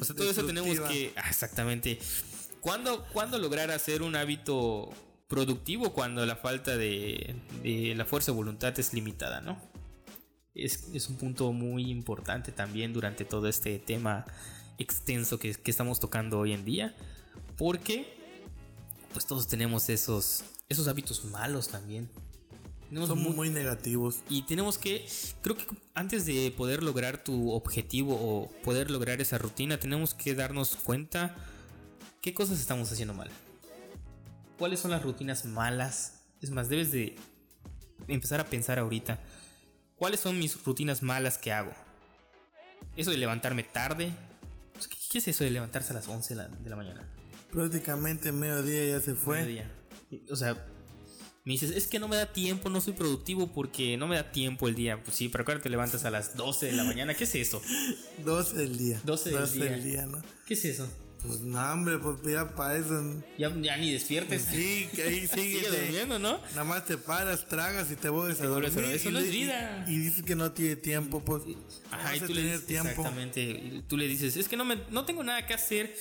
O 0.00 0.04
sea, 0.04 0.16
todo 0.16 0.30
eso 0.30 0.44
tenemos 0.44 0.80
que... 0.80 1.12
Ah, 1.16 1.28
exactamente. 1.28 1.98
¿Cuándo, 2.60 3.06
¿Cuándo 3.12 3.38
lograr 3.38 3.70
hacer 3.70 4.02
un 4.02 4.16
hábito 4.16 4.90
productivo 5.28 5.92
cuando 5.92 6.26
la 6.26 6.36
falta 6.36 6.76
de, 6.76 7.36
de 7.62 7.94
la 7.94 8.04
fuerza 8.04 8.32
de 8.32 8.36
voluntad 8.36 8.78
es 8.78 8.92
limitada, 8.92 9.40
¿no? 9.40 9.60
Es, 10.54 10.88
es 10.92 11.08
un 11.08 11.16
punto 11.16 11.52
muy 11.52 11.90
importante 11.90 12.50
también 12.50 12.92
durante 12.92 13.24
todo 13.24 13.48
este 13.48 13.78
tema 13.78 14.26
extenso 14.80 15.38
que, 15.38 15.56
estamos 15.64 16.00
tocando 16.00 16.38
hoy 16.38 16.52
en 16.52 16.64
día. 16.64 16.94
Porque 17.56 18.18
pues 19.12 19.26
todos 19.26 19.46
tenemos 19.46 19.88
esos, 19.88 20.44
esos 20.68 20.88
hábitos 20.88 21.24
malos 21.24 21.68
también. 21.68 22.08
Son 23.06 23.22
muy, 23.36 23.50
negativos. 23.50 24.20
Y 24.28 24.42
tenemos 24.42 24.76
que, 24.76 25.06
creo 25.42 25.56
que 25.56 25.64
antes 25.94 26.26
de 26.26 26.52
poder 26.56 26.82
lograr 26.82 27.22
tu 27.22 27.52
objetivo 27.52 28.14
o 28.14 28.48
poder 28.64 28.90
lograr 28.90 29.20
esa 29.20 29.38
rutina, 29.38 29.78
tenemos 29.78 30.12
que 30.12 30.34
darnos 30.34 30.74
cuenta 30.74 31.36
qué 32.20 32.34
cosas 32.34 32.58
estamos 32.58 32.90
haciendo 32.90 33.14
mal. 33.14 33.30
¿Cuáles 34.58 34.80
son 34.80 34.90
las 34.90 35.02
rutinas 35.02 35.44
malas? 35.44 36.20
Es 36.42 36.50
más, 36.50 36.68
debes 36.68 36.90
de 36.90 37.16
empezar 38.08 38.40
a 38.40 38.46
pensar 38.46 38.80
ahorita. 38.80 39.20
¿Cuáles 39.96 40.18
son 40.18 40.38
mis 40.38 40.62
rutinas 40.64 41.02
malas 41.02 41.38
que 41.38 41.52
hago? 41.52 41.72
Eso 42.96 43.12
de 43.12 43.18
levantarme 43.18 43.62
tarde, 43.62 44.12
¿Qué 45.10 45.18
es 45.18 45.26
eso 45.26 45.42
de 45.42 45.50
levantarse 45.50 45.90
a 45.90 45.94
las 45.94 46.06
11 46.06 46.36
de 46.36 46.70
la 46.70 46.76
mañana? 46.76 47.04
Prácticamente 47.52 48.30
mediodía 48.30 48.96
ya 48.96 49.00
se 49.00 49.16
fue. 49.16 49.40
Mediodía. 49.40 49.68
O 50.30 50.36
sea, 50.36 50.54
me 51.44 51.54
dices, 51.54 51.72
es 51.72 51.88
que 51.88 51.98
no 51.98 52.06
me 52.06 52.14
da 52.14 52.32
tiempo, 52.32 52.70
no 52.70 52.80
soy 52.80 52.92
productivo 52.92 53.52
porque 53.52 53.96
no 53.96 54.06
me 54.06 54.14
da 54.14 54.30
tiempo 54.30 54.68
el 54.68 54.76
día. 54.76 55.02
Pues 55.02 55.16
sí, 55.16 55.28
pero 55.28 55.44
claro, 55.44 55.60
te 55.60 55.68
levantas 55.68 56.04
a 56.04 56.10
las 56.10 56.36
12 56.36 56.66
de 56.66 56.72
la 56.74 56.84
mañana. 56.84 57.14
¿Qué 57.14 57.24
es 57.24 57.34
eso? 57.34 57.60
12 58.24 58.56
del 58.56 58.78
día. 58.78 59.00
12 59.02 59.30
del 59.30 59.52
día. 59.52 59.64
del 59.64 59.82
día, 59.82 60.06
¿no? 60.06 60.22
¿Qué 60.46 60.54
es 60.54 60.64
eso? 60.64 60.88
Pues 61.26 61.40
no, 61.40 61.60
hombre, 61.72 61.98
pues 61.98 62.16
ya 62.22 62.48
para 62.54 62.78
eso. 62.78 63.22
Ya, 63.36 63.54
ya 63.60 63.76
ni 63.76 63.92
despiertes. 63.92 64.42
Sí, 64.50 64.88
que 64.94 65.02
ahí 65.02 65.26
sigue. 65.32 65.68
Durmiendo, 65.68 66.18
¿no? 66.18 66.40
Nada 66.50 66.64
más 66.64 66.86
te 66.86 66.96
paras, 66.96 67.46
tragas 67.46 67.90
y 67.90 67.96
te 67.96 68.08
vuelves 68.08 68.40
a 68.40 68.46
dormir. 68.46 68.72
a. 68.84 68.92
Eso 68.92 69.10
y 69.10 69.12
no 69.12 69.18
es 69.18 69.30
vida. 69.30 69.84
Y, 69.86 69.92
y 69.94 69.98
dices 69.98 70.22
que 70.24 70.34
no 70.34 70.52
tiene 70.52 70.76
tiempo, 70.76 71.20
pues. 71.22 71.42
Ajá, 71.90 72.16
y 72.16 72.20
a 72.20 72.26
tú 72.26 72.32
le 72.32 72.42
dices, 72.42 72.66
tiempo. 72.66 72.88
exactamente, 72.88 73.40
y 73.42 73.84
tú 73.86 73.96
le 73.98 74.06
dices, 74.08 74.36
es 74.36 74.48
que 74.48 74.56
no, 74.56 74.64
me, 74.64 74.76
no 74.90 75.04
tengo 75.04 75.22
nada 75.22 75.46
que 75.46 75.52
hacer, 75.54 75.94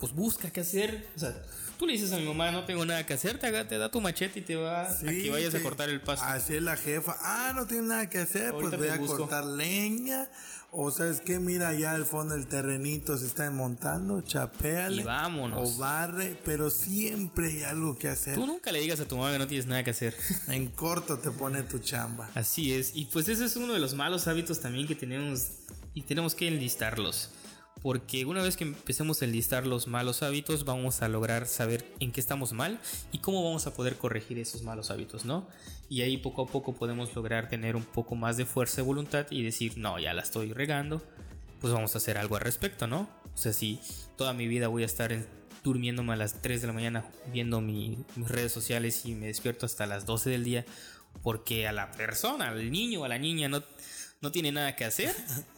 pues 0.00 0.12
busca 0.12 0.50
qué 0.50 0.60
hacer. 0.60 1.06
O 1.14 1.20
sea, 1.20 1.40
tú 1.78 1.86
le 1.86 1.92
dices 1.92 2.12
a 2.12 2.16
mi 2.18 2.26
mamá, 2.26 2.50
no 2.50 2.64
tengo 2.64 2.84
nada 2.84 3.06
que 3.06 3.14
hacer, 3.14 3.38
te, 3.38 3.64
te 3.64 3.78
da 3.78 3.90
tu 3.90 4.00
machete 4.00 4.40
y 4.40 4.42
te 4.42 4.56
va 4.56 4.90
a 4.90 4.98
que 4.98 5.30
vayas 5.30 5.54
a 5.54 5.58
sí. 5.58 5.62
cortar 5.62 5.88
el 5.88 6.00
pasto. 6.00 6.24
Así 6.26 6.56
es 6.56 6.62
la 6.62 6.76
jefa. 6.76 7.16
Ah, 7.20 7.52
no 7.54 7.66
tiene 7.66 7.86
nada 7.86 8.10
que 8.10 8.18
hacer, 8.18 8.48
Ahorita 8.48 8.76
pues 8.76 8.80
voy 8.80 8.88
a 8.88 8.96
busco. 8.98 9.18
cortar 9.18 9.44
leña. 9.44 10.28
O 10.70 10.90
sabes 10.90 11.22
qué, 11.22 11.38
mira, 11.38 11.68
allá 11.68 11.92
al 11.92 12.04
fondo 12.04 12.34
el 12.34 12.46
terrenito 12.46 13.16
se 13.16 13.24
está 13.26 13.50
montando, 13.50 14.20
chapéale. 14.20 15.00
Y 15.00 15.04
vámonos. 15.04 15.76
O 15.76 15.78
barre, 15.78 16.38
pero 16.44 16.68
siempre 16.68 17.46
hay 17.46 17.62
algo 17.62 17.96
que 17.96 18.08
hacer. 18.08 18.34
Tú 18.34 18.46
nunca 18.46 18.70
le 18.70 18.80
digas 18.80 19.00
a 19.00 19.08
tu 19.08 19.16
mamá 19.16 19.32
que 19.32 19.38
no 19.38 19.46
tienes 19.46 19.66
nada 19.66 19.82
que 19.82 19.90
hacer. 19.90 20.14
En 20.48 20.68
corto 20.68 21.18
te 21.18 21.30
pone 21.30 21.62
tu 21.62 21.78
chamba. 21.78 22.28
Así 22.34 22.74
es, 22.74 22.94
y 22.94 23.06
pues 23.06 23.28
ese 23.28 23.46
es 23.46 23.56
uno 23.56 23.72
de 23.72 23.78
los 23.78 23.94
malos 23.94 24.28
hábitos 24.28 24.60
también 24.60 24.86
que 24.86 24.94
tenemos 24.94 25.48
y 25.94 26.02
tenemos 26.02 26.34
que 26.34 26.48
enlistarlos. 26.48 27.30
Porque 27.82 28.24
una 28.24 28.42
vez 28.42 28.56
que 28.56 28.64
empecemos 28.64 29.22
a 29.22 29.24
enlistar 29.24 29.66
los 29.66 29.86
malos 29.86 30.22
hábitos, 30.22 30.64
vamos 30.64 31.00
a 31.02 31.08
lograr 31.08 31.46
saber 31.46 31.84
en 32.00 32.10
qué 32.10 32.20
estamos 32.20 32.52
mal 32.52 32.80
y 33.12 33.18
cómo 33.18 33.44
vamos 33.44 33.66
a 33.68 33.74
poder 33.74 33.96
corregir 33.96 34.38
esos 34.38 34.62
malos 34.62 34.90
hábitos, 34.90 35.24
¿no? 35.24 35.46
Y 35.88 36.02
ahí 36.02 36.16
poco 36.16 36.42
a 36.42 36.46
poco 36.46 36.74
podemos 36.74 37.14
lograr 37.14 37.48
tener 37.48 37.76
un 37.76 37.84
poco 37.84 38.16
más 38.16 38.36
de 38.36 38.46
fuerza 38.46 38.76
de 38.76 38.82
voluntad 38.82 39.26
y 39.30 39.42
decir, 39.44 39.78
no, 39.78 39.98
ya 39.98 40.12
la 40.12 40.22
estoy 40.22 40.52
regando, 40.52 41.02
pues 41.60 41.72
vamos 41.72 41.94
a 41.94 41.98
hacer 41.98 42.18
algo 42.18 42.34
al 42.36 42.42
respecto, 42.42 42.86
¿no? 42.88 43.08
O 43.32 43.36
sea, 43.36 43.52
si 43.52 43.78
toda 44.16 44.32
mi 44.32 44.48
vida 44.48 44.66
voy 44.68 44.82
a 44.82 44.86
estar 44.86 45.12
en- 45.12 45.26
durmiéndome 45.62 46.12
a 46.12 46.16
las 46.16 46.42
3 46.42 46.60
de 46.60 46.66
la 46.66 46.72
mañana 46.72 47.04
viendo 47.32 47.60
mi- 47.60 47.98
mis 48.16 48.28
redes 48.28 48.50
sociales 48.52 49.02
y 49.06 49.14
me 49.14 49.26
despierto 49.26 49.66
hasta 49.66 49.86
las 49.86 50.04
12 50.06 50.30
del 50.30 50.42
día 50.44 50.64
porque 51.22 51.66
a 51.68 51.72
la 51.72 51.90
persona, 51.92 52.48
al 52.48 52.70
niño 52.72 53.00
o 53.00 53.04
a 53.04 53.08
la 53.08 53.18
niña 53.18 53.48
no, 53.48 53.62
no 54.20 54.32
tiene 54.32 54.50
nada 54.52 54.74
que 54.76 54.84
hacer. 54.84 55.14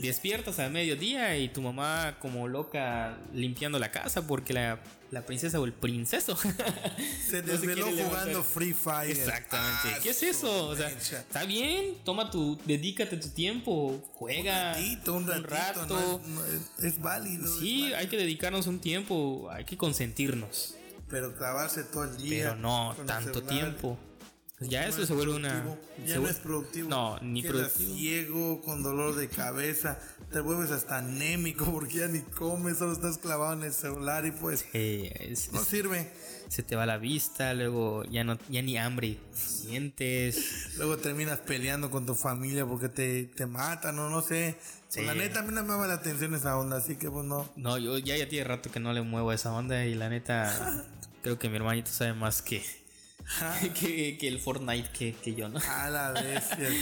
Despiertas 0.00 0.58
a 0.58 0.68
mediodía 0.68 1.36
y 1.36 1.48
tu 1.48 1.62
mamá 1.62 2.16
como 2.20 2.48
loca 2.48 3.16
limpiando 3.32 3.78
la 3.78 3.90
casa 3.92 4.26
porque 4.26 4.52
la, 4.52 4.80
la 5.10 5.24
princesa 5.24 5.60
o 5.60 5.64
el 5.64 5.72
princeso 5.72 6.36
Se 6.36 6.46
no 6.46 7.28
se 7.30 7.42
desveló 7.42 7.86
jugando 7.86 8.42
Free 8.42 8.72
Fire. 8.72 9.10
Exactamente. 9.10 9.88
Ah, 9.94 9.98
¿Qué 10.02 10.10
es 10.10 10.22
eso? 10.22 10.66
O 10.68 10.76
sea, 10.76 10.88
está 10.88 11.44
bien, 11.44 11.94
toma 12.04 12.30
tu, 12.30 12.58
dedícate 12.64 13.16
tu 13.18 13.28
tiempo, 13.28 14.02
juega 14.14 14.70
Un 14.70 14.74
ratito, 14.74 15.14
un 15.14 15.26
ratito. 15.26 15.48
rato. 15.48 16.20
no 16.26 16.44
es, 16.44 16.58
no 16.58 16.84
es- 16.84 16.84
es 16.84 17.00
válido. 17.00 17.44
es 17.44 17.58
Sí, 17.60 17.80
válido. 17.82 17.98
hay 17.98 18.06
que 18.08 18.16
dedicarnos 18.16 18.66
un 18.66 18.80
tiempo, 18.80 19.48
hay 19.52 19.64
que 19.64 19.76
consentirnos, 19.76 20.74
Pero 21.08 21.34
clavarse 21.36 21.84
todo 21.84 22.04
el 22.04 22.16
día. 22.18 22.44
pero 22.50 22.56
no 22.56 22.96
tanto 23.06 23.42
tiempo. 23.42 23.98
Ya 24.60 24.82
no 24.82 24.88
eso 24.88 25.02
es 25.02 25.08
se 25.08 25.14
vuelve 25.14 25.34
una 25.34 25.64
Ya 26.04 26.14
se 26.14 26.20
no 26.20 26.28
es 26.28 26.36
productivo. 26.36 26.88
No, 26.88 27.18
ni 27.20 27.42
Quedas 27.42 27.54
productivo. 27.72 27.94
ciego, 27.96 28.60
con 28.62 28.82
dolor 28.82 29.14
de 29.14 29.28
cabeza. 29.28 29.98
Te 30.32 30.40
vuelves 30.40 30.70
hasta 30.72 30.98
anémico 30.98 31.64
porque 31.72 31.98
ya 31.98 32.08
ni 32.08 32.20
comes, 32.22 32.78
solo 32.78 32.92
estás 32.92 33.18
clavado 33.18 33.52
en 33.52 33.62
el 33.62 33.72
celular 33.72 34.26
y 34.26 34.32
pues 34.32 34.66
es- 34.72 35.52
no 35.52 35.60
sirve. 35.62 36.10
se 36.48 36.62
te 36.62 36.74
va 36.76 36.86
la 36.86 36.98
vista, 36.98 37.54
luego 37.54 38.04
ya 38.04 38.24
no 38.24 38.36
ya 38.48 38.62
ni 38.62 38.76
hambre 38.78 39.18
sientes. 39.32 40.74
Luego 40.76 40.96
terminas 40.96 41.38
peleando 41.40 41.90
con 41.90 42.06
tu 42.06 42.14
familia 42.14 42.64
porque 42.66 42.88
te, 42.88 43.24
te 43.24 43.46
matan 43.46 43.98
o 43.98 44.08
no 44.10 44.22
sé. 44.22 44.56
Sí. 44.88 45.02
La 45.02 45.14
neta 45.14 45.40
a 45.40 45.42
mí 45.42 45.52
no 45.52 45.62
me 45.62 45.68
llama 45.68 45.86
la 45.86 45.94
atención 45.94 46.34
esa 46.34 46.56
onda, 46.58 46.78
así 46.78 46.96
que 46.96 47.10
pues 47.10 47.24
no. 47.24 47.48
No, 47.56 47.76
yo 47.78 47.98
ya, 47.98 48.16
ya 48.16 48.28
tiene 48.28 48.44
rato 48.44 48.70
que 48.70 48.80
no 48.80 48.92
le 48.92 49.02
muevo 49.02 49.30
a 49.30 49.34
esa 49.34 49.52
onda 49.52 49.84
y 49.84 49.94
la 49.94 50.08
neta 50.08 50.84
creo 51.22 51.38
que 51.38 51.48
mi 51.48 51.56
hermanito 51.56 51.90
sabe 51.90 52.14
más 52.14 52.40
que 52.42 52.64
que, 53.80 54.16
que 54.18 54.28
el 54.28 54.38
Fortnite 54.38 54.90
que, 54.90 55.12
que 55.14 55.34
yo, 55.34 55.48
¿no? 55.48 55.58
A 55.68 55.90
la 55.90 56.12
bestia. 56.12 56.68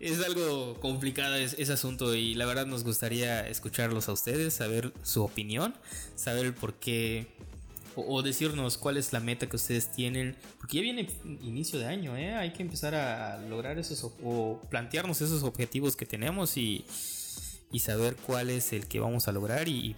Es 0.00 0.22
algo 0.22 0.78
complicado 0.78 1.34
es- 1.34 1.56
ese 1.58 1.72
asunto 1.72 2.14
y 2.14 2.34
la 2.34 2.46
verdad 2.46 2.66
nos 2.66 2.84
gustaría 2.84 3.48
escucharlos 3.48 4.08
a 4.08 4.12
ustedes, 4.12 4.54
saber 4.54 4.92
su 5.02 5.24
opinión, 5.24 5.74
saber 6.14 6.54
por 6.54 6.74
qué 6.74 7.26
o, 7.96 8.22
decirnos 8.22 8.78
cuál 8.78 8.96
es 8.96 9.12
la 9.12 9.18
meta 9.18 9.48
que 9.48 9.56
ustedes 9.56 9.90
tienen, 9.90 10.36
porque 10.60 10.76
ya 10.76 10.82
viene 10.82 11.10
inicio 11.42 11.80
de 11.80 11.86
año, 11.86 12.16
¿eh? 12.16 12.32
hay 12.36 12.52
que 12.52 12.62
empezar 12.62 12.94
a 12.94 13.38
lograr 13.48 13.76
esos 13.76 14.12
o 14.22 14.62
plantearnos 14.70 15.20
esos 15.20 15.42
objetivos 15.42 15.96
que 15.96 16.06
tenemos 16.06 16.56
y, 16.56 16.84
y 17.72 17.80
saber 17.80 18.14
cuál 18.14 18.50
es 18.50 18.72
el 18.72 18.86
que 18.86 19.00
vamos 19.00 19.26
a 19.26 19.32
lograr 19.32 19.66
y 19.66 19.96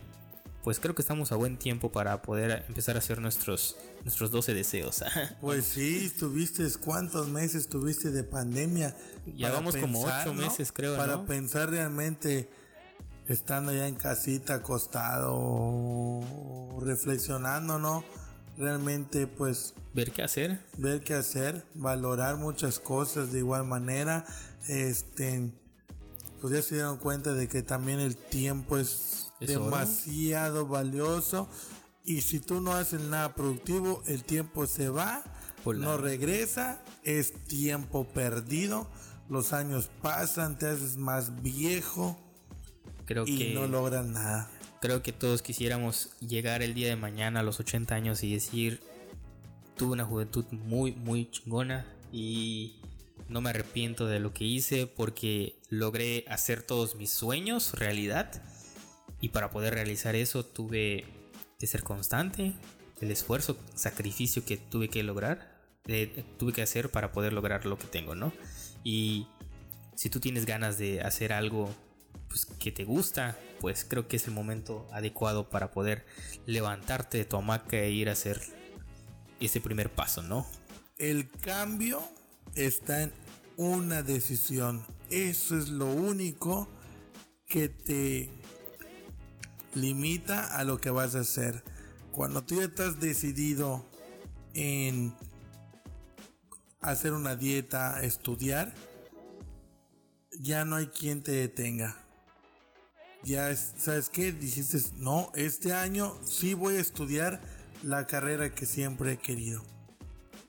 pues 0.64 0.78
creo 0.80 0.94
que 0.94 1.02
estamos 1.02 1.32
a 1.32 1.36
buen 1.36 1.56
tiempo 1.58 1.90
para 1.90 2.20
poder 2.22 2.64
empezar 2.68 2.96
a 2.96 2.98
hacer 2.98 3.20
nuestros 3.20 3.76
nuestros 4.04 4.30
12 4.30 4.54
deseos. 4.54 5.02
Pues 5.40 5.64
sí, 5.64 6.12
tuviste 6.18 6.66
cuántos 6.84 7.28
meses 7.28 7.68
tuviste 7.68 8.10
de 8.10 8.24
pandemia. 8.24 8.94
Ya 9.36 9.50
vamos 9.50 9.76
como 9.76 10.02
ocho 10.02 10.26
¿no? 10.26 10.34
meses, 10.34 10.70
creo, 10.72 10.96
Para 10.96 11.16
¿no? 11.16 11.26
pensar 11.26 11.70
realmente, 11.70 12.48
estando 13.28 13.72
ya 13.72 13.86
en 13.88 13.94
casita, 13.94 14.54
acostado, 14.54 16.20
reflexionando, 16.80 17.78
¿no? 17.78 18.04
Realmente, 18.58 19.26
pues, 19.26 19.74
Ver 19.94 20.12
qué 20.12 20.22
hacer. 20.22 20.60
ver 20.76 21.00
qué 21.02 21.14
hacer, 21.14 21.64
valorar 21.74 22.36
muchas 22.36 22.78
cosas 22.78 23.32
de 23.32 23.38
igual 23.38 23.64
manera. 23.64 24.24
Este, 24.68 25.50
pues 26.40 26.52
ya 26.54 26.62
se 26.62 26.74
dieron 26.76 26.98
cuenta 26.98 27.32
de 27.32 27.48
que 27.48 27.62
también 27.62 28.00
el 28.00 28.16
tiempo 28.16 28.76
es, 28.78 29.29
Demasiado 29.40 30.66
valioso. 30.66 31.48
Y 32.04 32.22
si 32.22 32.40
tú 32.40 32.60
no 32.60 32.72
haces 32.72 33.00
nada 33.02 33.34
productivo, 33.34 34.02
el 34.06 34.24
tiempo 34.24 34.66
se 34.66 34.88
va, 34.88 35.22
no 35.64 35.96
regresa, 35.96 36.82
es 37.04 37.32
tiempo 37.44 38.08
perdido. 38.08 38.88
Los 39.28 39.52
años 39.52 39.90
pasan, 40.02 40.58
te 40.58 40.66
haces 40.66 40.96
más 40.96 41.42
viejo 41.42 42.18
Creo 43.04 43.24
y 43.26 43.38
que 43.38 43.54
no 43.54 43.66
logras 43.66 44.06
nada. 44.06 44.50
Creo 44.80 45.02
que 45.02 45.12
todos 45.12 45.42
quisiéramos 45.42 46.10
llegar 46.20 46.62
el 46.62 46.74
día 46.74 46.88
de 46.88 46.96
mañana 46.96 47.40
a 47.40 47.42
los 47.42 47.60
80 47.60 47.94
años 47.94 48.22
y 48.24 48.32
decir, 48.32 48.80
tuve 49.76 49.92
una 49.92 50.04
juventud 50.04 50.44
muy, 50.50 50.92
muy 50.92 51.30
chingona 51.30 51.86
y 52.12 52.80
no 53.28 53.40
me 53.40 53.50
arrepiento 53.50 54.06
de 54.06 54.20
lo 54.20 54.32
que 54.32 54.44
hice 54.44 54.86
porque 54.86 55.60
logré 55.68 56.24
hacer 56.28 56.62
todos 56.62 56.96
mis 56.96 57.10
sueños 57.10 57.74
realidad 57.74 58.42
y 59.20 59.28
para 59.30 59.50
poder 59.50 59.74
realizar 59.74 60.14
eso 60.16 60.44
tuve 60.44 61.04
que 61.58 61.66
ser 61.66 61.82
constante, 61.82 62.54
el 63.00 63.10
esfuerzo, 63.10 63.56
sacrificio 63.74 64.44
que 64.44 64.56
tuve 64.56 64.88
que 64.88 65.02
lograr, 65.02 65.60
tuve 66.38 66.52
que 66.52 66.62
hacer 66.62 66.90
para 66.90 67.12
poder 67.12 67.32
lograr 67.32 67.66
lo 67.66 67.78
que 67.78 67.86
tengo, 67.86 68.14
¿no? 68.14 68.32
Y 68.84 69.26
si 69.94 70.08
tú 70.08 70.20
tienes 70.20 70.46
ganas 70.46 70.78
de 70.78 71.02
hacer 71.02 71.32
algo 71.32 71.74
pues, 72.28 72.46
que 72.46 72.72
te 72.72 72.84
gusta, 72.84 73.38
pues 73.60 73.84
creo 73.84 74.08
que 74.08 74.16
es 74.16 74.26
el 74.26 74.32
momento 74.32 74.88
adecuado 74.92 75.50
para 75.50 75.70
poder 75.70 76.06
levantarte 76.46 77.18
de 77.18 77.24
tu 77.24 77.36
hamaca 77.36 77.76
e 77.76 77.90
ir 77.90 78.08
a 78.08 78.12
hacer 78.12 78.40
ese 79.40 79.60
primer 79.60 79.90
paso, 79.90 80.22
¿no? 80.22 80.46
El 80.96 81.28
cambio 81.30 82.02
está 82.54 83.02
en 83.02 83.12
una 83.56 84.02
decisión. 84.02 84.84
Eso 85.10 85.58
es 85.58 85.68
lo 85.68 85.86
único 85.86 86.68
que 87.46 87.68
te 87.68 88.30
limita 89.74 90.56
a 90.56 90.64
lo 90.64 90.78
que 90.80 90.90
vas 90.90 91.14
a 91.14 91.20
hacer. 91.20 91.62
Cuando 92.12 92.42
tú 92.42 92.56
ya 92.56 92.64
estás 92.64 93.00
decidido 93.00 93.84
en 94.54 95.14
hacer 96.80 97.12
una 97.12 97.36
dieta, 97.36 98.02
estudiar, 98.02 98.74
ya 100.38 100.64
no 100.64 100.76
hay 100.76 100.86
quien 100.86 101.22
te 101.22 101.32
detenga. 101.32 101.96
Ya, 103.22 103.50
es- 103.50 103.74
¿sabes 103.76 104.08
qué? 104.08 104.32
Dijiste, 104.32 104.78
no, 104.96 105.30
este 105.34 105.72
año 105.74 106.16
sí 106.24 106.54
voy 106.54 106.76
a 106.76 106.80
estudiar 106.80 107.40
la 107.82 108.06
carrera 108.06 108.54
que 108.54 108.66
siempre 108.66 109.12
he 109.12 109.18
querido. 109.18 109.62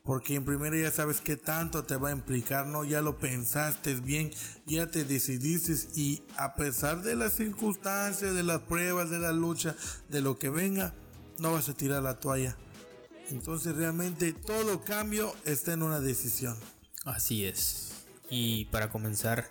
Porque 0.03 0.35
en 0.35 0.45
primera 0.45 0.75
ya 0.75 0.91
sabes 0.91 1.21
qué 1.21 1.37
tanto 1.37 1.83
te 1.83 1.95
va 1.95 2.09
a 2.09 2.11
implicar, 2.11 2.65
¿no? 2.65 2.83
Ya 2.83 3.01
lo 3.01 3.17
pensaste 3.19 3.95
bien, 3.95 4.31
ya 4.65 4.87
te 4.87 5.03
decidiste 5.03 5.75
y 5.95 6.23
a 6.37 6.55
pesar 6.55 7.03
de 7.03 7.15
las 7.15 7.33
circunstancias, 7.33 8.33
de 8.33 8.43
las 8.43 8.61
pruebas, 8.61 9.11
de 9.11 9.19
la 9.19 9.31
lucha, 9.31 9.75
de 10.09 10.21
lo 10.21 10.39
que 10.39 10.49
venga, 10.49 10.95
no 11.37 11.53
vas 11.53 11.69
a 11.69 11.75
tirar 11.75 12.01
la 12.01 12.19
toalla. 12.19 12.57
Entonces 13.29 13.75
realmente 13.75 14.33
todo 14.33 14.81
cambio 14.81 15.35
está 15.45 15.73
en 15.73 15.83
una 15.83 15.99
decisión. 15.99 16.57
Así 17.05 17.45
es. 17.45 17.91
Y 18.29 18.65
para 18.65 18.89
comenzar, 18.89 19.49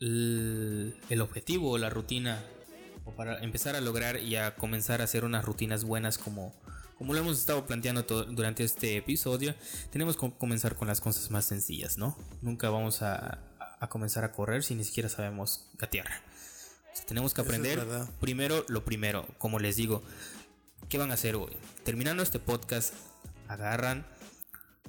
el, 0.00 0.96
el 1.08 1.20
objetivo 1.20 1.78
la 1.78 1.90
rutina, 1.90 2.44
o 3.04 3.12
para 3.12 3.42
empezar 3.42 3.76
a 3.76 3.80
lograr 3.80 4.20
y 4.20 4.36
a 4.36 4.56
comenzar 4.56 5.00
a 5.00 5.04
hacer 5.04 5.24
unas 5.24 5.44
rutinas 5.44 5.84
buenas 5.84 6.18
como, 6.18 6.54
como 6.98 7.12
lo 7.12 7.20
hemos 7.20 7.38
estado 7.38 7.66
planteando 7.66 8.02
durante 8.02 8.64
este 8.64 8.96
episodio, 8.96 9.54
tenemos 9.90 10.16
que 10.16 10.32
comenzar 10.38 10.76
con 10.76 10.88
las 10.88 11.00
cosas 11.00 11.30
más 11.30 11.44
sencillas, 11.44 11.98
¿no? 11.98 12.16
Nunca 12.40 12.70
vamos 12.70 13.02
a, 13.02 13.42
comenzar 13.90 14.24
a 14.24 14.32
correr 14.32 14.64
si 14.64 14.74
ni 14.74 14.82
siquiera 14.82 15.08
sabemos 15.08 15.68
gatear. 15.78 16.06
tenemos 17.06 17.34
que 17.34 17.42
aprender 17.42 17.86
primero 18.20 18.64
lo 18.68 18.84
primero, 18.84 19.26
como 19.38 19.58
les 19.58 19.76
digo, 19.76 20.02
¿qué 20.88 20.98
van 20.98 21.10
a 21.10 21.14
hacer 21.14 21.36
hoy? 21.36 21.52
Terminando 21.84 22.22
este 22.22 22.38
podcast, 22.38 22.94
agarran, 23.46 24.06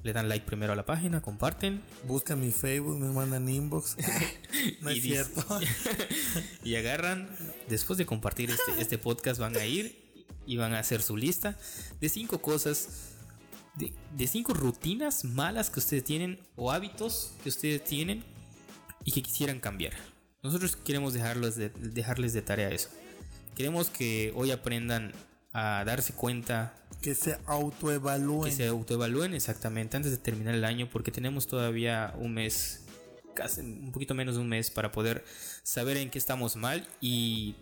le 0.02 0.12
dan 0.12 0.28
like 0.28 0.46
primero 0.46 0.72
a 0.72 0.76
la 0.76 0.86
página, 0.86 1.20
comparten. 1.20 1.82
Buscan 2.04 2.40
mi 2.40 2.52
Facebook, 2.52 2.98
me 2.98 3.12
mandan 3.12 3.48
inbox. 3.48 3.96
no 4.80 4.90
es 4.90 5.02
cierto. 5.02 5.44
y 6.64 6.76
agarran, 6.76 7.28
después 7.68 7.98
de 7.98 8.06
compartir 8.06 8.50
este, 8.50 8.80
este 8.80 8.96
podcast, 8.96 9.38
van 9.38 9.56
a 9.56 9.66
ir 9.66 10.07
y 10.48 10.56
van 10.56 10.72
a 10.72 10.78
hacer 10.78 11.02
su 11.02 11.14
lista 11.14 11.58
de 12.00 12.08
cinco 12.08 12.40
cosas, 12.40 12.88
de, 13.74 14.26
cinco 14.26 14.54
rutinas 14.54 15.24
malas 15.24 15.68
que 15.68 15.78
ustedes 15.78 16.02
tienen 16.04 16.40
o 16.56 16.72
hábitos 16.72 17.34
que 17.42 17.50
ustedes 17.50 17.84
tienen 17.84 18.24
y 19.04 19.12
que 19.12 19.22
quisieran 19.22 19.60
cambiar. 19.60 19.92
Nosotros 20.42 20.74
queremos 20.74 21.12
dejarlos 21.12 21.54
de, 21.56 21.68
dejarles 21.68 22.32
de 22.32 22.40
tarea 22.40 22.70
eso. 22.70 22.88
Queremos 23.56 23.90
que 23.90 24.32
hoy 24.34 24.50
aprendan 24.50 25.12
a 25.52 25.84
darse 25.84 26.14
cuenta. 26.14 26.74
Que 27.02 27.14
se 27.14 27.36
autoevalúen. 27.44 28.50
Que 28.50 28.56
se 28.56 28.68
autoevalúen 28.68 29.34
exactamente 29.34 29.98
antes 29.98 30.12
de 30.12 30.16
terminar 30.16 30.54
el 30.54 30.64
año 30.64 30.88
porque 30.90 31.10
tenemos 31.10 31.46
todavía 31.46 32.14
un 32.16 32.32
mes, 32.32 32.84
casi 33.34 33.60
un 33.60 33.92
poquito 33.92 34.14
menos 34.14 34.36
de 34.36 34.40
un 34.40 34.48
mes 34.48 34.70
para 34.70 34.92
poder 34.92 35.26
saber 35.62 35.98
en 35.98 36.08
qué 36.08 36.18
estamos 36.18 36.56
mal 36.56 36.88
y 37.02 37.54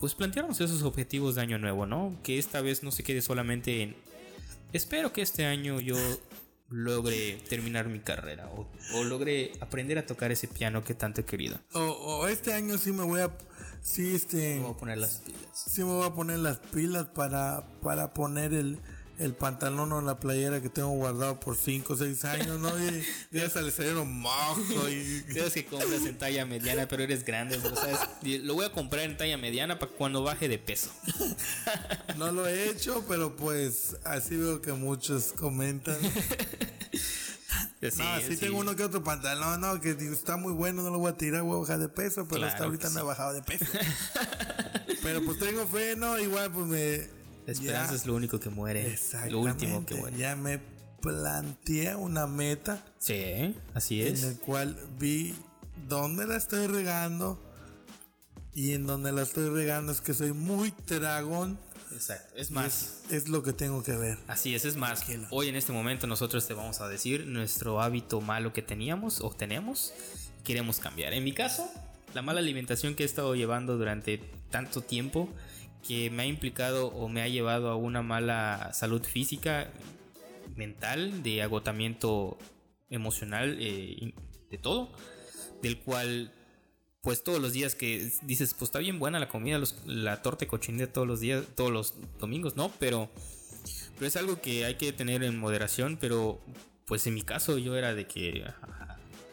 pues 0.00 0.14
plantearnos 0.14 0.60
esos 0.60 0.82
objetivos 0.82 1.34
de 1.34 1.42
año 1.42 1.58
nuevo, 1.58 1.86
¿no? 1.86 2.16
Que 2.22 2.38
esta 2.38 2.60
vez 2.60 2.82
no 2.82 2.90
se 2.90 3.02
quede 3.02 3.22
solamente 3.22 3.82
en... 3.82 3.96
Espero 4.72 5.12
que 5.12 5.22
este 5.22 5.46
año 5.46 5.80
yo 5.80 5.96
logre 6.68 7.38
terminar 7.48 7.88
mi 7.88 8.00
carrera 8.00 8.48
o, 8.48 8.68
o 8.94 9.04
logre 9.04 9.52
aprender 9.60 9.98
a 9.98 10.06
tocar 10.06 10.32
ese 10.32 10.48
piano 10.48 10.82
que 10.82 10.94
tanto 10.94 11.20
he 11.20 11.24
querido. 11.24 11.60
O, 11.72 12.26
este 12.26 12.52
año 12.52 12.78
sí 12.78 12.92
me 12.92 13.04
voy 13.04 13.20
a... 13.20 13.30
Sí, 13.82 14.14
este... 14.14 14.56
Me 14.56 14.60
voy 14.60 14.72
a 14.72 14.76
poner 14.76 14.98
las 14.98 15.18
pilas. 15.18 15.40
Sí 15.52 15.84
me 15.84 15.92
voy 15.92 16.06
a 16.06 16.14
poner 16.14 16.38
las 16.38 16.58
pilas 16.58 17.06
para, 17.06 17.66
para 17.82 18.14
poner 18.14 18.52
el 18.54 18.78
el 19.18 19.34
pantalón 19.34 19.92
o 19.92 20.00
la 20.00 20.18
playera 20.18 20.60
que 20.60 20.68
tengo 20.68 20.90
guardado 20.90 21.38
por 21.38 21.56
5 21.56 21.92
o 21.92 21.96
6 21.96 22.24
años, 22.24 22.58
¿no? 22.58 22.70
Y 22.78 23.04
ya 23.30 23.48
se 23.48 23.62
le 23.62 23.70
salieron 23.70 24.12
mojo 24.12 24.88
y... 24.88 25.22
Tienes 25.32 25.52
que 25.52 25.64
compras 25.66 26.04
en 26.06 26.18
talla 26.18 26.44
mediana, 26.46 26.86
pero 26.88 27.02
eres 27.02 27.24
grande, 27.24 27.60
¿sabes? 27.60 27.98
Lo 28.42 28.54
voy 28.54 28.66
a 28.66 28.72
comprar 28.72 29.04
en 29.04 29.16
talla 29.16 29.36
mediana 29.36 29.78
para 29.78 29.92
cuando 29.92 30.22
baje 30.22 30.48
de 30.48 30.58
peso. 30.58 30.90
No 32.16 32.30
lo 32.30 32.46
he 32.46 32.70
hecho, 32.70 33.04
pero 33.08 33.34
pues 33.34 33.96
así 34.04 34.36
veo 34.36 34.62
que 34.62 34.72
muchos 34.72 35.32
comentan. 35.32 35.96
Sí, 37.90 37.98
no, 37.98 38.20
sí, 38.26 38.36
tengo 38.38 38.58
uno 38.58 38.74
que 38.74 38.82
otro 38.82 39.04
pantalón, 39.04 39.60
no, 39.60 39.78
que 39.78 39.90
está 39.90 40.38
muy 40.38 40.52
bueno, 40.52 40.82
no 40.82 40.90
lo 40.90 40.98
voy 40.98 41.10
a 41.10 41.16
tirar, 41.16 41.42
voy 41.42 41.56
a 41.56 41.60
bajar 41.60 41.78
de 41.78 41.88
peso, 41.90 42.26
pero 42.26 42.46
hasta 42.46 42.64
ahorita 42.64 42.88
no 42.90 43.00
he 43.00 43.02
bajado 43.02 43.34
de 43.34 43.42
peso. 43.42 43.66
pero 45.02 45.22
pues 45.22 45.38
tengo 45.38 45.66
fe, 45.66 45.94
no, 45.94 46.18
igual 46.18 46.50
pues 46.50 46.66
me 46.66 47.23
la 47.46 47.52
esperanza 47.52 47.94
es 47.94 48.06
lo 48.06 48.14
único 48.14 48.40
que 48.40 48.50
muere. 48.50 48.98
Lo 49.28 49.40
último 49.40 49.84
que 49.84 49.96
muere. 49.96 50.16
Ya 50.16 50.36
me 50.36 50.60
planteé 51.00 51.94
una 51.94 52.26
meta. 52.26 52.84
Sí, 52.98 53.54
así 53.74 54.02
es. 54.02 54.22
En 54.22 54.30
el 54.30 54.38
cual 54.38 54.76
vi 54.98 55.34
dónde 55.88 56.26
la 56.26 56.36
estoy 56.36 56.66
regando. 56.66 57.40
Y 58.54 58.72
en 58.72 58.86
donde 58.86 59.12
la 59.12 59.22
estoy 59.22 59.50
regando 59.50 59.92
es 59.92 60.00
que 60.00 60.14
soy 60.14 60.32
muy 60.32 60.72
dragón. 60.86 61.58
Exacto, 61.92 62.34
es 62.36 62.50
más. 62.50 63.02
Es, 63.10 63.28
lo 63.28 63.42
que 63.42 63.52
tengo 63.52 63.82
que 63.82 63.92
ver. 63.92 64.18
Así 64.26 64.54
es, 64.54 64.64
es 64.64 64.76
más. 64.76 65.04
Hoy 65.30 65.48
en 65.48 65.56
este 65.56 65.72
momento 65.72 66.06
nosotros 66.06 66.46
te 66.46 66.54
vamos 66.54 66.80
a 66.80 66.88
decir 66.88 67.26
nuestro 67.26 67.82
hábito 67.82 68.20
malo 68.20 68.52
que 68.52 68.62
teníamos 68.62 69.20
o 69.20 69.30
tenemos. 69.30 69.92
Queremos 70.44 70.78
cambiar. 70.78 71.12
En 71.12 71.24
mi 71.24 71.32
caso, 71.32 71.68
la 72.14 72.22
mala 72.22 72.40
alimentación 72.40 72.94
que 72.94 73.02
he 73.02 73.06
estado 73.06 73.34
llevando 73.34 73.76
durante 73.76 74.18
tanto 74.50 74.82
tiempo 74.82 75.28
que 75.86 76.10
me 76.10 76.24
ha 76.24 76.26
implicado 76.26 76.88
o 76.88 77.08
me 77.08 77.22
ha 77.22 77.28
llevado 77.28 77.70
a 77.70 77.76
una 77.76 78.02
mala 78.02 78.72
salud 78.72 79.02
física, 79.02 79.70
mental, 80.56 81.22
de 81.22 81.42
agotamiento 81.42 82.38
emocional, 82.90 83.56
eh, 83.60 84.14
de 84.50 84.58
todo, 84.58 84.92
del 85.62 85.78
cual 85.78 86.32
pues 87.02 87.22
todos 87.22 87.40
los 87.40 87.52
días 87.52 87.74
que 87.74 88.10
dices, 88.22 88.54
pues 88.54 88.68
está 88.68 88.78
bien 88.78 88.98
buena 88.98 89.18
la 89.18 89.28
comida, 89.28 89.60
la 89.84 90.22
torta 90.22 90.46
cochinita 90.46 90.90
todos 90.90 91.06
los 91.06 91.20
días, 91.20 91.44
todos 91.54 91.70
los 91.70 91.94
domingos, 92.18 92.56
¿no? 92.56 92.72
Pero, 92.78 93.10
pero 93.96 94.06
es 94.06 94.16
algo 94.16 94.40
que 94.40 94.64
hay 94.64 94.76
que 94.76 94.90
tener 94.92 95.22
en 95.22 95.38
moderación, 95.38 95.98
pero 96.00 96.40
pues 96.86 97.06
en 97.06 97.14
mi 97.14 97.22
caso 97.22 97.58
yo 97.58 97.76
era 97.76 97.94
de 97.94 98.06
que 98.06 98.44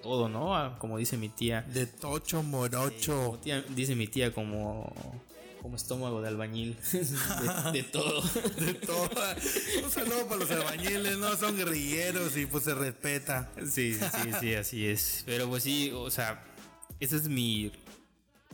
todo, 0.04 0.28
¿no? 0.28 0.78
Como 0.80 0.98
dice 0.98 1.16
mi 1.16 1.30
tía. 1.30 1.62
De 1.62 1.86
tocho 1.86 2.44
morocho. 2.44 3.40
dice 3.70 3.96
mi 3.96 4.08
tía 4.08 4.34
como 4.34 4.92
como 5.62 5.76
estómago 5.76 6.22
de 6.22 6.28
albañil. 6.28 6.76
De, 7.74 7.84
todo. 7.84 8.22
De 8.60 8.74
todo. 8.74 9.10
Un 9.84 9.92
saludo 9.92 10.26
para 10.28 10.40
los 10.42 10.52
albañiles, 10.52 11.18
¿no? 11.18 11.36
Son 11.38 11.56
guerrilleros 11.56 12.36
y 12.38 12.46
pues 12.46 12.64
se 12.64 12.74
respeta. 12.74 13.52
Sí, 13.70 13.94
sí, 13.94 14.32
sí, 14.40 14.54
así 14.56 14.86
es. 14.86 15.24
Pero 15.26 15.48
pues 15.48 15.64
sí, 15.64 15.92
o 15.94 16.10
sea, 16.10 16.44
ese 17.00 17.18
es 17.18 17.28
mi 17.28 17.72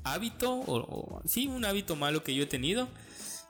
hábito, 0.03 0.63
o, 0.67 1.21
sí, 1.25 1.47
un 1.47 1.65
hábito 1.65 1.95
malo 1.95 2.23
que 2.23 2.35
yo 2.35 2.43
he 2.43 2.47
tenido. 2.47 2.87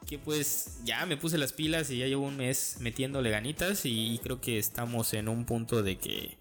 Que 0.06 0.18
pues 0.18 0.80
ya 0.86 1.06
me 1.06 1.18
puse 1.18 1.38
las 1.38 1.52
pilas 1.52 1.90
y 1.90 1.98
ya 1.98 2.06
llevo 2.06 2.26
un 2.26 2.38
mes 2.38 2.78
metiéndole 2.80 3.30
ganitas 3.30 3.82
y 3.84 4.20
creo 4.24 4.40
que 4.40 4.58
estamos 4.58 5.14
en 5.14 5.28
un 5.28 5.46
punto 5.46 5.84
de 5.84 5.98
que 5.98 6.38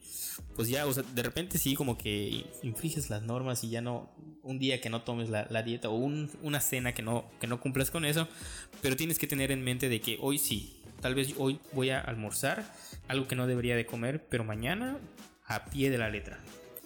pues 0.54 0.68
ya, 0.68 0.86
o 0.86 0.92
sea, 0.92 1.02
de 1.02 1.22
repente 1.22 1.58
sí 1.58 1.74
como 1.74 1.98
que 1.98 2.46
infringes 2.62 3.10
las 3.10 3.22
normas 3.22 3.64
y 3.64 3.70
ya 3.70 3.80
no, 3.80 4.10
un 4.46 4.58
día 4.58 4.80
que 4.80 4.88
no 4.88 5.02
tomes 5.02 5.28
la, 5.28 5.62
dieta 5.62 5.88
o 5.88 5.94
una 5.94 6.60
cena 6.60 6.94
que 6.94 7.02
no, 7.02 7.28
que 7.40 7.46
no 7.46 7.60
cumplas 7.60 7.90
con 7.90 8.04
eso, 8.04 8.28
pero 8.80 8.96
tienes 8.96 9.18
que 9.18 9.26
tener 9.26 9.50
en 9.50 9.62
mente 9.62 9.88
de 9.88 10.00
que 10.00 10.18
hoy 10.20 10.38
sí, 10.38 10.80
tal 11.00 11.14
vez 11.14 11.34
hoy 11.36 11.60
voy 11.72 11.90
a 11.90 12.00
almorzar 12.00 12.64
algo 13.08 13.26
que 13.26 13.36
no 13.36 13.46
debería 13.46 13.76
de 13.76 13.86
comer, 13.86 14.24
pero 14.28 14.44
mañana 14.44 14.98
a 15.46 15.66
pie 15.66 15.90
de 15.90 15.98
la 15.98 16.08
letra. 16.08 16.38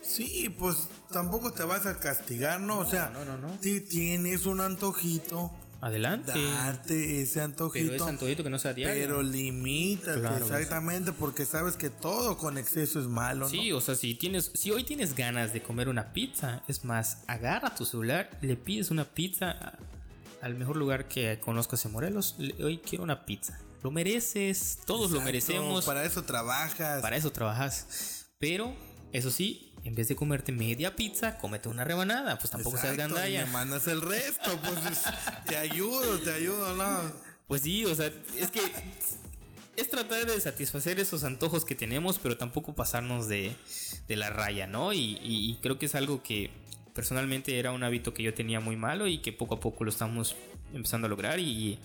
Sí, 0.02 0.54
pues 0.58 0.88
tampoco 1.12 1.52
te 1.52 1.62
vas 1.62 1.86
a 1.86 1.98
castigar, 1.98 2.61
¿no? 2.61 2.78
o 2.78 2.86
sea, 2.86 3.11
no, 3.11 3.24
no, 3.24 3.36
no. 3.36 3.58
si 3.61 3.82
tienes 3.82 4.46
un 4.46 4.61
antojito, 4.61 5.52
Adelante. 5.80 6.32
Date 6.32 7.22
ese 7.22 7.40
antojito. 7.40 7.86
Pero 7.86 7.96
ese 7.96 8.10
antojito 8.10 8.42
que 8.42 8.50
no 8.50 8.58
sea 8.58 8.74
diario. 8.74 9.02
Pero 9.02 9.22
limítate, 9.22 10.26
exactamente, 10.36 11.12
porque 11.12 11.46
sabes 11.46 11.76
que 11.76 11.88
todo 11.88 12.36
con 12.36 12.58
exceso 12.58 13.00
es 13.00 13.06
malo, 13.06 13.48
Sí, 13.48 13.72
o 13.72 13.80
sea, 13.80 13.94
si 13.94 14.14
tienes, 14.14 14.50
si 14.54 14.70
hoy 14.70 14.84
tienes 14.84 15.14
ganas 15.14 15.52
de 15.52 15.62
comer 15.62 15.88
una 15.88 16.12
pizza, 16.12 16.62
es 16.68 16.84
más, 16.84 17.24
agarra 17.26 17.74
tu 17.74 17.86
celular, 17.86 18.30
le 18.42 18.57
pides 18.57 18.90
una 18.90 19.04
pizza 19.04 19.78
al 20.42 20.54
mejor 20.54 20.76
lugar 20.76 21.08
que 21.08 21.40
conozcas 21.40 21.84
en 21.86 21.92
Morelos. 21.92 22.36
Hoy 22.62 22.78
quiero 22.78 23.04
una 23.04 23.24
pizza. 23.24 23.58
Lo 23.82 23.90
mereces, 23.90 24.78
todos 24.84 25.11
lo 25.11 25.22
merecemos. 25.22 25.86
Para 25.86 26.04
eso 26.04 26.22
trabajas. 26.24 27.00
Para 27.00 27.16
eso 27.16 27.32
trabajas. 27.32 28.26
Pero, 28.38 28.74
eso 29.12 29.30
sí, 29.30 29.70
en 29.84 29.94
vez 29.94 30.08
de 30.08 30.16
comerte 30.16 30.52
media 30.52 30.94
pizza, 30.96 31.38
cómete 31.38 31.68
una 31.68 31.84
rebanada. 31.84 32.38
Pues 32.38 32.50
tampoco 32.50 32.78
seas 32.78 32.96
gandalla. 32.96 33.46
Me 33.46 33.52
mandas 33.52 33.86
el 33.86 34.02
resto, 34.02 34.58
pues 34.62 35.02
te 35.46 35.57
ayudo, 35.57 36.18
te 36.18 36.32
ayudo, 36.32 36.76
¿no? 36.76 37.12
Pues 37.46 37.62
sí, 37.62 37.84
o 37.84 37.94
sea, 37.94 38.12
es 38.38 38.50
que 38.50 38.61
es 39.76 39.88
tratar 39.88 40.26
de 40.26 40.40
satisfacer 40.40 41.00
esos 41.00 41.24
antojos 41.24 41.64
que 41.64 41.74
tenemos, 41.74 42.18
pero 42.18 42.36
tampoco 42.36 42.74
pasarnos 42.74 43.28
de, 43.28 43.57
la 44.08 44.30
raya, 44.30 44.66
¿no? 44.66 44.92
Y, 44.92 45.58
creo 45.62 45.78
que 45.78 45.86
es 45.86 45.94
algo 45.94 46.22
que 46.22 46.50
personalmente 46.94 47.58
era 47.58 47.72
un 47.72 47.82
hábito 47.82 48.12
que 48.12 48.22
yo 48.22 48.34
tenía 48.34 48.61
muy 48.61 48.76
malo 48.76 49.07
y 49.07 49.18
que 49.18 49.32
poco 49.32 49.54
a 49.54 49.61
poco 49.61 49.84
lo 49.84 49.90
estamos 49.90 50.36
empezando 50.74 51.07
a 51.07 51.11
lograr 51.11 51.40
y, 51.40 51.78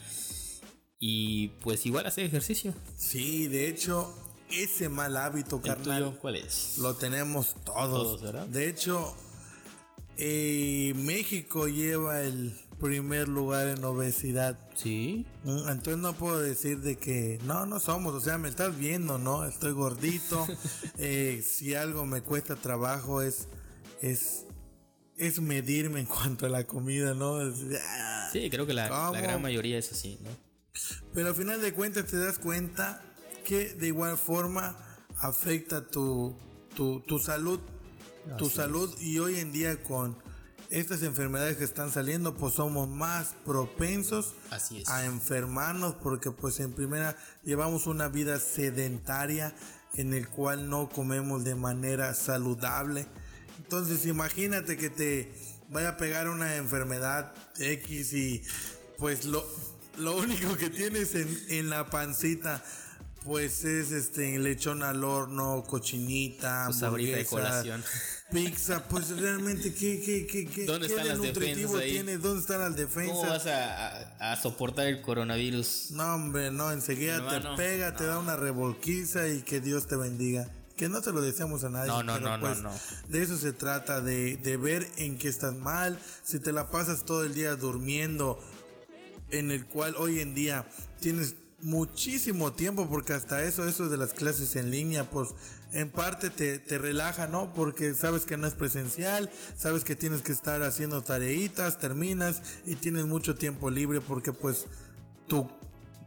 y 1.00 1.50
pues 1.62 1.86
igual 1.86 2.06
hacer 2.06 2.26
ejercicio. 2.26 2.74
Sí, 2.98 3.48
de 3.48 3.68
hecho, 3.70 4.14
ese 4.50 4.90
mal 4.90 5.18
hábito, 5.18 5.62
carnal. 5.62 6.18
¿Cuál 6.22 6.38
es? 6.38 6.78
Lo 6.80 6.96
tenemos 6.96 7.56
todos. 7.64 8.22
De 8.52 8.70
hecho, 8.70 9.16
eh, 10.18 10.94
México 10.96 11.68
lleva 11.68 12.22
el 12.22 12.54
primer 12.80 13.28
lugar 13.28 13.68
en 13.68 13.84
obesidad. 13.84 14.58
Sí. 14.76 15.26
Mm, 15.44 15.70
entonces 15.70 15.98
no 15.98 16.14
puedo 16.14 16.40
decir 16.40 16.80
de 16.82 16.98
que 16.98 17.40
no, 17.46 17.66
no 17.66 17.80
somos. 17.80 18.14
O 18.14 18.22
sea, 18.22 18.38
me 18.38 18.50
estás 18.50 18.78
viendo, 18.78 19.18
¿no? 19.18 19.46
Estoy 19.46 19.72
gordito. 19.72 20.46
Eh, 20.98 21.44
si 21.46 21.76
algo 21.76 22.06
me 22.06 22.22
cuesta 22.22 22.56
trabajo 22.56 23.22
es, 23.22 23.48
es, 24.02 24.46
es 25.18 25.42
medirme 25.42 26.00
en 26.00 26.06
cuanto 26.06 26.46
a 26.46 26.50
la 26.50 26.66
comida, 26.66 27.14
¿no? 27.14 27.40
sí, 28.32 28.50
creo 28.50 28.66
que 28.66 28.74
la, 28.74 28.88
la 29.12 29.22
gran 29.22 29.42
mayoría 29.42 29.78
es 29.78 29.92
así, 29.92 30.18
¿no? 30.22 30.30
Pero 31.14 31.30
al 31.30 31.36
final 31.36 31.62
de 31.62 31.74
cuentas 31.74 32.06
te 32.06 32.18
das 32.18 32.40
cuenta 32.40 33.02
que 33.46 33.74
de 33.76 33.88
igual 33.88 34.18
forma 34.18 34.76
afecta 35.22 35.88
tu, 35.88 36.36
tu, 36.76 37.20
salud. 37.20 37.62
tu 38.38 38.50
salud 38.50 38.94
y 39.00 39.20
hoy 39.20 39.40
en 39.40 39.54
día 39.54 39.82
con 39.84 40.18
estas 40.70 41.04
enfermedades 41.04 41.58
que 41.58 41.64
están 41.64 41.92
saliendo, 41.92 42.36
pues 42.36 42.56
somos 42.56 42.90
más 42.90 43.36
propensos 43.46 44.34
Así 44.50 44.80
es. 44.80 44.90
a 44.90 45.06
enfermarnos 45.06 45.94
porque 45.94 46.32
pues 46.32 46.60
en 46.60 46.74
primera 46.74 47.16
llevamos 47.44 47.88
una 47.88 48.10
vida 48.10 48.40
sedentaria 48.40 49.56
en 49.94 50.14
el 50.14 50.28
cual 50.28 50.70
no 50.70 50.90
comemos 50.90 51.44
de 51.46 51.56
manera 51.56 52.14
saludable. 52.16 53.08
Entonces 53.60 54.06
imagínate 54.06 54.76
que 54.76 54.90
te 54.90 55.32
vaya 55.70 55.90
a 55.90 55.98
pegar 55.98 56.28
una 56.30 56.56
enfermedad 56.56 57.32
X 57.58 58.14
y 58.14 58.44
pues 58.98 59.26
lo, 59.26 59.46
lo 59.98 60.18
único 60.18 60.58
que 60.58 60.70
tienes 60.70 61.16
en, 61.16 61.30
en 61.50 61.70
la 61.70 61.86
pancita 61.86 62.64
pues 63.26 63.66
es 63.66 63.92
este 63.92 64.38
lechón 64.40 64.84
al 64.84 65.04
horno, 65.04 65.64
cochinita, 65.68 66.66
ahorita 66.68 66.80
de 66.80 66.86
hamburguesa, 66.88 67.30
colación. 67.30 67.84
pizza, 68.32 68.84
pues 68.88 69.10
realmente 69.20 69.74
qué 69.74 70.00
qué 70.02 70.26
qué 70.26 70.46
qué 70.48 70.66
¿Dónde 70.66 70.88
qué 70.88 70.94
están 70.94 71.08
las 71.10 71.18
nutritivo 71.18 71.78
ahí? 71.78 71.92
tiene? 71.92 72.18
¿Dónde 72.18 72.42
están 72.42 72.60
las 72.60 72.76
defensas? 72.76 73.16
¿Cómo 73.18 73.30
vas 73.30 73.46
a, 73.48 73.88
a- 74.30 74.32
a 74.34 74.42
soportar 74.42 74.88
el 74.88 75.02
coronavirus? 75.02 75.92
No, 75.92 76.16
hombre, 76.16 76.52
no, 76.52 76.72
enseguida 76.72 77.28
te 77.28 77.46
pega, 77.58 77.96
te 77.96 78.06
da 78.06 78.20
una 78.20 78.36
revolquiza 78.36 79.28
y 79.28 79.42
que 79.42 79.60
Dios 79.60 79.88
te 79.88 79.96
bendiga. 79.96 80.48
Que 80.78 80.90
no 80.90 81.02
te 81.02 81.12
lo 81.14 81.22
deseamos 81.22 81.64
a 81.64 81.70
nadie. 81.70 81.88
No, 81.88 82.04
no, 82.04 82.16
pero 82.16 82.26
no, 82.32 82.38
no, 82.38 82.46
pues 82.48 82.62
no. 82.62 82.72
De 83.08 83.24
eso 83.24 83.38
se 83.38 83.54
trata, 83.54 84.02
de, 84.02 84.36
de 84.38 84.58
ver 84.58 84.86
en 84.98 85.18
qué 85.18 85.30
estás 85.30 85.56
mal. 85.56 85.98
Si 86.24 86.38
te 86.40 86.52
la 86.52 86.70
pasas 86.70 87.06
todo 87.06 87.24
el 87.24 87.34
día 87.34 87.56
durmiendo, 87.56 88.40
en 89.32 89.52
el 89.52 89.66
cual 89.66 89.96
hoy 89.98 90.20
en 90.20 90.36
día 90.36 90.68
tienes 91.00 91.36
muchísimo 91.66 92.54
tiempo, 92.54 92.88
porque 92.88 93.14
hasta 93.14 93.44
eso, 93.44 93.68
eso 93.68 93.90
de 93.90 93.98
las 93.98 94.14
clases 94.14 94.56
en 94.56 94.70
línea, 94.70 95.10
pues 95.10 95.30
en 95.74 95.90
parte 95.90 96.30
te, 96.30 96.60
te 96.60 96.78
relaja, 96.78 97.28
¿no? 97.28 97.52
Porque 97.54 97.96
sabes 97.96 98.26
que 98.26 98.38
no 98.38 98.46
es 98.46 98.54
presencial, 98.54 99.32
sabes 99.58 99.84
que 99.84 99.96
tienes 99.96 100.22
que 100.22 100.32
estar 100.32 100.62
haciendo 100.62 101.02
tareitas, 101.02 101.80
terminas 101.80 102.42
y 102.66 102.76
tienes 102.76 103.06
mucho 103.06 103.34
tiempo 103.36 103.72
libre 103.72 104.00
porque 104.00 104.32
pues 104.32 104.68
tu 105.28 105.50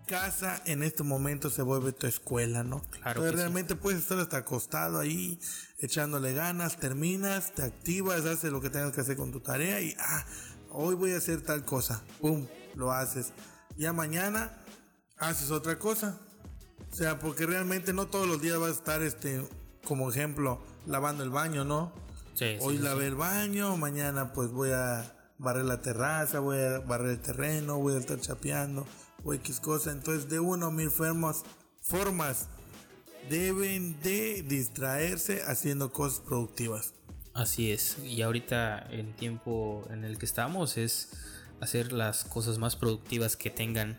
casa 0.07 0.63
en 0.65 0.85
este 0.85 1.03
momento 1.03 1.51
se 1.51 1.63
vuelve 1.63 1.91
tu 1.91 2.07
escuela, 2.07 2.63
¿no? 2.63 2.81
Claro 2.91 3.09
Entonces 3.09 3.33
sí. 3.33 3.37
realmente 3.39 3.75
puedes 3.75 4.01
estar 4.01 4.19
hasta 4.21 4.39
acostado 4.39 5.01
ahí, 5.01 5.41
echándole 5.81 6.35
ganas, 6.35 6.79
terminas, 6.79 7.53
te 7.53 7.63
activas, 7.63 8.25
haces 8.27 8.53
lo 8.53 8.61
que 8.61 8.71
tengas 8.71 8.93
que 8.93 9.01
hacer 9.01 9.17
con 9.17 9.33
tu 9.33 9.41
tarea 9.41 9.81
y 9.81 9.97
ah, 9.99 10.25
hoy 10.71 10.95
voy 10.95 11.13
a 11.15 11.17
hacer 11.19 11.43
tal 11.43 11.65
cosa, 11.65 12.01
pum, 12.21 12.47
lo 12.77 12.93
haces. 12.93 13.33
Ya 13.77 13.93
mañana 13.93 14.57
haces 15.19 15.51
otra 15.51 15.79
cosa. 15.79 16.19
O 16.91 16.95
sea, 16.95 17.19
porque 17.19 17.47
realmente 17.47 17.93
no 17.93 18.07
todos 18.07 18.27
los 18.27 18.41
días 18.41 18.59
vas 18.59 18.71
a 18.71 18.75
estar 18.75 19.03
este 19.03 19.47
como 19.85 20.11
ejemplo 20.11 20.61
lavando 20.87 21.23
el 21.23 21.31
baño, 21.31 21.65
¿no? 21.65 21.93
Sí, 22.35 22.57
Hoy 22.61 22.77
sí, 22.77 22.83
lavé 22.83 23.07
el 23.07 23.15
baño, 23.15 23.77
mañana 23.77 24.33
pues 24.33 24.51
voy 24.51 24.71
a 24.71 25.15
barrer 25.39 25.65
la 25.65 25.83
terraza, 25.83 26.41
voy 26.41 26.59
a 26.59 26.79
barrer 26.81 27.11
el 27.11 27.21
terreno, 27.21 27.79
voy 27.79 27.95
a 27.95 27.99
estar 27.99 28.21
chapeando, 28.21 28.87
o 29.25 29.35
X 29.35 29.61
cosa. 29.61 29.91
Entonces, 29.93 30.29
de 30.29 30.41
una 30.41 30.69
o 30.69 30.71
mil 30.71 30.91
formas, 30.91 31.43
formas 31.83 32.47
deben 33.29 34.01
de 34.03 34.43
distraerse 34.43 35.43
haciendo 35.43 35.93
cosas 35.93 36.21
productivas. 36.21 36.95
Así 37.35 37.71
es. 37.71 37.99
Y 38.05 38.23
ahorita 38.23 38.79
el 38.91 39.15
tiempo 39.15 39.87
en 39.91 40.05
el 40.05 40.19
que 40.19 40.27
estamos 40.27 40.77
es 40.77 41.11
hacer 41.61 41.93
las 41.93 42.25
cosas 42.25 42.59
más 42.59 42.77
productivas 42.77 43.37
que 43.37 43.51
tengan. 43.51 43.99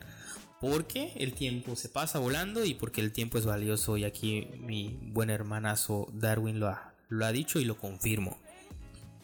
Porque 0.61 1.14
el 1.15 1.34
tiempo 1.34 1.76
se 1.76 1.88
pasa 1.90 2.19
volando 2.19 2.65
y 2.65 2.73
porque 2.73 3.02
el 3.02 3.11
tiempo 3.14 3.38
es 3.38 3.45
valioso. 3.45 3.95
Y 3.98 4.03
aquí 4.03 4.48
mi 4.60 4.98
buen 5.02 5.30
hermanazo 5.30 6.07
Darwin 6.14 6.60
lo 6.60 6.68
ha, 6.68 6.94
lo 7.07 7.26
ha 7.26 7.31
dicho 7.31 7.60
y 7.60 7.65
lo 7.65 7.77
confirmo. 7.77 8.38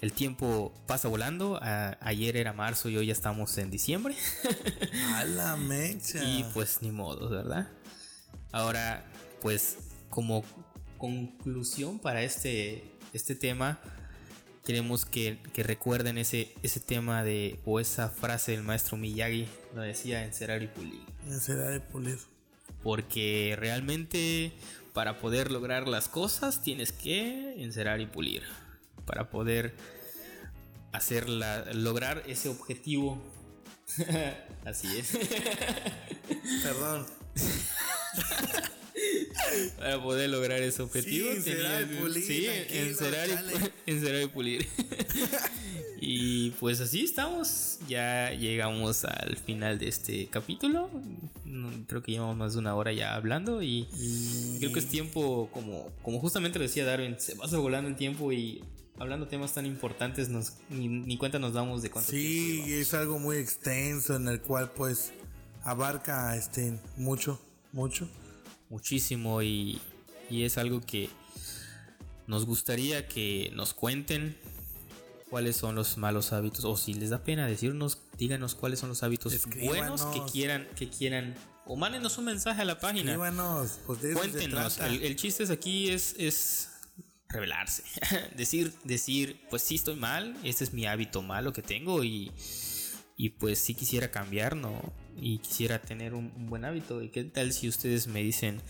El 0.02 0.12
tiempo 0.14 0.74
pasa 0.88 1.08
volando. 1.08 1.58
a- 1.62 1.98
ayer 2.02 2.38
era 2.38 2.54
marzo 2.54 2.90
y 2.90 2.98
hoy 2.98 3.08
ya 3.08 3.14
estamos 3.14 3.58
en 3.58 3.70
diciembre. 3.72 4.16
A 5.16 5.26
la 5.26 5.56
mecha. 5.58 6.24
Y 6.24 6.46
pues 6.54 6.82
ni 6.82 6.92
modo, 6.92 7.30
¿verdad? 7.30 7.68
Ahora, 8.52 9.06
pues 9.42 9.78
como 10.10 10.44
conclusión 10.98 12.00
para 12.00 12.24
este, 12.24 12.84
este 13.14 13.36
tema, 13.36 13.80
queremos 14.66 15.06
que, 15.06 15.38
que 15.54 15.64
recuerden 15.64 16.18
ese, 16.18 16.54
ese 16.64 16.80
tema 16.80 17.24
de, 17.24 17.60
o 17.66 17.80
esa 17.80 18.10
frase 18.10 18.52
del 18.54 18.64
maestro 18.64 18.98
Miyagi, 18.98 19.48
lo 19.74 19.82
decía, 19.82 20.26
encerar 20.26 20.64
y 20.64 20.68
pulir. 20.68 21.02
Necesidad 21.26 21.72
de 21.72 21.80
pulir. 21.80 22.20
Porque 22.84 23.56
realmente 23.58 24.52
para 24.94 25.20
poder 25.20 25.52
lograr 25.52 25.88
las 25.88 26.08
cosas 26.08 26.62
tienes 26.62 26.92
que 26.92 27.62
encerar 27.62 28.02
y 28.02 28.06
pulir. 28.08 28.44
Para 29.06 29.30
poder 29.30 29.76
hacerla, 30.94 31.66
lograr 31.74 32.24
ese 32.28 32.50
objetivo. 32.50 33.22
Así 34.66 34.98
es. 34.98 35.18
Perdón. 36.64 37.06
Para 39.78 40.02
poder 40.02 40.30
lograr 40.30 40.62
ese 40.62 40.82
objetivo. 40.82 41.30
Sí, 41.32 41.38
encerar 41.38 41.84
y 41.92 41.96
pulir, 41.96 42.24
Sí, 42.24 42.48
encerar 42.70 43.28
y, 43.30 43.32
dale. 43.34 43.54
pu- 43.54 43.72
encerar 43.86 44.22
y 44.24 44.28
pulir. 44.28 44.68
y 46.02 46.52
pues 46.52 46.82
así 46.82 47.04
estamos. 47.04 47.80
Ya 47.88 48.32
llegamos 48.32 49.06
al 49.06 49.38
final 49.38 49.80
de 49.80 49.88
este 49.88 50.28
capítulo. 50.28 50.90
Creo 51.88 52.02
que 52.04 52.12
llevamos 52.12 52.36
más 52.38 52.54
de 52.54 52.60
una 52.60 52.76
hora 52.76 52.92
ya 52.94 53.16
hablando. 53.16 53.62
Y 53.62 53.88
creo 54.60 54.74
que 54.74 54.80
es 54.80 54.88
tiempo, 54.88 55.50
como, 55.54 55.90
como 56.02 56.20
justamente 56.20 56.60
lo 56.60 56.64
decía 56.64 56.86
Darwin, 56.86 57.16
se 57.20 57.36
pasa 57.36 57.58
volando 57.58 57.90
el 57.90 57.96
tiempo 57.96 58.32
y 58.34 58.62
hablando 58.98 59.28
temas 59.28 59.54
tan 59.54 59.66
importantes, 59.66 60.30
nos, 60.30 60.54
ni, 60.70 60.88
ni 60.88 61.18
cuenta 61.18 61.38
nos 61.40 61.54
damos 61.54 61.82
de 61.82 61.90
cuánto 61.90 62.12
Sí, 62.12 62.62
tiempo. 62.66 62.82
es 62.82 62.94
algo 62.94 63.20
muy 63.20 63.38
extenso 63.38 64.16
en 64.16 64.28
el 64.28 64.40
cual 64.42 64.72
pues 64.72 65.12
abarca 65.64 66.36
este 66.36 66.78
mucho, 66.98 67.42
mucho. 67.72 68.08
Muchísimo 68.70 69.42
y, 69.42 69.80
y 70.30 70.44
es 70.44 70.58
algo 70.58 70.82
que 70.82 71.10
nos 72.28 72.46
gustaría 72.46 73.08
que 73.08 73.52
nos 73.56 73.74
cuenten 73.74 74.38
cuáles 75.30 75.56
son 75.58 75.76
los 75.76 75.98
malos 75.98 76.34
hábitos 76.34 76.66
o 76.66 76.76
si 76.78 76.94
les 76.94 77.10
da 77.10 77.24
pena 77.24 77.48
decirnos 77.48 78.00
díganos 78.18 78.56
cuáles 78.56 78.80
son 78.80 78.90
los 78.90 79.04
hábitos 79.04 79.34
Escríbanos. 79.34 80.02
buenos 80.02 80.06
que 80.26 80.32
quieran 80.32 80.68
que 80.76 80.90
quieran 80.90 81.36
o 81.66 81.76
mándenos 81.76 82.18
un 82.18 82.26
mensaje 82.26 82.62
a 82.62 82.66
la 82.66 82.80
página 82.80 83.12
Escríbanos, 83.12 83.80
pues 83.86 84.02
de 84.02 84.12
eso 84.12 84.24
se 84.24 84.30
cuéntenos 84.30 84.76
trata. 84.76 84.92
el, 84.92 85.04
el 85.04 85.16
chiste 85.16 85.44
es 85.44 85.50
aquí 85.50 85.90
es 85.90 86.16
es 86.18 86.70
revelarse 87.30 87.84
decir 88.36 88.74
decir 88.84 89.40
pues 89.50 89.62
sí 89.62 89.76
estoy 89.76 89.96
mal 89.96 90.36
este 90.44 90.64
es 90.64 90.74
mi 90.74 90.86
hábito 90.86 91.22
malo 91.22 91.54
que 91.54 91.62
tengo 91.62 92.04
y 92.04 92.32
y 93.18 93.30
pues 93.30 93.60
sí 93.60 93.74
quisiera 93.76 94.12
cambiar, 94.12 94.58
¿no? 94.58 94.92
Y 95.18 95.40
quisiera 95.40 95.82
tener 95.82 96.14
un, 96.14 96.32
buen 96.50 96.66
hábito. 96.66 97.02
¿Y 97.02 97.10
qué 97.10 97.24
tal 97.24 97.54
si 97.54 97.68
ustedes 97.70 98.08
me 98.08 98.22
dicen 98.22 98.62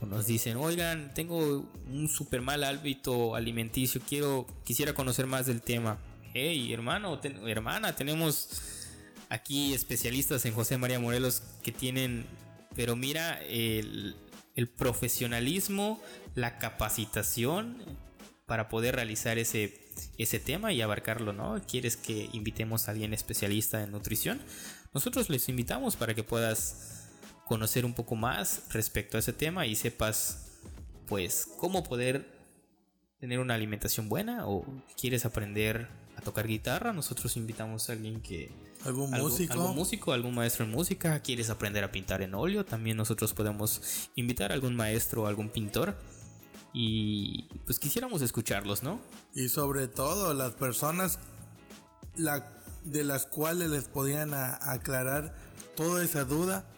o 0.00 0.06
nos 0.06 0.26
dicen, 0.26 0.56
oigan, 0.56 1.12
tengo 1.14 1.70
un 1.90 2.08
super 2.08 2.40
mal 2.40 2.64
hábito 2.64 3.34
alimenticio, 3.34 4.00
quiero, 4.08 4.46
quisiera 4.64 4.94
conocer 4.94 5.26
más 5.26 5.46
del 5.46 5.62
tema? 5.62 5.98
Hey, 6.32 6.72
hermano, 6.72 7.18
ten- 7.18 7.46
hermana, 7.48 7.94
tenemos 7.96 8.48
aquí 9.28 9.74
especialistas 9.74 10.44
en 10.44 10.54
José 10.54 10.78
María 10.78 11.00
Morelos 11.00 11.42
que 11.62 11.72
tienen, 11.72 12.24
pero 12.76 12.96
mira, 12.96 13.42
el, 13.42 14.16
el 14.54 14.68
profesionalismo, 14.68 16.00
la 16.34 16.58
capacitación 16.58 17.76
para 18.46 18.68
poder 18.68 18.96
realizar 18.96 19.38
ese, 19.38 19.80
ese 20.18 20.40
tema 20.40 20.72
y 20.72 20.80
abarcarlo, 20.82 21.32
¿no? 21.32 21.60
¿Quieres 21.68 21.96
que 21.96 22.28
invitemos 22.32 22.88
a 22.88 22.92
alguien 22.92 23.12
especialista 23.14 23.82
en 23.82 23.92
nutrición? 23.92 24.40
Nosotros 24.92 25.30
les 25.30 25.48
invitamos 25.48 25.96
para 25.96 26.14
que 26.14 26.22
puedas 26.22 27.06
conocer 27.46 27.84
un 27.84 27.94
poco 27.94 28.16
más 28.16 28.62
respecto 28.70 29.16
a 29.16 29.20
ese 29.20 29.32
tema 29.32 29.66
y 29.66 29.76
sepas, 29.76 30.58
pues, 31.06 31.48
cómo 31.58 31.82
poder 31.82 32.26
tener 33.18 33.38
una 33.38 33.54
alimentación 33.54 34.08
buena 34.08 34.46
o 34.46 34.64
quieres 35.00 35.24
aprender 35.24 35.88
a 36.16 36.22
tocar 36.22 36.46
guitarra. 36.46 36.92
Nosotros 36.92 37.36
invitamos 37.36 37.88
a 37.88 37.92
alguien 37.92 38.20
que... 38.20 38.50
¿Algún 38.84 39.12
algo- 39.12 39.28
músico? 39.28 39.52
algún 39.52 39.74
músico, 39.76 40.12
algún 40.12 40.34
maestro 40.34 40.64
en 40.64 40.70
música, 40.70 41.20
quieres 41.20 41.50
aprender 41.50 41.84
a 41.84 41.92
pintar 41.92 42.22
en 42.22 42.34
óleo, 42.34 42.64
también 42.64 42.96
nosotros 42.96 43.34
podemos 43.34 44.08
invitar 44.16 44.52
a 44.52 44.54
algún 44.54 44.74
maestro 44.74 45.24
o 45.24 45.26
algún 45.26 45.50
pintor 45.50 45.96
y 46.72 47.48
pues 47.66 47.78
quisiéramos 47.78 48.22
escucharlos, 48.22 48.82
¿no? 48.82 49.00
Y 49.34 49.48
sobre 49.50 49.86
todo 49.86 50.32
las 50.32 50.52
personas 50.54 51.18
la, 52.16 52.59
de 52.84 53.04
las 53.04 53.26
cuales 53.26 53.70
les 53.70 53.84
podían 53.84 54.34
a- 54.34 54.58
aclarar 54.72 55.34
toda 55.76 56.02
esa 56.04 56.24
duda, 56.24 56.68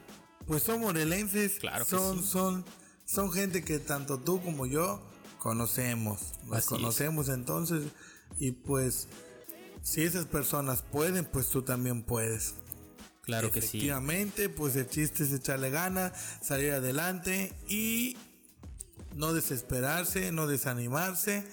pues 0.46 0.62
son 0.62 0.80
morelenses, 0.80 1.58
Claro 1.60 1.84
son, 1.84 2.22
sí. 2.22 2.28
son, 2.28 2.64
son 3.04 3.32
gente 3.32 3.62
que 3.64 3.78
tanto 3.78 4.18
tú 4.18 4.42
como 4.42 4.66
yo 4.66 5.02
conocemos, 5.38 6.20
es. 6.56 6.66
conocemos 6.66 7.28
entonces 7.28 7.84
y 8.38 8.52
pues 8.52 9.08
si 9.82 10.02
esas 10.02 10.26
personas 10.26 10.82
pueden, 10.82 11.24
pues 11.24 11.48
tú 11.48 11.62
también 11.62 12.02
puedes. 12.04 12.54
Claro 13.22 13.50
que 13.52 13.60
sí. 13.60 13.68
Efectivamente, 13.68 14.48
pues 14.48 14.74
el 14.76 14.88
chiste 14.88 15.22
es 15.24 15.32
echarle 15.32 15.70
ganas, 15.70 16.12
salir 16.42 16.72
adelante 16.72 17.52
y 17.68 18.16
no 19.14 19.32
desesperarse, 19.32 20.32
no 20.32 20.46
desanimarse 20.46 21.44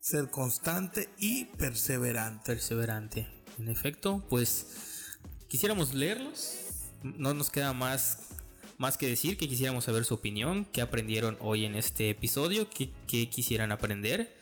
ser 0.00 0.28
constante 0.30 1.08
y 1.18 1.46
perseverante. 1.46 2.44
Perseverante. 2.52 3.26
En 3.58 3.68
efecto, 3.68 4.24
pues 4.28 5.18
quisiéramos 5.48 5.94
leerlos. 5.94 6.58
No 7.02 7.34
nos 7.34 7.50
queda 7.50 7.72
más, 7.72 8.30
más 8.78 8.96
que 8.96 9.06
decir 9.06 9.36
que 9.36 9.48
quisiéramos 9.48 9.84
saber 9.84 10.04
su 10.04 10.14
opinión, 10.14 10.64
qué 10.72 10.80
aprendieron 10.80 11.36
hoy 11.40 11.64
en 11.64 11.74
este 11.74 12.10
episodio, 12.10 12.68
qué, 12.70 12.90
quisieran 13.28 13.72
aprender 13.72 14.36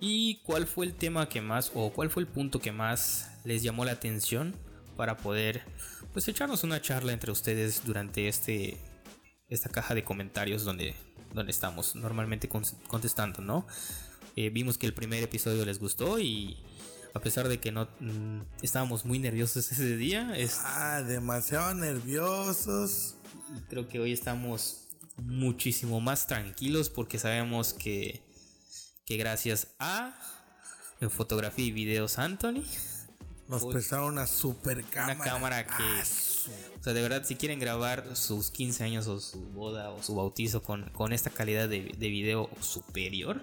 y 0.00 0.36
cuál 0.42 0.66
fue 0.66 0.86
el 0.86 0.94
tema 0.94 1.28
que 1.28 1.40
más 1.40 1.72
o 1.74 1.90
cuál 1.90 2.08
fue 2.08 2.22
el 2.22 2.28
punto 2.28 2.60
que 2.60 2.70
más 2.70 3.32
les 3.44 3.64
llamó 3.64 3.84
la 3.84 3.92
atención 3.92 4.54
para 4.96 5.16
poder 5.16 5.62
pues 6.12 6.28
echarnos 6.28 6.62
una 6.62 6.80
charla 6.80 7.12
entre 7.12 7.32
ustedes 7.32 7.84
durante 7.84 8.28
este 8.28 8.78
esta 9.48 9.68
caja 9.68 9.96
de 9.96 10.04
comentarios 10.04 10.64
donde 10.64 10.94
donde 11.34 11.50
estamos 11.50 11.94
normalmente 11.94 12.48
contestando, 12.48 13.42
¿no? 13.42 13.66
Eh, 14.36 14.50
vimos 14.50 14.78
que 14.78 14.86
el 14.86 14.94
primer 14.94 15.22
episodio 15.22 15.64
les 15.64 15.78
gustó 15.78 16.18
y 16.18 16.58
a 17.14 17.20
pesar 17.20 17.48
de 17.48 17.58
que 17.60 17.72
no 17.72 17.88
mm, 18.00 18.42
estábamos 18.62 19.04
muy 19.04 19.18
nerviosos 19.18 19.70
ese 19.72 19.96
día, 19.96 20.36
es 20.36 20.60
ah, 20.62 21.02
demasiado 21.02 21.74
nerviosos. 21.74 23.16
Creo 23.68 23.88
que 23.88 24.00
hoy 24.00 24.12
estamos 24.12 24.88
muchísimo 25.16 26.00
más 26.00 26.26
tranquilos 26.26 26.90
porque 26.90 27.18
sabemos 27.18 27.72
que 27.72 28.22
que 29.04 29.16
gracias 29.16 29.68
a 29.78 30.14
en 31.00 31.10
fotografía 31.10 31.64
y 31.64 31.72
videos 31.72 32.18
Anthony 32.18 32.62
nos 33.48 33.64
prestaron 33.64 34.12
una 34.12 34.26
super 34.26 34.84
cámara. 34.84 35.14
Una 35.14 35.24
cámara 35.24 35.66
que. 35.66 35.72
Ah, 35.82 36.04
o 36.78 36.82
sea, 36.82 36.92
de 36.92 37.00
verdad, 37.00 37.24
si 37.24 37.34
quieren 37.34 37.58
grabar 37.58 38.14
sus 38.14 38.50
15 38.50 38.84
años 38.84 39.06
o 39.06 39.18
su 39.20 39.40
boda 39.40 39.90
o 39.90 40.02
su 40.02 40.14
bautizo 40.14 40.62
con, 40.62 40.90
con 40.90 41.14
esta 41.14 41.30
calidad 41.30 41.68
de, 41.68 41.94
de, 41.96 42.08
video 42.08 42.50
superior, 42.60 43.42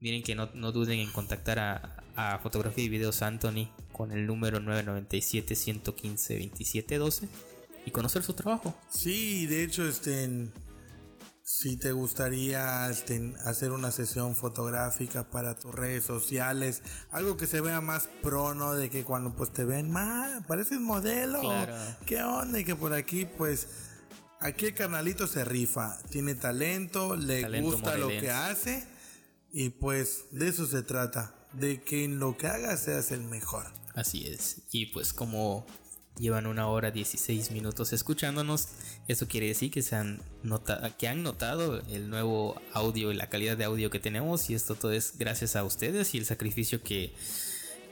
miren 0.00 0.24
que 0.24 0.34
no, 0.34 0.50
no 0.54 0.72
duden 0.72 0.98
en 0.98 1.12
contactar 1.12 1.60
a, 1.60 2.01
a, 2.16 2.38
Fotografía 2.38 2.84
y 2.84 2.88
Videos 2.88 3.20
Anthony 3.22 3.68
con 3.92 4.12
el 4.12 4.26
número 4.26 4.60
997-115-2712 4.60 7.28
y 7.86 7.90
conocer 7.90 8.22
su 8.22 8.34
trabajo. 8.34 8.74
Sí, 8.88 9.46
de 9.46 9.64
hecho, 9.64 9.84
este. 9.86 10.48
Si 11.44 11.76
te 11.76 11.90
gustaría 11.90 12.88
este, 12.88 13.34
hacer 13.44 13.72
una 13.72 13.90
sesión 13.90 14.36
fotográfica 14.36 15.28
para 15.28 15.58
tus 15.58 15.74
redes 15.74 16.04
sociales, 16.04 16.84
algo 17.10 17.36
que 17.36 17.48
se 17.48 17.60
vea 17.60 17.80
más 17.80 18.08
pro, 18.22 18.54
¿no? 18.54 18.74
De 18.74 18.90
que 18.90 19.02
cuando 19.02 19.34
pues 19.34 19.52
te 19.52 19.64
ven, 19.64 19.90
más 19.90 20.46
pareces 20.46 20.78
modelo, 20.78 21.40
¿qué 22.06 22.22
onda? 22.22 22.60
Y 22.60 22.64
que 22.64 22.76
por 22.76 22.94
aquí 22.94 23.26
pues 23.26 23.66
aquí 24.38 24.66
el 24.66 24.74
canalito 24.74 25.26
se 25.26 25.44
rifa, 25.44 25.98
tiene 26.10 26.36
talento, 26.36 27.16
le 27.16 27.60
gusta 27.60 27.98
lo 27.98 28.06
que 28.08 28.30
hace 28.30 28.86
y 29.52 29.70
pues 29.70 30.24
de 30.30 30.48
eso 30.48 30.66
se 30.66 30.82
trata, 30.82 31.34
de 31.52 31.82
que 31.82 32.04
en 32.04 32.18
lo 32.18 32.36
que 32.36 32.46
hagas 32.46 32.84
seas 32.84 33.12
el 33.12 33.22
mejor. 33.22 33.66
Así 33.94 34.26
es, 34.26 34.62
y 34.70 34.86
pues 34.86 35.12
como 35.12 35.66
llevan 36.18 36.46
una 36.46 36.68
hora 36.68 36.90
16 36.90 37.50
minutos 37.50 37.92
escuchándonos. 37.92 38.68
Eso 39.08 39.26
quiere 39.28 39.48
decir 39.48 39.70
que, 39.70 39.82
se 39.82 39.96
han, 39.96 40.22
notado, 40.42 40.88
que 40.98 41.08
han 41.08 41.22
notado 41.22 41.80
el 41.88 42.10
nuevo 42.10 42.60
audio 42.72 43.10
y 43.10 43.14
la 43.14 43.28
calidad 43.28 43.56
de 43.56 43.64
audio 43.64 43.90
que 43.90 43.98
tenemos. 43.98 44.50
Y 44.50 44.54
esto 44.54 44.74
todo 44.74 44.92
es 44.92 45.18
gracias 45.18 45.56
a 45.56 45.64
ustedes 45.64 46.14
y 46.14 46.18
el 46.18 46.26
sacrificio 46.26 46.82
que, 46.82 47.14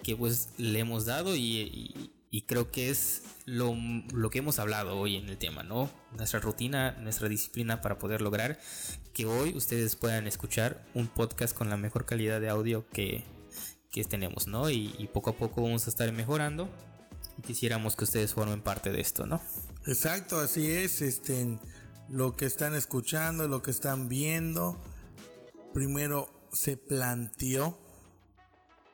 que 0.02 0.16
pues 0.16 0.50
le 0.58 0.78
hemos 0.80 1.06
dado. 1.06 1.34
Y, 1.36 2.12
creo 2.46 2.70
que 2.70 2.90
es 2.90 3.22
lo, 3.44 3.76
lo, 4.12 4.30
que 4.30 4.38
hemos 4.38 4.60
hablado 4.60 4.96
hoy 4.96 5.16
en 5.16 5.28
el 5.28 5.36
tema, 5.36 5.62
¿no? 5.62 5.90
Nuestra 6.16 6.38
rutina, 6.40 6.92
nuestra 7.00 7.28
disciplina 7.28 7.80
para 7.80 7.98
poder 7.98 8.22
lograr 8.22 8.60
que 9.12 9.26
hoy 9.26 9.52
ustedes 9.54 9.96
puedan 9.96 10.28
escuchar 10.28 10.84
un 10.94 11.08
podcast 11.08 11.56
con 11.56 11.68
la 11.68 11.76
mejor 11.76 12.06
calidad 12.06 12.40
de 12.40 12.48
audio 12.48 12.88
que, 12.90 13.24
que 13.90 14.04
tenemos, 14.04 14.46
¿no? 14.46 14.70
Y, 14.70 14.94
y 14.98 15.08
poco 15.08 15.30
a 15.30 15.36
poco 15.36 15.62
vamos 15.62 15.86
a 15.86 15.90
estar 15.90 16.10
mejorando 16.12 16.68
quisiéramos 17.40 17.96
que 17.96 18.04
ustedes 18.04 18.34
formen 18.34 18.62
parte 18.62 18.90
de 18.90 19.00
esto, 19.00 19.26
¿no? 19.26 19.40
Exacto, 19.86 20.38
así 20.38 20.70
es, 20.70 21.02
este, 21.02 21.58
lo 22.08 22.36
que 22.36 22.46
están 22.46 22.74
escuchando, 22.74 23.48
lo 23.48 23.62
que 23.62 23.70
están 23.70 24.08
viendo, 24.08 24.76
primero 25.72 26.28
se 26.52 26.76
planteó 26.76 27.78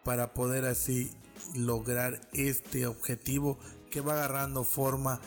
para 0.05 0.35
poder 0.35 0.65
así 0.65 1.13
lograr 1.55 2.21
este 2.33 2.87
objetivo 2.87 3.59
que 3.91 4.01
va 4.01 4.15
agarrando 4.15 4.65
forma 4.65 5.21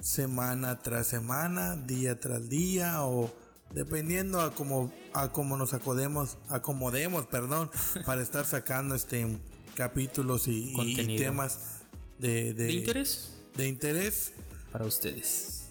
semana 0.00 0.80
tras 0.80 1.06
semana, 1.06 1.76
día 1.76 2.18
tras 2.18 2.48
día 2.48 3.04
o 3.04 3.32
dependiendo 3.72 4.40
a 4.40 4.54
cómo 4.54 4.92
a 5.12 5.30
cómo 5.30 5.56
nos 5.56 5.74
acomodemos, 5.74 6.38
acomodemos, 6.48 7.26
perdón, 7.26 7.70
para 8.06 8.22
estar 8.22 8.44
sacando 8.44 8.94
este 8.94 9.38
capítulos 9.74 10.48
y, 10.48 10.74
y 10.76 11.16
temas 11.16 11.78
de, 12.18 12.72
interés. 12.72 13.30
De 13.56 13.68
interés. 13.68 14.32
Para 14.72 14.84
ustedes. 14.84 15.68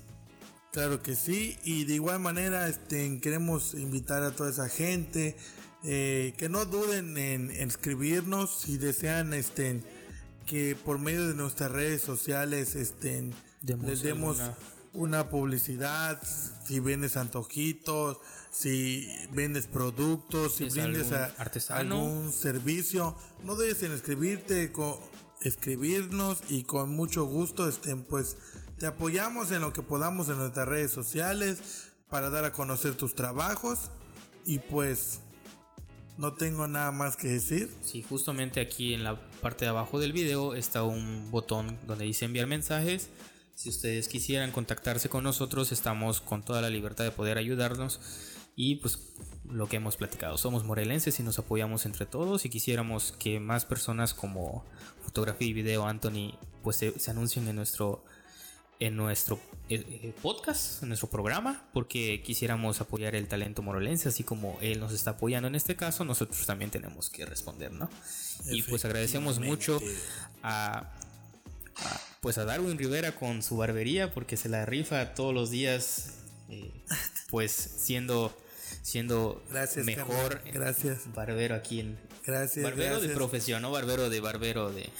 Claro 0.71 1.01
que 1.01 1.15
sí. 1.15 1.57
Y 1.63 1.83
de 1.85 1.95
igual 1.95 2.19
manera 2.19 2.67
este, 2.69 3.19
queremos 3.19 3.73
invitar 3.73 4.23
a 4.23 4.31
toda 4.31 4.49
esa 4.49 4.69
gente 4.69 5.35
eh, 5.83 6.33
que 6.37 6.49
no 6.49 6.65
duden 6.65 7.17
en, 7.17 7.51
escribirnos 7.51 8.61
si 8.61 8.77
desean 8.77 9.33
este, 9.33 9.81
que 10.45 10.75
por 10.75 10.99
medio 10.99 11.27
de 11.27 11.35
nuestras 11.35 11.71
redes 11.71 12.01
sociales 12.01 12.75
este, 12.75 13.31
les 13.61 14.01
demos 14.01 14.39
una 14.97 15.29
publicidad, 15.29 16.21
si 16.65 16.79
vendes 16.79 17.17
antojitos, 17.17 18.17
si 18.51 19.07
vendes 19.31 19.67
productos, 19.67 20.55
si 20.55 20.69
vendes 20.69 21.11
algún 21.69 22.31
servicio, 22.33 23.15
no 23.43 23.55
dudes 23.55 23.83
en 23.83 23.91
escribirte 23.91 24.71
con, 24.71 24.95
escribirnos 25.41 26.39
y 26.49 26.63
con 26.63 26.95
mucho 26.95 27.25
gusto 27.25 27.69
estén 27.69 28.03
pues 28.03 28.37
te 28.79 28.87
apoyamos 28.87 29.51
en 29.51 29.61
lo 29.61 29.71
que 29.71 29.83
podamos 29.83 30.29
en 30.29 30.37
nuestras 30.37 30.67
redes 30.67 30.91
sociales 30.91 31.91
para 32.09 32.31
dar 32.31 32.45
a 32.45 32.51
conocer 32.51 32.95
tus 32.95 33.13
trabajos 33.13 33.91
y 34.45 34.57
pues 34.59 35.19
no 36.17 36.33
tengo 36.33 36.67
nada 36.67 36.91
más 36.91 37.17
que 37.17 37.27
decir. 37.27 37.71
Sí, 37.83 38.01
justamente 38.01 38.59
aquí 38.59 38.95
en 38.95 39.03
la 39.03 39.19
parte 39.41 39.65
de 39.65 39.69
abajo 39.69 39.99
del 39.99 40.13
video 40.13 40.55
está 40.55 40.81
un 40.81 41.29
botón 41.29 41.77
donde 41.85 42.05
dice 42.05 42.25
enviar 42.25 42.47
mensajes. 42.47 43.09
Si 43.57 43.69
ustedes 43.69 44.07
quisieran 44.07 44.51
contactarse 44.51 45.09
con 45.09 45.23
nosotros, 45.23 45.71
estamos 45.71 46.21
con 46.21 46.43
toda 46.45 46.61
la 46.61 46.69
libertad 46.69 47.03
de 47.03 47.09
poder 47.09 47.39
ayudarnos 47.39 47.99
y 48.55 48.75
pues 48.75 48.99
lo 49.49 49.67
que 49.67 49.77
hemos 49.77 49.97
platicado. 49.97 50.37
Somos 50.37 50.63
morelenses 50.63 51.19
y 51.19 51.23
nos 51.23 51.39
apoyamos 51.39 51.87
entre 51.87 52.05
todos 52.05 52.45
y 52.45 52.51
quisiéramos 52.51 53.13
que 53.17 53.39
más 53.39 53.65
personas 53.65 54.13
como 54.13 54.63
fotografía 55.01 55.47
y 55.47 55.53
video 55.53 55.87
Anthony 55.87 56.37
pues 56.61 56.75
se, 56.75 56.93
anuncien 57.09 57.47
en 57.47 57.55
nuestro 57.55 58.05
en 58.79 58.95
nuestro 58.95 59.39
eh, 59.69 59.83
eh, 60.03 60.13
podcast, 60.21 60.83
en 60.83 60.89
nuestro 60.89 61.09
programa, 61.09 61.67
porque 61.73 62.21
quisiéramos 62.21 62.79
apoyar 62.79 63.15
el 63.15 63.27
talento 63.27 63.63
morelense, 63.63 64.09
así 64.09 64.23
como 64.23 64.59
él 64.61 64.79
nos 64.79 64.93
está 64.93 65.11
apoyando 65.11 65.47
en 65.47 65.55
este 65.55 65.75
caso, 65.75 66.05
nosotros 66.05 66.45
también 66.45 66.69
tenemos 66.69 67.09
que 67.09 67.25
responder, 67.25 67.71
¿no? 67.71 67.89
Y 68.51 68.61
pues 68.61 68.85
agradecemos 68.85 69.39
mucho 69.39 69.81
a, 70.43 70.93
pues 72.21 72.37
a 72.37 72.45
Darwin 72.45 72.77
Rivera 72.77 73.13
con 73.13 73.43
su 73.43 73.57
barbería, 73.57 74.13
porque 74.13 74.37
se 74.37 74.47
la 74.49 74.65
rifa 74.65 75.13
todos 75.13 75.33
los 75.33 75.51
días, 75.51 76.13
eh, 76.49 76.71
pues 77.29 77.51
siendo 77.51 78.35
siendo 78.81 79.43
mejor 79.83 80.41
gracias. 80.53 81.13
barbero 81.13 81.55
aquí 81.55 81.81
en 81.81 81.99
gracias 82.25 82.63
barbero 82.63 83.01
de 83.01 83.09
profesión 83.09 83.61
no 83.61 83.69
barbero 83.69 84.09
de 84.09 84.21
barbero 84.21 84.71
de 84.71 84.83
eh, 84.83 84.91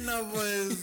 no 0.00 0.30
pues. 0.32 0.78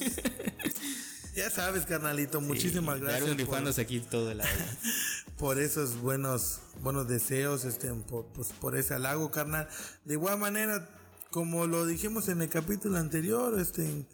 Ya 1.37 1.51
sabes 1.51 1.85
carnalito 1.85 2.41
muchísimas 2.41 2.99
gracias 2.99 3.35
por, 3.45 3.79
aquí 3.79 3.99
todo 3.99 4.31
el 4.31 4.41
por 5.37 5.59
esos 5.59 5.97
buenos 5.97 6.61
buenos 6.81 7.07
deseos 7.07 7.63
este 7.63 7.93
por, 7.93 8.25
pues, 8.33 8.47
por 8.59 8.75
ese 8.75 8.95
halago 8.95 9.29
carnal. 9.29 9.69
De 10.03 10.15
igual 10.15 10.39
manera 10.39 10.89
como 11.37 11.67
lo 11.67 11.85
dijimos 11.85 12.29
en 12.29 12.41
el 12.41 12.49
capítulo 12.49 12.97
anterior 12.97 13.59
este 13.59 14.07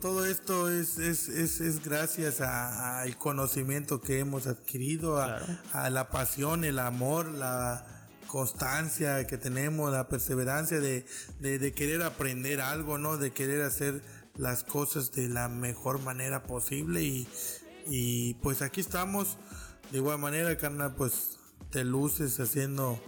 todo 0.00 0.24
esto 0.24 0.70
es, 0.70 0.98
es, 0.98 1.28
es, 1.28 1.60
es 1.60 1.84
gracias 1.84 2.40
al 2.40 3.18
conocimiento 3.18 4.00
que 4.00 4.20
hemos 4.20 4.46
adquirido, 4.46 5.18
a, 5.20 5.90
la 5.90 6.10
pasión, 6.10 6.62
el 6.62 6.78
amor, 6.78 7.26
la 7.26 7.84
constancia 8.28 9.26
que 9.26 9.36
tenemos, 9.36 9.90
la 9.90 10.08
perseverancia 10.08 10.78
de, 10.78 11.04
de, 11.40 11.72
querer 11.72 12.02
aprender 12.02 12.60
algo, 12.60 12.98
¿no? 12.98 13.16
De 13.16 13.32
querer 13.32 13.62
hacer 13.62 14.00
las 14.36 14.62
cosas 14.62 15.10
de 15.10 15.28
la 15.28 15.48
mejor 15.48 16.00
manera 16.00 16.44
posible 16.44 17.02
y, 17.02 17.28
y 17.88 18.34
pues 18.34 18.62
aquí 18.62 18.80
estamos. 18.80 19.38
De 19.90 19.98
igual 19.98 20.18
manera, 20.18 20.56
carnal, 20.56 20.94
pues 20.94 21.40
te 21.70 21.84
luces 21.84 22.38
haciendo 22.38 23.02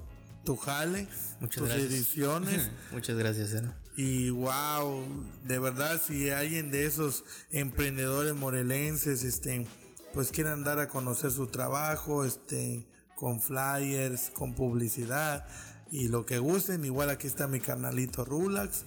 tu 0.45 0.57
jale, 0.57 1.09
Muchas 1.41 1.63
tus 1.63 1.73
ediciones. 1.73 2.71
Muchas 2.93 3.17
gracias, 3.17 3.55
¿eh? 3.55 3.63
Y 3.97 4.31
wow, 4.31 5.05
de 5.45 5.59
verdad, 5.59 6.01
si 6.05 6.31
alguien 6.31 6.71
de 6.71 6.87
esos 6.87 7.25
emprendedores 7.51 8.35
morelenses, 8.35 9.23
este, 9.23 9.67
pues 10.15 10.31
quieran 10.31 10.65
dar 10.65 10.79
a 10.79 10.89
conocer 10.89 11.31
su 11.31 11.47
trabajo, 11.49 12.25
este, 12.25 12.87
con 13.15 13.41
flyers, 13.41 14.31
con 14.31 14.55
publicidad, 14.55 15.47
y 15.91 16.09
lo 16.09 16.25
que 16.25 16.39
gusten. 16.39 16.85
Igual 16.85 17.11
aquí 17.11 17.27
está 17.27 17.47
mi 17.47 17.61
carnalito 17.61 18.25
Rulax. 18.25 18.85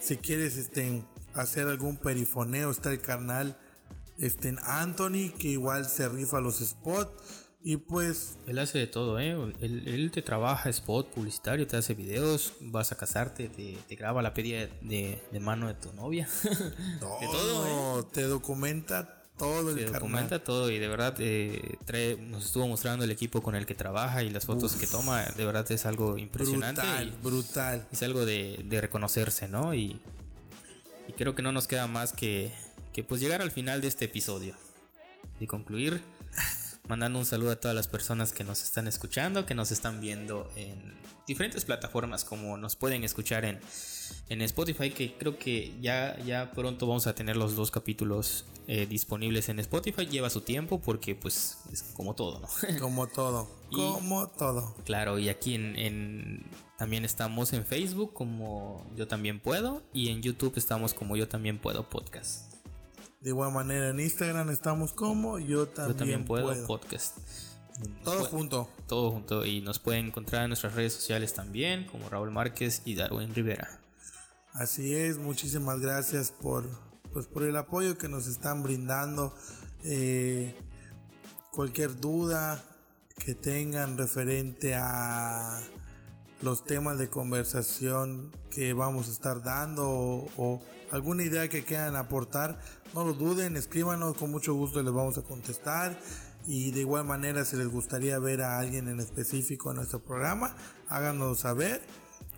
Si 0.00 0.16
quieres 0.16 0.56
este, 0.56 1.04
hacer 1.34 1.68
algún 1.68 1.96
perifoneo, 1.96 2.70
está 2.70 2.90
el 2.90 3.00
carnal 3.00 3.56
este, 4.18 4.56
Anthony, 4.64 5.30
que 5.38 5.48
igual 5.48 5.88
se 5.88 6.08
rifa 6.08 6.40
los 6.40 6.58
spots. 6.58 7.47
Y 7.60 7.76
pues. 7.76 8.38
Él 8.46 8.58
hace 8.58 8.78
de 8.78 8.86
todo, 8.86 9.18
¿eh? 9.18 9.36
Él, 9.60 10.10
te 10.12 10.22
trabaja 10.22 10.70
spot 10.70 11.10
publicitario, 11.12 11.66
te 11.66 11.76
hace 11.76 11.94
videos, 11.94 12.54
vas 12.60 12.92
a 12.92 12.96
casarte, 12.96 13.48
te, 13.48 13.96
graba 13.96 14.22
la 14.22 14.32
pedida 14.32 14.68
de, 14.80 15.20
mano 15.40 15.66
de 15.66 15.74
tu 15.74 15.92
novia. 15.92 16.28
de 16.42 17.26
todo, 17.26 18.00
¿eh? 18.00 18.06
Te 18.12 18.22
documenta 18.22 19.14
todo 19.36 19.70
el 19.70 19.92
documenta 19.92 20.42
todo 20.42 20.68
y 20.68 20.80
de 20.80 20.88
verdad 20.88 21.14
eh, 21.20 21.78
nos 22.28 22.46
estuvo 22.46 22.66
mostrando 22.66 23.04
el 23.04 23.10
equipo 23.12 23.40
con 23.40 23.54
el 23.54 23.66
que 23.66 23.74
trabaja 23.76 24.24
y 24.24 24.30
las 24.30 24.46
fotos 24.46 24.74
que 24.74 24.86
toma. 24.86 25.24
De 25.36 25.44
verdad 25.44 25.70
es 25.70 25.86
algo 25.86 26.18
impresionante. 26.18 26.80
Brutal, 26.80 27.14
brutal. 27.22 27.88
Es 27.92 28.02
algo 28.02 28.26
de, 28.26 28.78
reconocerse, 28.80 29.48
¿no? 29.48 29.74
Y, 29.74 30.00
y, 31.06 31.12
creo 31.16 31.34
que 31.34 31.42
no 31.42 31.52
nos 31.52 31.68
queda 31.68 31.86
más 31.86 32.12
que, 32.12 32.52
que 32.92 33.04
pues 33.04 33.20
llegar 33.20 33.40
al 33.40 33.50
final 33.50 33.80
de 33.80 33.88
este 33.88 34.06
episodio 34.06 34.54
y 35.40 35.46
concluir 35.46 36.02
mandando 36.88 37.18
un 37.18 37.26
saludo 37.26 37.52
a 37.52 37.56
todas 37.56 37.74
las 37.74 37.88
personas 37.88 38.32
que 38.32 38.44
nos 38.44 38.62
están 38.62 38.88
escuchando, 38.88 39.46
que 39.46 39.54
nos 39.54 39.70
están 39.70 40.00
viendo 40.00 40.50
en 40.56 40.94
diferentes 41.26 41.64
plataformas 41.64 42.24
como 42.24 42.56
nos 42.56 42.76
pueden 42.76 43.04
escuchar 43.04 43.44
en, 43.44 43.60
en 44.28 44.42
Spotify, 44.42 44.90
que 44.90 45.14
creo 45.16 45.38
que 45.38 45.74
ya, 45.80 46.18
ya 46.24 46.50
pronto 46.52 46.86
vamos 46.86 47.06
a 47.06 47.14
tener 47.14 47.36
los 47.36 47.54
dos 47.54 47.70
capítulos 47.70 48.46
eh, 48.66 48.86
disponibles 48.86 49.48
en 49.48 49.58
Spotify. 49.60 50.06
Lleva 50.06 50.30
su 50.30 50.40
tiempo 50.40 50.80
porque 50.80 51.14
pues 51.14 51.58
es 51.72 51.82
como 51.94 52.14
todo, 52.14 52.40
¿no? 52.40 52.48
Como 52.80 53.06
todo, 53.06 53.48
como 53.70 54.28
todo. 54.28 54.74
Claro, 54.84 55.18
y 55.18 55.28
aquí 55.28 55.54
en, 55.54 56.44
también 56.78 57.04
estamos 57.04 57.52
en 57.52 57.64
Facebook 57.64 58.12
como 58.14 58.86
Yo 58.96 59.08
también 59.08 59.40
puedo 59.40 59.82
y 59.92 60.10
en 60.10 60.22
YouTube 60.22 60.54
estamos 60.56 60.94
como 60.94 61.16
Yo 61.16 61.28
también 61.28 61.58
puedo 61.58 61.88
podcast. 61.88 62.47
De 63.20 63.30
igual 63.30 63.52
manera 63.52 63.88
en 63.88 63.98
Instagram 63.98 64.50
estamos 64.50 64.92
como 64.92 65.38
yo 65.38 65.66
también, 65.66 66.24
puedo, 66.24 66.54
podcast. 66.66 67.18
Todo 68.04 68.24
junto. 68.24 68.68
Todo 68.86 69.10
junto. 69.10 69.44
Y 69.44 69.60
nos 69.60 69.78
pueden 69.78 70.06
encontrar 70.06 70.44
en 70.44 70.50
nuestras 70.50 70.74
redes 70.74 70.92
sociales 70.92 71.34
también, 71.34 71.86
como 71.86 72.08
Raúl 72.08 72.30
Márquez 72.30 72.82
y 72.84 72.94
Darwin 72.94 73.34
Rivera. 73.34 73.80
Así 74.52 74.94
es, 74.94 75.18
muchísimas 75.18 75.80
gracias 75.80 76.30
por, 76.30 76.68
pues, 77.12 77.26
por 77.26 77.42
el 77.42 77.56
apoyo 77.56 77.98
que 77.98 78.08
nos 78.08 78.26
están 78.26 78.62
brindando. 78.62 79.34
Eh, 79.84 80.54
cualquier 81.52 82.00
duda 82.00 82.62
que 83.24 83.34
tengan 83.34 83.98
referente 83.98 84.74
a 84.74 85.60
los 86.42 86.64
temas 86.64 86.98
de 86.98 87.08
conversación 87.08 88.32
que 88.50 88.72
vamos 88.72 89.08
a 89.08 89.12
estar 89.12 89.42
dando 89.42 89.86
o 90.36 90.62
alguna 90.90 91.22
idea 91.22 91.48
que 91.48 91.64
quieran 91.64 91.96
aportar, 91.96 92.60
no 92.94 93.04
lo 93.04 93.12
duden, 93.12 93.56
escríbanos, 93.56 94.16
con 94.16 94.30
mucho 94.30 94.54
gusto 94.54 94.82
les 94.82 94.92
vamos 94.92 95.18
a 95.18 95.22
contestar. 95.22 95.98
Y 96.46 96.70
de 96.70 96.80
igual 96.80 97.04
manera, 97.04 97.44
si 97.44 97.56
les 97.56 97.68
gustaría 97.68 98.18
ver 98.18 98.40
a 98.40 98.58
alguien 98.58 98.88
en 98.88 99.00
específico 99.00 99.70
en 99.70 99.76
nuestro 99.76 100.00
programa, 100.00 100.56
háganos 100.88 101.40
saber. 101.40 101.82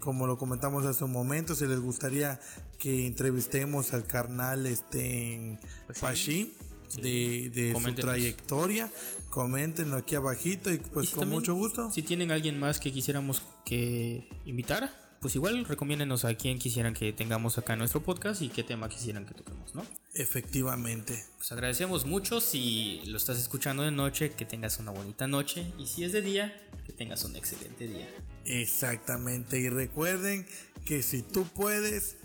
Como 0.00 0.26
lo 0.26 0.38
comentamos 0.38 0.84
hace 0.86 1.04
un 1.04 1.12
momento, 1.12 1.54
si 1.54 1.66
les 1.66 1.78
gustaría 1.78 2.40
que 2.78 3.06
entrevistemos 3.06 3.92
al 3.92 4.06
carnal 4.06 4.66
este 4.66 5.58
Pachín 6.00 6.52
de, 7.00 7.50
de 7.54 7.74
su 7.78 7.94
trayectoria, 7.94 8.90
coméntenlo 9.28 9.96
aquí 9.96 10.14
abajito 10.14 10.72
y 10.72 10.78
pues 10.78 11.10
con 11.10 11.28
mucho 11.28 11.54
gusto. 11.54 11.92
Si 11.92 12.02
tienen 12.02 12.30
alguien 12.32 12.58
más 12.58 12.80
que 12.80 12.90
quisiéramos 12.92 13.42
que 13.64 14.26
invitara, 14.46 14.92
pues 15.20 15.34
igual 15.34 15.66
recomiéndenos 15.66 16.24
a 16.24 16.34
quien 16.34 16.58
quisieran 16.58 16.94
que 16.94 17.12
tengamos 17.12 17.58
acá 17.58 17.74
en 17.74 17.80
nuestro 17.80 18.02
podcast 18.02 18.40
y 18.40 18.48
qué 18.48 18.64
tema 18.64 18.88
quisieran 18.88 19.26
que 19.26 19.34
toquemos, 19.34 19.74
¿no? 19.74 19.84
Efectivamente. 20.14 21.22
Pues 21.36 21.52
agradecemos 21.52 22.06
mucho 22.06 22.40
si 22.40 23.02
lo 23.04 23.18
estás 23.18 23.38
escuchando 23.38 23.82
de 23.82 23.90
noche, 23.90 24.32
que 24.32 24.46
tengas 24.46 24.78
una 24.78 24.92
bonita 24.92 25.26
noche 25.26 25.72
y 25.78 25.86
si 25.86 26.04
es 26.04 26.12
de 26.12 26.22
día, 26.22 26.54
que 26.86 26.94
tengas 26.94 27.22
un 27.24 27.36
excelente 27.36 27.86
día. 27.86 28.08
Exactamente. 28.46 29.58
Y 29.58 29.68
recuerden 29.68 30.46
que 30.86 31.02
si 31.02 31.20
tú 31.20 31.44
puedes, 31.44 32.16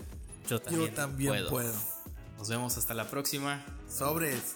yo 0.50 0.62
también, 0.62 1.48
puedo. 1.50 1.74
Nos 2.38 2.48
vemos 2.48 2.78
hasta 2.78 2.94
la 2.94 3.10
próxima. 3.10 3.66
Sobres. 3.90 4.56